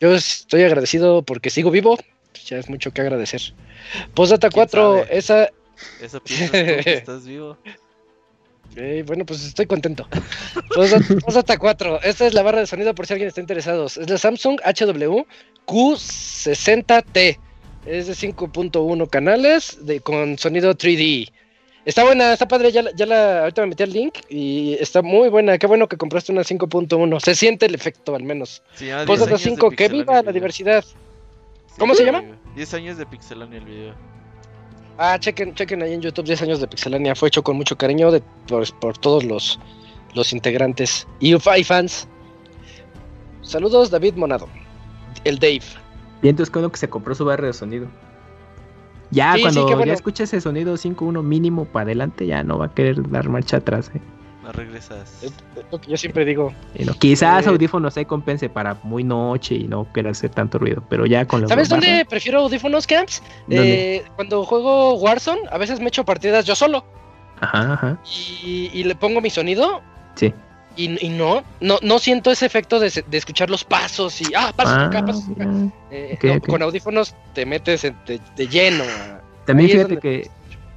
[0.00, 1.98] yo estoy agradecido porque sigo vivo.
[2.46, 3.42] Ya es mucho que agradecer.
[4.14, 5.18] Postdata ¿Quién 4, sabe?
[5.18, 5.50] esa.
[6.00, 7.56] Eso piensas tú que estás vivo.
[9.06, 10.08] bueno, pues estoy contento.
[10.74, 13.86] Postdata Postdata 4, esta es la barra de sonido por si alguien está interesado.
[13.86, 15.22] Es la Samsung HW
[15.66, 17.38] Q60T.
[17.86, 21.32] Es de 5.1 canales de, con sonido 3D.
[21.84, 25.28] Está buena, está padre, ya, ya la, ahorita me metí al link y está muy
[25.28, 25.58] buena.
[25.58, 27.20] Qué bueno que compraste una 5.1.
[27.20, 28.62] Se siente el efecto al menos.
[28.74, 30.84] Se llama 10 Postdata años de 5, que viva el la diversidad.
[31.72, 32.20] Sí, ¿Cómo se sí, llama?
[32.20, 32.34] güey.
[32.54, 33.94] 10 años de Pixelania el video.
[34.98, 37.14] Ah, chequen, chequen ahí en YouTube 10 años de Pixelania.
[37.14, 39.58] Fue hecho con mucho cariño de, por, por todos los,
[40.14, 42.06] los integrantes y UFI fans.
[43.42, 44.48] Saludos, David Monado.
[45.24, 45.62] El Dave.
[46.22, 47.88] Y entonces cuando que se compró su barra de sonido.
[49.10, 49.86] Ya Sí, sí, cuando qué bueno.
[49.88, 53.58] ya escucha ese sonido 5.1 mínimo para adelante, ya no va a querer dar marcha
[53.58, 53.90] atrás.
[53.94, 54.00] ¿eh?
[54.42, 55.22] No regresas.
[55.22, 55.32] Es
[55.70, 56.52] lo que yo siempre digo.
[56.98, 57.50] Quizás Eh.
[57.50, 61.40] audífonos ahí compense para muy noche y no querer hacer tanto ruido, pero ya con
[61.42, 63.22] los ¿Sabes dónde prefiero audífonos, Camps?
[63.46, 63.96] ¿Dónde?
[63.96, 66.84] Eh, cuando juego Warzone, a veces me echo partidas yo solo.
[67.40, 67.98] Ajá, ajá.
[68.04, 69.80] Y, y le pongo mi sonido.
[70.16, 70.34] Sí.
[70.74, 74.32] Y, y no, no, no siento ese efecto de, se- de escuchar los pasos y
[74.34, 75.46] ah, pasos Ah, acá, pasos acá.
[75.90, 76.40] Eh, no.
[76.40, 78.84] Con audífonos te metes en- de, de lleno.
[79.46, 80.30] También Ahí fíjate que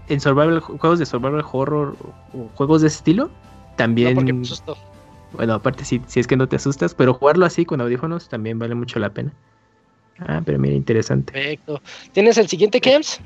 [0.10, 1.96] en survival, juegos de survival horror
[2.34, 3.32] o juegos de ese estilo,
[3.76, 4.78] también, me asusto.
[5.34, 8.60] bueno, aparte si, si es que no te asustas, pero jugarlo así con audífonos también
[8.60, 9.34] vale mucho la pena.
[10.20, 11.34] Ah, pero mira, interesante.
[11.34, 11.82] Perfecto.
[12.14, 13.20] ¿Tienes el siguiente, Camps?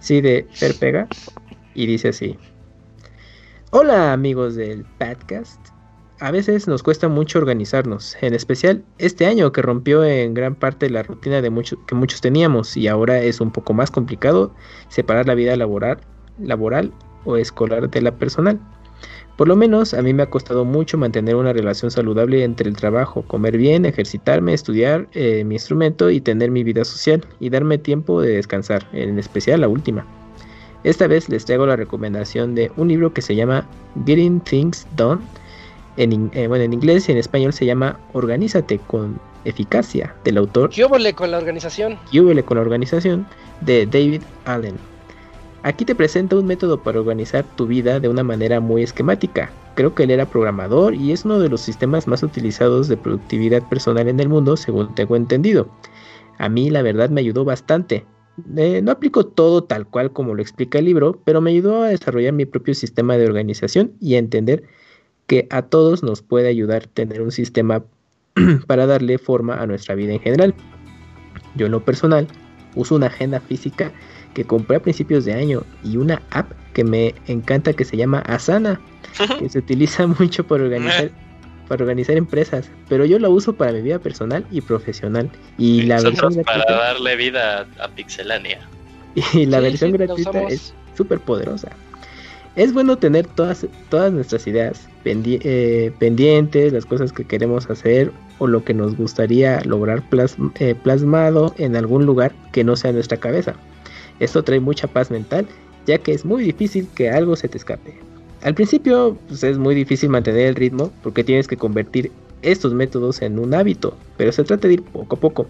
[0.00, 1.08] Sí, de Fer Pega.
[1.74, 2.36] Y dice así.
[3.70, 5.60] Hola amigos del podcast.
[6.20, 10.90] A veces nos cuesta mucho organizarnos, en especial este año que rompió en gran parte
[10.90, 14.52] la rutina de muchos que muchos teníamos y ahora es un poco más complicado
[14.88, 16.00] separar la vida laboral,
[16.40, 16.92] laboral
[17.24, 18.58] o escolar de la personal.
[19.38, 22.74] Por lo menos a mí me ha costado mucho mantener una relación saludable entre el
[22.74, 27.78] trabajo, comer bien, ejercitarme, estudiar eh, mi instrumento y tener mi vida social y darme
[27.78, 30.04] tiempo de descansar, en especial la última.
[30.82, 33.64] Esta vez les traigo la recomendación de un libro que se llama
[34.04, 35.20] Getting Things Done.
[35.98, 40.70] En, eh, bueno, en inglés y en español se llama Organízate con eficacia del autor
[40.70, 40.84] ¿Qué
[41.14, 41.96] con la organización?
[42.10, 43.24] QL con la organización
[43.60, 44.74] de David Allen.
[45.64, 49.50] Aquí te presento un método para organizar tu vida de una manera muy esquemática.
[49.74, 53.68] Creo que él era programador y es uno de los sistemas más utilizados de productividad
[53.68, 55.68] personal en el mundo, según tengo entendido.
[56.38, 58.06] A mí la verdad me ayudó bastante.
[58.56, 61.88] Eh, no aplico todo tal cual como lo explica el libro, pero me ayudó a
[61.88, 64.62] desarrollar mi propio sistema de organización y a entender
[65.26, 67.82] que a todos nos puede ayudar tener un sistema
[68.68, 70.54] para darle forma a nuestra vida en general.
[71.56, 72.28] Yo en lo personal
[72.76, 73.92] uso una agenda física
[74.34, 78.20] que compré a principios de año y una app que me encanta que se llama
[78.20, 78.80] Asana,
[79.38, 81.10] que se utiliza mucho para organizar
[81.68, 85.96] para organizar empresas, pero yo la uso para mi vida personal y profesional y la
[85.96, 88.60] versión Nosotros para gratuita darle vida a, a Pixelania.
[89.34, 91.68] y la Sí, versión sí, gratuita es súper poderosa.
[92.56, 98.12] Es bueno tener todas, todas nuestras ideas pendi- eh, pendientes, las cosas que queremos hacer
[98.38, 102.92] o lo que nos gustaría lograr plas- eh, plasmado en algún lugar que no sea
[102.92, 103.56] nuestra cabeza.
[104.20, 105.46] Esto trae mucha paz mental,
[105.86, 107.94] ya que es muy difícil que algo se te escape.
[108.42, 113.20] Al principio pues, es muy difícil mantener el ritmo porque tienes que convertir estos métodos
[113.22, 115.46] en un hábito, pero se trata de ir poco a poco.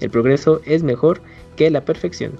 [0.00, 1.20] El progreso es mejor
[1.56, 2.32] que la perfección.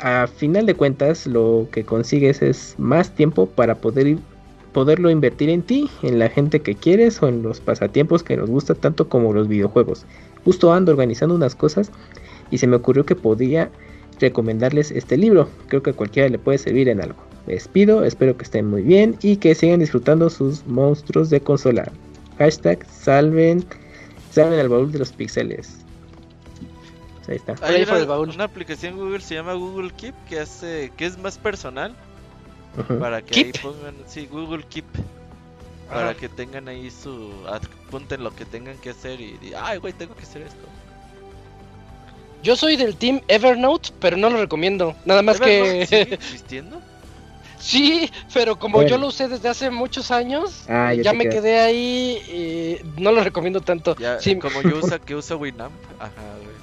[0.00, 4.20] A final de cuentas, lo que consigues es más tiempo para poder ir-
[4.72, 8.48] poderlo invertir en ti, en la gente que quieres o en los pasatiempos que nos
[8.48, 10.06] gusta tanto como los videojuegos.
[10.44, 11.90] Justo ando organizando unas cosas
[12.50, 13.70] y se me ocurrió que podía
[14.20, 15.48] recomendarles este libro.
[15.68, 17.18] Creo que a cualquiera le puede servir en algo.
[17.46, 21.90] Me despido, espero que estén muy bien y que sigan disfrutando sus monstruos de consola.
[22.38, 23.64] Hashtag salven,
[24.30, 25.78] salven al baúl de los pixeles.
[27.16, 27.54] Pues ahí está.
[27.66, 28.28] Hay el una, baúl.
[28.30, 31.94] una aplicación Google se llama Google Keep que hace que es más personal
[33.00, 33.46] para que Keep.
[33.46, 34.84] ahí pongan sí Google Keep
[35.88, 35.94] Ajá.
[35.94, 39.92] para que tengan ahí su apunten lo que tengan que hacer y, di- ay güey
[39.92, 40.66] tengo que hacer esto.
[42.42, 44.96] Yo soy del team Evernote, pero no lo recomiendo.
[45.04, 46.14] Nada más ¿Evernote sigue que.
[46.14, 46.80] existiendo?
[47.58, 48.88] sí, pero como Bueno.
[48.90, 52.16] yo lo usé desde hace muchos años, Ah, ya me quedé ahí
[52.86, 53.94] y no lo recomiendo tanto.
[53.98, 55.74] Ya, Sí, como yo usa que usa Winamp.
[55.98, 56.10] Ajá,
[56.42, 56.56] güey.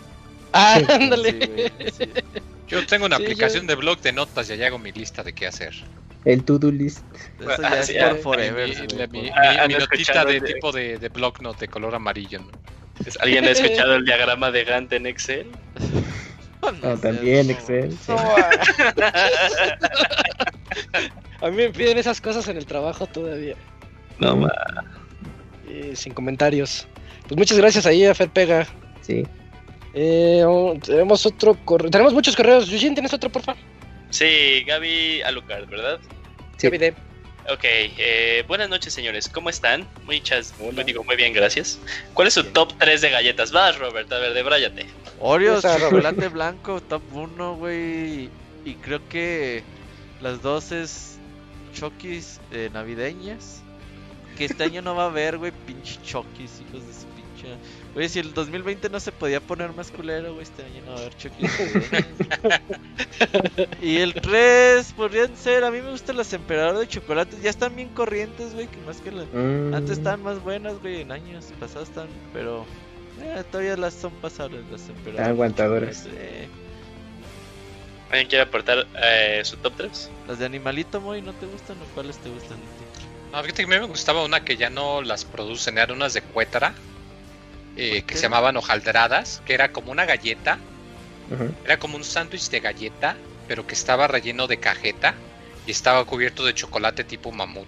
[0.53, 1.31] ah, Sí, ándale.
[1.31, 2.11] Sí, güey, sí.
[2.67, 5.23] Yo tengo una Sí, aplicación yo- de blog de notas y allá hago mi lista
[5.23, 5.73] de qué hacer.
[6.25, 7.05] El to-do list.
[7.39, 8.67] Eso Ah, ya sí, es por Mi, forever.
[8.69, 11.09] mi- güey, la- por- mi- Ah, mi- han mi notita de de- tipo de, de
[11.09, 12.39] blog note de color amarillo.
[12.39, 12.47] ¿no?
[13.19, 15.47] ¿Alguien ha escuchado el diagrama de Gantt en Excel?
[16.81, 17.49] No también.
[17.49, 17.91] Excel.
[17.91, 18.13] sí.
[21.41, 23.55] A mí me piden esas cosas en el trabajo todavía.
[24.19, 24.51] No, ma.
[25.69, 26.87] Eh, sin comentarios.
[27.27, 28.65] Pues muchas gracias ahí a Fer Pega.
[29.01, 29.23] Sí.
[29.93, 31.91] Eh, oh, tenemos otro correo.
[31.91, 32.67] Tenemos muchos correos.
[32.67, 33.61] Yujin, ¿tienes otro, por favor?
[34.09, 35.99] Sí, Gaby Alucard, ¿verdad?
[36.57, 36.67] Sí.
[36.67, 36.93] Gaby D.
[37.49, 39.87] Ok, eh, buenas noches señores, ¿cómo están?
[40.03, 41.79] Muchas, muy, digo, muy bien, gracias.
[42.13, 43.53] ¿Cuál es su top 3 de galletas?
[43.53, 44.85] Vas, Robert, a ver, debráyate.
[45.21, 48.29] Oreos, chocolate blanco, top 1, güey.
[48.65, 49.63] Y creo que
[50.19, 51.19] las dos es
[51.73, 53.61] Chokis eh, navideñas.
[54.37, 57.55] Que este año no va a haber, güey, pinche Chokis, hijos de su pinche.
[57.97, 60.97] Oye, si el 2020 no se podía poner más culero, güey, este año no va
[60.97, 61.13] a haber
[63.81, 63.91] güey.
[63.91, 67.41] y el 3 podrían ser, a mí me gustan las emperador de chocolates.
[67.41, 69.25] Ya están bien corrientes, güey, que más que las.
[69.33, 69.73] Mm.
[69.73, 72.67] Antes estaban más buenas, güey, en años pasados están, pero
[73.19, 75.19] eh, todavía las son pasables las emperadores.
[75.19, 76.05] Están aguantadoras.
[76.05, 76.47] Eh,
[78.11, 80.11] ¿Alguien quiere aportar eh, su top 3?
[80.27, 82.59] las de animalito, muy, ¿no te gustan o cuáles te gustan?
[83.31, 86.13] No, fíjate que a mí me gustaba una que ya no las producen, eran unas
[86.13, 86.75] de cuétara,
[87.77, 90.59] eh, que se llamaban hojaldradas, que era como una galleta,
[91.31, 91.53] Ujú.
[91.63, 93.15] era como un sándwich de galleta,
[93.47, 95.15] pero que estaba relleno de cajeta
[95.65, 97.67] y estaba cubierto de chocolate tipo mamut.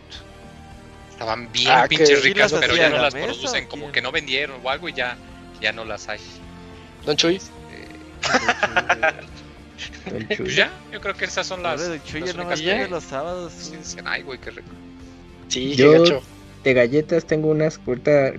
[1.12, 4.02] Estaban bien Ah, pinches ricas, pero ya no la las mesa, producen, ¿o como que
[4.02, 5.18] no vendieron o algo y ya,
[5.62, 6.20] ya no las hay.
[7.06, 7.40] Don Chuy.
[10.06, 10.56] El Pues chuy.
[10.56, 11.88] ya, yo creo que esas son las.
[11.88, 13.54] De Chuy, las ya no los sábados.
[13.54, 14.70] sí, Ay, güey, qué rico.
[15.48, 16.24] Sí, Yo- qué gacho.
[16.64, 17.78] De galletas tengo unas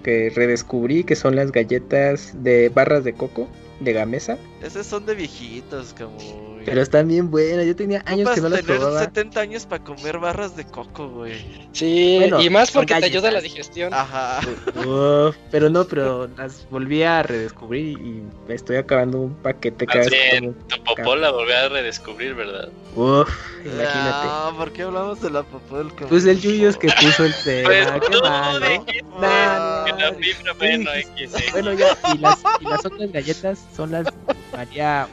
[0.03, 3.49] que redescubrí que son las galletas de barras de coco
[3.81, 4.39] de Gamesa.
[4.63, 6.50] Esos son de viejitos, como.
[6.65, 7.67] Pero están bien buenas.
[7.67, 9.01] Yo tenía años que no las tener probaba.
[9.01, 11.69] 70 años para comer barras de coco, güey.
[11.73, 13.93] Sí, Bueno, y más porque te ayuda a la digestión.
[13.95, 14.41] Ajá.
[14.87, 20.07] Uf, pero no, pero las volví a redescubrir y me estoy acabando un paquete cada
[20.07, 20.53] vez como.
[20.53, 22.69] tu popó la volví a redescubrir, ¿verdad?
[22.95, 23.29] Uf,
[23.65, 24.27] imagínate.
[24.29, 27.35] Ah, ¿por qué hablamos de la popó del que Pues el Yuyos que puso el
[27.45, 29.21] tema, Pues qué mal, ¿no?
[29.21, 31.33] Nah, que la fibra, bueno, X.
[31.53, 34.07] Bueno, ya, y las, y las otras galletas son las
[34.53, 35.09] María,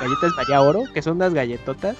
[0.00, 1.96] galletas María Oro, que son unas galletotas.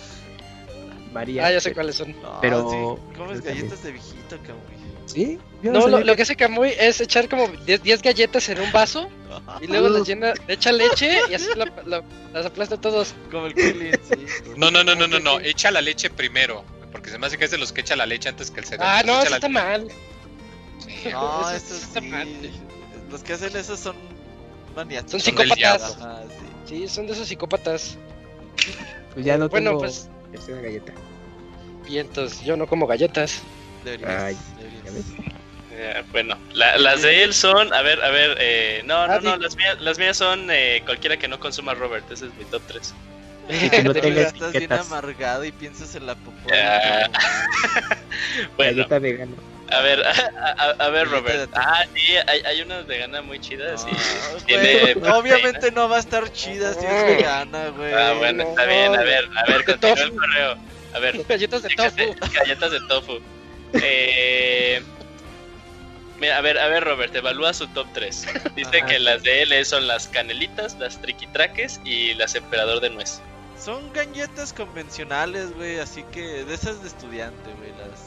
[1.12, 1.46] María.
[1.46, 2.14] Ah, ya sé cuáles son.
[2.40, 4.76] Pero- sí, comes galletas de viejito, cabrón.
[5.06, 5.38] ¿Sí?
[5.62, 8.48] Yo No, lo, sabía lo que- que hace Camuy es echar como 10 10 galletas
[8.48, 9.08] en un vaso
[9.62, 12.02] y luego las llena, le echa leche y así la- la-
[12.34, 13.14] las aplasta todos.
[13.30, 14.26] Como el Krillin, sí.
[14.56, 16.64] No, no, no, no, no, no, echa la leche primero.
[16.92, 18.66] Porque se me hace que es de los que echa la leche antes que el
[18.66, 18.88] cereal.
[18.90, 19.60] Ah, no, eso está leche.
[19.60, 19.88] mal.
[19.88, 20.92] Sí.
[21.12, 22.06] No, Eso eso está sí.
[22.08, 22.28] mal.
[23.10, 23.96] Los que hacen eso son
[24.74, 25.12] maniáticos.
[25.12, 25.96] Son psicópatas.
[26.00, 26.46] Ajá, sí.
[26.68, 27.96] Sí, son de esos psicópatas.
[29.14, 30.92] Pues ya no Bueno, tengo pues tercera galleta.
[31.88, 32.42] vientos.
[32.42, 33.42] Yo no como galletas.
[33.84, 34.36] Deberías, Ay.
[35.78, 39.20] Eh, bueno, la- las de él son, a ver, a ver, eh, no, no, Ah,
[39.22, 42.34] no, di- las mías, las mías son eh, cualquiera que no consuma Robert, ese es
[42.34, 42.94] mi top 3.
[43.70, 46.48] Que no Estás bien amargado y piensas en la popó.
[48.56, 49.32] Bueno, Galleta vegana.
[49.70, 50.10] A ver, a,
[50.58, 51.50] a- a ver, Robert.
[51.54, 55.96] Ah, sí, hay, hay unas veganas muy chidas y No, tiene güey, obviamente no va
[55.96, 57.92] a estar chida si es vegana, güey.
[57.92, 60.56] Ah, bueno, está bien, a ver, a ver, continúa el correo.
[60.94, 62.32] A ver, Galletas de Fíjate, tofu.
[62.34, 63.18] galletas de tofu.
[63.74, 64.82] Eh,
[66.18, 68.26] mira, a ver, a ver, Robert, evalúa su top 3.
[68.54, 68.86] Dice Ajá.
[68.86, 73.20] que las de él son las canelitas, las triquitraques y las emperador de nuez.
[73.62, 78.05] Son galletas convencionales, güey, así que de esas de estudiante, güey, las...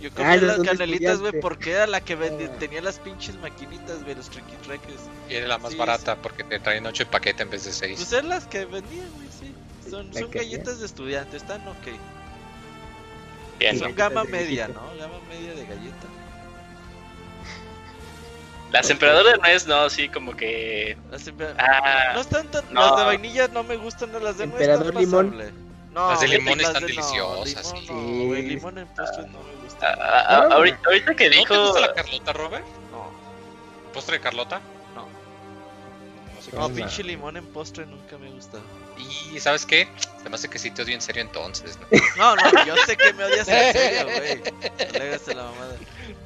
[0.00, 2.58] Yo Ah, comía esas las canelitas, güey, porque era la que vendía, Ah.
[2.58, 4.96] tenía las pinches maquinitas, güey, los triquitreques.
[5.28, 7.96] Y era la más Sí, barata porque te traen 8 paquete en vez de 6.
[7.98, 9.54] Pues eran las que vendían, güey, sí.
[9.90, 11.76] Son, galletas de estudiante, están ok.
[13.58, 13.78] Bien.
[13.78, 14.68] Son gama media.
[14.68, 14.80] ¿no?
[14.98, 16.06] Gama media de galleta.
[18.72, 20.96] Las emperador de nuez, no, sí, como que.
[21.10, 22.64] Las Ah, no están tan...
[22.72, 22.80] no.
[22.80, 25.30] Las de vainilla no me gustan, no las de nuez Emperador están limón.
[25.32, 25.52] pasable.
[25.92, 27.92] No, Las de limón las están de- no, deliciosas, limón sí.
[28.22, 30.48] no, güey, limón en postres no me a- a- Ah.
[30.52, 31.62] ahorita, ahorita que ¿No te dijo.
[31.66, 32.64] gusta la Carlota, Robert?
[32.90, 33.10] No,
[33.92, 34.60] ¿Postre de Carlota?
[34.94, 35.08] no.
[36.34, 38.58] No sé No, pinche limón en postre nunca me gusta.
[39.32, 39.88] Y ¿sabes qué?
[40.22, 41.78] Se me hace que sí te odio en serio entonces.
[41.78, 41.86] ¿no?
[42.16, 44.36] No, no, yo sé que me odias en serio, güey.
[44.42, 45.76] No le hagas a la mamada.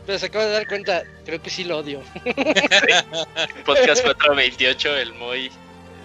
[0.07, 2.03] Pero se acaba de dar cuenta, creo que sí lo odio.
[3.65, 5.51] Podcast 428, el Moy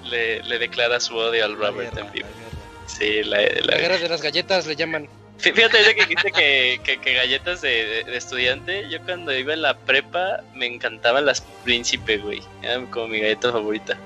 [0.05, 2.27] le, le declara su odio al La Robert guerra, en vivo.
[2.27, 2.89] la.
[2.89, 5.07] Sí, la, La la- guerra de las galletas le llaman.
[5.39, 9.35] Fí- Fíjate, ahorita que dijiste que, que, que galletas de, de- de estudiante, yo cuando
[9.37, 12.41] iba en la prepa me encantaban las príncipe, güey.
[12.61, 13.97] Eran como mi galleta favorita.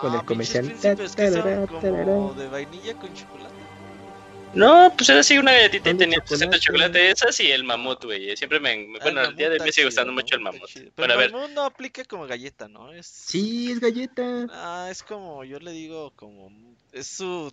[0.00, 0.68] Con el Ah, comercial.
[0.68, 1.06] que
[1.66, 3.48] como de vainilla con chocolate.
[4.54, 6.60] No, pues era así una galletita y de tenía 60 chocolate.
[6.60, 8.34] chocolate esas y el mamut, güey.
[8.36, 8.76] Siempre me...
[8.78, 10.70] me- Ah, bueno, el al día de hoy me sigue gustando mucho el mamut.
[10.72, 12.92] Pero Bueno, a el ver, mamut no aplica como galleta, ¿no?
[12.92, 13.06] Es...
[13.06, 14.46] Sí, es galleta.
[14.50, 16.50] Ah, es como, yo le digo como...
[16.92, 17.52] Es su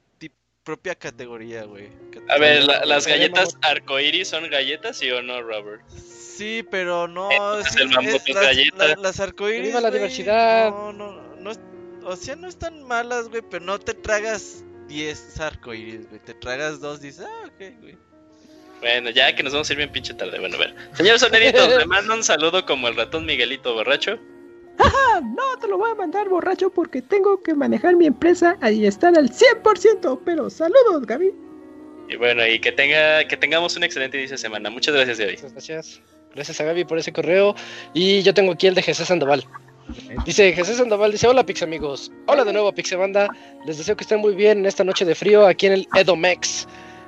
[0.66, 1.88] propia categoría, güey.
[2.28, 5.82] A ver, la- las galletas arcoiris son galletas, ¿sí o no, Robert?
[5.90, 7.30] Sí, pero no.
[7.64, 8.88] Sí, el mamut es las, galleta.
[8.90, 9.68] la- las arcoíris.
[9.68, 10.70] Viva la diversidad.
[10.72, 11.52] No, no, no.
[11.52, 11.60] es-
[12.04, 16.20] O sea, no están malas, güey, pero no te tragas 10 arcoíris, güey.
[16.20, 17.98] Te tragas dos y dices, ah, ok, güey.
[18.82, 20.38] Bueno, ya que nos vamos a ir bien pinche tarde.
[20.40, 20.76] Bueno, a ver.
[20.94, 24.20] Señor Sonerito, le mando un saludo como el ratón Miguelito borracho.
[24.80, 28.86] Ah, no te lo voy a mandar borracho porque tengo que manejar mi empresa y
[28.86, 30.20] estar al 100%.
[30.26, 31.34] Pero saludos, Gaby.
[32.10, 34.70] Y bueno, y que tenga que tengamos un excelente inicio de semana.
[34.70, 35.32] Muchas gracias de hoy.
[35.34, 36.02] Muchas gracias.
[36.34, 37.56] Gracias a Gaby por ese correo.
[37.94, 39.46] Y yo tengo aquí el de Jesús Sandoval.
[40.26, 42.12] Dice Jesús Sandoval, dice, hola Pix amigos.
[42.28, 43.30] Hola de nuevo Pix Banda.
[43.66, 46.68] Les deseo que estén muy bien en esta noche de frío aquí en el Edomex.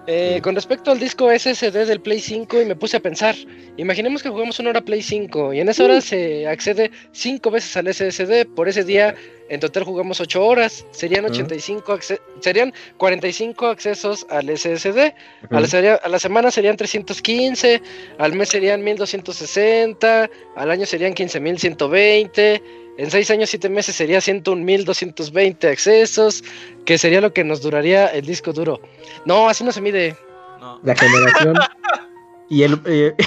[0.10, 3.36] Eh, con respecto al disco SSD del Play 5 y me puse a pensar,
[3.76, 7.76] imaginemos que jugamos una hora Play 5 y en esa hora se accede 5 veces
[7.76, 9.16] al SSD, por ese día
[9.50, 11.34] en total jugamos 8 horas, serían Ujú.
[11.34, 15.14] 85 acce- serían 45 accesos al SSD,
[15.50, 17.82] a, la, sería- a la semana serían 315,
[18.18, 22.62] al mes serían 1260, al año serían 15120,
[22.98, 26.44] en 6 años 7 meses sería 101.220 accesos,
[26.86, 28.82] que sería lo que nos duraría el disco duro.
[29.26, 30.16] No, así no se mide.
[30.60, 30.80] No.
[30.84, 31.56] La generación.
[32.50, 32.80] y el.
[32.86, 33.14] eh,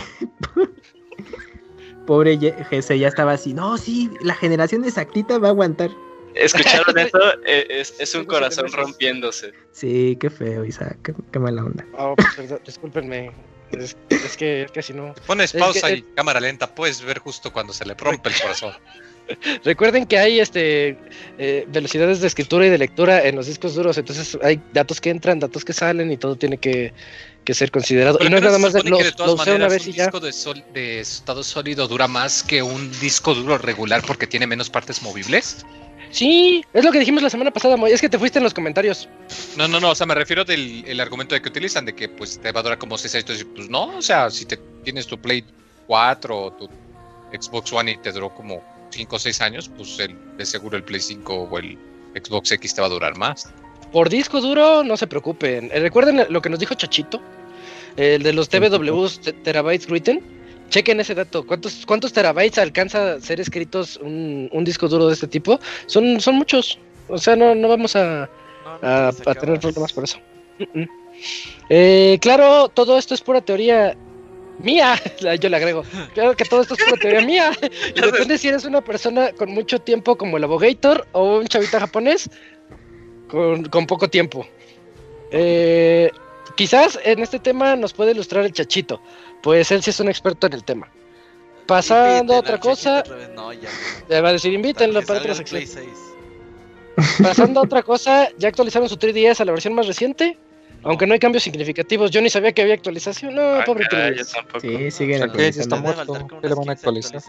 [2.07, 3.55] Pobre Jesse ya estaba así.
[3.55, 5.90] No, sí, la generación exactita va a aguantar.
[6.34, 7.18] ¿Escucharon eso?
[7.47, 9.52] Eh, Es, es un corazón rompiéndose.
[9.73, 10.99] Sí, qué feo, Isaac.
[11.05, 11.86] Qué, qué mala onda.
[11.99, 13.31] Oh, pues, perdón, discúlpenme.
[13.73, 15.15] Es, es que es que si no.
[15.26, 18.40] Pones Es pausa que- y cámara lenta, puedes ver justo cuando se le rompe el
[18.40, 18.73] corazón.
[19.65, 20.97] Recuerden que hay este
[21.39, 25.10] eh, velocidades de escritura y de lectura en los discos duros, entonces hay datos que
[25.10, 26.92] entran, datos que salen y todo tiene que,
[27.44, 28.18] que ser considerado.
[28.20, 29.86] y no es nada más de lo, que de todas lo usé una maneras vez
[29.86, 30.05] un y ya.
[30.05, 34.47] disco de, sol- de estado sólido dura más que un disco duro regular porque tiene
[34.47, 35.65] menos partes movibles.
[36.12, 38.52] Sí, es lo que dijimos la semana pasada, Moy, es que te fuiste en los
[38.52, 39.08] comentarios.
[39.57, 42.08] No, no, no, o sea, me refiero del el argumento de que utilizan de que
[42.08, 43.47] pues te va a durar como 6 años.
[43.55, 45.44] Pues no, o sea, si te tienes tu Play
[45.86, 46.68] 4 o tu
[47.32, 48.60] Xbox One y te duró como
[48.91, 51.78] 5 o 6 años, pues el, de seguro el Play 5 o el
[52.15, 53.52] Xbox X te va a durar más.
[53.93, 55.70] Por disco duro, no se preocupen.
[55.73, 57.20] Eh, Recuerden lo que nos dijo Chachito,
[57.97, 60.23] el de los TBWs, te- terabytes written.
[60.69, 61.44] Chequen ese dato.
[61.44, 65.59] ¿Cuántos, cuántos terabytes alcanza a ser escritos un, un disco duro de este tipo?
[65.86, 66.78] Son, son muchos.
[67.09, 68.31] O sea, no, no vamos a,
[68.81, 70.19] No, no a, tener problemas por eso.
[70.60, 70.89] Mm, mm.
[71.70, 73.97] Eh, claro, todo esto es pura teoría
[74.62, 75.00] mía.
[75.40, 75.84] Yo le agrego.
[76.14, 77.52] Claro que todo esto es pura teoría mía.
[77.94, 81.80] Y depende si eres una persona con mucho tiempo como el Abogator o un chavita
[81.80, 82.30] japonés
[83.28, 84.47] con, con poco tiempo.
[85.30, 86.10] Eh,
[86.56, 89.00] quizás en este tema nos puede ilustrar el chachito,
[89.42, 90.90] pues él sí es un experto en el tema.
[91.66, 93.05] Pasando a otra cosa.
[93.34, 93.68] No, ya.
[94.08, 95.64] le va a decir invítenlo para otra sección.
[95.64, 95.89] 6.
[97.22, 100.36] Pasando a otra cosa, ya actualizaron su 3DS a la versión más reciente.
[100.83, 103.34] Aunque no hay cambios significativos, yo ni sabía que había actualización.
[103.34, 104.33] No, Ah, pobre caray, yo 3DS.
[104.33, 104.60] tampoco.
[104.60, 105.76] Sí, siguen que está actualizando.
[105.76, 106.39] Debe muerto.
[106.41, 107.23] ¿Qué le van a 15 actualizar?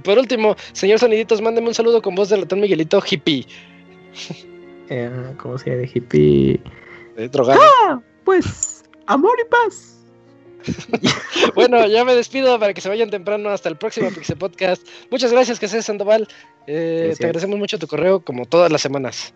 [0.04, 3.46] Por último, señor Soniditos, mándeme un saludo con voz de ratón Miguelito hippie.
[4.92, 6.60] Eh, ¿Cómo se llama de hippie?
[7.16, 7.60] Eh, drogado.
[7.86, 9.96] Ah, pues, amor y paz.
[11.54, 14.84] Bueno, ya me despido para que se vayan temprano hasta el próximo Pixel Podcast.
[15.08, 16.26] Muchas gracias, Jesús Sandoval.
[16.66, 17.18] Eh, Gracias.
[17.18, 19.32] te agradecemos mucho tu correo, como todas las semanas.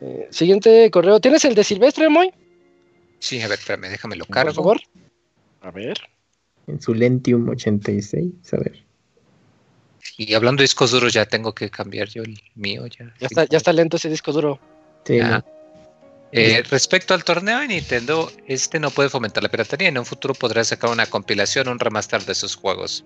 [0.00, 1.20] Eh, siguiente correo.
[1.20, 2.32] ¿Tienes el de Silvestre, Moy?
[3.18, 4.54] Sí, a ver, espérame, déjame lo Por cargo.
[4.54, 4.80] favor.
[5.62, 5.98] A ver.
[6.66, 8.32] En su Lentium 86.
[8.52, 8.84] A ver.
[10.16, 12.86] Y hablando de discos duros, ya tengo que cambiar yo el mío.
[12.86, 14.60] Ya, Ya está, ya está lento ese disco duro.
[15.04, 15.18] Sí.
[16.30, 19.88] Eh, respecto al torneo de Nintendo, este no puede fomentar la piratería.
[19.88, 23.04] En un futuro podrá sacar una compilación, un remaster de sus juegos.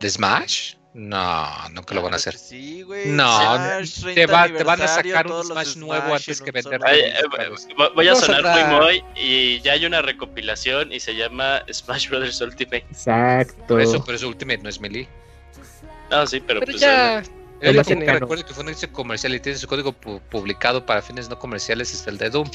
[0.00, 0.74] ¿De Smash?
[0.94, 2.36] No, nunca lo van a hacer.
[2.36, 3.08] Sí, güey.
[3.08, 6.80] No, Smash, te, 30 va- te van a sacar un Smash nuevo antes que vender
[6.90, 7.14] eh,
[7.76, 12.08] vo- voy a sonar muy muy y ya hay una recopilación y se llama Smash
[12.08, 12.86] Brothers Ultimate.
[12.90, 13.64] Exacto.
[13.66, 15.06] Por eso, por eso Ultimate no es Melee.
[16.10, 17.22] Ah, sí, pero, Pero pues ya.
[17.60, 20.86] El tiene- que recuerdo que fue un éxito comercial y tiene su código pu- publicado
[20.86, 22.48] para fines no comerciales es el de Doom.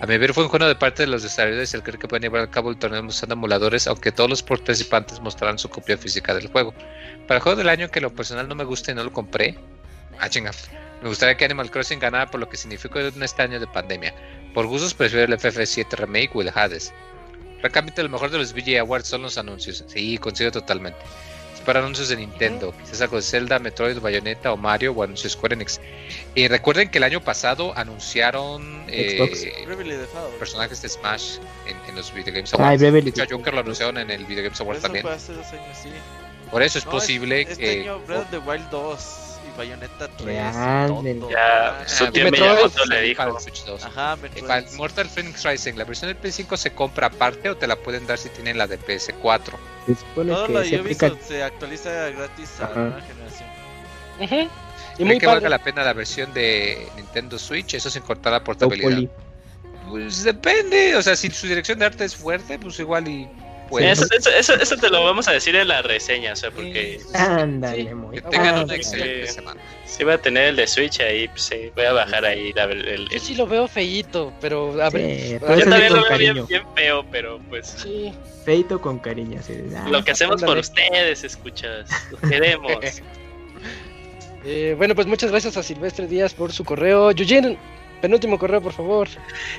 [0.00, 2.22] A mi ver fue un juego de parte de los desarrolladores el creer que pueden
[2.22, 6.34] llevar a cabo el torneo usando emuladores, aunque todos los participantes mostrarán su copia física
[6.34, 6.72] del juego.
[7.26, 9.58] Para el juego del año que lo personal no me gusta y no lo compré,
[10.20, 10.28] ah
[11.02, 14.14] me gustaría que Animal Crossing ganara por lo que significó en este año de pandemia.
[14.54, 16.92] Por gustos prefiero el FF7 Remake o el Hades.
[17.60, 20.98] Francamente lo mejor de los VG Awards son los anuncios, sí, coincido totalmente.
[21.68, 25.52] Para anuncios de Nintendo, quizás algo de Zelda, Metroid, Bayonetta o Mario o anuncios Square
[25.52, 25.78] Enix.
[26.34, 29.18] Y recuerden que el año pasado anunciaron eh,
[30.38, 32.80] personajes de Smash en, en los Video Games Ay, Awards.
[32.80, 35.02] Bravely de hecho, a Joker lo anunciaron en el Video Games Awards también.
[35.02, 35.90] fue hace dos años, sí.
[36.50, 37.80] Por eso es No, posible Este que.
[37.82, 39.27] año Breath of the Wild 2
[39.58, 40.38] Bayonetta 3.
[40.56, 41.14] Ándale.
[41.16, 41.30] todo.
[41.30, 43.36] Ya, Ah, su ah, Miyamoto le para dijo.
[43.36, 43.84] el Switch 2.
[43.84, 44.46] Ajá, Metroid.
[44.46, 48.06] para Mortal Phoenix Rising, la versión del PS5 se compra aparte o te la pueden
[48.06, 49.52] dar si tienen la de PS4.
[49.86, 51.06] Se supone Todo que lo se de aplica.
[51.08, 52.74] Ubisoft se actualiza gratis a Ajá.
[52.74, 53.48] la nueva generación.
[54.20, 54.34] Ujú.
[54.34, 55.34] Y ¿Creen muy que padre.
[55.40, 57.74] valga la pena la versión de Nintendo Switch?
[57.74, 59.08] Eso sin cortar la portabilidad.
[59.88, 63.28] Pues depende, o sea, si su dirección de arte es fuerte, pues igual y
[63.68, 63.90] puede.
[63.90, 67.00] Eso, eso, eso, eso te lo vamos a decir en la reseña, o sea, porque
[67.14, 67.94] Ándale, Sí.
[67.94, 68.16] muy.
[68.16, 69.32] Que tengan una excelente sí.
[69.34, 69.60] semana.
[70.06, 72.86] va a tener el de Switch ahí, pues sí, voy a bajar ahí la- el,
[72.86, 75.20] el- Yo sí lo veo feíto, pero a ver.
[75.20, 78.12] Sí, Yo también lo veo bien, bien feo, pero pues sí.
[78.44, 79.40] Feito con cariño.
[79.40, 82.72] así de, ah, lo que hacemos por ustedes, escuchas, lo queremos.
[84.44, 87.10] Eh, bueno, pues muchas gracias a Silvestre Díaz por su correo.
[87.10, 87.58] Eugene,
[88.00, 89.08] penúltimo correo, por favor.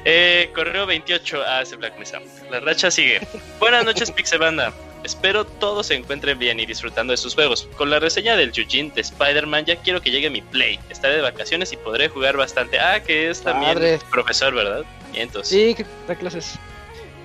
[0.06, 2.20] Eh, correo 28 a ese Black Mesa.
[2.50, 3.20] La racha sigue.
[3.60, 4.74] Buenas noches, Pixebanda.
[5.04, 7.70] Espero todos se encuentren bien y disfrutando de sus juegos.
[7.78, 10.78] Con la reseña del Yujin de Spider-Man ya quiero que llegue mi play.
[10.90, 12.80] Estaré de vacaciones y podré jugar bastante.
[12.80, 14.84] Ah, que es también profesor, ¿verdad?
[15.14, 16.56] Y entonces, Sí, que da clases.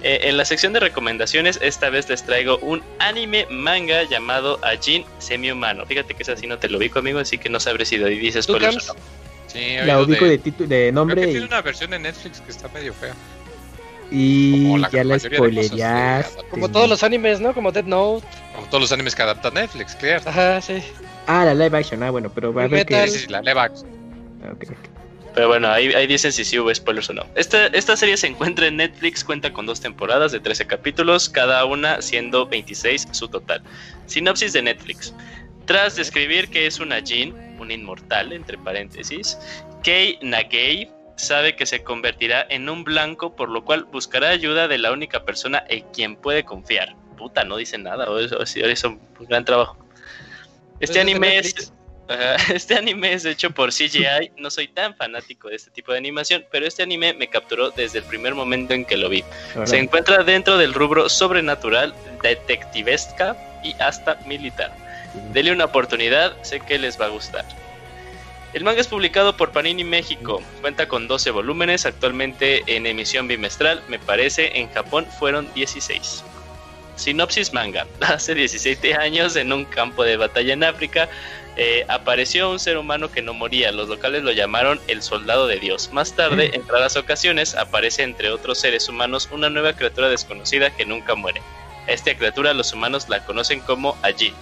[0.05, 5.05] eh, en la sección de recomendaciones, esta vez les traigo un anime manga llamado Ajin
[5.19, 5.85] Semi-Humano.
[5.85, 8.47] Fíjate que ese así no te lo ubico, amigo, así que no sabré si dices
[8.47, 8.91] ¿Tú, spoilers Cams?
[8.91, 9.01] o no.
[9.55, 11.99] Sí, La ubico de- de, título de Creo nombre que y, tiene una versión de
[12.01, 13.15] Netflix que está medio fea.
[14.11, 16.37] y como la ya la de spoilerías.
[16.51, 17.55] Como todos los animes, ¿no?
[17.55, 18.27] Como Dead Note.
[18.55, 20.23] Como todos los animes que adapta Netflix, claro.
[20.27, 20.83] Ajá, sí.
[21.27, 22.03] Ah, la live action.
[22.03, 23.07] Ah, bueno, pero va a ver que.
[23.07, 23.89] Sí, sí, sí, la live action.
[24.45, 24.53] Ah.
[25.35, 27.25] Pero bueno, ahí, ahí dicen si sí hubo spoilers o no.
[27.35, 31.65] Esta, esta serie se encuentra en Netflix, cuenta con dos temporadas de 13 capítulos, cada
[31.65, 33.61] una siendo 26 su total.
[34.07, 35.13] Sinopsis de Netflix.
[35.67, 39.39] Tras describir que es una Jin, un inmortal, entre paréntesis,
[39.83, 44.79] Kei Nagei sabe que se convertirá en un blanco, por lo cual buscará ayuda de
[44.79, 46.95] la única persona en quien puede confiar.
[47.17, 49.79] Puta, no dice nada, o eso, hizo un gran trabajo.
[50.81, 51.73] Este Pues es anime es,
[52.55, 54.33] Este anime es hecho por CGI.
[54.37, 57.99] No soy tan fanático de este tipo de animación, pero este anime me capturó desde
[57.99, 59.25] el primer momento en que lo vi.
[59.65, 64.84] Se encuentra dentro del rubro sobrenatural, detectivesca y hasta militar.
[65.33, 67.45] Dele una oportunidad, sé que les va a gustar.
[68.53, 73.83] El manga es publicado por Panini México, cuenta con 12 volúmenes, actualmente en emisión bimestral,
[73.89, 76.23] me parece en Japón fueron 16.
[76.97, 77.87] Sinopsis manga.
[78.01, 81.09] Hace 17 años en un campo de batalla en África
[81.57, 85.61] eh, apareció un ser humano que no moría, los locales lo llamaron el soldado de
[85.61, 85.91] Dios.
[85.93, 90.85] Más tarde, en raras ocasiones, aparece entre otros seres humanos una nueva criatura desconocida que
[90.85, 91.43] nunca muere.
[91.87, 94.35] Esta criatura los humanos la conocen como Ajin.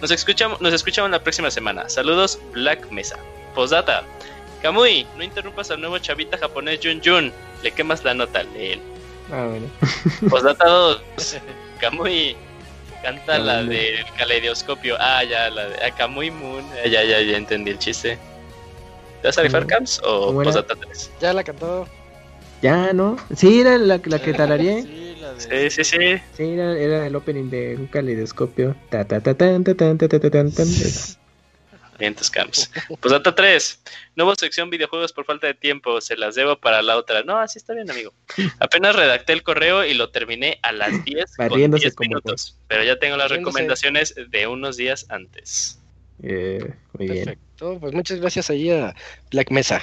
[0.00, 1.88] Nos escuchamos, nos escuchamos la próxima semana.
[1.88, 3.18] Saludos, Black Mesa.
[3.54, 4.04] Postdata.
[4.62, 7.32] Kamui, no interrumpas al nuevo chavita japonés Jun Jun.
[7.62, 8.80] Le quemas la nota, lee él.
[9.32, 9.66] Ah, bueno.
[10.30, 11.02] Postdata 2.
[11.80, 12.36] Kamui,
[13.02, 14.96] canta la del caleidoscopio.
[15.00, 16.64] Ah, ya, la de ah, Kamui Moon.
[16.84, 18.18] Ah, Ya, ya, ya entendí el chiste.
[19.22, 20.00] ¿Te vas a rifar, ¿Cómo- Cams?
[20.04, 20.32] ¿O?
[20.32, 21.10] Postdata 3?
[21.20, 21.88] Ya la cantó.
[22.62, 23.16] Ya, ¿no?
[23.36, 24.82] Sí, era la, la que tarareé.
[24.82, 25.07] Sí.
[25.38, 25.98] Sí, sí, sí.
[26.36, 28.76] Sí, era, era el opening de un caleidoscopio.
[28.90, 30.66] Ta, ta, ta, tan, ta, tan, ta, ta, ta, tan, tan.
[31.98, 32.70] Vientos Camps.
[33.00, 33.82] Pues data 3.
[34.14, 36.00] Nueva sección videojuegos por falta de tiempo.
[36.00, 37.22] Se las debo para la otra.
[37.24, 38.12] No, así está bien, amigo.
[38.60, 42.56] Apenas redacté el correo y lo terminé a las 10 con Barriéndose 10 como minutos.
[42.68, 43.50] Pero ya tengo las Barriéndose.
[43.58, 45.80] recomendaciones de unos días antes.
[46.22, 47.24] Eh, muy bien.
[47.24, 47.78] Perfecto.
[47.80, 48.94] Pues muchas gracias ahí a
[49.32, 49.82] Black Mesa.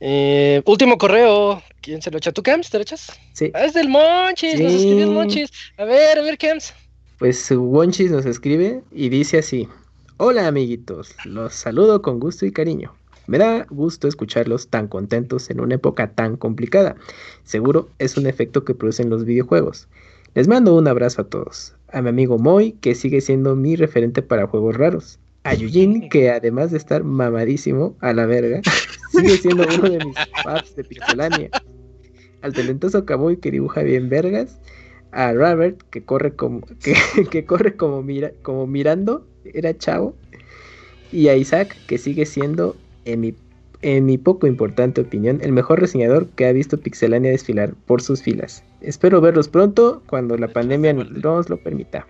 [0.00, 1.62] Eh, último correo.
[1.80, 2.32] ¿Quién se lo echa?
[2.32, 2.70] ¿Tú, Cams?
[2.70, 3.08] ¿Te lo echas?
[3.32, 4.60] Sí, Ah, es del Monchis.
[4.60, 5.50] Nos escribió el Monchis.
[5.76, 6.74] A ver, a ver, Cams.
[7.18, 9.68] pues Wonchis nos escribe y dice así:
[10.18, 11.14] Hola, amiguitos.
[11.24, 12.94] Los saludo con gusto y cariño.
[13.26, 16.96] Me da gusto escucharlos tan contentos en una época tan complicada.
[17.44, 19.86] Seguro es un efecto que producen los videojuegos.
[20.34, 21.74] Les mando un abrazo a todos.
[21.92, 25.18] A mi amigo Moy, que sigue siendo mi referente para juegos raros.
[25.48, 28.60] A Yujin, que además de estar mamadísimo a la verga,
[29.10, 31.48] sigue siendo uno de mis paps de Pixelania.
[32.42, 34.60] Al talentoso Kamui, que dibuja bien vergas.
[35.10, 36.94] A Robert, que corre como, que,
[37.30, 40.14] que corre como, mira, como mirando, era chavo.
[41.12, 43.34] Y a Isaac, que sigue siendo, en mi,
[43.80, 48.22] en mi poco importante opinión, el mejor reseñador que ha visto Pixelania desfilar por sus
[48.22, 48.64] filas.
[48.82, 52.06] Espero verlos pronto cuando la pandemia nos lo permita.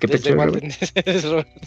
[0.00, 0.64] ¿Qué Desde pecho, Robert?
[1.24, 1.48] Robert.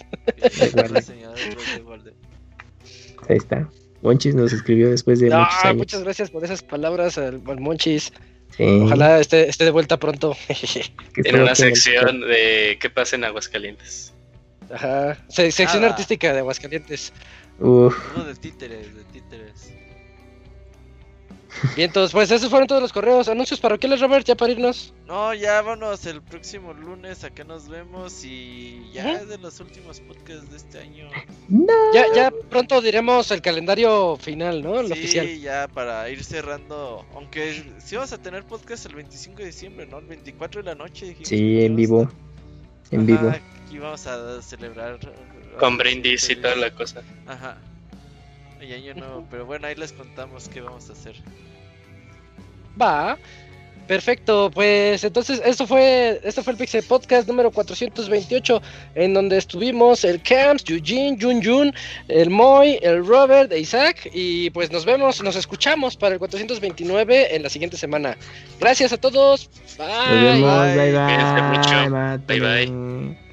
[3.30, 3.70] Ahí está.
[4.02, 5.78] Wonchis nos escribió después de No, muchos años.
[5.78, 8.12] muchas gracias por esas palabras al, al Monchis.
[8.58, 10.36] Sí, Ojalá esté, esté de vuelta pronto.
[11.18, 14.14] En una el- sección de qué pasa en Aguascalientes.
[14.72, 15.18] Ajá.
[15.30, 15.90] Se- sección Ah.
[15.90, 17.14] artística de Aguascalientes.
[17.60, 19.73] Uf, Uno de títeres, de títeres.
[21.76, 23.28] Bien, entonces, pues esos fueron todos los correos.
[23.30, 24.94] Anuncios parroquiales, Robert, ya para irnos.
[25.06, 30.00] No, ya vámonos el próximo lunes, acá nos vemos y ya es de los últimos
[30.02, 31.08] podcasts de este año.
[31.48, 31.74] No.
[31.94, 34.80] Ya, ya pronto diremos el calendario final, ¿no?
[34.80, 35.40] El sí, oficial.
[35.40, 40.00] ya para ir cerrando, aunque sí vamos a tener podcast el 25 de diciembre, ¿no?
[40.00, 41.06] El 24 de la noche.
[41.08, 42.12] dijimos Sí, en vivo.
[42.92, 43.34] En Ajá, vivo.
[43.66, 45.00] Aquí vamos a celebrar.
[45.60, 47.02] Con brindis y toda la cosa.
[47.28, 47.58] Ajá.
[48.64, 51.16] Y año nuevo, pero bueno, ahí les contamos qué vamos a hacer.
[52.82, 53.17] Va.
[53.88, 58.61] Perfecto, pues entonces esto fue esto fue el Pixel Podcast número 428
[58.95, 61.74] en donde estuvimos el Camps, Eugene, Jun Jun,
[62.08, 67.35] el Moy, el Robert, e Isaac y pues nos vemos, nos escuchamos para el 429
[67.35, 68.16] en la siguiente semana.
[68.58, 69.50] Gracias a todos.
[69.77, 69.88] Bye.
[69.88, 70.75] Nos vemos.
[72.27, 72.40] Bye.
[72.40, 73.33] Bye, bye.